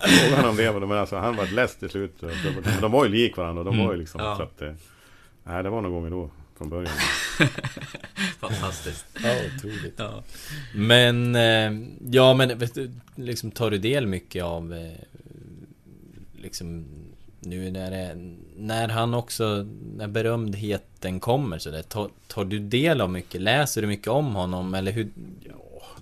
Frågade 0.00 0.36
han 0.36 0.48
om 0.48 0.56
det, 0.56 0.72
men 0.72 0.92
alltså 0.92 1.16
han 1.16 1.36
var 1.36 1.46
less 1.46 1.76
till 1.76 1.90
slut. 1.90 2.22
Men 2.64 2.80
de 2.80 2.92
var 2.92 3.04
ju 3.04 3.10
lik 3.10 3.36
varandra, 3.36 3.64
de 3.64 3.78
var 3.78 3.92
ju 3.92 3.98
liksom. 3.98 4.20
Ja. 4.20 4.36
Så 4.36 4.42
att, 4.42 4.62
eh, 4.62 4.72
nej 5.44 5.62
det 5.62 5.70
var 5.70 5.82
någon 5.82 5.92
gång 5.92 6.10
då, 6.10 6.30
från 6.58 6.68
början. 6.68 6.92
Fantastiskt. 8.40 9.06
Ja, 9.22 9.34
otroligt. 9.56 9.94
Ja. 9.96 10.22
Men, 10.74 11.34
eh, 11.34 11.72
ja 12.10 12.34
men 12.34 12.58
vet 12.58 12.74
du, 12.74 12.92
liksom 13.14 13.50
tar 13.50 13.70
du 13.70 13.78
del 13.78 14.06
mycket 14.06 14.44
av 14.44 14.72
eh, 14.72 14.92
liksom 16.32 16.86
nu 17.46 17.70
när 17.70 17.90
det, 17.90 18.14
när 18.56 18.88
han 18.88 19.14
också, 19.14 19.66
när 19.96 20.08
berömdheten 20.08 21.20
kommer 21.20 21.58
så 21.58 21.70
där, 21.70 21.82
tar, 21.82 22.10
tar 22.26 22.44
du 22.44 22.58
del 22.58 23.00
av 23.00 23.10
mycket? 23.10 23.40
Läser 23.40 23.80
du 23.82 23.86
mycket 23.88 24.08
om 24.08 24.34
honom 24.34 24.74
eller 24.74 24.92
hur? 24.92 25.08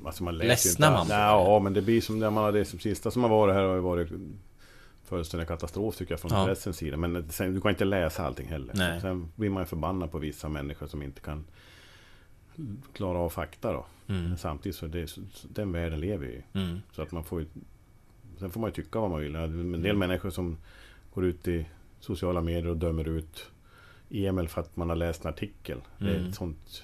Alltså 0.04 0.24
man 0.24 0.36
läser 0.38 0.48
Ledsnar 0.48 0.88
ju 0.88 0.92
man 0.92 1.02
inte. 1.02 1.14
på 1.14 1.20
Ja, 1.20 1.60
men 1.62 1.72
det 1.72 1.82
blir 1.82 2.00
som 2.00 2.18
när 2.18 2.30
man 2.30 2.44
har 2.44 2.52
det 2.52 2.64
som 2.64 2.78
sista 2.78 3.10
som 3.10 3.22
har 3.22 3.30
varit 3.30 3.54
här 3.54 3.62
har 3.62 3.74
ju 3.74 3.80
varit 3.80 4.08
fullständig 5.04 5.48
katastrof 5.48 5.96
tycker 5.96 6.12
jag 6.12 6.20
från 6.20 6.30
Ja. 6.34 6.44
pressens 6.46 6.76
sida. 6.76 6.96
Men 6.96 7.30
sen, 7.30 7.54
du 7.54 7.60
kan 7.60 7.70
inte 7.70 7.84
läsa 7.84 8.26
allting 8.26 8.48
heller. 8.48 8.74
Nej. 8.76 9.00
Sen 9.00 9.28
blir 9.36 9.50
man 9.50 9.62
ju 9.62 9.66
förbannad 9.66 10.10
på 10.10 10.18
vissa 10.18 10.48
människor 10.48 10.86
som 10.86 11.02
inte 11.02 11.20
kan 11.20 11.44
klara 12.92 13.18
av 13.18 13.30
fakta 13.30 13.72
då. 13.72 13.86
Mm. 14.08 14.36
Samtidigt 14.36 14.76
så 14.76 14.86
det, 14.86 15.16
den 15.42 15.72
världen 15.72 16.00
lever 16.00 16.26
i. 16.26 16.42
Mm. 16.52 16.82
Så 16.92 17.02
att 17.02 17.12
man 17.12 17.24
får 17.24 17.40
ju, 17.40 17.46
Sen 18.38 18.50
får 18.50 18.60
man 18.60 18.70
ju 18.70 18.74
tycka 18.74 19.00
vad 19.00 19.10
man 19.10 19.20
vill. 19.20 19.32
Men 19.32 19.42
En 19.74 19.82
del 19.82 19.96
Mm. 19.96 19.98
människor 19.98 20.30
som 20.30 20.56
går 21.14 21.24
ut 21.24 21.48
i 21.48 21.66
sociala 22.00 22.40
medier 22.40 22.66
och 22.66 22.76
dömer 22.76 23.08
ut 23.08 23.46
Emil 24.10 24.48
för 24.48 24.60
att 24.60 24.76
man 24.76 24.88
har 24.88 24.96
läst 24.96 25.24
en 25.24 25.28
artikel. 25.30 25.80
Det 25.98 26.04
är 26.10 26.14
Mm. 26.16 26.28
ett 26.28 26.34
sånt, 26.34 26.82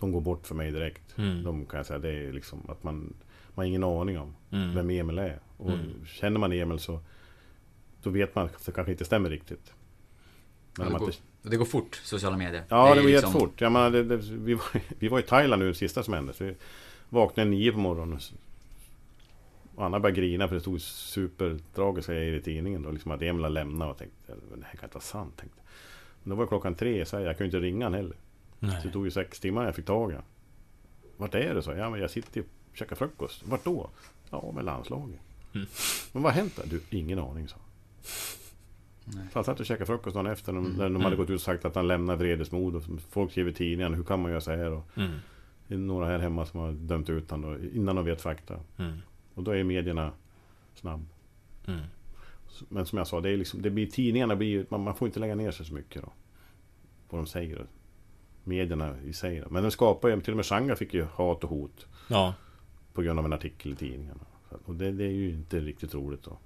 de 0.00 0.12
går 0.12 0.20
bort 0.20 0.46
för 0.46 0.54
mig 0.54 0.70
direkt. 0.72 1.18
Mm. 1.18 1.42
De 1.42 1.66
kan 1.66 1.76
jag 1.76 1.86
säga, 1.86 1.98
det 1.98 2.08
är 2.10 2.32
liksom 2.32 2.62
att 2.68 2.82
man, 2.82 2.94
man 2.98 3.14
har 3.56 3.64
ingen 3.64 3.84
aning 3.84 4.18
om 4.18 4.34
Mm. 4.50 4.74
vem 4.74 4.90
Emil 4.90 5.18
är. 5.18 5.40
Och 5.56 5.70
Mm. 5.70 6.04
känner 6.06 6.40
man 6.40 6.52
Emil 6.52 6.78
så 6.78 7.00
då 8.02 8.10
vet 8.10 8.34
man 8.34 8.44
att 8.46 8.66
det 8.66 8.72
kanske 8.72 8.92
inte 8.92 9.04
stämmer 9.04 9.30
riktigt. 9.30 9.72
Men 10.78 10.92
det, 10.92 10.98
går, 10.98 11.08
inte, 11.08 11.18
det 11.42 11.56
går 11.56 11.64
fort, 11.64 12.00
sociala 12.04 12.36
medier. 12.36 12.64
ja, 12.68 12.84
det 12.84 12.90
är 13.00 13.02
går 13.02 13.08
liksom- 13.10 13.30
jättefort. 13.30 13.60
Jag 13.60 13.72
menar, 13.72 13.90
det, 13.90 14.02
det, 14.04 14.16
vi, 14.16 14.54
var, 14.54 14.64
vi 14.98 15.08
var 15.08 15.18
i 15.18 15.22
Thailand 15.22 15.62
nu, 15.62 15.68
det 15.68 15.74
sista 15.74 16.02
som 16.02 16.14
hände. 16.14 16.32
Så 16.32 16.44
vi 16.44 16.54
vaknade 17.08 17.50
nio 17.50 17.72
på 17.72 17.78
morgonen. 17.78 18.18
Och 19.76 19.84
Anna 19.84 20.00
började 20.00 20.20
grina 20.20 20.48
för 20.48 20.54
det 20.54 20.60
stod 20.60 20.80
supertragiska 20.82 22.12
grejer 22.14 22.32
i 22.34 22.42
tidningen. 22.42 22.82
Då, 22.82 22.90
liksom 22.90 23.10
att 23.10 23.22
Emil 23.22 23.42
har 23.42 23.50
lämnat 23.50 23.90
och 23.90 23.98
tänkte, 23.98 24.32
"Men 24.50 24.60
det 24.60 24.66
här 24.66 24.76
kan 24.76 24.84
inte 24.84 24.94
vara 24.94 25.02
sant. 25.02 25.36
Tänkte. 25.36 25.60
Men 26.22 26.30
då 26.30 26.36
var 26.36 26.46
klockan 26.46 26.74
tre, 26.74 27.04
så 27.06 27.16
jag 27.20 27.38
kunde 27.38 27.44
inte 27.44 27.66
ringa 27.66 27.86
han 27.86 27.94
heller. 27.94 28.16
Nej. 28.58 28.80
Så 28.80 28.86
det 28.86 28.92
tog 28.92 29.04
ju 29.04 29.10
sex 29.10 29.40
timmar 29.40 29.64
jag 29.64 29.74
fick 29.74 29.84
tag 29.86 30.10
i 30.10 30.14
honom. 30.14 30.28
Vart 31.16 31.34
är 31.34 31.54
du? 31.54 31.62
Så 31.62 31.72
ja, 31.72 31.90
men 31.90 32.00
jag 32.00 32.10
sitter 32.10 32.40
och 32.40 32.46
käkar 32.76 32.96
frukost. 32.96 33.46
Vart 33.46 33.64
då? 33.64 33.90
Ja, 34.30 34.52
med 34.54 34.64
landslaget. 34.64 35.20
Mm. 35.54 35.66
Men 36.12 36.22
vad 36.22 36.32
har 36.32 36.40
hänt? 36.40 36.60
Du, 36.64 36.80
ingen 36.90 37.18
aning, 37.18 37.48
så. 37.48 37.56
Nej. 39.04 39.24
Så 39.32 39.38
han 39.38 39.44
satt 39.44 39.60
och 39.60 39.66
käkade 39.66 39.86
frukost 39.86 40.14
dagen 40.14 40.26
efter 40.26 40.52
när 40.52 40.60
de, 40.60 40.66
Mm. 40.66 40.78
när 40.78 40.84
de 40.84 40.94
hade 40.96 41.06
Mm. 41.06 41.18
gått 41.18 41.30
ut 41.30 41.34
och 41.34 41.40
sagt 41.40 41.64
att 41.64 41.74
han 41.74 41.88
lämnar 41.88 42.16
vredesmod. 42.16 42.76
Och 42.76 42.82
folk 43.10 43.30
skriver 43.30 43.50
i 43.50 43.54
tidningen, 43.54 43.94
hur 43.94 44.04
kan 44.04 44.20
man 44.22 44.30
göra 44.30 44.40
så 44.40 44.50
här? 44.50 44.70
Och 44.72 44.84
Mm. 44.96 45.10
det 45.68 45.74
är 45.74 45.78
några 45.78 46.06
här 46.06 46.18
hemma 46.18 46.46
som 46.46 46.60
har 46.60 46.72
dömt 46.72 47.10
ut 47.10 47.30
honom 47.30 47.70
innan 47.74 47.96
de 47.96 48.04
vet 48.04 48.20
fakta. 48.22 48.54
Mm. 48.78 48.92
Och 49.36 49.42
då 49.42 49.50
är 49.50 49.64
medierna 49.64 50.12
snabb. 50.74 51.06
Mm. 51.66 51.80
Men 52.68 52.86
som 52.86 52.98
jag 52.98 53.06
sa, 53.06 53.20
det, 53.20 53.30
är 53.30 53.36
liksom, 53.36 53.62
det 53.62 53.70
blir, 53.70 53.86
tidningarna 53.86 54.36
blir, 54.36 54.66
man, 54.68 54.80
man 54.84 54.94
får 54.94 55.08
inte 55.08 55.20
lägga 55.20 55.34
ner 55.34 55.50
sig 55.50 55.66
så 55.66 55.74
mycket 55.74 56.02
då. 56.02 56.12
Vad 57.10 57.20
de 57.20 57.26
säger. 57.26 57.66
Medierna 58.44 58.94
i 59.04 59.12
sig. 59.12 59.40
Då. 59.40 59.46
Men 59.50 59.62
de 59.62 59.70
skapar 59.70 60.08
ju, 60.08 60.20
till 60.20 60.32
och 60.32 60.36
med 60.36 60.46
Shanga 60.46 60.76
fick 60.76 60.94
ju 60.94 61.02
hat 61.14 61.44
och 61.44 61.50
hot. 61.50 61.86
Ja. 62.08 62.34
På 62.92 63.02
grund 63.02 63.18
av 63.18 63.24
en 63.24 63.32
artikel 63.32 63.72
i 63.72 63.76
tidningarna. 63.76 64.20
Och 64.64 64.74
det, 64.74 64.92
det 64.92 65.04
är 65.04 65.10
ju 65.12 65.30
inte 65.30 65.60
riktigt 65.60 65.94
roligt 65.94 66.22
då. 66.22 66.38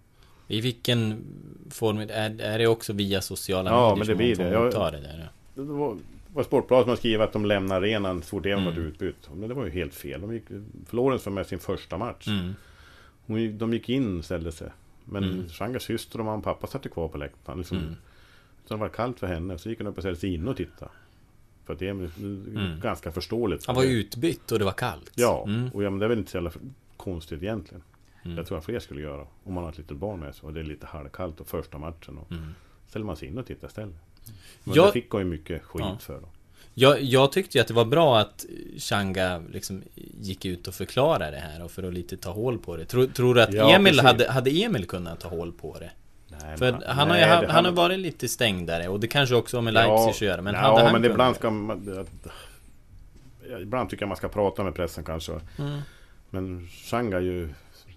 I 0.48 0.60
vilken 0.60 1.24
form, 1.70 1.98
är, 1.98 2.40
är 2.40 2.58
det 2.58 2.66
också 2.66 2.92
via 2.92 3.20
sociala 3.20 3.70
Ja, 3.70 3.94
medier 3.94 3.96
men 3.98 4.06
det 4.06 4.14
blir 4.14 4.36
det. 4.36 4.50
Jag- 4.50 4.92
det 4.92 5.00
där? 5.00 5.30
Det 5.54 5.62
var, 5.62 5.96
var 6.34 6.42
Sportbladet 6.42 6.86
som 6.86 6.96
skrev 6.96 7.22
att 7.22 7.32
de 7.32 7.44
lämnar 7.44 7.76
arenan 7.76 8.22
så 8.22 8.28
fort 8.28 8.46
Emil 8.46 8.58
Mm. 8.66 8.74
var 8.74 8.82
utbytt. 8.82 9.28
Men 9.34 9.48
det 9.48 9.54
var 9.54 9.64
ju 9.64 9.70
helt 9.70 9.94
fel. 9.94 10.20
De 10.20 10.32
gick, 10.34 10.44
Florens 10.86 11.26
var 11.26 11.32
med 11.32 11.46
sin 11.46 11.58
första 11.58 11.98
match. 11.98 12.28
Mm. 12.28 12.54
Hon, 13.26 13.58
de 13.58 13.72
gick 13.72 13.88
in 13.88 14.18
och 14.18 14.24
ställde 14.24 14.52
sig. 14.52 14.70
Men 15.04 15.24
Mm. 15.24 15.48
Shangas 15.48 15.82
syster 15.82 16.18
och 16.18 16.24
mamma 16.24 16.38
och 16.38 16.44
pappa 16.44 16.66
satt 16.66 16.90
kvar 16.92 17.08
på 17.08 17.18
läktaren. 17.18 17.58
Liksom, 17.58 17.78
Mm. 17.78 17.94
Så 18.64 18.74
det 18.74 18.80
var 18.80 18.88
kallt 18.88 19.20
för 19.20 19.26
henne. 19.26 19.58
Så 19.58 19.68
gick 19.68 19.78
hon 19.78 19.86
upp 19.86 19.96
och 19.96 20.02
ställde 20.02 20.20
sig 20.20 20.34
in 20.34 20.48
och 20.48 20.56
tittade. 20.56 20.90
För 21.64 21.72
att 21.74 21.82
Emil, 21.82 22.10
Mm. 22.18 22.80
ganska 22.80 23.12
förståeligt. 23.12 23.66
Han 23.66 23.76
var 23.76 23.84
utbytt 23.84 24.52
och 24.52 24.58
det 24.58 24.64
var 24.64 24.72
kallt. 24.72 25.12
Ja, 25.14 25.44
Mm. 25.46 25.68
och 25.68 25.82
ja, 25.82 25.90
men 25.90 25.98
det 25.98 26.06
är 26.06 26.08
väl 26.08 26.18
inte 26.18 26.30
så 26.30 26.36
jävla 26.36 26.52
konstigt 26.96 27.42
egentligen. 27.42 27.82
Mm. 28.24 28.36
Jag 28.36 28.46
tror 28.46 28.58
att 28.58 28.64
fler 28.64 28.78
skulle 28.78 29.00
göra. 29.00 29.26
Om 29.44 29.54
man 29.54 29.64
har 29.64 29.70
ett 29.70 29.78
litet 29.78 29.96
barn 29.96 30.20
med 30.20 30.34
sig 30.34 30.46
och 30.46 30.52
det 30.54 30.60
är 30.60 30.64
lite 30.64 30.86
halvkallt 30.86 31.40
och 31.40 31.46
första 31.46 31.78
matchen. 31.78 32.18
Och 32.18 32.32
Mm. 32.32 32.54
ställer 32.88 33.06
man 33.06 33.16
sig 33.16 33.28
in 33.28 33.38
och 33.38 33.46
tittar 33.46 33.68
istället. 33.68 33.94
Men 34.64 34.74
Jag- 34.74 34.88
det 34.88 34.92
fick 34.92 35.10
hon 35.10 35.20
ju 35.20 35.26
mycket 35.26 35.62
skit 35.62 35.80
Ja. 35.84 35.98
för 36.00 36.20
då. 36.20 36.28
Jag, 36.74 37.02
jag 37.02 37.32
tyckte 37.32 37.58
ju 37.58 37.62
att 37.62 37.68
det 37.68 37.74
var 37.74 37.84
bra 37.84 38.18
att 38.18 38.44
Changa 38.78 39.42
liksom 39.52 39.82
gick 40.20 40.44
ut 40.44 40.68
och 40.68 40.74
förklarade 40.74 41.30
det 41.30 41.36
här 41.36 41.64
och 41.64 41.70
för 41.70 41.82
att 41.82 41.94
lite 41.94 42.16
ta 42.16 42.30
hål 42.30 42.58
på 42.58 42.76
det. 42.76 42.84
Tror, 42.84 43.06
tror 43.06 43.34
du 43.34 43.42
att 43.42 43.52
Ja, 43.52 43.70
Emil 43.74 43.92
precis. 43.92 44.02
hade, 44.06 44.30
hade 44.30 44.50
Emil 44.50 44.86
kunnat 44.86 45.20
ta 45.20 45.28
hål 45.28 45.52
på 45.52 45.78
det? 45.78 45.90
Nej, 46.42 46.56
För 46.58 46.72
men- 46.72 46.82
han, 46.86 47.08
har 47.10 47.16
ju, 47.16 47.20
nej, 47.22 47.30
han, 47.30 47.50
han 47.50 47.64
har 47.64 47.72
varit 47.72 47.98
lite 47.98 48.28
stängdare 48.28 48.88
och 48.88 49.00
det 49.00 49.06
kanske 49.08 49.34
också 49.34 49.56
har 49.56 49.62
med 49.62 49.74
Leipzig 49.74 50.10
att 50.10 50.20
göra. 50.20 50.42
Men 50.42 50.54
ja, 50.54 50.60
hade 50.60 50.74
han 50.74 50.84
men 50.92 51.02
kunnat- 51.02 51.10
ibland 51.14 51.36
ska 51.36 51.50
man... 51.50 52.04
ja, 53.50 53.58
Ibland 53.58 53.90
tycker 53.90 54.02
jag 54.02 54.08
man 54.08 54.16
ska 54.16 54.28
prata 54.28 54.64
med 54.64 54.74
pressen 54.74 55.04
kanske. 55.04 55.32
Mm. 55.58 55.80
Men 56.30 56.68
Shanga 56.68 57.20
ju 57.20 57.48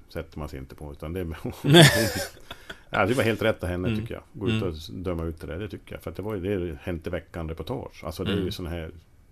sätter 0.10 0.40
man 0.40 0.50
sig 0.50 0.60
inte 0.60 0.76
på 0.76 0.92
utan 0.92 1.14
det 1.14 1.20
är... 1.20 1.26
ja, 2.94 3.06
det 3.06 3.14
var 3.14 3.24
helt 3.24 3.42
rätt 3.42 3.64
av 3.64 3.70
henne 3.70 3.88
Mm. 3.88 4.00
tycker 4.00 4.14
jag. 4.14 4.24
Gå 4.34 4.48
ut 4.50 4.62
Mm. 4.62 4.70
och 4.70 4.76
döma 4.94 5.24
ut 5.24 5.42
det 5.42 5.48
där, 5.48 5.60
det 5.60 5.70
tycker 5.70 5.96
jag. 5.96 6.02
För 6.04 6.12
det 6.12 6.22
var 6.22 6.36
ju 6.36 6.42
det 6.68 6.78
Hänt 6.82 7.08
i 7.08 7.10
veckan 7.10 7.50
reportage. 7.50 8.04
Alltså 8.04 8.24
det 8.24 8.32
är 8.32 8.36
ju 8.36 8.40
Mm. 8.42 8.52
såna 8.52 8.70
här 8.70 8.92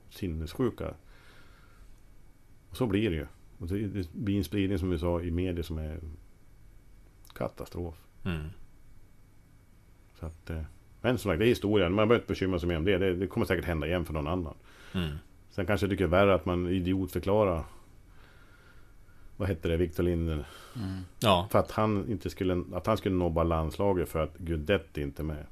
sinnessjuka... 0.09 0.93
Och 2.69 2.77
så 2.77 2.85
blir 2.87 3.09
det 3.09 3.15
ju. 3.15 3.25
Och 3.57 3.67
det, 3.67 3.87
det 3.87 4.13
blir 4.13 4.37
en 4.37 4.43
spridning 4.43 4.79
som 4.79 4.89
vi 4.89 4.97
sa 4.99 5.21
i 5.21 5.31
media 5.31 5.63
som 5.63 5.77
är 5.77 5.99
katastrof. 7.33 7.95
Mm. 8.25 8.45
Så 10.19 10.25
att, 10.25 10.49
eh, 10.49 10.61
men 11.01 11.17
som 11.17 11.31
sagt, 11.31 11.39
det 11.39 11.45
är 11.45 11.49
historien. 11.49 11.93
Man 11.93 12.07
behöver 12.07 12.23
inte 12.23 12.33
bekymra 12.33 12.59
sig 12.59 12.69
mer 12.69 12.77
om 12.77 12.85
det. 12.85 12.97
det. 12.97 13.15
Det 13.15 13.27
kommer 13.27 13.45
säkert 13.45 13.65
hända 13.65 13.87
igen 13.87 14.05
för 14.05 14.13
någon 14.13 14.27
annan. 14.27 14.53
Mm. 14.93 15.09
Sen 15.49 15.65
kanske 15.65 15.85
jag 15.85 15.91
tycker 15.91 16.03
det 16.07 16.17
är 16.17 16.25
värre 16.25 16.33
att 16.35 16.45
man 16.45 16.67
idiotförklarar 16.67 17.63
Vad 19.41 19.49
hette 19.49 19.67
det? 19.67 19.77
Victor 19.77 20.03
Linder. 20.03 20.45
Mm. 20.75 21.05
Ja. 21.19 21.47
För 21.51 21.59
att 21.59 21.71
han 21.71 22.11
inte 22.11 22.29
skulle 22.29 22.63
Att 22.73 22.87
han 22.87 22.97
skulle 22.97 23.15
nobba 23.15 23.43
landslaget 23.43 24.09
för 24.09 24.19
att 24.19 24.37
Guidetti 24.37 25.01
inte 25.01 25.21
är 25.21 25.23
med. 25.23 25.45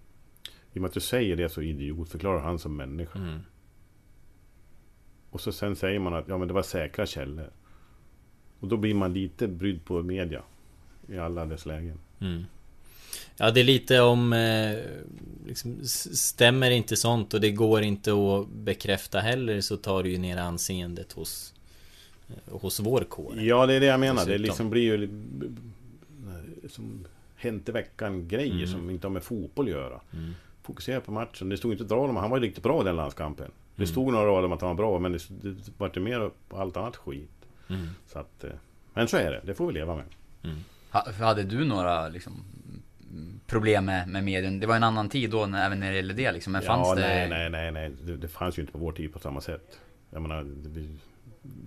I 0.73 0.77
och 0.77 0.81
med 0.81 0.87
att 0.87 0.93
du 0.93 0.99
säger 0.99 1.35
det 1.35 1.49
så 1.49 1.61
idiotförklarar 1.61 2.39
han 2.39 2.59
som 2.59 2.75
människa. 2.75 3.19
Mm. 3.19 3.39
Och 5.29 5.41
så 5.41 5.51
sen 5.51 5.75
säger 5.75 5.99
man 5.99 6.13
att 6.13 6.27
ja 6.27 6.37
men 6.37 6.47
det 6.47 6.53
var 6.53 6.61
säkra 6.61 7.05
källor. 7.05 7.49
Och 8.59 8.67
då 8.67 8.77
blir 8.77 8.93
man 8.93 9.13
lite 9.13 9.47
brydd 9.47 9.85
på 9.85 10.03
media. 10.03 10.41
I 11.07 11.17
alla 11.17 11.45
dess 11.45 11.65
lägen. 11.65 11.99
Mm. 12.19 12.43
Ja, 13.37 13.51
det 13.51 13.59
är 13.59 13.63
lite 13.63 14.01
om... 14.01 14.33
Eh, 14.33 14.79
liksom, 15.47 15.79
stämmer 16.13 16.71
inte 16.71 16.95
sånt 16.95 17.33
och 17.33 17.41
det 17.41 17.51
går 17.51 17.81
inte 17.81 18.11
att 18.11 18.49
bekräfta 18.49 19.19
heller 19.19 19.61
så 19.61 19.77
tar 19.77 20.03
det 20.03 20.09
ju 20.09 20.17
ner 20.17 20.37
anseendet 20.37 21.11
hos... 21.11 21.53
Hos 22.51 22.79
vår 22.79 23.01
kår. 23.01 23.33
Ja 23.41 23.65
det 23.65 23.73
är 23.73 23.79
det 23.79 23.85
jag 23.85 23.99
menar. 23.99 24.15
Det 24.15 24.25
Dessutom. 24.25 24.43
liksom 24.43 24.69
blir 24.69 24.83
ju 24.83 25.09
som 26.69 27.05
Hänt 27.35 27.69
i 27.69 27.71
veckan 27.71 28.27
grejer 28.27 28.53
Mm. 28.55 28.67
som 28.67 28.89
inte 28.89 29.07
har 29.07 29.11
med 29.11 29.23
fotboll 29.23 29.65
att 29.65 29.71
göra. 29.71 29.99
Mm. 30.13 30.31
Fokusera 30.61 31.01
på 31.01 31.11
matchen. 31.11 31.49
Det 31.49 31.57
stod 31.57 31.71
inte 31.71 31.83
ett 31.83 31.91
Han 31.91 32.29
var 32.29 32.37
ju 32.37 32.43
riktigt 32.43 32.63
bra 32.63 32.81
i 32.81 32.85
den 32.85 32.95
landskampen. 32.95 33.51
Det 33.75 33.81
Mm. 33.83 33.87
stod 33.91 34.13
några 34.13 34.25
rader 34.27 34.45
om 34.45 34.51
att 34.53 34.61
han 34.61 34.67
var 34.69 34.75
bra 34.75 34.99
men 34.99 35.11
det, 35.11 35.19
det 35.29 35.55
vart 35.77 35.97
ju 35.97 36.01
mer 36.01 36.31
på 36.49 36.57
allt 36.57 36.77
annat 36.77 36.95
skit. 36.95 37.29
Mm. 37.69 37.87
Så 38.07 38.19
att, 38.19 38.43
eh, 38.43 38.49
men 38.93 39.07
så 39.07 39.17
är 39.17 39.31
det. 39.31 39.41
Det 39.45 39.53
får 39.53 39.67
vi 39.67 39.73
leva 39.73 39.95
med. 39.95 40.05
Ha- 40.91 41.11
Hade 41.11 41.43
du 41.43 41.65
några 41.65 42.07
liksom, 42.09 42.33
mm, 43.11 43.39
problem 43.47 43.85
med, 43.85 44.07
med 44.07 44.23
medien? 44.23 44.59
Det 44.59 44.67
var 44.67 44.75
en 44.75 44.83
annan 44.83 45.09
tid 45.09 45.29
då, 45.29 45.45
när, 45.45 45.65
även 45.65 45.79
när 45.79 45.89
det 45.89 45.95
gällde 45.95 46.13
det 46.13 46.31
liksom. 46.31 46.53
Men 46.53 46.61
fanns 46.61 46.87
ja, 46.87 46.95
det... 46.95 47.01
nej, 47.01 47.29
nej, 47.29 47.49
nej, 47.49 47.71
nej. 47.71 47.91
Det, 48.03 48.17
det 48.17 48.27
fanns 48.27 48.57
ju 48.57 48.61
inte 48.61 48.73
på 48.73 48.79
vår 48.79 48.91
tid 48.91 49.13
på 49.13 49.19
samma 49.19 49.41
sätt. 49.41 49.79
Jag 50.09 50.21
menar, 50.21 50.43
det- 50.43 50.97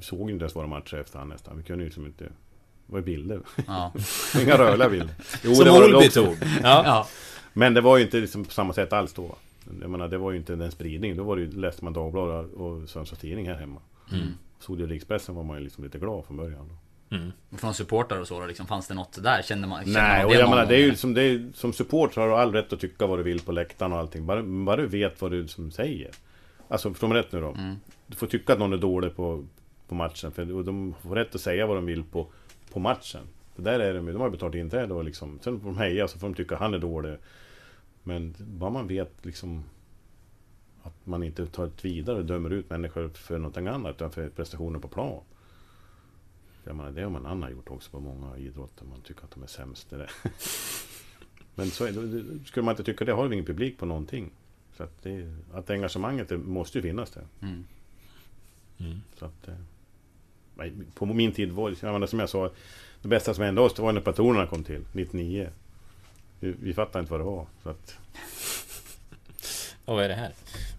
såg 0.00 0.30
inte 0.30 0.42
ens 0.42 0.56
våra 0.56 0.66
matcher 0.66 0.96
efter 0.96 1.18
han 1.18 1.28
nästan. 1.28 1.56
Vi 1.56 1.62
kunde 1.62 1.84
ju 1.84 1.88
liksom 1.88 2.06
inte... 2.06 2.24
Det 2.24 2.92
var 2.92 2.98
ju 2.98 3.04
bilder. 3.04 3.40
Ja. 3.66 3.92
Inga 4.42 4.58
rörliga 4.58 4.88
bilder. 4.88 5.14
Jo, 5.44 5.54
Som 5.54 5.64
det 5.64 5.70
var 5.70 5.80
det 5.80 5.94
Olby 5.94 6.08
också. 6.08 6.24
tog. 6.24 6.36
Ja. 6.42 6.82
Ja. 6.84 7.06
Men 7.52 7.74
det 7.74 7.80
var 7.80 7.96
ju 7.96 8.04
inte 8.04 8.16
liksom 8.16 8.44
på 8.44 8.50
samma 8.50 8.72
sätt 8.72 8.92
alls 8.92 9.12
då. 9.12 9.36
Jag 9.80 9.90
menar, 9.90 10.08
det 10.08 10.18
var 10.18 10.30
ju 10.30 10.36
inte 10.36 10.56
den 10.56 10.70
spridningen. 10.70 11.16
Då 11.16 11.24
var 11.24 11.36
det 11.36 11.42
ju, 11.42 11.50
läste 11.50 11.84
man 11.84 11.92
Dagbladet 11.92 12.52
och 12.52 12.88
Sundsvalls 12.88 13.20
Tidning 13.20 13.48
här 13.48 13.54
hemma. 13.54 13.80
Mm. 14.12 14.26
Såg 14.58 14.78
det 14.78 14.84
i 14.84 14.86
rikspressen 14.86 15.34
var 15.34 15.42
man 15.42 15.58
ju 15.58 15.64
liksom 15.64 15.84
lite 15.84 15.98
glad 15.98 16.24
från 16.24 16.36
början. 16.36 16.68
Då. 16.68 16.74
Mm. 17.16 17.32
Från 17.56 17.74
supportrar 17.74 18.20
och 18.20 18.28
så 18.28 18.40
då, 18.40 18.46
liksom, 18.46 18.66
fanns 18.66 18.88
det 18.88 18.94
något 18.94 19.22
där? 19.22 19.42
Kände 19.42 19.68
man, 19.68 19.84
kände 19.84 20.00
Nej, 20.00 20.22
man 20.22 20.26
och 20.26 20.34
jag 20.34 20.50
menar, 20.50 20.66
det 20.66 20.74
är 20.74 20.78
ju 20.78 20.88
gång? 20.88 20.96
som, 20.96 21.14
det 21.14 21.22
är, 21.22 21.52
som 21.54 21.72
support 21.72 22.14
så 22.14 22.20
har 22.20 22.28
du 22.28 22.34
all 22.34 22.52
rätt 22.52 22.72
att 22.72 22.80
tycka 22.80 23.06
vad 23.06 23.18
du 23.18 23.22
vill 23.22 23.40
på 23.40 23.52
läktaren 23.52 23.92
och 23.92 23.98
allting. 23.98 24.26
Bara, 24.26 24.42
bara 24.42 24.76
du 24.76 24.86
vet 24.86 25.22
vad 25.22 25.30
du 25.30 25.48
som 25.48 25.70
säger. 25.70 26.10
Alltså, 26.68 26.90
förstår 26.90 27.08
mig 27.08 27.18
rätt 27.18 27.32
nu 27.32 27.40
då? 27.40 27.48
Mm. 27.50 27.76
Du 28.06 28.16
får 28.16 28.26
tycka 28.26 28.52
att 28.52 28.58
någon 28.58 28.72
är 28.72 28.76
dålig 28.76 29.16
på, 29.16 29.44
på 29.93 29.97
matchen. 29.97 30.32
För 30.32 30.53
och 30.53 30.64
de 30.64 30.95
får 31.03 31.14
rätt 31.14 31.34
att 31.34 31.40
säga 31.40 31.66
vad 31.66 31.76
de 31.76 31.86
vill 31.86 32.05
på, 32.05 32.26
på 32.72 32.80
matchen. 32.80 33.22
För 33.55 33.62
där 33.62 33.80
är 33.80 33.95
de 33.95 34.07
de 34.07 34.20
har 34.20 34.30
betalt 34.30 34.55
inträde 34.55 34.95
och 34.95 35.05
liksom. 35.05 35.38
Sen 35.43 35.61
får 35.61 35.66
de 35.66 35.78
heja 35.78 36.09
så 36.09 36.18
får 36.18 36.28
de 36.28 36.34
tycka 36.34 36.57
han 36.57 36.74
är 36.74 36.78
dålig. 36.78 37.16
Men 38.03 38.34
bara 38.38 38.70
man 38.70 38.86
vet 38.86 39.12
liksom 39.22 39.64
att 40.82 41.07
man 41.07 41.22
inte 41.22 41.47
tar 41.47 41.66
ett 41.66 41.84
vidare 41.84 42.18
och 42.18 42.24
dömer 42.24 42.51
ut 42.51 42.70
människor 42.70 43.09
för 43.09 43.38
någonting 43.38 43.66
annat 43.66 43.95
utan 43.97 44.11
för 44.11 44.28
prestationer 44.28 44.78
på 44.78 44.88
plan. 44.88 45.22
Jag 46.64 46.76
menar, 46.76 46.90
det 46.90 47.03
har 47.03 47.11
man 47.11 47.26
annan 47.26 47.51
gjort 47.51 47.70
också 47.70 47.90
på 47.90 48.01
många 48.01 48.36
idrotter. 48.36 48.84
Man 48.84 49.01
tycker 49.01 49.24
att 49.24 49.30
de 49.30 49.43
är 49.43 49.47
sämst. 49.47 49.90
Där. 49.90 50.11
Men 51.55 51.70
så 51.70 51.86
skulle 52.45 52.64
man 52.64 52.72
inte 52.72 52.84
tycka 52.84 53.05
det 53.05 53.12
har 53.12 53.28
vi 53.28 53.34
ingen 53.34 53.47
publik 53.47 53.78
på 53.78 53.86
någonting. 53.86 54.30
Så 54.76 54.82
att, 54.82 55.03
det, 55.03 55.34
att 55.53 55.70
engagemanget 55.70 56.28
det 56.28 56.38
måste 56.38 56.78
ju 56.78 56.82
finnas 56.82 57.11
där. 57.11 57.26
Mm. 57.43 57.64
Mm. 58.78 59.01
Så 59.18 59.24
att, 59.24 59.49
eh, 59.49 59.55
på 60.94 61.06
min 61.06 61.32
tid 61.32 61.50
var 61.52 61.70
det, 62.00 62.06
som 62.06 62.18
jag 62.20 62.28
sa, 62.28 62.50
det 63.02 63.08
bästa 63.08 63.34
som 63.34 63.44
hände 63.44 63.60
oss 63.60 63.74
det 63.74 63.82
var 63.82 63.92
när 63.92 64.00
patronerna 64.00 64.46
kom 64.46 64.64
till, 64.64 64.84
99. 64.92 65.48
Vi, 66.40 66.54
vi 66.62 66.74
fattade 66.74 67.00
inte 67.00 67.12
vad 67.12 67.20
det 67.20 67.24
var. 67.24 67.46
Så 67.62 67.68
att, 67.68 67.96
Och 69.84 69.94
vad 69.94 70.04
är 70.04 70.08
det 70.08 70.14
här? 70.14 70.30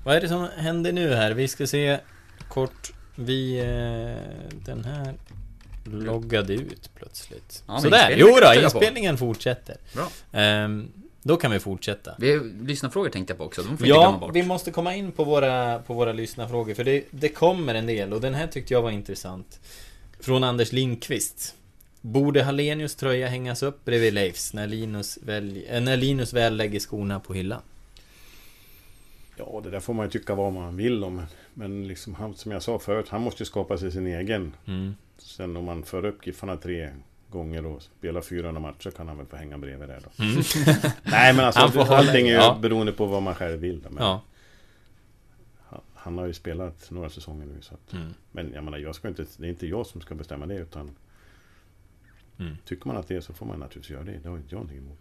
Vad 0.04 0.16
är 0.16 0.22
det 0.22 0.28
som 0.28 0.48
händer 0.58 0.92
nu 0.92 1.14
här? 1.14 1.32
Vi 1.32 1.48
ska 1.48 1.68
se 1.68 2.00
kort. 2.48 2.94
Vi... 3.16 3.60
Eh, 3.60 4.58
den 4.66 4.86
här 4.86 5.14
loggade 5.86 6.54
ut 6.54 6.90
plötsligt. 6.96 7.64
Ja, 7.68 7.80
Sådär! 7.80 8.16
Jo 8.18 8.38
då, 8.42 8.62
inspelningen 8.62 9.18
fortsätter. 9.18 9.78
Bra. 9.94 10.08
Ehm, 10.32 10.92
då 11.24 11.38
kan 11.38 11.52
vi 11.52 11.60
fortsätta. 11.60 12.16
Vi, 12.20 12.40
lyssnarfrågor 12.62 13.10
tänkte 13.10 13.32
jag 13.34 13.38
på 13.38 13.44
också, 13.44 13.62
de 13.62 13.68
får 13.78 13.88
inte 13.88 14.00
Ja, 14.00 14.18
bort. 14.22 14.36
vi 14.36 14.44
måste 14.44 14.72
komma 14.72 14.96
in 14.96 15.12
på 15.12 15.24
våra, 15.24 15.80
på 15.80 15.94
våra 15.94 16.14
lyssnarfrågor 16.14 16.74
för 16.74 16.84
det, 16.84 17.04
det 17.12 17.30
kommer 17.30 17.76
en 17.76 17.86
del 17.88 18.14
och 18.14 18.22
den 18.22 18.34
här 18.34 18.48
tyckte 18.48 18.74
jag 18.74 18.82
var 18.82 18.92
intressant. 18.92 19.60
Från 20.20 20.44
Anders 20.44 20.72
Lindqvist. 20.72 21.56
Borde 22.02 22.44
Hallenius 22.44 22.96
tröja 22.96 23.28
hängas 23.28 23.64
upp 23.64 23.86
bredvid 23.86 24.14
Leifs 24.14 24.54
när 24.54 24.68
Linus, 24.68 25.20
väl, 25.22 25.64
äh, 25.70 25.82
när 25.82 25.98
Linus 25.98 26.34
väl 26.34 26.58
lägger 26.58 26.80
skorna 26.80 27.20
på 27.20 27.34
hyllan? 27.34 27.62
ja, 29.38 29.62
det 29.64 29.70
där 29.70 29.80
får 29.80 29.94
man 29.94 30.06
ju 30.06 30.12
tycka 30.12 30.36
vad 30.36 30.54
man 30.54 30.78
vill 30.78 31.04
om. 31.04 31.22
Men 31.54 31.88
liksom 31.88 32.16
han, 32.16 32.36
som 32.36 32.52
jag 32.52 32.64
sa 32.64 32.80
förut, 32.80 33.10
han 33.10 33.22
måste 33.22 33.42
ju 33.44 33.46
skapa 33.46 33.78
sig 33.78 33.92
sin 33.92 34.08
egen. 34.08 34.56
Mm. 34.68 34.96
Sen 35.18 35.58
om 35.58 35.66
man 35.66 35.84
för 35.84 36.06
upp 36.06 36.28
Giffarna 36.28 36.58
tre 36.58 36.90
gånger 37.34 37.66
och 37.66 37.82
spelar 37.84 38.22
400 38.22 38.62
matcher 38.62 38.92
kan 38.92 39.08
han 39.08 39.18
väl 39.18 39.26
få 39.26 39.36
hänga 39.36 39.58
bredvid 39.58 39.90
där 39.90 40.02
då. 40.18 40.24
Mm. 40.24 40.44
Nej 41.04 41.34
men 41.34 41.46
alltså, 41.46 41.62
Han 41.62 41.72
får 41.72 41.94
allting 41.94 42.28
är 42.28 42.32
ju 42.32 42.36
ja. 42.38 42.58
beroende 42.62 42.92
på 42.92 43.06
vad 43.06 43.22
man 43.24 43.36
själv 43.36 43.60
vill. 43.60 43.82
Då. 43.82 43.90
Men 43.90 44.04
Ja. 44.04 44.22
han, 45.60 45.82
han 45.94 46.18
har 46.18 46.26
ju 46.26 46.34
spelat 46.34 46.92
några 46.92 47.10
säsonger 47.10 47.46
nu. 47.46 47.62
Så 47.62 47.74
att, 47.74 47.94
Mm. 47.94 48.14
Men 48.32 48.52
jag 48.54 48.64
menar, 48.64 48.78
jag 48.78 48.96
ska 48.96 49.08
inte, 49.08 49.26
det 49.38 49.46
är 49.46 49.50
inte 49.50 49.68
jag 49.68 49.88
som 49.88 50.02
ska 50.02 50.16
bestämma 50.16 50.46
det 50.46 50.56
utan 50.56 50.96
Mm. 52.40 52.58
Tycker 52.66 52.88
man 52.88 52.98
att 52.98 53.08
det 53.08 53.16
är 53.16 53.22
så 53.22 53.34
får 53.34 53.46
man 53.46 53.60
naturligtvis 53.60 53.92
göra 53.94 54.04
det. 54.04 54.20
Det 54.24 54.30
har 54.30 54.38
inte 54.38 54.48
jag 54.50 54.60
någonting 54.60 54.78
emot. 54.78 55.00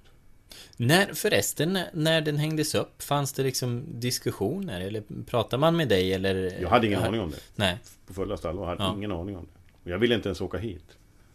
När 0.77 1.15
förresten, 1.15 1.73
när- 1.73 1.91
när 1.93 2.21
den 2.21 2.37
hängdes 2.37 2.75
upp, 2.75 3.03
fanns 3.03 3.33
det 3.33 3.43
liksom 3.43 3.85
diskussioner? 4.01 4.81
Eller 4.81 5.03
pratade 5.27 5.61
man 5.61 5.77
med 5.77 5.89
dig 5.89 6.13
eller? 6.15 6.61
Jag 6.61 6.69
hade 6.69 6.87
ingen 6.87 7.03
aning 7.03 7.21
om 7.21 7.31
det. 7.31 7.37
Nej. 7.57 7.79
På 8.07 8.15
fullaste 8.15 8.49
allvar. 8.49 8.63
Jag 8.63 8.69
hade 8.71 8.83
Ja. 8.83 8.95
ingen 8.97 9.13
aning 9.13 9.37
om 9.37 9.45
det. 9.45 9.51
Och 9.85 9.91
jag 9.91 9.99
ville 9.99 10.15
inte 10.15 10.29
ens 10.29 10.41
åka 10.41 10.59
hit. 10.59 10.85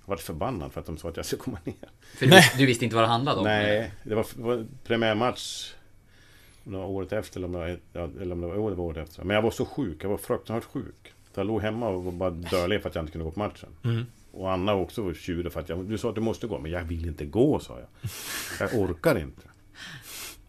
Jag 0.07 0.11
var 0.11 0.17
förbannad 0.17 0.71
för 0.73 0.79
att 0.79 0.85
de 0.85 0.97
sa 0.97 1.09
att 1.09 1.17
jag 1.17 1.25
skulle 1.25 1.41
komma 1.41 1.57
ner. 1.63 1.75
För 2.17 2.25
du, 2.25 2.31
visste- 2.35 2.57
du 2.57 2.65
visste 2.65 2.83
inte 2.85 2.95
vad 2.95 3.03
det 3.03 3.07
handlade 3.09 3.37
om? 3.39 3.43
Nej, 3.43 3.91
det 4.03 4.15
var, 4.15 4.25
var 4.35 4.65
premiärmatch 4.83 5.73
var 6.63 6.85
året 6.85 7.13
efter 7.13 7.37
eller 7.39 7.47
om 7.47 7.51
det 7.53 7.57
var, 7.93 8.21
eller 8.21 8.31
om 8.31 8.41
det 8.41 8.47
var, 8.47 8.69
det 8.69 8.75
var 8.75 8.83
året 8.85 9.09
efter. 9.09 9.23
Men 9.23 9.35
jag 9.35 9.41
var 9.41 9.51
så 9.51 9.65
sjuk, 9.65 10.03
jag 10.03 10.09
var 10.09 10.17
fruktansvärt 10.17 10.71
sjuk. 10.71 11.13
Så 11.33 11.39
jag 11.39 11.47
låg 11.47 11.61
hemma 11.61 11.87
och 11.89 12.03
var 12.03 12.11
bara 12.11 12.29
dölig 12.29 12.81
för 12.81 12.89
att 12.89 12.95
jag 12.95 13.01
inte 13.01 13.11
kunde 13.11 13.25
gå 13.25 13.31
på 13.31 13.39
matchen. 13.39 13.69
Mm. 13.83 14.05
Och 14.31 14.51
Anna 14.51 14.73
också 14.73 15.01
var 15.01 15.13
tjurig 15.13 15.51
för 15.51 15.59
att 15.59 15.69
jag, 15.69 15.85
du 15.85 15.97
sa 15.97 16.09
att 16.09 16.15
du 16.15 16.21
måste 16.21 16.47
gå, 16.47 16.59
men 16.59 16.71
jag 16.71 16.83
vill 16.83 17.05
inte 17.05 17.25
gå 17.25 17.59
sa 17.59 17.79
jag. 17.79 18.09
Jag 18.59 18.79
orkar 18.81 19.19
inte. 19.19 19.41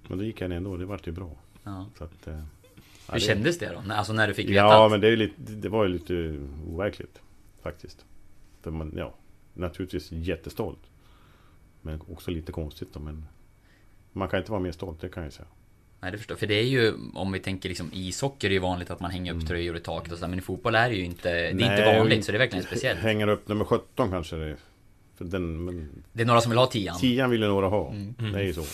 Men 0.09 0.19
då 0.19 0.25
gick 0.25 0.41
jag 0.41 0.51
ner 0.51 0.57
ändå, 0.57 0.77
det 0.77 0.85
vart 0.87 1.07
ju 1.07 1.13
bra. 1.13 1.31
Ja. 1.65 1.87
Så 1.99 2.05
att, 2.05 2.27
eh, 2.27 2.35
ja, 2.35 2.41
Hur 3.07 3.15
det- 3.15 3.21
kändes 3.21 3.59
det 3.59 3.73
då? 3.75 3.81
När- 3.81 3.97
Alltså 3.97 4.13
när 4.13 4.29
du 4.29 4.35
fick 4.35 4.47
veta 4.51 4.55
Ja, 4.61 4.85
att... 4.85 4.91
men 4.91 5.01
det, 5.01 5.09
är 5.09 5.17
lite, 5.17 5.35
det 5.43 5.69
var 5.69 5.85
ju 5.85 5.91
lite 5.91 6.41
overkligt. 6.69 7.21
Faktiskt. 7.63 8.05
För 8.63 8.71
man, 8.71 8.93
ja, 8.97 9.15
naturligtvis 9.59 10.13
jättestolt. 10.13 10.81
Men 11.83 12.01
också 12.13 12.31
lite 12.31 12.53
konstigt 12.53 12.89
då, 12.93 13.01
men... 13.01 13.25
Man 14.13 14.29
kan 14.29 14.39
inte 14.39 14.51
vara 14.51 14.61
mer 14.61 14.73
stolt, 14.73 15.01
det 15.01 15.09
kan 15.09 15.23
jag 15.23 15.33
säga. 15.33 15.49
Nej, 16.01 16.13
det 16.13 16.19
förstår 16.19 16.35
jag. 16.35 16.39
För 16.41 16.47
det 16.47 16.55
är 16.55 16.65
ju, 16.65 16.95
om 17.15 17.33
vi 17.33 17.41
tänker 17.41 17.69
liksom 17.69 17.91
ishockey 17.93 18.47
är 18.47 18.49
det 18.49 18.55
ju 18.55 18.61
vanligt 18.61 18.91
att 18.91 19.01
man 19.01 19.11
hänger 19.11 19.35
upp 19.35 19.47
tröjor 19.47 19.77
i 19.77 19.81
taket 19.81 20.13
och 20.13 20.19
så, 20.19 20.29
men 20.29 20.39
i 20.39 20.43
fotboll 20.43 20.75
är 20.75 20.89
det 20.89 20.95
ju 20.97 21.05
inte, 21.05 21.29
det 21.31 21.39
är 21.39 21.51
inte 21.51 21.65
Mm. 21.67 21.85
Nej, 21.85 21.99
vanligt, 21.99 22.25
så 22.25 22.33
det 22.33 22.37
är 22.37 22.39
verkligen 22.39 22.65
speciellt. 22.65 23.01
Hänger 23.01 23.29
upp 23.29 23.49
nummer 23.49 23.65
17 23.65 24.11
kanske 24.11 24.37
det 24.37 24.45
är. 24.45 24.57
För 25.17 25.25
den, 25.25 25.65
men 25.65 26.03
Det 26.13 26.23
är 26.23 26.27
några 26.27 26.41
som 26.41 26.51
vill 26.51 26.59
ha 26.59 26.67
tian. 26.67 26.99
tian 26.99 27.31
vill 27.31 27.41
ju 27.41 27.49
några 27.49 27.69
ha. 27.69 27.91
Mm. 27.91 28.15
Det 28.33 28.39
är 28.39 28.43
ju 28.43 28.55
så. 28.55 28.65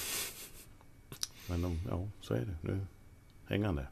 Men 1.49 1.63
de, 1.63 1.81
ja, 1.91 2.09
så 2.21 2.35
är 2.35 2.41
det. 2.41 2.57
Nu 2.73 2.81
hänger 3.49 3.67
han 3.67 3.77
där. 3.77 3.89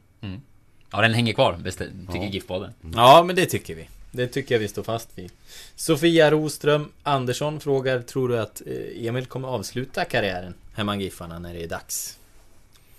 Ja, 0.91 1.01
den 1.01 1.13
hänger 1.13 1.33
kvar, 1.33 1.57
tycker 1.63 1.91
Ja. 2.13 2.29
GIF-podden. 2.29 2.71
Ja, 2.95 3.23
men 3.27 3.35
det 3.35 3.45
tycker 3.45 3.75
vi. 3.75 3.89
Det 4.15 4.27
tycker 4.27 4.55
jag 4.55 4.59
vi 4.59 4.67
står 4.67 4.83
fast 4.83 5.17
vid. 5.17 5.31
Sofia 5.75 6.31
Roström 6.31 6.91
Andersson 7.03 7.59
frågar, 7.59 8.01
tror 8.01 8.29
du 8.29 8.39
att 8.39 8.61
eh, 8.65 9.07
Emil 9.07 9.25
kommer 9.25 9.47
avsluta 9.47 10.05
karriären 10.05 10.53
hemma 10.73 10.95
i 10.95 11.03
Giffarna 11.03 11.39
när 11.39 11.53
det 11.53 11.63
är 11.63 11.67
dags? 11.67 12.19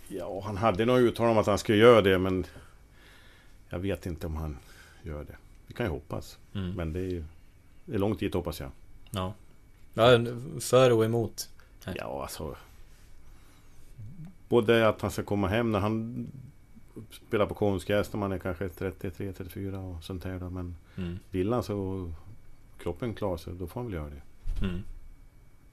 Ja, 0.09 0.43
han 0.45 0.57
hade 0.57 0.85
nog 0.85 0.99
uttalat 0.99 1.31
om 1.31 1.39
att 1.39 1.47
han 1.47 1.59
skulle 1.59 1.79
göra 1.79 2.03
det, 2.03 2.19
men 2.19 2.47
jag 3.69 3.79
vet 3.79 4.07
inte 4.07 4.27
om 4.27 4.37
han 4.37 4.59
gör 5.03 5.25
det. 5.25 5.37
Vi 5.67 5.75
kan 5.75 5.87
ju 5.87 5.93
hoppas. 5.93 6.39
Mm. 6.55 6.71
Men 6.71 6.93
det 6.93 7.01
är 7.01 7.11
ju 7.11 7.25
det 7.85 7.95
är 7.95 7.99
långt 7.99 8.21
dit 8.21 8.35
hoppas 8.35 8.61
jag. 8.61 8.71
Ja. 9.11 9.35
ja 9.95 10.19
för 10.61 10.93
och 10.93 11.05
emot. 11.05 11.49
Ja, 11.95 12.23
alltså. 12.23 12.57
Både 14.49 14.89
att 14.89 15.01
han 15.01 15.11
ska 15.11 15.23
komma 15.23 15.49
hem 15.49 15.73
när 15.73 15.79
han 15.79 16.27
spelar 17.29 17.47
på 17.47 17.55
konstgräs 17.55 18.13
när 18.13 18.21
man 18.21 18.33
är 18.33 18.39
kanske 18.39 18.69
33, 18.69 19.33
34 19.33 19.79
och 19.79 20.05
sånt 20.05 20.25
här 20.25 20.39
då. 20.39 20.51
Men 20.51 20.77
Mm. 20.97 21.19
vill 21.31 21.53
han 21.53 21.63
så 21.63 22.11
kroppen 22.83 23.15
klarar 23.15 23.37
sig, 23.37 23.53
då 23.55 23.67
får 23.67 23.81
han 23.81 23.87
väl 23.91 23.95
göra 23.95 24.11
det. 24.11 24.23
Mm. 24.67 24.83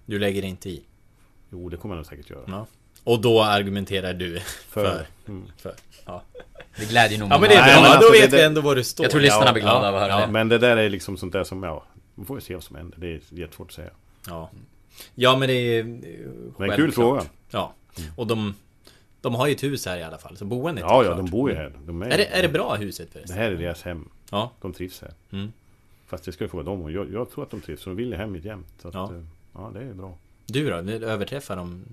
Du 0.06 0.20
lägger 0.20 0.44
inte 0.46 0.70
i? 0.70 0.84
Jo, 1.50 1.70
det 1.70 1.78
kommer 1.78 1.96
han 1.96 2.06
säkert 2.06 2.30
göra. 2.30 2.44
Ja. 2.48 2.66
Och 3.04 3.22
då 3.22 3.42
argumenterar 3.44 4.14
du 4.14 4.40
för? 4.40 4.86
För. 4.86 5.06
Mm. 5.28 5.44
för. 5.58 5.74
Ja. 6.06 6.24
Det 6.80 6.90
glädjer 6.90 7.20
nog 7.20 7.32
Ja 7.32 7.40
men 7.40 7.50
det 7.50 7.56
är 7.56 7.62
Nej, 7.62 7.74
bra, 7.74 7.82
men 7.82 7.92
då 7.92 7.98
alltså, 7.98 8.12
vet 8.12 8.32
det- 8.32 8.38
vi 8.38 8.44
ändå 8.44 8.62
var 8.62 8.76
du 8.76 8.84
står. 8.84 9.04
Jag 9.04 9.12
tror 9.12 9.22
lyssnarna 9.22 9.46
Ja, 9.46 9.54
blir 9.54 9.62
glada 9.64 9.82
ja, 9.86 9.90
av 9.90 9.96
att 9.96 10.02
höra 10.02 10.12
ja. 10.20 10.26
det. 10.26 10.32
Men 10.32 10.50
det 10.50 10.58
där 10.58 10.78
är 10.78 10.90
liksom 10.90 11.18
sånt 11.18 11.34
där 11.34 11.44
som, 11.44 11.64
ja, 11.64 11.84
man 12.16 12.26
får 12.26 12.38
ju 12.38 12.42
se 12.42 12.54
vad 12.54 12.64
som 12.64 12.76
händer. 12.76 12.98
Det 12.98 13.08
är 13.08 13.22
jättesvårt 13.30 13.68
att 13.68 13.74
säga. 13.74 13.90
Ja. 14.28 14.50
Ja 15.16 15.38
men 15.38 15.48
det 15.48 15.54
är... 15.54 15.84
Men 16.58 16.70
en 16.70 16.76
kul 16.76 16.92
fråga. 16.92 17.24
Ja. 17.50 17.74
Och 18.16 18.28
de... 18.28 18.56
De 19.22 19.36
har 19.36 19.48
ju 19.48 19.54
ett 19.54 19.64
hus 19.64 19.86
här 19.86 19.98
i 19.98 20.04
alla 20.04 20.18
fall, 20.18 20.38
så 20.38 20.46
boendet 20.46 20.84
Ja, 20.88 21.02
är 21.04 21.06
ja, 21.08 21.16
de 21.16 21.26
bor 21.26 21.50
ju 21.50 21.56
här. 21.56 21.72
De 21.86 22.02
Är 22.02 22.18
det, 22.18 22.26
är 22.26 22.42
det 22.42 22.50
bra 22.50 22.76
huset 22.76 23.08
Det 23.08 23.14
förresten? 23.20 23.38
här 23.38 23.52
är 23.52 23.56
deras 23.56 23.82
hem. 23.82 24.10
Ja. 24.32 24.52
De 24.62 24.74
trivs 24.74 25.02
här. 25.02 25.12
Mm. 25.32 25.52
Fast 26.08 26.24
det 26.24 26.32
ska 26.32 26.44
ju 26.44 26.48
få 26.48 26.58
vara 26.58 26.66
dem. 26.66 26.82
Och 26.82 26.92
jag, 26.92 27.14
jag 27.14 27.32
tror 27.32 27.44
att 27.44 27.50
de 27.52 27.62
trivs. 27.62 27.82
Så 27.82 27.90
de 27.90 27.96
vill 27.96 28.14
hem 28.14 28.36
hit 28.36 28.46
jämt. 28.46 28.68
Så 28.82 28.88
att, 28.88 28.94
Ja. 28.94 29.12
ja. 29.14 29.22
ja, 29.74 29.80
det 29.80 29.86
är 29.86 29.94
bra. 29.94 30.18
Du 30.46 30.70
då? 30.70 30.82
Du 30.82 31.06
överträffar 31.06 31.56
de 31.56 31.84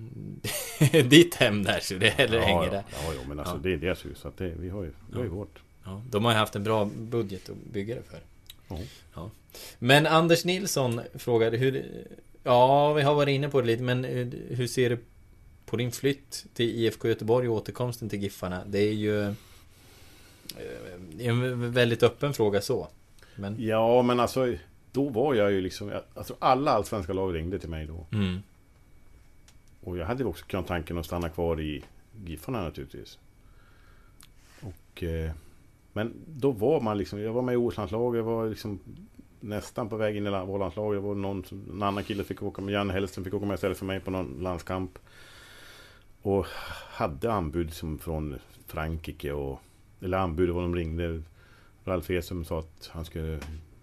ditt 1.09 1.35
hem 1.35 1.63
där 1.63 1.79
så 1.79 1.93
det 1.93 2.07
eller 2.19 2.37
ja, 2.37 2.43
hänger 2.45 2.63
ja, 2.63 2.71
där? 2.71 2.83
ja, 2.91 3.13
ja, 3.13 3.19
men 3.27 3.39
alltså 3.39 3.55
Ja. 3.55 3.59
det 3.63 3.73
är 3.73 3.77
deras 3.77 4.05
hus. 4.05 4.17
Så 4.19 4.27
att 4.27 4.37
det, 4.37 4.49
vi 4.59 4.69
har 4.69 4.83
ju, 4.83 4.91
vi 5.11 5.17
har 5.17 5.23
ju 5.23 5.29
vårt. 5.29 5.59
Ja, 5.85 6.01
de 6.11 6.25
har 6.25 6.31
ju 6.31 6.37
haft 6.37 6.55
en 6.55 6.63
bra 6.63 6.89
budget 6.97 7.49
att 7.49 7.55
bygga 7.73 7.95
det 7.95 8.03
för. 8.03 8.19
Ja. 8.69 8.77
Ja. 9.15 9.29
Men 9.79 10.07
Anders 10.07 10.45
Nilsson 10.45 11.01
frågade 11.15 11.57
hur... 11.57 11.85
Ja, 12.43 12.93
vi 12.93 13.01
har 13.01 13.15
varit 13.15 13.33
inne 13.33 13.49
på 13.49 13.61
det 13.61 13.67
lite, 13.67 13.83
men 13.83 14.03
hur, 14.03 14.31
hur 14.49 14.67
ser 14.67 14.89
du 14.89 14.97
på 15.69 15.77
din 15.77 15.91
flytt 15.91 16.45
till 16.53 16.69
IFK 16.69 17.07
Göteborg 17.07 17.49
och 17.49 17.55
återkomsten 17.55 18.09
till 18.09 18.19
Giffarna? 18.23 18.63
Det 18.65 18.79
är 18.79 18.93
ju... 18.93 19.21
eh, 19.23 19.33
En 21.19 21.71
väldigt 21.71 22.03
öppen 22.03 22.33
fråga 22.33 22.61
så. 22.61 22.87
Men... 23.35 23.55
Ja, 23.59 24.01
men 24.01 24.19
alltså 24.19 24.53
då 24.91 25.09
var 25.09 25.33
jag 25.33 25.51
ju 25.51 25.61
liksom... 25.61 25.89
Jag, 25.89 26.01
alltså 26.13 26.35
alla 26.39 26.71
allsvenska 26.71 27.13
lag 27.13 27.35
ringde 27.35 27.59
till 27.59 27.69
mig 27.69 27.85
då. 27.85 28.05
Mm. 28.17 28.39
Och 29.83 29.97
jag 29.97 30.05
hade 30.05 30.25
också 30.25 30.45
kunnat 30.45 30.67
tanken 30.67 30.97
att 30.97 31.05
stanna 31.05 31.29
kvar 31.29 31.61
i 31.61 31.83
Giffarna 32.25 32.61
naturligtvis. 32.63 33.17
Och... 34.61 35.03
Eh, 35.03 35.31
men 35.93 36.13
då 36.27 36.51
var 36.51 36.81
man 36.81 36.97
liksom... 36.97 37.19
Jag 37.21 37.33
var 37.33 37.41
med 37.41 37.53
i 37.53 37.57
OS-landslaget, 37.57 38.17
jag 38.17 38.23
var 38.23 38.49
liksom 38.49 38.79
nästan 39.39 39.89
på 39.89 39.97
väg 39.97 40.15
in 40.17 40.27
i 40.27 40.29
landslaget. 40.29 41.01
Det 41.01 41.07
var 41.07 41.15
någon, 41.15 41.43
en 41.73 41.83
annan 41.83 42.03
kille 42.03 42.23
fick 42.23 42.43
åka 42.43 42.61
med, 42.61 42.73
Janne 42.73 42.93
Hellström 42.93 43.23
fick 43.25 43.33
åka 43.33 43.45
med 43.45 43.55
istället 43.55 43.77
för 43.77 43.85
mig 43.85 43.99
på 43.99 44.11
någon 44.11 44.37
landskamp. 44.41 44.99
Och 46.21 46.45
hade 46.89 47.33
anbud 47.33 47.73
som 47.73 47.99
från 47.99 48.39
Frankrike 48.67 49.31
och... 49.33 49.59
Eller 50.01 50.17
anbud, 50.17 50.49
vad 50.49 50.63
de 50.63 50.75
ringde. 50.75 51.21
Ralf 51.85 52.09
Esum 52.09 52.45
sa 52.45 52.59
att 52.59 52.89
han 52.93 53.05
skulle... 53.05 53.39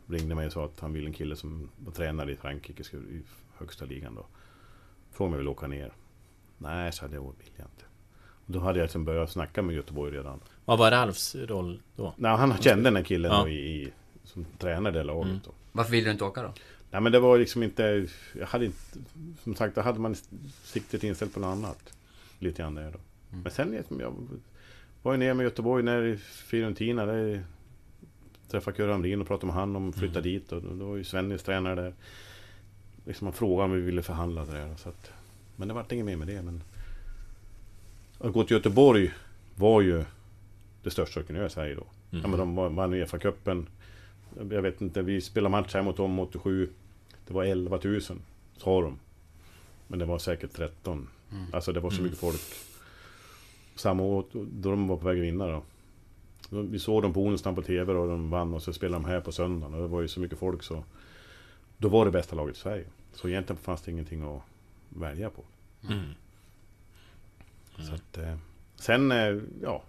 Ringde 0.09 0.35
mig 0.35 0.47
och 0.47 0.53
sa 0.53 0.65
att 0.65 0.81
han 0.81 0.93
ville 0.93 1.07
en 1.07 1.13
kille 1.13 1.37
som 1.37 1.69
var 1.85 1.93
tränare 1.93 2.33
i 2.33 2.37
Frankrike, 2.37 2.97
i 2.97 3.23
högsta 3.57 3.85
ligan 3.85 4.15
då. 4.15 4.27
Frågade 5.13 5.27
om 5.29 5.33
jag 5.33 5.39
ville 5.39 5.51
åka 5.51 5.67
ner. 5.67 5.93
Nej, 6.59 6.93
så 6.93 7.05
hade 7.05 7.15
jag, 7.15 7.23
vill 7.23 7.51
jag 7.57 7.65
inte. 7.65 7.85
Och 8.47 8.53
då 8.53 8.59
hade 8.59 8.79
jag 8.79 8.85
liksom 8.85 9.05
börjat 9.05 9.31
snacka 9.31 9.63
med 9.63 9.75
Göteborg 9.75 10.13
redan. 10.17 10.41
Vad 10.65 10.79
var 10.79 10.91
Ralfs 10.91 11.35
roll 11.35 11.83
då? 11.97 12.15
Nej, 12.17 12.37
han 12.37 12.59
kände 12.59 12.85
den 12.85 12.97
här 12.97 13.03
killen 13.03 13.33
Ja. 13.33 13.43
då 13.43 13.49
i, 13.49 13.83
i, 13.83 13.93
som 14.25 14.45
tränade 14.59 14.99
det 14.99 15.05
laget 15.05 15.31
Mm. 15.31 15.41
då. 15.45 15.51
Varför 15.73 15.91
vill 15.91 16.05
du 16.05 16.11
inte 16.11 16.25
åka 16.25 16.43
då? 16.43 16.53
Nej 16.91 17.01
men 17.01 17.13
det 17.13 17.21
var 17.21 17.39
liksom 17.39 17.63
inte... 17.63 18.07
Jag 18.39 18.47
hade 18.47 18.65
inte... 18.65 18.79
Som 19.45 19.55
sagt, 19.55 19.75
då 19.75 19.81
hade 19.81 19.99
man 20.01 20.15
siktet 20.63 21.05
inställt 21.05 21.35
på 21.35 21.41
något 21.41 21.57
annat. 21.57 21.96
Lite 22.39 22.63
grann 22.63 22.75
där 22.75 22.83
då. 22.93 22.99
Mm. 23.33 23.43
Men 23.43 23.53
sen 23.53 23.71
liksom, 23.71 24.01
jag 24.01 24.15
var 25.03 25.13
ju 25.13 25.19
nere 25.19 25.35
med 25.35 25.45
Göteborg 25.45 25.83
när 25.83 26.17
Fiorentina. 26.17 27.07
Där 27.07 27.45
träffade 28.51 28.77
Kurre 28.77 28.93
Hamrin 28.93 29.21
och 29.21 29.27
pratade 29.27 29.47
med 29.47 29.55
han 29.55 29.77
om 29.77 29.89
att 29.89 29.99
flytta 29.99 30.21
dit. 30.21 30.53
Och 30.53 30.63
då 30.63 30.85
var 30.87 30.97
ju 30.97 31.05
Svennis 31.05 31.43
tränare 31.43 31.75
där. 31.75 31.95
Liksom 33.05 33.25
man 33.25 33.33
frågade 33.33 33.65
om 33.65 33.73
vi 33.73 33.81
ville 33.81 34.03
förhandla 34.03 34.45
där. 34.45 34.75
Så 34.77 34.89
att, 34.89 35.13
men 35.57 35.69
det 35.69 35.75
vart 35.75 35.93
inget 35.93 36.07
mer 36.07 36.17
med 36.17 36.29
det. 36.29 36.43
Men 36.43 36.63
att 38.19 38.33
gå 38.33 38.45
till 38.45 38.57
Göteborg 38.57 39.13
var 39.55 39.81
ju 39.81 40.05
det 40.83 40.91
största 40.91 41.21
jag 41.21 41.27
kunde 41.27 41.39
göra 41.39 41.47
i 41.47 41.53
Sverige 41.53 41.75
då. 41.75 41.87
Mm. 42.11 42.23
Ja, 42.23 42.29
men 42.29 42.39
de 42.39 42.55
var- 42.55 42.69
vann 42.71 42.95
Uefa-cupen. 42.95 43.67
Jag 44.51 44.63
vet 44.63 44.81
inte, 44.81 45.03
vi 45.03 45.21
spelade 45.21 45.51
match 45.51 45.75
här 45.75 45.83
mot 45.83 45.97
dem 45.97 46.19
87. 46.19 46.69
Det 47.27 47.35
var 47.35 47.45
11 47.45 47.79
000, 47.85 48.01
sa 48.57 48.81
de. 48.83 48.99
Men 49.89 49.99
det 49.99 50.05
var 50.05 50.19
säkert 50.19 50.53
13. 50.53 51.09
Mm. 51.33 51.47
Alltså 51.53 51.73
det 51.73 51.81
var 51.81 51.91
så 51.91 51.95
Mm. 51.97 52.05
mycket 52.05 52.19
folk. 52.21 52.41
Samma 53.75 54.03
år 54.03 54.25
då 54.33 54.71
de 54.71 54.89
var 54.89 54.97
på 54.97 55.07
väg 55.07 55.19
att 55.19 55.25
vinna 55.25 55.47
då. 55.47 55.63
Vi 56.63 56.79
såg 56.79 57.03
dem 57.03 57.13
på 57.13 57.23
onsdagen 57.23 57.55
på 57.55 57.63
TV 57.63 57.93
och 57.93 58.09
de 58.09 58.31
vann 58.31 58.55
och 58.55 58.63
så 58.63 58.73
spelade 58.73 59.05
de 59.05 59.09
här 59.11 59.21
på 59.21 59.33
söndagen. 59.33 59.75
Och 59.75 59.81
det 59.83 59.89
var 59.89 60.01
ju 60.01 60.09
så 60.09 60.21
mycket 60.21 60.39
folk 60.39 60.63
så... 60.63 60.85
Då 61.79 61.89
var 61.89 62.05
det 62.05 62.11
bästa 62.11 62.37
laget 62.37 62.57
i 62.57 62.59
Sverige. 62.59 62.85
Så 63.13 63.29
egentligen 63.29 63.63
fanns 63.63 63.83
det 63.83 63.91
ingenting 63.91 64.23
att 64.23 64.43
välja 64.89 65.31
på. 65.31 65.45
Mm. 65.89 66.11
Så 67.79 67.95
att, 67.95 68.19
eh, 68.19 68.37
sen, 68.77 69.13
eh, 69.13 69.39
ja. 69.63 69.83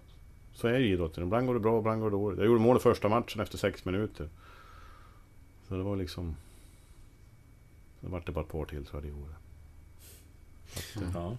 Så 0.52 0.68
är 0.68 0.78
i 0.80 0.92
idrotten. 0.92 1.22
Ibland 1.24 1.46
går 1.46 1.54
det 1.54 1.60
bra, 1.60 1.78
ibland 1.78 2.00
går 2.00 2.10
det 2.10 2.16
dåligt. 2.16 2.38
Jag 2.38 2.46
gjorde 2.46 2.60
mål 2.60 2.76
i 2.76 2.80
första 2.80 3.08
matchen 3.08 3.40
efter 3.40 3.58
sex 3.58 3.84
minuter. 3.84 4.28
Så 5.68 5.74
det 5.76 5.82
var 5.82 5.96
liksom... 5.96 6.36
Det 8.00 8.08
vart 8.08 8.26
det 8.26 8.32
bara 8.32 8.44
ett 8.44 8.50
par 8.50 8.64
till 8.64 8.86
tror 8.86 9.02
jag 9.02 9.12
det 9.12 9.18
gjorde. 9.18 9.32
Eh, 10.76 11.02
Ja. 11.14 11.36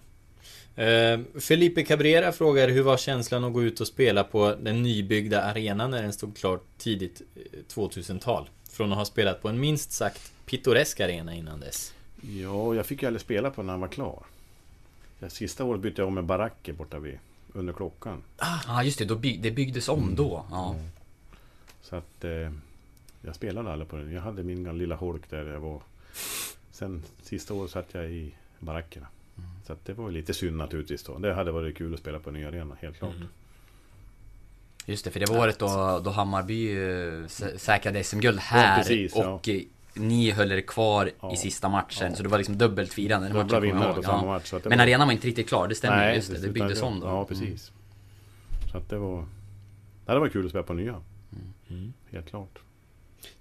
Eh, 0.82 1.20
Felipe 1.40 1.82
Cabrera 1.82 2.32
frågar 2.32 2.68
hur 2.68 2.82
var 2.82 2.96
känslan 2.96 3.44
att 3.44 3.52
gå 3.52 3.62
ut 3.62 3.80
och 3.80 3.86
spela 3.86 4.24
på 4.24 4.54
den 4.60 4.82
nybyggda 4.82 5.42
arenan 5.42 5.90
när 5.90 6.02
den 6.02 6.12
stod 6.12 6.36
klar 6.36 6.60
tidigt 6.78 7.22
eh, 7.36 7.42
2000-tal? 7.74 8.48
Från 8.70 8.92
att 8.92 8.98
ha 8.98 9.04
spelat 9.04 9.42
på 9.42 9.48
en 9.48 9.60
minst 9.60 9.92
sagt 9.92 10.32
pittoresk 10.46 11.00
arena 11.00 11.34
innan 11.34 11.60
dess. 11.60 11.94
Ja, 12.22 12.74
jag 12.74 12.86
fick 12.86 13.02
ju 13.02 13.06
aldrig 13.06 13.20
spela 13.20 13.50
på 13.50 13.62
när 13.62 13.72
han 13.72 13.80
var 13.80 13.88
klar. 13.88 14.22
Det 15.18 15.30
sista 15.30 15.64
året 15.64 15.80
bytte 15.80 16.00
jag 16.00 16.08
om 16.08 16.14
med 16.14 16.24
baracker 16.24 16.72
borta 16.72 16.98
vid 16.98 17.18
under 17.52 17.72
klockan. 17.72 18.22
Ja 18.38 18.60
ah, 18.66 18.82
just 18.82 18.98
det, 18.98 19.04
då 19.04 19.16
by- 19.16 19.36
det 19.36 19.50
byggdes 19.50 19.88
om 19.88 20.14
då. 20.16 20.44
Ja. 20.50 20.76
Så 21.82 21.96
att 21.96 22.24
eh, 22.24 22.52
jag 23.22 23.34
spelade 23.34 23.72
aldrig 23.72 23.88
på 23.90 23.96
den. 23.96 24.12
Jag 24.12 24.22
hade 24.22 24.42
min 24.42 24.78
lilla 24.78 24.94
holk 24.94 25.30
där 25.30 25.44
jag 25.44 25.60
var. 25.60 25.80
Sen 26.72 27.02
sista 27.22 27.54
året 27.54 27.70
satt 27.70 27.86
jag 27.92 28.10
i 28.10 28.34
barackerna. 28.58 29.06
Så 29.66 29.72
att 29.72 29.84
det 29.84 29.92
var 29.94 30.10
lite 30.10 30.34
synd 30.34 30.56
naturligtvis 30.56 31.02
då. 31.02 31.18
Det 31.18 31.34
hade 31.34 31.52
varit 31.52 31.76
kul 31.76 31.94
att 31.94 32.00
spela 32.00 32.18
på 32.18 32.30
en 32.30 32.34
ny 32.34 32.44
arena, 32.44 32.76
helt 32.80 32.98
klart. 32.98 33.14
Mm. 33.16 33.28
Just 34.86 35.04
det, 35.04 35.10
för 35.10 35.20
det 35.20 35.26
var 35.30 35.38
året 35.38 35.58
då, 35.58 36.00
då 36.04 36.10
Hammarby 36.10 36.72
eh, 36.72 36.78
sä- 37.26 37.56
säkrade 37.56 38.04
SM-guld 38.04 38.38
här 38.38 38.78
precis, 38.78 39.12
ja. 39.16 39.28
och 39.28 39.48
eh, 39.48 39.60
ni 39.94 40.30
höll 40.30 40.52
er 40.52 40.60
kvar 40.60 41.10
Ja. 41.22 41.32
i 41.32 41.36
sista 41.36 41.68
matchen. 41.68 42.10
Ja. 42.10 42.16
Så 42.16 42.22
det 42.22 42.28
var 42.28 42.38
liksom 42.38 42.58
dubbelt 42.58 42.92
firande. 42.92 43.28
Dubbla 43.28 43.56
jag 43.56 43.60
vinnare 43.60 43.94
på 43.94 44.02
samma 44.02 44.22
ja. 44.22 44.32
match. 44.32 44.46
Så 44.50 44.60
Men 44.64 44.78
var- 44.78 44.84
arenan 44.84 45.08
var 45.08 45.12
inte 45.12 45.26
riktigt 45.26 45.48
klar, 45.48 45.68
det 45.68 45.74
stämmer 45.74 45.96
Nej, 45.96 46.16
just 46.16 46.30
det. 46.32 46.38
Det 46.38 46.48
byggdes 46.48 46.82
om 46.82 47.00
då. 47.00 47.06
Ja, 47.06 47.24
precis. 47.24 47.72
Så 48.72 48.78
att 48.78 48.88
det 48.88 48.98
var... 48.98 49.24
Det 50.06 50.18
varit 50.18 50.32
kul 50.32 50.44
att 50.44 50.50
spela 50.50 50.64
på 50.64 50.74
nya. 50.74 51.00
Mm. 51.70 51.92
Helt 52.10 52.28
klart. 52.28 52.58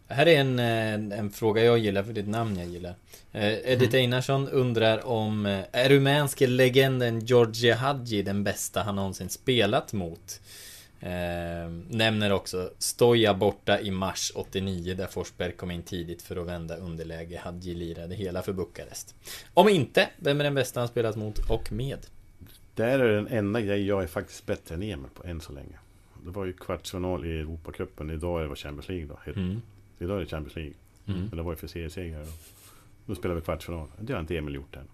Här 0.09 0.25
är 0.27 0.39
en, 0.39 0.59
eh, 0.59 1.19
en 1.19 1.29
fråga 1.31 1.63
jag 1.63 1.77
gillar, 1.79 2.03
för 2.03 2.13
det 2.13 2.19
är 2.19 2.23
ett 2.23 2.29
namn 2.29 2.59
jag 2.59 2.67
gillar. 2.67 2.95
Eh, 3.31 3.71
Edith 3.71 3.95
Einarsson 3.95 4.47
undrar 4.49 5.05
om 5.07 5.45
eh, 5.45 5.59
Är 5.71 5.89
rumänske 5.89 6.47
legenden 6.47 7.19
Georgie 7.19 7.73
Hadji 7.73 8.21
den 8.21 8.43
bästa 8.43 8.83
han 8.83 8.95
någonsin 8.95 9.29
spelat 9.29 9.93
mot? 9.93 10.41
Eh, 11.01 11.09
nämner 11.89 12.31
också 12.31 12.69
Stoja 12.77 13.33
borta 13.33 13.79
i 13.81 13.91
mars 13.91 14.31
89 14.35 14.93
där 14.95 15.07
Forsberg 15.07 15.51
kom 15.51 15.71
in 15.71 15.83
tidigt 15.83 16.21
för 16.21 16.35
att 16.35 16.47
vända 16.47 16.75
underläge. 16.77 17.39
Hadji 17.43 17.73
lirade 17.73 18.15
hela 18.15 18.41
för 18.41 18.53
Bukarest. 18.53 19.15
Om 19.53 19.69
inte, 19.69 20.09
vem 20.17 20.39
är 20.39 20.43
den 20.43 20.53
bästa 20.55 20.79
han 20.79 20.87
spelat 20.87 21.15
mot 21.15 21.39
och 21.49 21.71
med? 21.71 21.99
Där 22.75 22.99
är 22.99 23.15
den 23.15 23.27
enda 23.27 23.61
grej 23.61 23.87
jag 23.87 24.03
är 24.03 24.07
faktiskt 24.07 24.45
bättre 24.45 24.75
än 24.75 24.83
Emil 24.83 25.09
på 25.13 25.27
än 25.27 25.41
så 25.41 25.53
länge. 25.53 25.75
Det 26.25 26.29
var 26.31 26.45
ju 26.45 26.53
kvartsfinal 26.53 27.25
i 27.25 27.39
Europacupen. 27.39 28.09
Idag 28.09 28.43
är 28.43 28.47
det 28.47 28.55
Champions 28.55 28.89
League 28.89 29.05
då. 29.07 29.19
Helt- 29.25 29.37
Mm. 29.37 29.61
Idag 29.99 30.17
är 30.17 30.21
det 30.21 30.29
Champions 30.29 30.55
League. 30.55 30.73
Mm. 31.07 31.19
Men 31.19 31.37
det 31.37 31.43
var 31.43 31.51
ju 31.51 31.55
för 31.55 31.67
seriesegrare 31.67 32.25
då. 33.05 33.15
Spelar 33.15 33.35
vi 33.35 33.41
kvartsfinal. 33.41 33.87
Det 33.99 34.13
har 34.13 34.19
inte 34.19 34.37
Emil 34.37 34.55
gjort 34.55 34.75
än. 34.75 34.87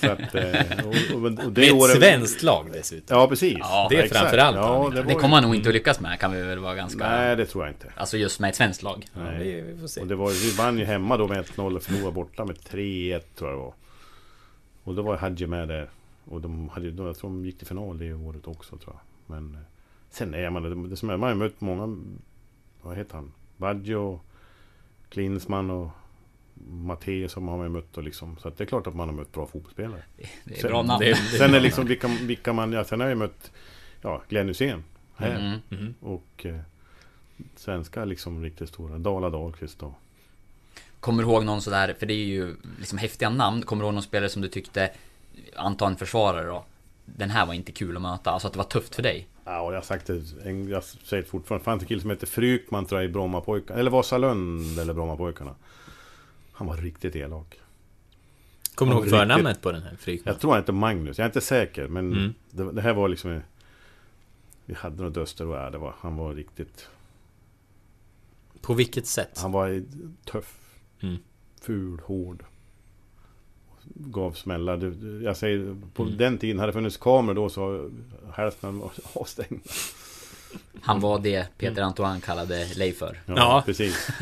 så 0.00 0.10
att, 0.10 0.34
eh, 0.34 0.86
och, 0.86 1.16
och, 1.16 1.44
och 1.46 1.52
det 1.52 1.74
Med 1.74 1.90
ett 1.90 1.96
svenskt 1.96 2.42
lag 2.42 2.66
dessutom. 2.72 3.18
Ja, 3.18 3.28
precis. 3.28 3.56
Ja, 3.60 3.86
det 3.90 3.96
är 3.96 4.08
framförallt. 4.08 4.56
Ja, 4.56 4.90
det, 4.94 5.02
det 5.02 5.14
kommer 5.14 5.34
han 5.34 5.44
nog 5.44 5.54
inte 5.54 5.68
att 5.68 5.74
lyckas 5.74 6.00
med, 6.00 6.20
kan 6.20 6.32
vi 6.32 6.42
väl 6.42 6.58
vara 6.58 6.74
ganska... 6.74 7.10
Nej, 7.10 7.36
det 7.36 7.46
tror 7.46 7.64
jag 7.64 7.74
inte. 7.74 7.92
Alltså 7.96 8.16
just 8.16 8.40
med 8.40 8.50
ett 8.50 8.56
svenskt 8.56 8.82
lag. 8.82 9.06
Nej. 9.14 9.38
vi, 9.38 9.60
vi 9.60 9.78
får 9.80 9.86
se. 9.86 10.00
Och 10.00 10.06
det 10.06 10.14
var, 10.14 10.30
vi 10.30 10.56
vann 10.56 10.78
ju 10.78 10.84
hemma 10.84 11.16
då 11.16 11.28
med 11.28 11.44
1-0 11.44 11.76
och 11.76 11.82
förlorade 11.82 12.12
borta 12.12 12.44
med 12.44 12.56
3-1 12.56 13.20
tror 13.36 13.50
jag 13.50 13.58
det 13.58 13.62
var. 13.62 13.74
Och 14.84 14.94
då 14.94 15.02
var 15.02 15.16
Hadji 15.16 15.46
med 15.46 15.68
där. 15.68 15.90
Och 16.24 16.40
de 16.40 16.68
hade 16.68 16.86
ju, 16.86 16.94
jag 16.94 17.16
tror 17.18 17.30
de 17.30 17.44
gick 17.44 17.58
till 17.58 17.66
final 17.66 17.98
det 17.98 18.12
året 18.12 18.46
också 18.46 18.76
tror 18.76 18.94
jag. 18.94 19.36
Men 19.36 19.54
eh, 19.54 19.60
sen 20.10 20.34
är 20.34 20.50
man 20.50 20.62
det, 20.62 20.88
det 20.88 20.96
som 20.96 21.10
är, 21.10 21.16
man 21.16 21.28
har 21.28 21.36
mött 21.36 21.60
många, 21.60 21.96
vad 22.82 22.96
heter 22.96 23.14
han? 23.14 23.32
Baggio, 23.60 24.20
Klinsman 25.08 25.70
och 25.70 25.90
Matteus 26.68 27.32
som 27.32 27.48
har 27.48 27.58
man 27.58 27.72
mött 27.72 27.96
och 27.96 28.02
liksom. 28.02 28.36
Så 28.36 28.48
att 28.48 28.58
det 28.58 28.64
är 28.64 28.66
klart 28.66 28.86
att 28.86 28.94
man 28.94 29.08
har 29.08 29.14
mött 29.14 29.32
bra 29.32 29.46
fotbollsspelare. 29.46 30.02
Det 30.44 30.54
är 30.54 30.60
sen, 30.60 30.70
bra 30.70 30.82
namn. 30.82 31.00
Det, 31.00 31.14
sen 31.14 31.54
är 31.54 31.60
liksom 31.60 31.86
vilka, 31.86 32.08
vilka 32.08 32.52
man, 32.52 32.72
ja, 32.72 32.84
sen 32.84 33.00
har 33.00 33.08
jag 33.08 33.18
mött 33.18 33.50
ja, 34.02 34.22
Glenn 34.28 34.48
Hysén 34.48 34.84
här. 35.16 35.36
Mm, 35.36 35.58
mm. 35.70 35.94
Och 36.00 36.46
eh, 36.46 36.60
svenska 37.56 38.04
liksom 38.04 38.42
riktigt 38.42 38.68
stora. 38.68 38.98
Dala 38.98 39.30
Dahlqvist 39.30 39.78
då. 39.78 39.94
Kommer 41.00 41.22
du 41.22 41.28
ihåg 41.28 41.44
någon 41.44 41.62
sådär, 41.62 41.96
för 41.98 42.06
det 42.06 42.14
är 42.14 42.26
ju 42.26 42.56
liksom 42.78 42.98
häftiga 42.98 43.30
namn. 43.30 43.62
Kommer 43.62 43.82
du 43.82 43.86
ihåg 43.86 43.94
någon 43.94 44.02
spelare 44.02 44.28
som 44.28 44.42
du 44.42 44.48
tyckte, 44.48 44.90
anta 45.56 45.86
en 45.86 45.96
försvarare 45.96 46.46
då. 46.46 46.64
Den 47.04 47.30
här 47.30 47.46
var 47.46 47.54
inte 47.54 47.72
kul 47.72 47.96
att 47.96 48.02
möta, 48.02 48.30
alltså 48.30 48.48
att 48.48 48.52
det 48.52 48.58
var 48.58 48.64
tufft 48.64 48.94
för 48.94 49.02
dig? 49.02 49.26
Ja, 49.50 49.60
och 49.60 49.72
jag 49.72 49.76
har 49.76 49.82
sagt 49.82 50.06
det, 50.06 50.14
jag 50.70 50.84
säger 50.84 51.22
det 51.22 51.28
fortfarande. 51.28 51.64
Fanns 51.64 51.82
en 51.82 51.88
kille 51.88 52.00
som 52.00 52.10
hette 52.10 52.26
Frykman 52.26 52.86
tror 52.86 53.00
jag 53.00 53.10
i 53.10 53.12
Brommapojkarna, 53.12 53.80
eller 53.80 53.90
Vasalund 53.90 54.78
eller 54.78 54.94
Brommapojkarna. 54.94 55.54
Han 56.52 56.66
var 56.66 56.76
riktigt 56.76 57.16
elak. 57.16 57.60
Kommer 58.74 58.92
du 58.92 58.98
ihåg 58.98 59.10
förnamnet 59.10 59.62
på 59.62 59.72
den 59.72 59.82
här 59.82 59.96
Frykman? 59.96 60.32
Jag 60.32 60.40
tror 60.40 60.50
han 60.50 60.60
hette 60.60 60.72
Magnus, 60.72 61.18
jag 61.18 61.24
är 61.24 61.28
inte 61.28 61.40
säker 61.40 61.88
men 61.88 62.12
mm. 62.12 62.34
det, 62.50 62.72
det, 62.72 62.82
här 62.82 62.92
var 62.92 63.08
liksom 63.08 63.40
Vi 64.64 64.74
hade 64.74 65.02
något 65.02 65.16
Öster 65.16 65.46
och 65.46 65.72
det 65.72 65.78
var, 65.78 65.94
han 65.98 66.16
var 66.16 66.34
riktigt 66.34 66.88
På 68.60 68.74
vilket 68.74 69.06
sätt? 69.06 69.38
Han 69.38 69.52
var 69.52 69.82
tuff 70.24 70.58
mm. 71.00 71.16
Ful, 71.60 72.00
hård 72.04 72.44
Gav 73.94 74.32
smällar 74.32 74.92
Jag 75.24 75.36
säger 75.36 75.76
På 75.94 76.02
mm. 76.02 76.16
den 76.16 76.38
tiden 76.38 76.58
hade 76.58 76.68
det 76.68 76.74
funnits 76.74 76.96
kameror 76.96 77.34
då 77.34 77.48
så 77.48 77.90
Hälften 78.34 78.78
var 78.78 78.90
avstängda 79.12 79.60
Han 80.80 81.00
var 81.00 81.18
det 81.18 81.58
Peter 81.58 81.82
Antoine 81.82 82.20
kallade 82.20 82.66
Leif 82.76 82.98
för 82.98 83.20
Ja, 83.26 83.34
ja. 83.36 83.62
precis 83.66 84.08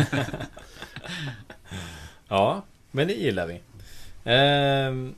Ja, 2.28 2.62
men 2.90 3.08
det 3.08 3.14
gillar 3.14 3.46
vi. 3.46 3.60
Ehm, 4.24 5.14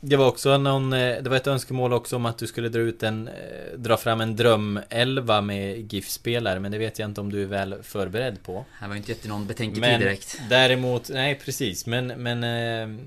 det 0.00 0.16
var 0.16 0.28
också 0.28 0.58
någon, 0.58 0.92
eh, 0.92 1.22
det 1.22 1.30
var 1.30 1.36
ett 1.36 1.46
önskemål 1.46 1.92
också 1.92 2.16
om 2.16 2.26
att 2.26 2.38
du 2.38 2.46
skulle 2.46 2.68
dra 2.68 2.80
ut 2.80 3.02
en, 3.02 3.28
eh, 3.28 3.34
dra 3.78 3.96
fram 3.96 4.20
en 4.20 4.36
drömelva 4.36 5.40
med 5.40 5.92
GIF-spelare, 5.92 6.60
men 6.60 6.72
det 6.72 6.78
vet 6.78 6.98
jag 6.98 7.08
inte 7.08 7.20
om 7.20 7.32
du 7.32 7.42
är 7.42 7.46
väl 7.46 7.82
förberedd 7.82 8.42
på. 8.42 8.64
Det 8.82 8.88
var 8.88 8.96
inte 8.96 9.12
gett 9.12 9.28
någon 9.28 9.46
betänketid 9.46 10.00
direkt. 10.00 10.40
Däremot, 10.48 11.10
nej 11.10 11.40
precis, 11.44 11.86
men, 11.86 12.06
men 12.06 12.44
eh, 12.44 13.04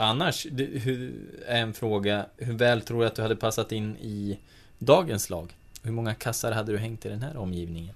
Annars, 0.00 0.46
det, 0.50 0.64
hur, 0.64 1.12
är 1.46 1.62
en 1.62 1.74
fråga, 1.74 2.26
hur 2.36 2.52
väl 2.52 2.80
tror 2.80 3.00
du 3.00 3.06
att 3.06 3.14
du 3.14 3.22
hade 3.22 3.36
passat 3.36 3.72
in 3.72 3.96
i 3.96 4.38
dagens 4.78 5.30
lag? 5.30 5.56
Hur 5.82 5.92
många 5.92 6.14
kassar 6.14 6.52
hade 6.52 6.72
du 6.72 6.78
hängt 6.78 7.06
i 7.06 7.08
den 7.08 7.22
här 7.22 7.36
omgivningen? 7.36 7.94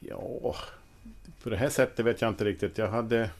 Ja, 0.00 0.56
på 1.42 1.50
det 1.50 1.56
här 1.56 1.68
sättet 1.68 2.06
vet 2.06 2.20
jag 2.20 2.28
inte 2.28 2.44
riktigt. 2.44 2.78
Jag 2.78 2.88
hade... 2.88 3.30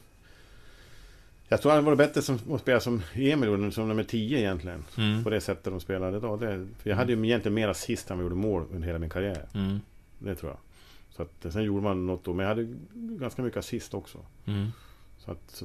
Jag 1.47 1.61
tror 1.61 1.71
han 1.71 1.85
var 1.85 1.95
bättre 1.95 2.21
som, 2.21 2.39
att 2.51 2.61
spela 2.61 2.79
som 2.79 3.01
Emil 3.13 3.49
gjorde, 3.49 3.71
som 3.71 3.87
nummer 3.87 4.03
10 4.03 4.39
egentligen. 4.39 4.83
Mm. 4.97 5.23
På 5.23 5.29
det 5.29 5.41
sättet 5.41 5.63
de 5.63 5.79
spelade 5.79 6.17
idag. 6.17 6.39
Det, 6.39 6.67
för 6.79 6.89
jag 6.89 6.97
hade 6.97 7.13
ju 7.13 7.25
egentligen 7.25 7.53
mer 7.53 7.67
assist 7.67 8.11
än 8.11 8.17
jag 8.17 8.23
gjorde 8.23 8.35
mål 8.35 8.65
under 8.71 8.87
hela 8.87 8.99
min 8.99 9.09
karriär. 9.09 9.45
Mm. 9.53 9.79
Det 10.19 10.35
tror 10.35 10.51
jag. 10.51 10.59
Så 11.09 11.21
att, 11.21 11.53
sen 11.53 11.63
gjorde 11.63 11.83
man 11.83 12.05
något 12.05 12.23
då, 12.23 12.33
men 12.33 12.43
jag 12.45 12.55
hade 12.55 12.75
ganska 12.93 13.41
mycket 13.41 13.59
assist 13.59 13.93
också. 13.93 14.17
Mm. 14.45 14.71
Så 15.25 15.31
att 15.31 15.63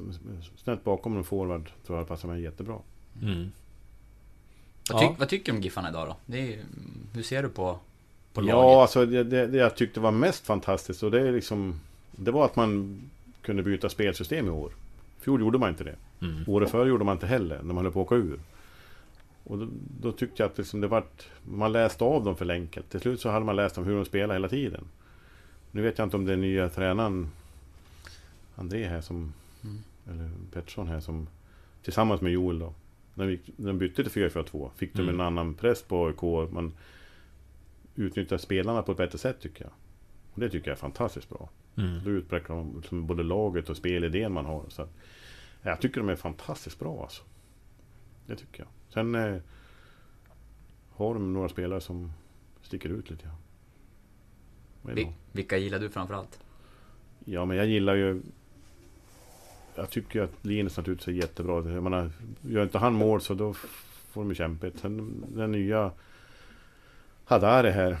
snett 0.57 0.83
bakom 0.83 1.17
en 1.17 1.23
forward 1.23 1.69
tror 1.85 1.97
jag 1.97 2.07
passar 2.07 2.27
mig 2.27 2.41
jättebra. 2.41 2.77
Mm. 3.21 3.51
Vad, 4.91 5.01
tyck, 5.01 5.19
vad, 5.19 5.29
tycker 5.29 5.51
du 5.51 5.57
om 5.57 5.63
Giffarna 5.63 5.89
idag 5.89 6.15
då? 6.27 6.35
Är, 6.35 6.59
hur 7.13 7.23
ser 7.23 7.43
du 7.43 7.49
på, 7.49 7.79
på 8.33 8.41
laget? 8.41 8.53
Ja, 8.53 8.81
alltså 8.81 9.05
det, 9.05 9.23
det, 9.23 9.47
det, 9.47 9.57
jag 9.57 9.75
tyckte 9.75 9.99
var 9.99 10.11
mest 10.11 10.45
fantastiskt 10.45 11.03
och 11.03 11.11
det 11.11 11.27
är 11.27 11.31
liksom 11.31 11.79
det 12.11 12.31
var 12.31 12.45
att 12.45 12.55
man 12.55 13.01
kunde 13.41 13.63
byta 13.63 13.89
spelsystem 13.89 14.47
i 14.47 14.49
år. 14.49 14.71
Fjol 15.19 15.41
gjorde 15.41 15.57
man 15.57 15.69
inte 15.69 15.83
det. 15.83 15.95
Mm. 16.21 16.43
Året 16.47 16.71
före 16.71 16.89
gjorde 16.89 17.03
man 17.03 17.15
inte 17.15 17.27
heller, 17.27 17.61
när 17.63 17.73
man 17.73 17.85
höll 17.85 17.93
på 17.93 18.01
att 18.01 18.05
åka 18.05 18.15
ur. 18.15 18.39
Och 19.43 19.57
då, 19.57 19.67
då 20.01 20.11
tyckte 20.11 20.43
jag 20.43 20.51
att 20.51 20.57
liksom 20.57 20.81
det 20.81 20.87
vart, 20.87 21.27
man 21.43 21.71
läste 21.71 22.03
av 22.03 22.23
dem 22.23 22.35
för 22.35 22.51
enkelt. 22.51 22.89
Till 22.89 22.99
slut 22.99 23.21
så 23.21 23.29
hade 23.29 23.45
man 23.45 23.55
läst 23.55 23.77
om 23.77 23.85
hur 23.85 23.95
de 23.95 24.05
spelade 24.05 24.33
hela 24.33 24.49
tiden. 24.49 24.83
Nu 25.71 25.81
vet 25.81 25.97
jag 25.97 26.05
inte 26.05 26.17
om 26.17 26.25
det 26.25 26.33
är 26.33 26.37
nya 26.37 26.69
tränaren 26.69 27.29
André 28.55 28.87
här 28.87 29.01
som 29.01 29.33
mm. 29.63 29.77
Eller 30.09 30.31
Pettersson 30.51 30.87
här 30.87 30.99
som 30.99 31.27
Tillsammans 31.83 32.21
med 32.21 32.31
Joel 32.31 32.59
då 32.59 32.73
När, 33.13 33.39
de 33.57 33.77
bytte 33.77 34.03
till 34.03 34.29
4-4-2 34.29 34.69
Fick 34.75 34.93
de 34.93 35.01
mm. 35.01 35.15
en 35.15 35.21
annan 35.21 35.53
press 35.53 35.83
på 35.83 36.05
AIK 36.05 36.51
Man 36.51 36.73
Utnyttjar 37.95 38.37
spelarna 38.37 38.81
på 38.81 38.91
ett 38.91 38.97
bättre 38.97 39.17
sätt 39.17 39.39
tycker 39.39 39.63
jag 39.63 39.71
Och 40.33 40.39
det 40.39 40.49
tycker 40.49 40.67
jag 40.67 40.75
är 40.75 40.81
fantastiskt 40.81 41.29
bra 41.29 41.49
Mm. 41.79 42.03
Då 42.03 42.09
utvecklar 42.09 42.55
de 42.55 42.75
liksom 42.75 43.07
både 43.07 43.23
laget 43.23 43.69
och 43.69 43.77
spelidén 43.77 44.31
man 44.31 44.45
har. 44.45 44.65
Så 44.69 44.81
att, 44.81 44.89
jag 45.61 45.81
tycker 45.81 46.01
de 46.01 46.09
är 46.09 46.15
fantastiskt 46.15 46.79
bra 46.79 47.01
alltså. 47.01 47.23
Det 48.25 48.35
tycker 48.35 48.59
jag. 48.59 48.67
Sen 48.93 49.15
eh, 49.15 49.41
har 50.89 51.13
de 51.13 51.33
några 51.33 51.49
spelare 51.49 51.81
som 51.81 52.11
sticker 52.61 52.89
ut 52.89 53.09
lite 53.09 53.23
grann. 53.23 53.35
Vil 54.81 55.11
vilka 55.31 55.57
gillar 55.57 55.79
du 55.79 55.89
framförallt? 55.89 56.39
Ja, 57.25 57.45
men 57.45 57.57
jag 57.57 57.67
gillar 57.67 57.95
ju... 57.95 58.21
Jag 59.79 59.89
tycker 59.89 60.21
att 60.21 60.45
Linus 60.45 60.77
naturligtvis 60.77 61.07
är 61.07 61.11
jättebra. 61.11 61.71
Jag 61.71 61.83
menar, 61.83 62.11
gör 62.41 62.63
inte 62.63 62.77
han 62.77 62.93
mål 62.93 63.21
så 63.21 63.33
då 63.33 63.53
får 64.11 64.21
de 64.21 64.29
ju 64.29 64.35
kämpigt. 64.35 64.79
Sen 64.79 65.25
den 65.27 65.51
nya 65.51 65.91
Hadare 67.25 67.69
här 67.69 67.97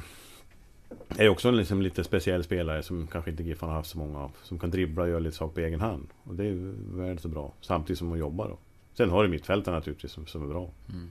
är 1.17 1.29
också 1.29 1.47
en 1.47 1.57
liksom 1.57 1.81
lite 1.81 2.03
speciell 2.03 2.43
spelare 2.43 2.83
som 2.83 3.07
kanske 3.07 3.31
inte 3.31 3.43
Giffan 3.43 3.69
har 3.69 3.75
haft 3.75 3.89
så 3.89 3.97
många 3.97 4.19
av. 4.19 4.31
Som 4.43 4.59
kan 4.59 4.71
dribbla 4.71 5.03
och 5.03 5.09
göra 5.09 5.19
lite 5.19 5.37
saker 5.37 5.53
på 5.53 5.59
egen 5.59 5.81
hand. 5.81 6.07
Och 6.23 6.35
det 6.35 6.45
är 6.45 6.73
väldigt 6.97 7.21
så 7.21 7.27
bra. 7.27 7.53
Samtidigt 7.61 7.99
som 7.99 8.07
hon 8.07 8.19
jobbar 8.19 8.47
då. 8.47 8.57
Sen 8.93 9.09
har 9.09 9.23
du 9.23 9.29
mittfältaren 9.29 9.77
naturligtvis 9.77 10.11
som, 10.11 10.25
som 10.25 10.43
är 10.43 10.47
bra. 10.47 10.69
Mm. 10.89 11.09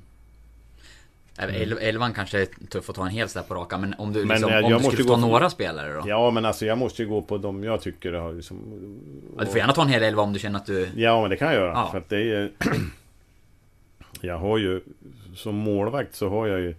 Mm. 1.38 1.78
Elvan 1.80 2.14
kanske 2.14 2.40
är 2.40 2.46
tuff 2.68 2.90
att 2.90 2.96
ta 2.96 3.02
en 3.02 3.10
hel 3.10 3.28
där 3.28 3.42
på 3.42 3.54
raka, 3.54 3.78
men 3.78 3.94
om 3.98 4.12
du, 4.12 4.24
liksom, 4.24 4.50
men, 4.50 4.64
om 4.64 4.82
du 4.82 4.90
skulle 4.90 5.04
ta 5.04 5.14
för... 5.14 5.20
några 5.20 5.50
spelare 5.50 5.92
då? 5.92 6.02
Ja, 6.06 6.30
men 6.30 6.44
alltså 6.44 6.66
jag 6.66 6.78
måste 6.78 7.02
ju 7.02 7.08
gå 7.08 7.22
på 7.22 7.38
de 7.38 7.64
jag 7.64 7.80
tycker 7.82 8.12
har 8.12 8.32
liksom... 8.32 8.58
Ja, 9.36 9.44
du 9.44 9.50
får 9.50 9.58
gärna 9.58 9.72
ta 9.72 9.82
en 9.82 9.88
hel 9.88 10.02
elva 10.02 10.22
om 10.22 10.32
du 10.32 10.38
känner 10.38 10.58
att 10.58 10.66
du... 10.66 10.88
Ja, 10.96 11.20
men 11.20 11.30
det 11.30 11.36
kan 11.36 11.48
jag 11.48 11.56
göra. 11.56 11.72
Ja. 11.72 11.88
För 11.90 11.98
att 11.98 12.08
det 12.08 12.32
är... 12.32 12.50
jag 14.20 14.38
har 14.38 14.58
ju... 14.58 14.80
Som 15.34 15.54
målvakt 15.54 16.14
så 16.14 16.28
har 16.28 16.46
jag 16.46 16.60
ju... 16.60 16.74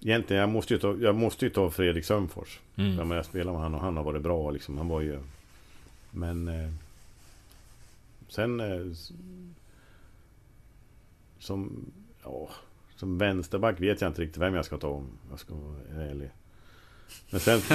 Egentligen, 0.00 0.40
jag 0.40 0.48
måste 0.48 0.74
ju 0.74 0.80
ta, 0.80 0.96
jag 1.00 1.14
måste 1.14 1.44
ju 1.44 1.50
ta 1.50 1.70
Fredrik 1.70 2.04
Sömfors. 2.04 2.60
Mm. 2.76 3.10
Jag 3.10 3.24
spelar 3.24 3.52
med 3.52 3.60
han 3.62 3.74
och 3.74 3.80
han 3.80 3.96
har 3.96 4.04
varit 4.04 4.22
bra 4.22 4.50
liksom. 4.50 4.78
Han 4.78 4.88
var 4.88 5.00
ju... 5.00 5.18
Men... 6.10 6.48
Eh, 6.48 6.70
sen... 8.28 8.60
Eh, 8.60 8.86
som... 11.38 11.86
Ja, 12.24 12.48
som 12.96 13.18
vänsterback 13.18 13.80
vet 13.80 14.00
jag 14.00 14.10
inte 14.10 14.22
riktigt 14.22 14.42
vem 14.42 14.54
jag 14.54 14.64
ska 14.64 14.76
ta 14.76 14.88
om 14.88 15.08
jag 15.30 15.38
ska 15.38 15.54
vara 15.54 16.04
ärlig. 16.04 16.30
Men 17.30 17.40
sen... 17.40 17.60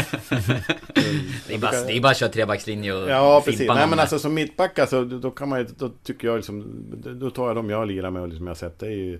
det, 1.47 1.53
är 1.53 1.59
bara, 1.59 1.71
det 1.71 1.97
är 1.97 2.01
bara 2.01 2.11
att 2.11 2.17
köra 2.17 2.29
trebackslinje 2.29 2.93
och 2.93 3.09
Ja, 3.09 3.41
precis. 3.45 3.67
Nej, 3.67 3.87
men 3.89 3.99
alltså 3.99 4.19
som 4.19 4.33
mittback 4.33 4.79
alltså, 4.79 5.05
då 5.05 5.31
kan 5.31 5.49
man 5.49 5.59
ju... 5.59 5.65
Då 5.77 5.89
tycker 6.03 6.27
jag 6.27 6.35
liksom... 6.35 6.85
Då 7.19 7.29
tar 7.29 7.47
jag 7.47 7.55
dem 7.55 7.69
jag 7.69 7.87
lirar 7.87 8.11
med 8.11 8.21
och 8.21 8.27
liksom 8.27 8.47
jag 8.47 8.57
sett. 8.57 8.79
Det 8.79 8.87
är 8.87 8.91
ju... 8.91 9.19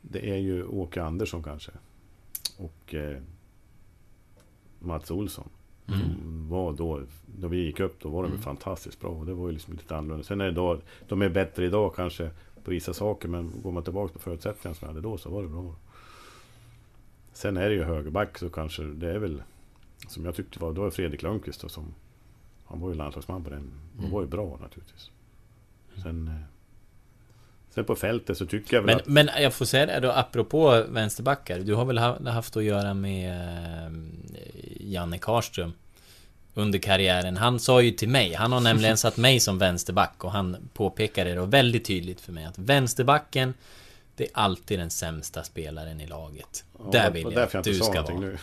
Det 0.00 0.30
är 0.30 0.36
ju 0.36 0.64
Åke 0.64 1.02
Andersson 1.02 1.42
kanske 1.42 1.72
och 2.56 2.94
eh, 2.94 3.18
Mats 4.78 5.10
Olsson. 5.10 5.48
Mm. 5.88 6.48
Var 6.48 6.72
då, 6.72 7.02
då 7.26 7.48
vi 7.48 7.56
gick 7.56 7.80
upp, 7.80 8.00
då 8.00 8.08
var 8.08 8.22
de 8.22 8.28
mm. 8.28 8.42
fantastiskt 8.42 9.00
bra. 9.00 9.10
Och 9.10 9.26
det 9.26 9.34
var 9.34 9.46
ju 9.46 9.52
liksom 9.52 9.74
lite 9.74 9.96
annorlunda. 9.96 10.24
Sen 10.24 10.40
är 10.40 10.44
det 10.44 10.52
då, 10.52 10.80
de 11.08 11.22
är 11.22 11.28
bättre 11.28 11.66
idag 11.66 11.94
kanske 11.96 12.30
på 12.64 12.70
vissa 12.70 12.94
saker. 12.94 13.28
Men 13.28 13.62
går 13.62 13.72
man 13.72 13.84
tillbaka 13.84 14.12
på 14.12 14.18
förutsättningarna 14.18 14.74
som 14.74 14.88
vi 14.88 14.94
hade 14.94 15.00
då 15.00 15.18
så 15.18 15.30
var 15.30 15.42
det 15.42 15.48
bra. 15.48 15.74
Sen 17.32 17.56
är 17.56 17.68
det 17.68 17.74
ju 17.74 17.84
högerback 17.84 18.38
så 18.38 18.50
kanske 18.50 18.82
det 18.82 19.10
är 19.10 19.18
väl 19.18 19.42
Som 20.08 20.24
jag 20.24 20.34
tyckte 20.34 20.58
var, 20.58 20.72
då 20.72 20.86
är 20.86 20.90
Fredrik 20.90 21.22
Lundqvist 21.22 21.60
då 21.60 21.68
som 21.68 21.94
Han 22.64 22.80
var 22.80 22.88
ju 22.88 22.94
landslagsman 22.94 23.44
på 23.44 23.50
den. 23.50 23.72
Han 24.00 24.10
var 24.10 24.20
ju 24.20 24.26
bra 24.26 24.58
naturligtvis. 24.60 25.10
Sen 26.02 26.28
eh, 26.28 26.34
Sen 27.74 27.84
på 27.84 27.94
fältet 27.94 28.38
så 28.38 28.46
tycker 28.46 28.76
jag 28.76 28.82
väl 28.82 28.86
men, 28.86 28.96
att... 28.96 29.06
Men 29.06 29.42
jag 29.42 29.54
får 29.54 29.64
säga 29.64 29.86
det 29.86 30.00
då, 30.00 30.10
apropå 30.10 30.84
vänsterbackar. 30.88 31.58
Du 31.58 31.74
har 31.74 31.84
väl 31.84 31.98
haft 32.28 32.56
att 32.56 32.64
göra 32.64 32.94
med 32.94 33.30
eh, 33.30 33.92
Janne 34.80 35.18
Karström? 35.18 35.72
Under 36.54 36.78
karriären. 36.78 37.36
Han 37.36 37.60
sa 37.60 37.80
ju 37.82 37.90
till 37.90 38.08
mig, 38.08 38.34
han 38.34 38.52
har 38.52 38.60
nämligen 38.60 38.96
satt 38.96 39.16
mig 39.16 39.40
som 39.40 39.58
vänsterback 39.58 40.24
och 40.24 40.32
han 40.32 40.56
påpekade 40.74 41.34
då 41.34 41.44
väldigt 41.44 41.84
tydligt 41.84 42.20
för 42.20 42.32
mig 42.32 42.44
att 42.44 42.58
vänsterbacken 42.58 43.54
det 44.16 44.24
är 44.24 44.30
alltid 44.34 44.78
den 44.78 44.90
sämsta 44.90 45.42
spelaren 45.42 46.00
i 46.00 46.06
laget. 46.06 46.64
Ja, 46.78 46.88
där 46.92 47.10
vill 47.10 47.22
jag 47.32 47.42
att 47.42 47.54
jag 47.54 47.64
du 47.64 47.74
ska 47.74 48.02
vara. 48.02 48.14
nu. 48.14 48.38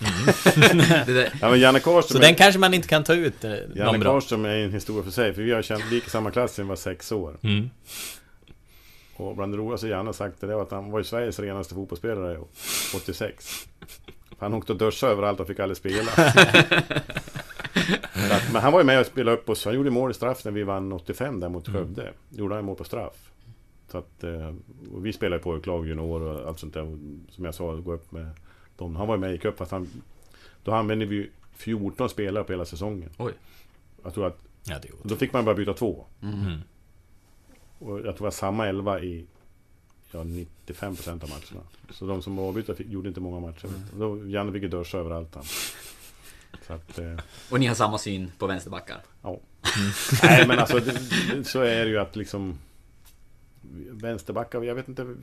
Mm. 0.63 0.77
Det 1.05 1.31
Ja, 1.41 1.49
men 1.49 1.59
Janne 1.59 1.79
Karlström 1.79 2.15
Så 2.15 2.23
är- 2.23 2.27
den 2.27 2.35
kanske 2.35 2.59
man 2.59 2.73
inte 2.73 2.87
kan 2.87 3.03
ta 3.03 3.13
ut 3.13 3.43
eh, 3.43 3.53
Janne. 3.75 4.03
Karlström 4.03 4.45
är 4.45 4.55
en 4.55 4.73
historia 4.73 5.03
för 5.03 5.11
sig, 5.11 5.33
för 5.33 5.41
vi 5.41 5.51
har 5.51 5.61
känt, 5.61 5.91
i 5.91 6.01
samma 6.09 6.31
klass 6.31 6.53
sen 6.53 6.65
vi 6.65 6.69
var 6.69 6.75
sex 6.75 7.11
år. 7.11 7.37
Mm. 7.43 7.69
Och 9.15 9.35
bland 9.35 9.53
det 9.53 9.57
roligaste 9.57 9.87
Janne 9.87 10.13
sagt 10.13 10.41
det 10.41 10.55
var 10.55 10.61
att 10.61 10.71
han 10.71 10.91
var 10.91 10.99
ju 10.99 11.03
Sveriges 11.03 11.39
renaste 11.39 11.75
fotbollsspelare 11.75 12.39
86. 12.95 13.67
Han 14.39 14.53
åkte 14.53 14.71
och 14.71 14.77
duschade 14.77 15.11
överallt 15.11 15.39
och 15.39 15.47
fick 15.47 15.59
aldrig 15.59 15.77
spela. 15.77 16.11
Att, 18.31 18.53
men 18.53 18.61
han 18.61 18.71
var 18.73 18.79
ju 18.79 18.85
med 18.85 18.99
och 18.99 19.05
spelade 19.05 19.37
upp 19.37 19.49
oss. 19.49 19.65
Han 19.65 19.73
gjorde 19.73 19.89
mål 19.89 20.11
i 20.11 20.13
straff 20.13 20.45
när 20.45 20.51
vi 20.51 20.63
vann 20.63 20.91
85 20.93 21.39
där 21.39 21.49
mot 21.49 21.67
Mm. 21.67 21.79
Skövde. 21.81 22.13
Gjorde 22.29 22.55
han 22.55 22.65
mål 22.65 22.75
på 22.75 22.83
straff. 22.83 23.31
Så 23.91 23.97
att, 23.97 24.23
eh, 24.23 24.53
vi 25.01 25.13
spelade 25.13 25.41
på 25.43 25.61
lag 25.63 25.87
junior 25.87 26.21
och 26.21 26.47
allt 26.47 26.59
sånt 26.59 26.73
där. 26.73 26.83
Och 26.83 26.97
som 27.29 27.45
jag 27.45 27.55
sa, 27.55 27.75
gå 27.75 27.93
upp 27.93 28.11
med 28.11 28.29
dem. 28.77 28.95
Han 28.95 29.07
var 29.07 29.15
ju 29.15 29.19
med 29.19 29.27
och 29.27 29.33
gick 29.33 29.45
upp 29.45 29.57
fast 29.57 29.71
han... 29.71 29.87
Då 30.63 30.71
använde 30.71 31.05
vi 31.05 31.15
ju 31.15 31.29
14 31.55 32.09
spelare 32.09 32.43
på 32.43 32.51
hela 32.53 32.65
säsongen. 32.65 33.09
Oj. 33.17 33.33
Jag 34.03 34.13
tror 34.13 34.27
att... 34.27 34.37
Ja, 34.63 34.75
då 35.03 35.15
fick 35.15 35.33
man 35.33 35.45
bara 35.45 35.55
byta 35.55 35.73
två. 35.73 36.05
Mm. 36.21 36.57
Och 37.79 37.95
jag 37.97 38.03
tror 38.03 38.13
det 38.13 38.21
var 38.23 38.31
samma 38.31 38.67
elva 38.67 38.99
i 39.01 39.25
ja, 40.11 40.19
95% 40.19 41.09
av 41.23 41.29
matcherna. 41.29 41.65
Så 41.91 42.05
de 42.05 42.21
som 42.21 42.35
var 42.35 42.47
avbytta 42.47 42.75
fick- 42.75 42.87
gjorde 42.87 43.07
inte 43.07 43.19
många 43.21 43.39
matcher. 43.39 43.67
Då 43.97 44.27
Janne 44.27 44.51
fick 44.51 44.63
ju 44.63 44.69
dörsa 44.69 44.97
överallt 44.97 45.35
han. 45.35 45.43
Att, 46.67 46.99
eh, 46.99 47.15
Och 47.51 47.59
ni 47.59 47.65
har 47.65 47.75
samma 47.75 47.97
syn 47.97 48.31
på 48.37 48.47
vänsterbackar? 48.47 48.97
ja. 49.21 49.39
Nej 50.23 50.47
men 50.47 50.59
alltså 50.59 50.79
det, 50.79 51.43
så 51.43 51.61
är 51.61 51.85
det 51.85 51.91
ju 51.91 51.97
att 51.99 52.15
liksom 52.15 52.57
Vänsterbackar, 53.91 54.61
jag 54.61 54.75
vet 54.75 54.87
inte 54.87 55.15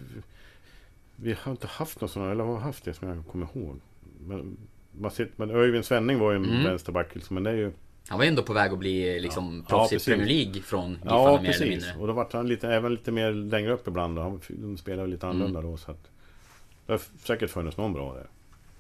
vi- 1.17 1.37
har 1.43 1.53
inte 1.53 1.67
haft 1.67 2.01
något 2.01 2.11
sådant, 2.11 2.33
eller 2.33 2.45
har 2.45 2.59
haft 2.59 2.85
det 2.85 2.95
som 2.95 3.09
jag 3.09 3.25
kommer 3.33 3.47
ihåg. 3.55 3.81
Men, 4.21 4.57
man 4.93 5.11
ser, 5.11 5.29
men 5.37 5.51
Öyvind 5.51 5.85
Svenning 5.85 6.19
var 6.19 6.31
ju 6.33 6.37
en 6.37 6.45
Mm. 6.45 6.65
vänsterback 6.65 7.15
liksom, 7.15 7.35
men 7.35 7.43
det 7.45 7.51
är 7.51 7.55
ju 7.55 7.73
Han 8.09 8.19
var 8.19 8.25
ändå 8.27 8.43
på 8.43 8.53
väg 8.53 8.73
att 8.73 8.79
bli 8.79 9.21
liksom 9.21 9.65
proffs 9.69 9.93
i 9.93 9.95
precis. 9.95 10.07
Premier 10.09 10.27
League 10.29 10.63
från 10.63 10.91
Giffarna 10.93 11.11
Ja, 11.15 11.41
mer 11.43 11.55
eller 11.55 11.69
mindre. 11.71 11.95
Och 11.99 12.07
då 12.07 12.13
var 12.13 12.29
han 12.33 12.49
lite, 12.49 12.69
även 12.69 12.93
lite 12.95 13.13
mer 13.13 13.33
längre 13.33 13.73
upp 13.73 13.89
ibland. 13.89 14.17
Då. 14.17 14.23
Han, 14.23 14.41
de 14.49 14.77
spelade 14.79 15.09
lite 15.09 15.27
annorlunda 15.27 15.61
då. 15.63 15.77
Så 15.77 15.91
att, 15.91 16.11
det 16.87 16.93
har 16.93 17.01
säkert 17.25 17.51
funnits 17.51 17.77
någon 17.77 17.93
bra 17.93 18.15
där. 18.15 18.27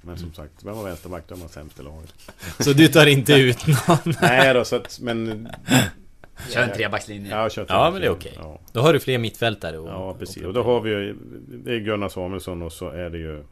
Men 0.00 0.18
som 0.18 0.32
sagt, 0.32 0.64
vem 0.64 0.76
var 0.76 0.84
vänsterback? 0.84 1.24
De 1.28 1.40
var 1.40 1.48
sämst 1.48 1.80
i 1.80 1.82
laget. 1.82 2.14
Så 2.58 2.72
du 2.72 2.88
tar 2.88 3.06
inte 3.06 3.32
ut 3.32 3.66
någon? 3.88 4.14
Nej 4.20 4.54
då, 4.54 4.64
så 4.64 4.76
att, 4.76 5.00
men... 5.00 5.48
Kör 6.50 6.62
en 6.62 6.72
trebackslinje. 6.76 7.30
Ja, 7.30 7.50
kör 7.50 7.66
Ja, 7.68 7.90
men 7.90 8.00
det 8.00 8.06
är 8.06 8.10
okej. 8.10 8.34
Ja. 8.36 8.60
Då 8.72 8.80
har 8.80 8.92
du 8.92 9.00
fler 9.00 9.18
mittfältare 9.18 9.78
och, 9.78 9.88
ja, 9.88 10.14
precis. 10.14 10.44
Och 10.44 10.52
då 10.52 10.62
har 10.62 10.80
vi 10.80 10.90
ju... 10.90 11.16
Det 11.48 11.74
är 11.74 11.78
Gunnar 11.78 12.08
Samuelsson 12.08 12.62
och 12.62 12.72
så 12.72 12.88
är 12.88 13.10
det 13.10 13.18
ju... 13.18 13.44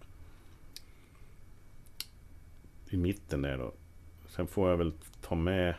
I 2.90 2.96
mitten 2.96 3.42
där 3.42 3.58
då. 3.58 3.72
Sen 4.28 4.46
får 4.46 4.70
jag 4.70 4.76
väl 4.76 4.92
ta 5.22 5.34
med... 5.34 5.74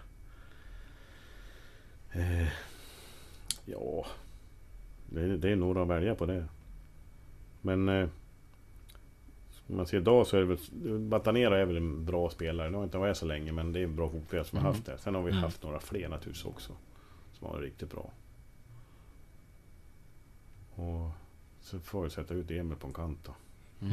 Eh, 2.11 2.47
ja... 3.65 4.05
Det 5.09 5.21
är, 5.21 5.27
det 5.27 5.49
är 5.49 5.55
några 5.55 5.81
att 5.81 5.87
välja 5.87 6.15
på 6.15 6.25
det. 6.25 6.45
Men... 7.61 7.89
Eh, 7.89 8.07
om 9.67 9.75
man 9.77 9.87
ser 9.87 9.97
idag 9.97 10.27
så 10.27 10.37
är 10.37 10.41
det 10.41 10.47
väl... 10.47 10.57
Batanera 10.99 11.59
är 11.59 11.65
väl 11.65 11.77
en 11.77 12.05
bra 12.05 12.29
spelare. 12.29 12.69
Nu 12.69 12.77
har 12.77 12.83
inte 12.83 12.97
varit 12.97 13.17
så 13.17 13.25
länge 13.25 13.51
men 13.51 13.73
det 13.73 13.79
är 13.79 13.83
en 13.83 13.95
bra 13.95 14.09
fotbollsspelare 14.09 14.45
som 14.45 14.57
har 14.57 14.65
Mm. 14.65 14.73
haft 14.75 14.85
det. 14.85 14.97
Sen 14.97 15.15
har 15.15 15.21
vi 15.21 15.31
Mm. 15.31 15.43
haft 15.43 15.63
några 15.63 15.79
fler 15.79 16.09
naturligtvis 16.09 16.45
också. 16.45 16.71
Som 17.33 17.47
har 17.47 17.53
varit 17.53 17.63
riktigt 17.65 17.91
bra. 17.91 18.11
Och 20.75 21.11
så 21.61 21.79
får 21.79 22.03
vi 22.03 22.09
sätta 22.09 22.33
ut 22.33 22.51
Emil 22.51 22.77
på 22.77 22.87
en 22.87 22.93
kant 22.93 23.19
då. 23.25 23.35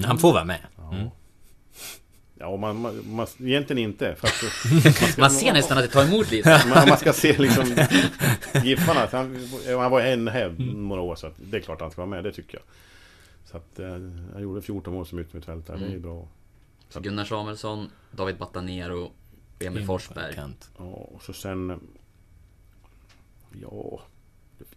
Han 0.07 0.19
får 0.19 0.33
vara 0.33 0.45
med. 0.45 0.61
Ja. 0.77 0.93
Mm. 0.95 1.09
Ja, 2.39 2.57
man, 2.57 2.81
man, 2.81 3.03
man, 3.15 3.27
egentligen 3.41 3.83
inte. 3.91 4.15
För 4.15 4.27
att, 4.29 5.19
Man 5.19 5.31
ser 5.31 5.53
nästan 5.53 5.79
att 5.79 5.85
det 5.85 5.91
tar 5.91 6.05
emot 6.05 6.31
lite. 6.31 6.63
man, 6.75 6.89
man 6.89 6.99
ska 6.99 7.13
se 7.13 7.39
liksom 7.39 7.65
Giffarna. 8.65 9.09
Han, 9.13 9.49
han 9.79 9.91
var 9.91 10.01
en 10.01 10.29
här 10.29 10.49
några 10.59 11.03
år 11.03 11.15
så 11.15 11.27
att 11.27 11.35
det 11.51 11.57
är 11.57 11.61
klart 11.61 11.81
han 11.81 11.91
ska 11.91 12.01
vara 12.01 12.11
med. 12.11 12.25
Det 12.25 12.33
tycker 12.33 12.55
jag. 12.59 12.63
Så 13.45 13.57
att 13.57 13.79
eh, 13.79 13.87
jag 14.33 14.43
gjorde 14.43 14.63
14 14.63 14.95
mål 14.95 15.07
som 15.07 15.19
yttermittfältare. 15.19 15.79
Det 15.79 15.85
är 15.87 15.91
ju 15.91 15.99
bra. 16.01 16.29
Så 16.89 17.01
Gunnar 17.01 17.25
Samuelsson, 17.25 17.91
David 18.11 18.37
Batanero, 18.39 19.13
Emil 19.59 19.87
Forsberg. 19.87 20.35
Kant. 20.35 20.71
Ja, 20.79 20.85
och 20.85 21.23
så 21.23 21.33
sen... 21.33 21.81
Ja... 23.63 24.01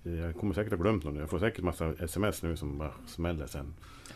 Jag 0.03 0.35
kommer 0.35 0.53
säkert 0.53 0.71
ha 0.73 0.77
glömt 0.79 1.03
någon. 1.03 1.15
Jag 1.15 1.29
får 1.29 1.39
säkert 1.39 1.63
massa 1.63 1.93
sms 1.99 2.41
nu 2.43 2.57
som 2.57 2.77
bara 2.77 2.91
smäller 3.07 3.47
sen. 3.47 3.73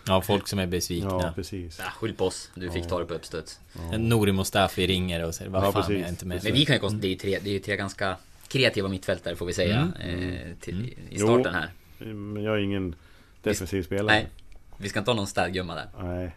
Ja, 0.07 0.21
folk 0.21 0.47
som 0.47 0.59
är 0.59 0.67
besvikna. 0.67 1.09
Ja, 1.09 1.31
precis. 1.35 1.79
Ja, 1.79 1.85
skyll 1.85 2.13
på 2.15 2.25
oss. 2.25 2.51
Du 2.55 2.71
fick 2.71 2.83
Ja. 2.85 2.89
ta 2.89 2.99
det 2.99 3.05
på 3.05 3.13
uppstuds. 3.13 3.59
Ja. 3.91 3.97
Nouri 3.97 4.31
Mustafi 4.31 4.87
ringer 4.87 5.25
och 5.25 5.35
säger 5.35 5.51
vad 5.51 5.63
Ja, 5.63 5.71
fan 5.71 5.81
precis. 5.81 5.97
jag 5.99 6.05
är 6.05 6.09
inte 6.09 6.25
med. 6.25 6.43
Men 6.43 6.53
vi 6.53 6.65
kan 6.65 6.75
ju 6.75 6.79
konstatera, 6.79 7.01
det 7.01 7.07
är 7.07 7.11
ju 7.11 7.15
tre, 7.17 7.39
det 7.43 7.49
är 7.49 7.53
ju 7.53 7.59
tre 7.59 7.75
ganska 7.77 8.17
kreativa 8.47 8.87
mittfältare 8.87 9.35
får 9.35 9.45
vi 9.45 9.53
säga. 9.53 9.91
Mm. 10.01 10.29
Eh, 10.33 10.55
till, 10.59 10.85
I 10.85 10.95
Jo. 11.09 11.25
starten 11.27 11.53
här. 11.53 11.69
Men 12.13 12.43
jag 12.43 12.55
är 12.55 12.59
ingen 12.59 12.95
defensiv 13.41 13.83
spelare. 13.83 14.07
Nej, 14.15 14.27
vi 14.77 14.89
ska 14.89 14.99
inte 14.99 15.11
ha 15.11 15.15
någon 15.15 15.27
städgumma 15.27 15.75
där. 15.75 15.89
Nej. 16.03 16.35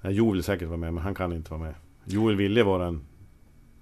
Nej. 0.00 0.12
Joel 0.14 0.34
vill 0.36 0.44
säkert 0.44 0.68
vara 0.68 0.76
med, 0.78 0.94
men 0.94 1.04
han 1.04 1.14
kan 1.14 1.32
inte 1.32 1.50
vara 1.50 1.60
med. 1.62 1.74
Joel 2.04 2.36
ville 2.36 2.62
vara 2.62 2.86
en 2.86 3.02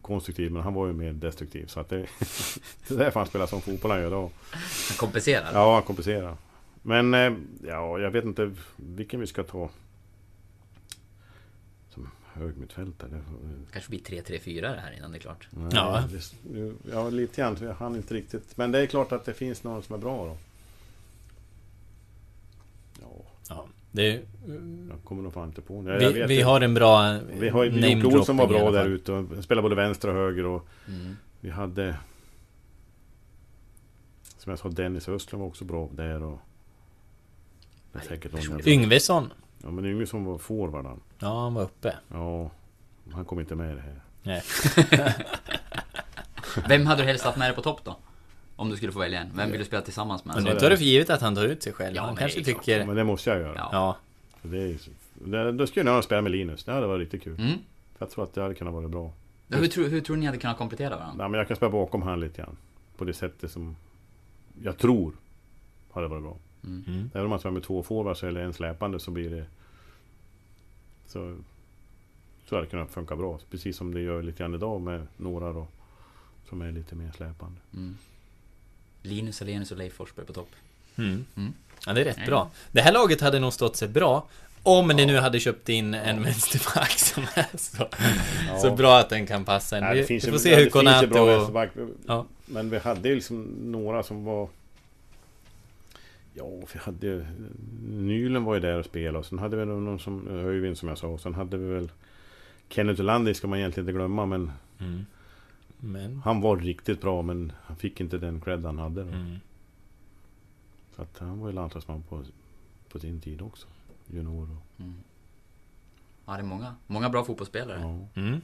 konstruktiv, 0.02 0.52
men 0.52 0.62
han 0.62 0.74
var 0.74 0.86
ju 0.86 0.92
mer 0.92 1.12
destruktiv. 1.12 1.66
Så 1.66 1.80
att 1.80 1.88
det, 1.88 1.96
det 2.88 2.94
är 2.94 2.98
därför 2.98 3.20
han 3.20 3.26
spelar 3.26 3.46
som 3.46 3.60
fotboll 3.60 3.90
han 3.90 4.00
gör 4.00 4.10
då. 4.10 4.30
Han 4.50 4.96
kompenserar. 4.98 5.50
Ja, 5.54 5.74
han 5.74 5.82
kompenserar. 5.82 6.36
Men 6.82 7.14
eh, 7.14 7.32
ja, 7.66 7.98
jag 7.98 8.10
vet 8.10 8.24
inte 8.24 8.52
vilken 8.76 9.20
vi 9.20 9.26
ska 9.26 9.42
ta. 9.42 9.70
Som 11.88 12.10
högmittfältare. 12.32 13.10
Det- 13.10 13.72
Kanske 13.72 13.90
blir 13.90 14.00
3-3-4 14.00 14.60
det 14.60 14.80
här 14.80 14.96
innan 14.96 15.12
det 15.12 15.18
är 15.18 15.20
klart. 15.20 15.48
Nej, 15.50 15.70
Ja. 15.74 16.04
det, 16.42 16.72
ja, 16.92 17.10
lite 17.10 17.40
grann. 17.40 17.74
Hann 17.78 17.96
inte 17.96 18.14
riktigt. 18.14 18.56
Men 18.56 18.72
det 18.72 18.78
är 18.78 18.86
klart 18.86 19.12
att 19.12 19.24
det 19.24 19.34
finns 19.34 19.62
någon 19.64 19.82
som 19.82 19.94
är 19.94 19.98
bra 19.98 20.24
då. 20.26 20.36
Ja, 23.00 23.06
Ja, 23.48 23.68
det 23.92 24.20
jag 24.90 25.04
kommer 25.04 25.22
nog 25.22 25.32
fan 25.32 25.48
inte 25.48 25.62
på. 25.62 25.84
Jag 25.88 25.98
vi, 25.98 26.12
vet 26.12 26.30
vi 26.30 26.42
har 26.42 26.60
en 26.60 26.74
bra 26.74 27.18
Vi 27.32 27.48
har 27.48 27.64
ju 27.64 27.70
Jocke 28.00 28.16
Olsson 28.16 28.36
var 28.36 28.46
bra 28.46 28.70
där 28.70 28.86
ute. 28.86 29.12
och 29.12 29.44
Spelade 29.44 29.62
både 29.62 29.74
vänster 29.74 30.08
och 30.08 30.14
höger 30.14 30.46
och 30.46 30.66
Mm. 30.88 31.16
vi 31.40 31.50
hade... 31.50 31.96
Som 34.38 34.50
jag 34.50 34.58
sa, 34.58 34.68
Dennis 34.68 35.08
Östlund 35.08 35.40
var 35.40 35.48
också 35.48 35.64
bra 35.64 35.88
där 35.92 36.22
och... 36.22 36.38
Det 37.92 37.98
är 37.98 38.02
säkert 38.02 38.32
någon 38.32 38.68
Yngvesson. 38.68 39.32
Ja 39.62 39.70
men 39.70 39.84
Yngvesson 39.84 40.24
var 40.24 40.38
forward 40.38 40.84
han. 40.86 41.00
Ja, 41.18 41.40
han 41.42 41.54
var 41.54 41.62
uppe. 41.62 41.96
Ja. 42.08 42.50
Han 43.12 43.24
kom 43.24 43.40
inte 43.40 43.54
med 43.54 43.72
i 43.72 43.74
det 43.74 43.80
här. 43.80 44.00
Nej. 44.22 44.42
Vem 46.68 46.86
hade 46.86 47.02
du 47.02 47.06
helst 47.06 47.24
haft 47.24 47.38
med 47.38 47.48
dig 47.48 47.54
på 47.56 47.62
topp 47.62 47.80
då? 47.84 47.96
Om 48.60 48.70
du 48.70 48.76
skulle 48.76 48.92
få 48.92 48.98
välja 48.98 49.20
en. 49.20 49.30
Vem 49.34 49.50
vill 49.50 49.58
du 49.58 49.64
spela 49.64 49.82
tillsammans 49.82 50.24
med? 50.24 50.34
Men 50.34 50.44
nu 50.44 50.58
tar 50.58 50.70
du 50.70 50.76
för 50.76 50.84
givet 50.84 51.10
att 51.10 51.20
han 51.20 51.34
tar 51.34 51.44
ut 51.44 51.62
sig 51.62 51.72
själv. 51.72 51.96
Ja, 51.96 52.02
han 52.02 52.10
men 52.10 52.16
kanske 52.16 52.44
tycker... 52.44 52.86
Men 52.86 52.96
det 52.96 53.04
måste 53.04 53.30
jag 53.30 53.38
göra. 53.38 53.54
Ja. 53.56 53.68
Ja. 53.72 53.96
Det 54.42 54.58
är, 54.58 54.76
det, 55.14 55.52
då 55.52 55.66
skulle 55.66 55.88
jag 55.88 55.94
nog 55.94 56.04
spela 56.04 56.22
med 56.22 56.32
Linus. 56.32 56.64
Det 56.64 56.72
hade 56.72 56.86
varit 56.86 57.00
riktigt 57.00 57.22
kul. 57.22 57.40
Mm. 57.40 57.58
För 57.98 58.04
jag 58.04 58.10
tror 58.10 58.24
att 58.24 58.34
det 58.34 58.42
hade 58.42 58.54
kunnat 58.54 58.74
vara 58.74 58.88
bra. 58.88 59.12
Ja, 59.48 59.56
Hur, 59.56 59.66
tror, 59.66 59.88
hur 59.88 60.00
tror 60.00 60.16
ni 60.16 60.26
hade 60.26 60.38
kunnat 60.38 60.58
komplettera 60.58 60.96
varandra? 60.96 61.14
Nej, 61.18 61.28
men 61.28 61.38
jag 61.38 61.48
kan 61.48 61.56
spela 61.56 61.70
bakom 61.70 62.02
han 62.02 62.20
lite 62.20 62.42
grann. 62.42 62.56
På 62.96 63.04
det 63.04 63.14
sättet 63.14 63.50
som 63.50 63.76
jag 64.62 64.78
tror 64.78 65.12
hade 65.92 66.08
varit 66.08 66.22
bra. 66.22 66.36
Mm. 66.64 67.10
Även 67.14 67.24
om 67.24 67.30
man 67.30 67.38
spelar 67.38 67.52
med 67.52 67.62
två 67.62 67.82
forwards 67.82 68.22
eller 68.22 68.40
en 68.40 68.52
släpande 68.54 69.00
så 69.00 69.10
blir 69.10 69.30
det... 69.30 69.44
Så... 71.06 71.36
Så 72.48 72.56
hade 72.56 72.66
det 72.66 72.70
kunnat 72.70 72.90
funka 72.90 73.16
bra. 73.16 73.38
Precis 73.50 73.76
som 73.76 73.94
det 73.94 74.00
gör 74.00 74.22
lite 74.22 74.38
grann 74.38 74.54
idag 74.54 74.80
med 74.80 75.06
några 75.16 75.52
då. 75.52 75.66
Som 76.48 76.62
är 76.62 76.72
lite 76.72 76.94
mer 76.94 77.12
släpande. 77.16 77.60
Mm. 77.74 77.96
Linus 79.02 79.42
Alenius 79.42 79.70
och 79.70 79.78
Leif 79.78 79.92
Forsberg 79.92 80.26
på 80.26 80.32
topp. 80.32 80.50
Mm. 80.96 81.24
Mm. 81.36 81.52
Ja, 81.86 81.92
det 81.92 82.00
är 82.00 82.04
rätt 82.04 82.16
Nej. 82.16 82.26
bra. 82.26 82.50
Det 82.72 82.80
här 82.80 82.92
laget 82.92 83.20
hade 83.20 83.38
nog 83.38 83.52
stått 83.52 83.76
sig 83.76 83.88
bra 83.88 84.26
om 84.62 84.88
ni 84.88 85.06
nu 85.06 85.16
hade 85.18 85.40
köpt 85.40 85.68
in 85.68 85.94
en 85.94 86.22
vänsterback 86.22 86.90
som 86.98 87.22
är 87.34 87.56
så, 87.56 87.88
så 88.62 88.74
bra 88.76 88.98
att 88.98 89.08
den 89.08 89.26
kan 89.26 89.44
passa 89.44 89.78
en. 89.78 89.92
Vi, 89.94 90.00
det 90.00 90.06
finns 90.06 90.24
vi 90.24 90.26
ju- 90.26 90.32
får 90.32 90.38
se 90.38 90.50
ja, 90.50 90.58
hur 90.58 90.70
Konate 90.70 91.06
bra 91.06 91.22
och... 91.22 91.28
vänsterback. 91.28 91.70
Ja. 92.06 92.26
Men 92.46 92.70
vi 92.70 92.78
hade 92.78 93.08
ju 93.08 93.14
liksom 93.14 93.42
några 93.60 94.02
som 94.02 94.24
var... 94.24 94.48
Ja, 96.34 96.44
vi 96.72 96.78
hade. 96.78 97.26
Nylen 97.90 98.44
var 98.44 98.54
ju 98.54 98.60
där 98.60 98.78
och 98.78 98.84
spelade 98.84 99.18
och 99.18 99.26
sen 99.26 99.38
hade 99.38 99.56
vi 99.56 99.64
någon 99.66 99.98
som... 99.98 100.28
Öyvind 100.28 100.78
som 100.78 100.88
jag 100.88 100.98
sa. 100.98 101.06
Och 101.06 101.20
sen 101.20 101.34
hade 101.34 101.56
vi 101.56 101.74
väl... 101.74 101.90
Kenneth 102.68 103.00
Olander 103.00 103.34
ska 103.34 103.46
man 103.46 103.58
egentligen 103.58 103.88
inte 103.88 103.98
glömma 103.98 104.26
men... 104.26 104.52
Mm. 104.80 105.06
Men... 105.80 106.20
Han 106.24 106.40
var 106.40 106.56
riktigt 106.56 107.00
bra 107.00 107.22
men 107.22 107.52
han 107.62 107.76
fick 107.76 108.00
inte 108.00 108.18
den 108.18 108.40
cred 108.40 108.64
han 108.64 108.78
hade. 108.78 109.02
Då. 109.02 109.08
Mm. 109.08 109.36
Så 110.96 111.02
att 111.02 111.18
han 111.18 111.40
var 111.40 111.48
ju 111.48 111.54
landslagsman 111.54 112.02
på, 112.02 112.24
på 112.88 112.98
sin 112.98 113.20
tid 113.20 113.42
också. 113.42 113.66
Junior 114.06 114.42
och... 114.42 114.82
Ja, 116.26 116.32
det 116.32 116.38
är 116.38 116.42
många, 116.42 116.74
många 116.86 117.08
bra 117.08 117.24
fotbollsspelare. 117.24 117.80
Ja. 117.80 118.20
Mm. 118.20 118.40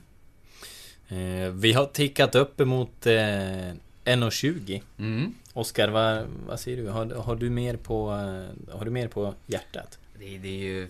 Eh, 1.09 1.53
vi 1.53 1.73
har 1.73 1.87
tickat 1.87 2.35
upp 2.35 2.61
emot 2.61 3.07
eh, 3.07 3.13
1.20. 3.13 4.83
Mm. 4.99 5.35
Oskar, 5.53 5.89
vad, 5.89 6.27
vad 6.47 6.61
säger 6.61 6.77
du? 6.77 6.89
Har, 6.89 7.07
har, 7.07 7.37
du 7.37 7.51
mer 7.51 7.77
på, 7.77 8.11
eh, 8.11 8.75
har 8.79 8.85
du 8.85 8.91
mer 8.91 9.09
på 9.09 9.35
hjärtat? 9.47 9.99
Det, 10.19 10.39
det 10.39 10.49
är 10.49 10.65
ju... 10.65 10.89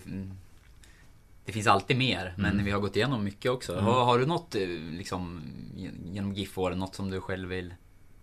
Det 1.47 1.53
finns 1.53 1.67
alltid 1.67 1.97
mer, 1.97 2.33
men 2.37 2.53
Mm. 2.53 2.65
vi 2.65 2.71
har 2.71 2.79
gått 2.79 2.95
igenom 2.95 3.23
mycket 3.23 3.51
också. 3.51 3.73
Mm. 3.73 3.85
Har, 3.85 4.05
har 4.05 4.19
du 4.19 4.25
något 4.25 4.55
eh, 4.55 4.67
liksom 4.91 5.41
genom 6.05 6.33
GIF-åren, 6.33 6.79
något 6.79 6.95
som 6.95 7.09
du 7.09 7.21
själv 7.21 7.49
vill... 7.49 7.73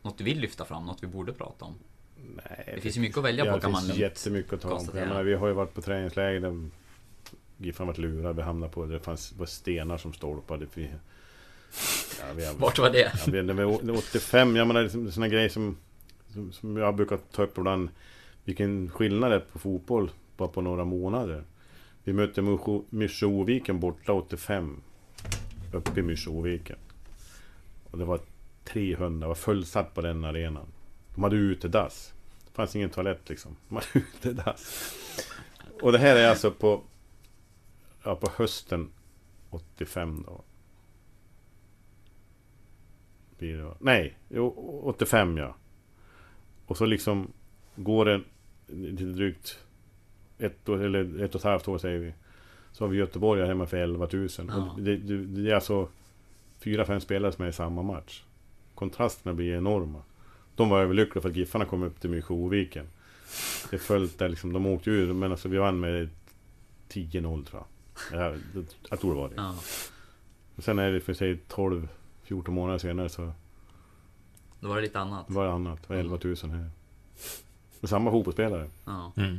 Något 0.02 0.18
du 0.18 0.24
vill 0.24 0.40
lyfta 0.40 0.64
fram, 0.64 0.86
något 0.86 1.02
vi 1.02 1.06
borde 1.06 1.32
prata 1.32 1.64
om? 1.64 1.74
Nej, 2.36 2.72
Det 2.74 2.80
finns 2.80 2.96
ju 2.96 3.00
mycket 3.00 3.18
att 3.18 3.24
välja 3.24 3.44
ja, 3.46 3.52
på 3.52 3.60
kan 3.60 3.70
Det 3.70 3.72
man 3.72 3.80
finns 3.82 3.88
lugnt 3.98 4.00
jättemycket 4.00 4.52
att 4.52 4.60
ta 4.60 4.72
om. 4.72 4.88
Menar, 4.92 5.22
vi 5.22 5.34
har 5.34 5.46
ju 5.46 5.52
varit 5.52 5.74
på 5.74 5.82
träningsläger 5.82 6.40
där 6.40 6.70
Giffarna 7.58 7.86
varit 7.86 7.98
lurade. 7.98 8.34
Vi 8.34 8.42
hamnade 8.42 8.72
på... 8.72 8.86
Det 8.86 9.00
fanns 9.00 9.32
var 9.32 9.46
stenar 9.46 9.98
som 9.98 10.12
stolpade. 10.12 10.66
Vi, 10.74 10.90
ja, 12.20 12.24
vi 12.36 12.44
har, 12.46 12.54
Vart 12.54 12.78
var 12.78 12.90
det? 12.90 13.12
Ja, 13.26 13.32
vi, 13.32 13.42
det 13.42 13.52
var 13.64 13.98
85, 13.98 14.56
jag 14.56 14.66
menar 14.66 14.82
liksom, 14.82 15.12
såna 15.12 15.28
grejer 15.28 15.48
som, 15.48 15.76
som, 16.32 16.52
som 16.52 16.76
jag 16.76 16.96
brukar 16.96 17.16
ta 17.16 17.42
upp 17.42 17.58
ibland. 17.58 17.88
Vilken 18.44 18.90
skillnad 18.90 19.30
det 19.30 19.36
är 19.36 19.40
på 19.40 19.58
fotboll 19.58 20.10
bara 20.36 20.48
på 20.48 20.60
några 20.60 20.84
månader. 20.84 21.44
Vi 22.04 22.12
mötte 22.12 22.40
Mysjo- 22.42 22.84
borta 23.78 24.12
85. 24.12 24.80
Uppe 25.72 26.00
i 26.00 26.02
Myrsjöviken. 26.02 26.76
Och 27.90 27.98
det 27.98 28.04
var 28.04 28.20
300, 28.64 29.20
det 29.24 29.28
var 29.28 29.34
fullsatt 29.34 29.94
på 29.94 30.00
den 30.00 30.24
arenan. 30.24 30.66
De 31.14 31.22
hade 31.22 31.36
utedass. 31.36 32.14
Det 32.44 32.50
fanns 32.56 32.76
ingen 32.76 32.90
toalett 32.90 33.28
liksom. 33.28 33.56
De 33.68 33.74
hade 33.74 33.86
utedass. 33.98 34.94
Och 35.82 35.92
det 35.92 35.98
här 35.98 36.16
är 36.16 36.28
alltså 36.28 36.50
på... 36.50 36.82
Ja, 38.04 38.16
på 38.16 38.30
hösten 38.36 38.90
85 39.50 40.22
då. 40.26 40.42
Blir 43.38 43.56
det, 43.56 43.74
nej, 43.80 44.18
jo, 44.28 44.46
85 44.84 45.36
ja. 45.36 45.56
Och 46.66 46.76
så 46.76 46.86
liksom 46.86 47.32
går 47.76 48.04
det 48.04 48.20
lite 48.66 49.04
drygt 49.04 49.58
ett, 50.38 50.68
eller 50.68 51.22
ett 51.24 51.34
och 51.34 51.40
ett 51.40 51.44
halvt 51.44 51.68
år 51.68 51.78
säger 51.78 51.98
vi. 51.98 52.14
Så 52.72 52.84
har 52.84 52.88
vi 52.88 52.98
Göteborg 52.98 53.40
här 53.40 53.48
hemma 53.48 53.66
för 53.66 53.76
11 53.76 54.08
000. 54.12 54.28
Ja. 54.36 54.70
Och 54.76 54.82
det, 54.82 54.96
det, 54.96 55.26
det 55.26 55.50
är 55.50 55.54
alltså 55.54 55.88
fyra, 56.58 56.84
fem 56.84 57.00
spelare 57.00 57.32
som 57.32 57.44
är 57.44 57.48
i 57.48 57.52
samma 57.52 57.82
match. 57.82 58.22
Kontrasterna 58.74 59.34
blir 59.34 59.54
enorma. 59.56 60.02
De 60.56 60.68
var 60.68 60.80
överlyckliga 60.80 61.22
för 61.22 61.28
att 61.28 61.36
Giffarna 61.36 61.64
kom 61.64 61.82
upp 61.82 62.00
till 62.00 62.10
Myrsjöviken. 62.10 62.86
Det 63.70 63.78
följt 63.78 64.18
där 64.18 64.28
liksom, 64.28 64.52
de 64.52 64.66
åkte 64.66 64.90
ur, 64.90 65.12
men 65.12 65.30
alltså 65.30 65.48
vi 65.48 65.58
vann 65.58 65.80
med 65.80 66.08
10-0 66.88 67.44
tror 67.44 67.62
jag. 68.10 68.20
Jag, 68.20 68.38
jag 68.90 69.00
tror 69.00 69.10
det 69.14 69.20
var 69.20 69.28
det. 69.28 69.34
Ja. 69.36 69.54
Och 70.56 70.64
sen 70.64 70.78
är 70.78 70.92
det 70.92 71.00
för 71.00 71.14
sig 71.14 71.38
12-14 71.48 72.50
månader 72.50 72.78
senare 72.78 73.08
så 73.08 73.32
Då 74.60 74.68
var 74.68 74.76
det 74.76 74.82
lite 74.82 74.98
annat. 74.98 75.30
var 75.30 75.44
det 75.46 75.52
annat. 75.52 75.82
Det 75.82 75.94
var 75.94 76.00
11 76.00 76.18
000 76.24 76.36
här. 76.42 76.70
Och 77.80 77.88
samma 77.88 78.10
fotbollsspelare. 78.10 78.68
Ja. 78.84 79.12
Mm. 79.16 79.38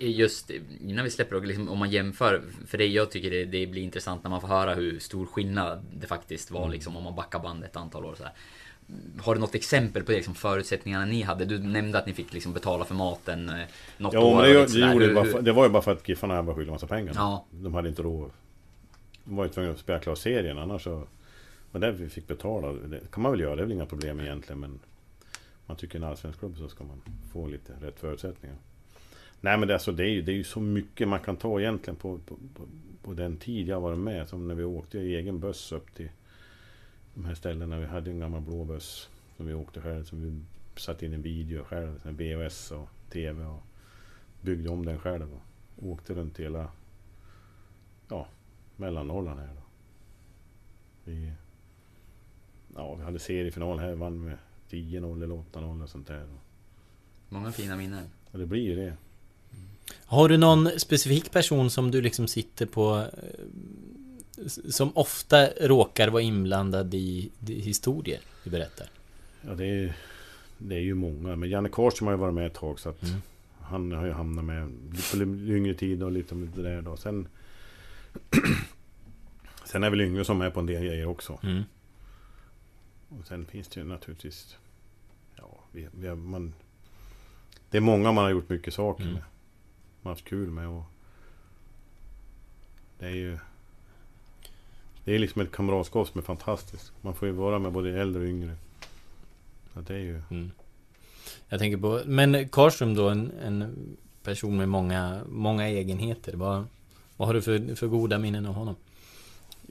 Just 0.00 0.50
innan 0.80 1.04
vi 1.04 1.10
släpper 1.10 1.40
liksom, 1.40 1.68
om 1.68 1.78
man 1.78 1.90
jämför, 1.90 2.42
för 2.66 2.78
det 2.78 2.86
jag 2.86 3.10
tycker 3.10 3.30
det, 3.30 3.44
det 3.44 3.66
blir 3.66 3.82
intressant 3.82 4.22
när 4.22 4.30
man 4.30 4.40
får 4.40 4.48
höra 4.48 4.74
hur 4.74 4.98
stor 4.98 5.26
skillnad 5.26 5.84
det 5.92 6.06
faktiskt 6.06 6.50
var 6.50 6.68
liksom 6.68 6.96
om 6.96 7.04
man 7.04 7.14
backar 7.14 7.38
bandet 7.38 7.70
ett 7.70 7.76
antal 7.76 8.04
år 8.04 8.14
så 8.14 8.22
här. 8.22 8.32
Har 9.20 9.34
du 9.34 9.40
något 9.40 9.54
exempel 9.54 10.02
på 10.02 10.10
det, 10.10 10.16
liksom, 10.16 10.34
förutsättningarna 10.34 11.04
ni 11.04 11.22
hade? 11.22 11.44
Du 11.44 11.58
nämnde 11.58 11.98
att 11.98 12.06
ni 12.06 12.12
fick 12.12 12.32
liksom 12.32 12.52
betala 12.52 12.84
för 12.84 12.94
maten 12.94 13.48
eh, 13.48 13.64
något 13.98 14.14
Ja, 14.14 14.20
år. 14.20 14.30
men 14.30 14.38
och 14.40 14.66
det, 14.70 14.80
det, 14.80 14.92
gjorde 14.92 15.06
Hur- 15.22 15.42
det 15.42 15.52
var 15.52 15.64
ju 15.64 15.70
bara 15.70 15.82
för 15.82 15.92
att 15.92 16.08
Giffarna 16.08 16.42
var 16.42 16.54
skyldiga 16.54 16.72
massa 16.72 16.86
pengar. 16.86 17.12
Ja. 17.16 17.46
De 17.50 17.74
hade 17.74 17.88
inte 17.88 18.02
råd. 18.02 18.30
De 19.24 19.36
var 19.36 19.44
ju 19.44 19.50
tvungna 19.50 19.72
att 19.72 19.78
spela 19.78 19.98
klart 19.98 20.18
serien 20.18 20.58
annars 20.58 20.84
så... 20.84 21.06
var 21.72 21.80
det 21.80 21.92
vi 21.92 22.08
fick 22.08 22.26
betala. 22.26 22.72
Det 22.72 23.00
kan 23.12 23.22
man 23.22 23.32
väl 23.32 23.40
göra, 23.40 23.56
det 23.56 23.62
är 23.62 23.66
väl 23.66 23.72
inga 23.72 23.86
problem 23.86 24.20
egentligen 24.20 24.60
men... 24.60 24.78
Man 25.68 25.76
tycker 25.76 25.98
en 25.98 26.04
allsvensk 26.04 26.38
klubb 26.38 26.56
så 26.58 26.68
ska 26.68 26.84
man 26.84 27.02
få 27.32 27.46
lite 27.46 27.72
rätt 27.80 28.00
förutsättningar. 28.00 28.56
Nej 29.40 29.58
men 29.58 29.68
det, 29.68 29.74
alltså, 29.74 29.92
det, 29.92 30.02
är 30.04 30.08
ju, 30.08 30.22
det 30.22 30.32
är 30.32 30.36
ju 30.36 30.44
så 30.44 30.60
mycket 30.60 31.08
man 31.08 31.20
kan 31.20 31.36
ta 31.36 31.60
egentligen 31.60 31.96
på, 31.96 32.18
på, 32.18 32.36
på, 32.54 32.62
på 33.02 33.14
den 33.14 33.36
tid 33.36 33.68
jag 33.68 33.80
varit 33.80 33.98
med. 33.98 34.28
Som 34.28 34.48
när 34.48 34.54
vi 34.54 34.64
åkte 34.64 34.98
i 34.98 35.14
egen 35.14 35.40
buss 35.40 35.72
upp 35.72 35.94
till 35.94 36.08
de 37.14 37.24
här 37.24 37.34
ställena. 37.34 37.78
Vi 37.78 37.86
hade 37.86 38.10
en 38.10 38.20
gammal 38.20 38.40
blå 38.40 38.64
buss 38.64 39.08
som 39.36 39.46
vi 39.46 39.54
åkte 39.54 39.80
själv. 39.80 40.04
Som 40.04 40.22
vi 40.22 40.40
satte 40.80 41.06
in 41.06 41.12
en 41.12 41.22
video 41.22 41.64
själv. 41.64 42.00
En 42.04 42.16
VHS 42.16 42.70
och 42.70 42.88
TV. 43.12 43.44
Och 43.44 43.62
byggde 44.40 44.70
om 44.70 44.84
den 44.84 44.98
själv. 44.98 45.34
Och 45.76 45.88
åkte 45.88 46.14
runt 46.14 46.40
hela 46.40 46.68
ja, 48.08 48.26
Mellannorrland 48.76 49.40
här 49.40 49.54
då. 49.54 49.62
Vi, 51.04 51.32
ja, 52.74 52.94
vi 52.94 53.04
hade 53.04 53.18
seriefinal 53.18 53.78
här. 53.78 53.94
Vann 53.94 54.24
med 54.24 54.38
10-0 54.70 55.22
eller 55.24 55.34
8-0 55.52 55.82
och 55.82 55.88
sånt 55.88 56.06
där. 56.06 56.26
Många 57.28 57.52
fina 57.52 57.76
minnen. 57.76 58.04
Och 58.30 58.38
det 58.38 58.46
blir 58.46 58.62
ju 58.62 58.76
det. 58.76 58.96
Har 59.94 60.28
du 60.28 60.36
någon 60.36 60.80
specifik 60.80 61.30
person 61.32 61.70
som 61.70 61.90
du 61.90 62.00
liksom 62.02 62.26
sitter 62.28 62.66
på 62.66 63.06
eh, 63.22 64.46
Som 64.70 64.92
ofta 64.96 65.46
råkar 65.60 66.08
vara 66.08 66.22
inblandad 66.22 66.94
i, 66.94 67.30
i 67.48 67.60
historier 67.60 68.20
du 68.44 68.50
berättar? 68.50 68.86
Ja, 69.42 69.54
det 69.54 69.66
är, 69.66 69.96
det 70.58 70.74
är 70.74 70.80
ju 70.80 70.94
många. 70.94 71.36
Men 71.36 71.50
Janne 71.50 71.68
Karlström 71.68 72.06
har 72.06 72.14
ju 72.14 72.18
varit 72.20 72.34
med 72.34 72.46
ett 72.46 72.54
tag 72.54 72.80
så 72.80 72.88
att 72.88 73.02
Mm. 73.02 73.20
han 73.60 73.92
har 73.92 74.06
ju 74.06 74.12
hamnat 74.12 74.44
med 74.44 74.72
på 75.12 75.16
yngre 75.52 75.74
tid 75.74 76.02
och 76.02 76.12
lite 76.12 76.34
om 76.34 76.50
det 76.56 76.62
där 76.62 76.82
då. 76.82 76.96
Sen, 76.96 77.28
sen 79.64 79.84
är 79.84 79.90
väl 79.90 80.00
Yngve 80.00 80.24
som 80.24 80.40
är 80.40 80.50
på 80.50 80.60
en 80.60 80.66
del 80.66 80.84
grejer 80.84 81.06
också. 81.06 81.38
Mm. 81.42 81.62
Och 83.08 83.26
sen 83.26 83.46
finns 83.46 83.68
det 83.68 83.80
ju 83.80 83.86
naturligtvis... 83.86 84.56
Ja, 85.36 85.58
vi, 85.72 85.88
vi 85.98 86.08
har, 86.08 86.16
man, 86.16 86.54
det 87.70 87.76
är 87.76 87.80
många 87.80 88.12
man 88.12 88.24
har 88.24 88.30
gjort 88.30 88.48
mycket 88.48 88.74
saker 88.74 89.02
Mm. 89.02 89.14
med. 89.14 89.22
Man 90.06 90.12
haft 90.12 90.24
kul 90.24 90.50
med 90.50 90.68
och... 90.68 90.82
Det 92.98 93.06
är 93.06 93.14
ju... 93.14 93.38
Det 95.04 95.14
är 95.14 95.18
liksom 95.18 95.42
ett 95.42 95.52
kamratskap 95.52 96.08
som 96.08 96.18
är 96.18 96.22
fantastiskt. 96.22 96.92
Man 97.00 97.14
får 97.14 97.28
ju 97.28 97.34
vara 97.34 97.58
med 97.58 97.72
både 97.72 98.00
äldre 98.00 98.22
och 98.22 98.28
yngre. 98.28 98.56
Så 99.74 99.80
det 99.80 99.94
är 99.94 99.98
ju... 99.98 100.22
Mm. 100.30 100.50
Jag 101.48 101.58
tänker 101.58 101.78
på, 101.78 102.00
men 102.06 102.48
Karlström 102.48 102.94
då, 102.94 103.08
en, 103.08 103.30
en 103.44 103.96
person 104.22 104.56
med 104.56 104.68
många, 104.68 105.20
många 105.28 105.68
egenheter. 105.68 106.36
Vad, 106.36 106.64
vad 107.16 107.28
har 107.28 107.34
du 107.34 107.42
för, 107.42 107.74
för 107.74 107.86
goda 107.86 108.18
minnen 108.18 108.46
av 108.46 108.54
honom? 108.54 108.76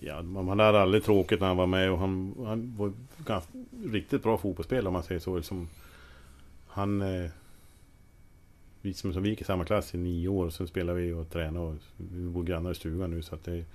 Ja, 0.01 0.21
man 0.21 0.45
man 0.45 0.59
hade 0.59 0.81
aldrig 0.81 1.03
tråkigt 1.03 1.39
när 1.39 1.47
han 1.47 1.57
var 1.57 1.67
med 1.67 1.91
och 1.91 1.99
han, 1.99 2.35
han 2.45 2.75
var 2.77 2.93
ganska, 3.25 3.51
riktigt 3.85 4.23
bra 4.23 4.37
fotbollsspelare 4.37 4.87
om 4.87 4.93
man 4.93 5.03
säger 5.03 5.21
så. 5.21 5.37
Liksom, 5.37 5.67
han... 6.67 7.01
Eh, 7.01 7.31
vi 8.85 8.93
som, 8.93 9.13
som 9.13 9.23
vi 9.23 9.29
gick 9.29 9.41
i 9.41 9.43
samma 9.43 9.65
klass 9.65 9.95
i 9.95 9.97
nio 9.97 10.27
år, 10.27 10.49
sen 10.49 10.67
spelade 10.67 10.99
vi 10.99 11.11
och 11.13 11.29
tränade 11.29 11.65
och 11.65 11.75
vi 11.97 12.23
bor 12.29 12.43
grannar 12.43 12.71
i 12.71 12.75
stugan 12.75 13.11
nu 13.11 13.21
så 13.21 13.35
att 13.35 13.43
det 13.43 13.51
är... 13.53 13.65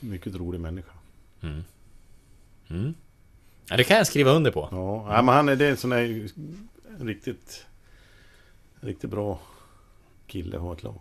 Mycket 0.00 0.34
rolig 0.34 0.60
människa. 0.60 0.92
Mm. 1.40 1.64
Mm. 2.68 2.94
Ja, 3.68 3.76
det 3.76 3.84
kan 3.84 3.96
jag 3.96 4.06
skriva 4.06 4.30
under 4.30 4.50
på. 4.50 4.68
Ja, 4.70 5.14
ja 5.16 5.22
men 5.22 5.34
han 5.34 5.48
är 5.48 5.56
det 5.56 5.66
är 5.66 5.70
en 5.70 5.76
sån 5.76 5.90
där 5.90 6.28
riktigt... 7.00 7.66
Riktigt 8.80 9.10
bra 9.10 9.40
kille 10.26 10.56
att 10.56 10.62
ha 10.62 10.72
ett 10.72 10.82
lag. 10.82 11.00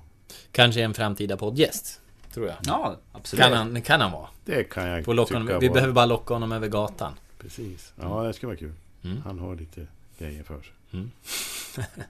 Kanske 0.52 0.82
en 0.82 0.94
framtida 0.94 1.38
poddgäst. 1.38 2.02
Tror 2.34 2.48
jag. 2.48 2.56
Ja, 2.66 2.98
absolut. 3.12 3.44
Kan 3.46 3.54
han, 3.54 3.82
kan 3.82 4.02
han 4.02 4.12
vara. 4.12 4.28
Det 4.46 4.64
kan 4.64 4.88
jag 4.88 5.06
Får 5.06 5.14
locka 5.14 5.34
honom, 5.34 5.60
vi 5.60 5.68
var- 5.68 5.74
behöver 5.74 5.94
bara 5.94 6.06
locka 6.06 6.34
honom 6.34 6.52
över 6.52 6.68
gatan. 6.68 7.14
Precis. 7.40 7.94
Ja, 8.02 8.24
det 8.24 8.34
skulle 8.34 8.48
vara 8.48 8.58
kul. 8.58 8.74
Mm. 9.04 9.22
Han 9.22 9.40
har 9.40 9.56
lite 9.56 9.88
grejer 10.18 10.44
för 10.44 10.62
sig. 10.62 10.74
Mm. 10.92 11.12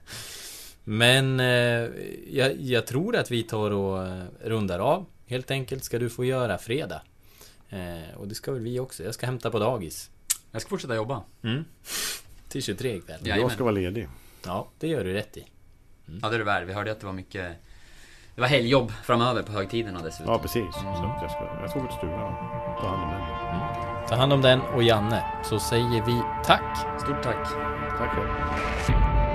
Men 0.84 1.40
eh, 1.40 1.46
jag, 2.30 2.60
jag 2.60 2.86
tror 2.86 3.16
att 3.16 3.30
vi 3.30 3.42
tar 3.42 3.70
och 3.70 4.06
eh, 4.06 4.24
rundar 4.40 4.78
av. 4.78 5.06
Helt 5.26 5.50
enkelt 5.50 5.84
ska 5.84 5.98
du 5.98 6.10
få 6.10 6.24
göra 6.24 6.58
fredag. 6.58 7.02
Eh, 7.68 8.16
och 8.16 8.28
det 8.28 8.34
ska 8.34 8.52
väl 8.52 8.62
vi 8.62 8.80
också. 8.80 9.04
Jag 9.04 9.14
ska 9.14 9.26
hämta 9.26 9.50
på 9.50 9.58
dagis. 9.58 10.10
Jag 10.52 10.62
ska 10.62 10.68
fortsätta 10.68 10.94
jobba. 10.94 11.22
Mm. 11.42 11.64
Till 12.48 12.62
23 12.62 12.96
ikväll. 12.96 13.20
Jajamän. 13.20 13.42
Jag 13.42 13.52
ska 13.52 13.64
vara 13.64 13.74
ledig. 13.74 14.08
Ja, 14.46 14.68
det 14.78 14.88
gör 14.88 15.04
du 15.04 15.12
rätt 15.12 15.36
i. 15.36 15.44
Ja, 16.22 16.28
det 16.28 16.34
är 16.34 16.38
det 16.38 16.44
värd. 16.44 16.66
Vi 16.66 16.72
hörde 16.72 16.92
att 16.92 17.00
det 17.00 17.06
var 17.06 17.12
mycket... 17.12 17.56
Det 18.34 18.40
var 18.40 18.48
helgjobb 18.48 18.92
framöver 19.04 19.42
på 19.42 19.52
högtiderna 19.52 20.02
dessutom. 20.02 20.32
Ja, 20.32 20.38
precis. 20.38 20.74
Så 20.74 20.80
jag 21.22 21.30
ska, 21.30 21.58
jag 21.60 21.70
ska 21.70 21.80
gå 21.80 21.86
till 21.86 21.96
stugan 21.96 22.22
och 22.22 22.80
ta 22.80 22.88
hand 22.88 23.02
om 23.02 23.10
den. 23.10 24.08
Ta 24.08 24.14
hand 24.14 24.32
om 24.32 24.42
den 24.42 24.60
och 24.60 24.82
Janne. 24.82 25.24
Så 25.44 25.58
säger 25.58 26.06
vi 26.06 26.22
tack. 26.44 27.00
Stort 27.00 27.22
tack. 27.22 27.48
Tack 27.98 28.10
själv. 28.10 29.29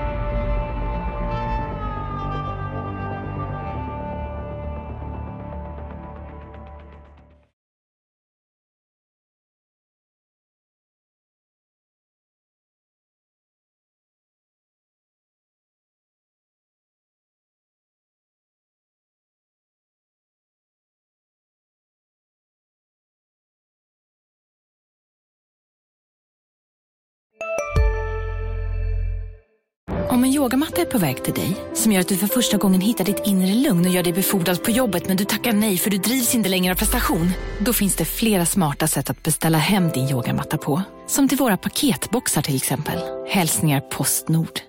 Yogamatta 30.36 30.80
är 30.80 30.84
på 30.84 30.98
väg 30.98 31.24
till 31.24 31.34
dig, 31.34 31.56
som 31.74 31.92
gör 31.92 32.00
att 32.00 32.08
du 32.08 32.16
för 32.16 32.26
första 32.26 32.56
gången 32.56 32.80
hittar 32.80 33.04
ditt 33.04 33.26
inre 33.26 33.54
lugn 33.54 33.86
och 33.86 33.92
gör 33.92 34.02
dig 34.02 34.12
befordrad 34.12 34.62
på 34.62 34.70
jobbet 34.70 35.08
men 35.08 35.16
du 35.16 35.24
tackar 35.24 35.52
nej 35.52 35.78
för 35.78 35.90
du 35.90 35.98
drivs 35.98 36.34
inte 36.34 36.48
längre 36.48 36.72
av 36.72 36.76
prestation. 36.76 37.30
Då 37.58 37.72
finns 37.72 37.96
det 37.96 38.04
flera 38.04 38.46
smarta 38.46 38.86
sätt 38.86 39.10
att 39.10 39.22
beställa 39.22 39.58
hem 39.58 39.88
din 39.88 40.08
yogamatta 40.08 40.58
på. 40.58 40.82
Som 41.06 41.28
till 41.28 41.38
våra 41.38 41.56
paketboxar 41.56 42.42
till 42.42 42.56
exempel. 42.56 42.98
Hälsningar 43.28 43.80
Postnord. 43.80 44.60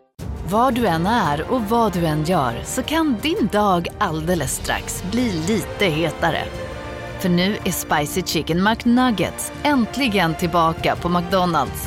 Var 0.49 0.71
du 0.71 0.87
än 0.87 1.07
är 1.07 1.51
och 1.51 1.61
vad 1.61 1.93
du 1.93 2.05
än 2.05 2.23
gör 2.23 2.61
så 2.65 2.83
kan 2.83 3.17
din 3.21 3.49
dag 3.51 3.87
alldeles 3.97 4.55
strax 4.55 5.03
bli 5.11 5.31
lite 5.47 5.85
hetare. 5.85 6.43
För 7.19 7.29
nu 7.29 7.57
är 7.65 7.71
Spicy 7.71 8.21
Chicken 8.21 8.63
McNuggets 8.63 9.51
äntligen 9.63 10.35
tillbaka 10.35 10.95
på 10.95 11.09
McDonalds. 11.09 11.83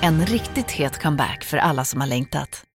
En 0.00 0.26
riktigt 0.26 0.70
het 0.70 1.02
comeback 1.02 1.44
för 1.44 1.56
alla 1.56 1.84
som 1.84 2.00
har 2.00 2.08
längtat. 2.08 2.64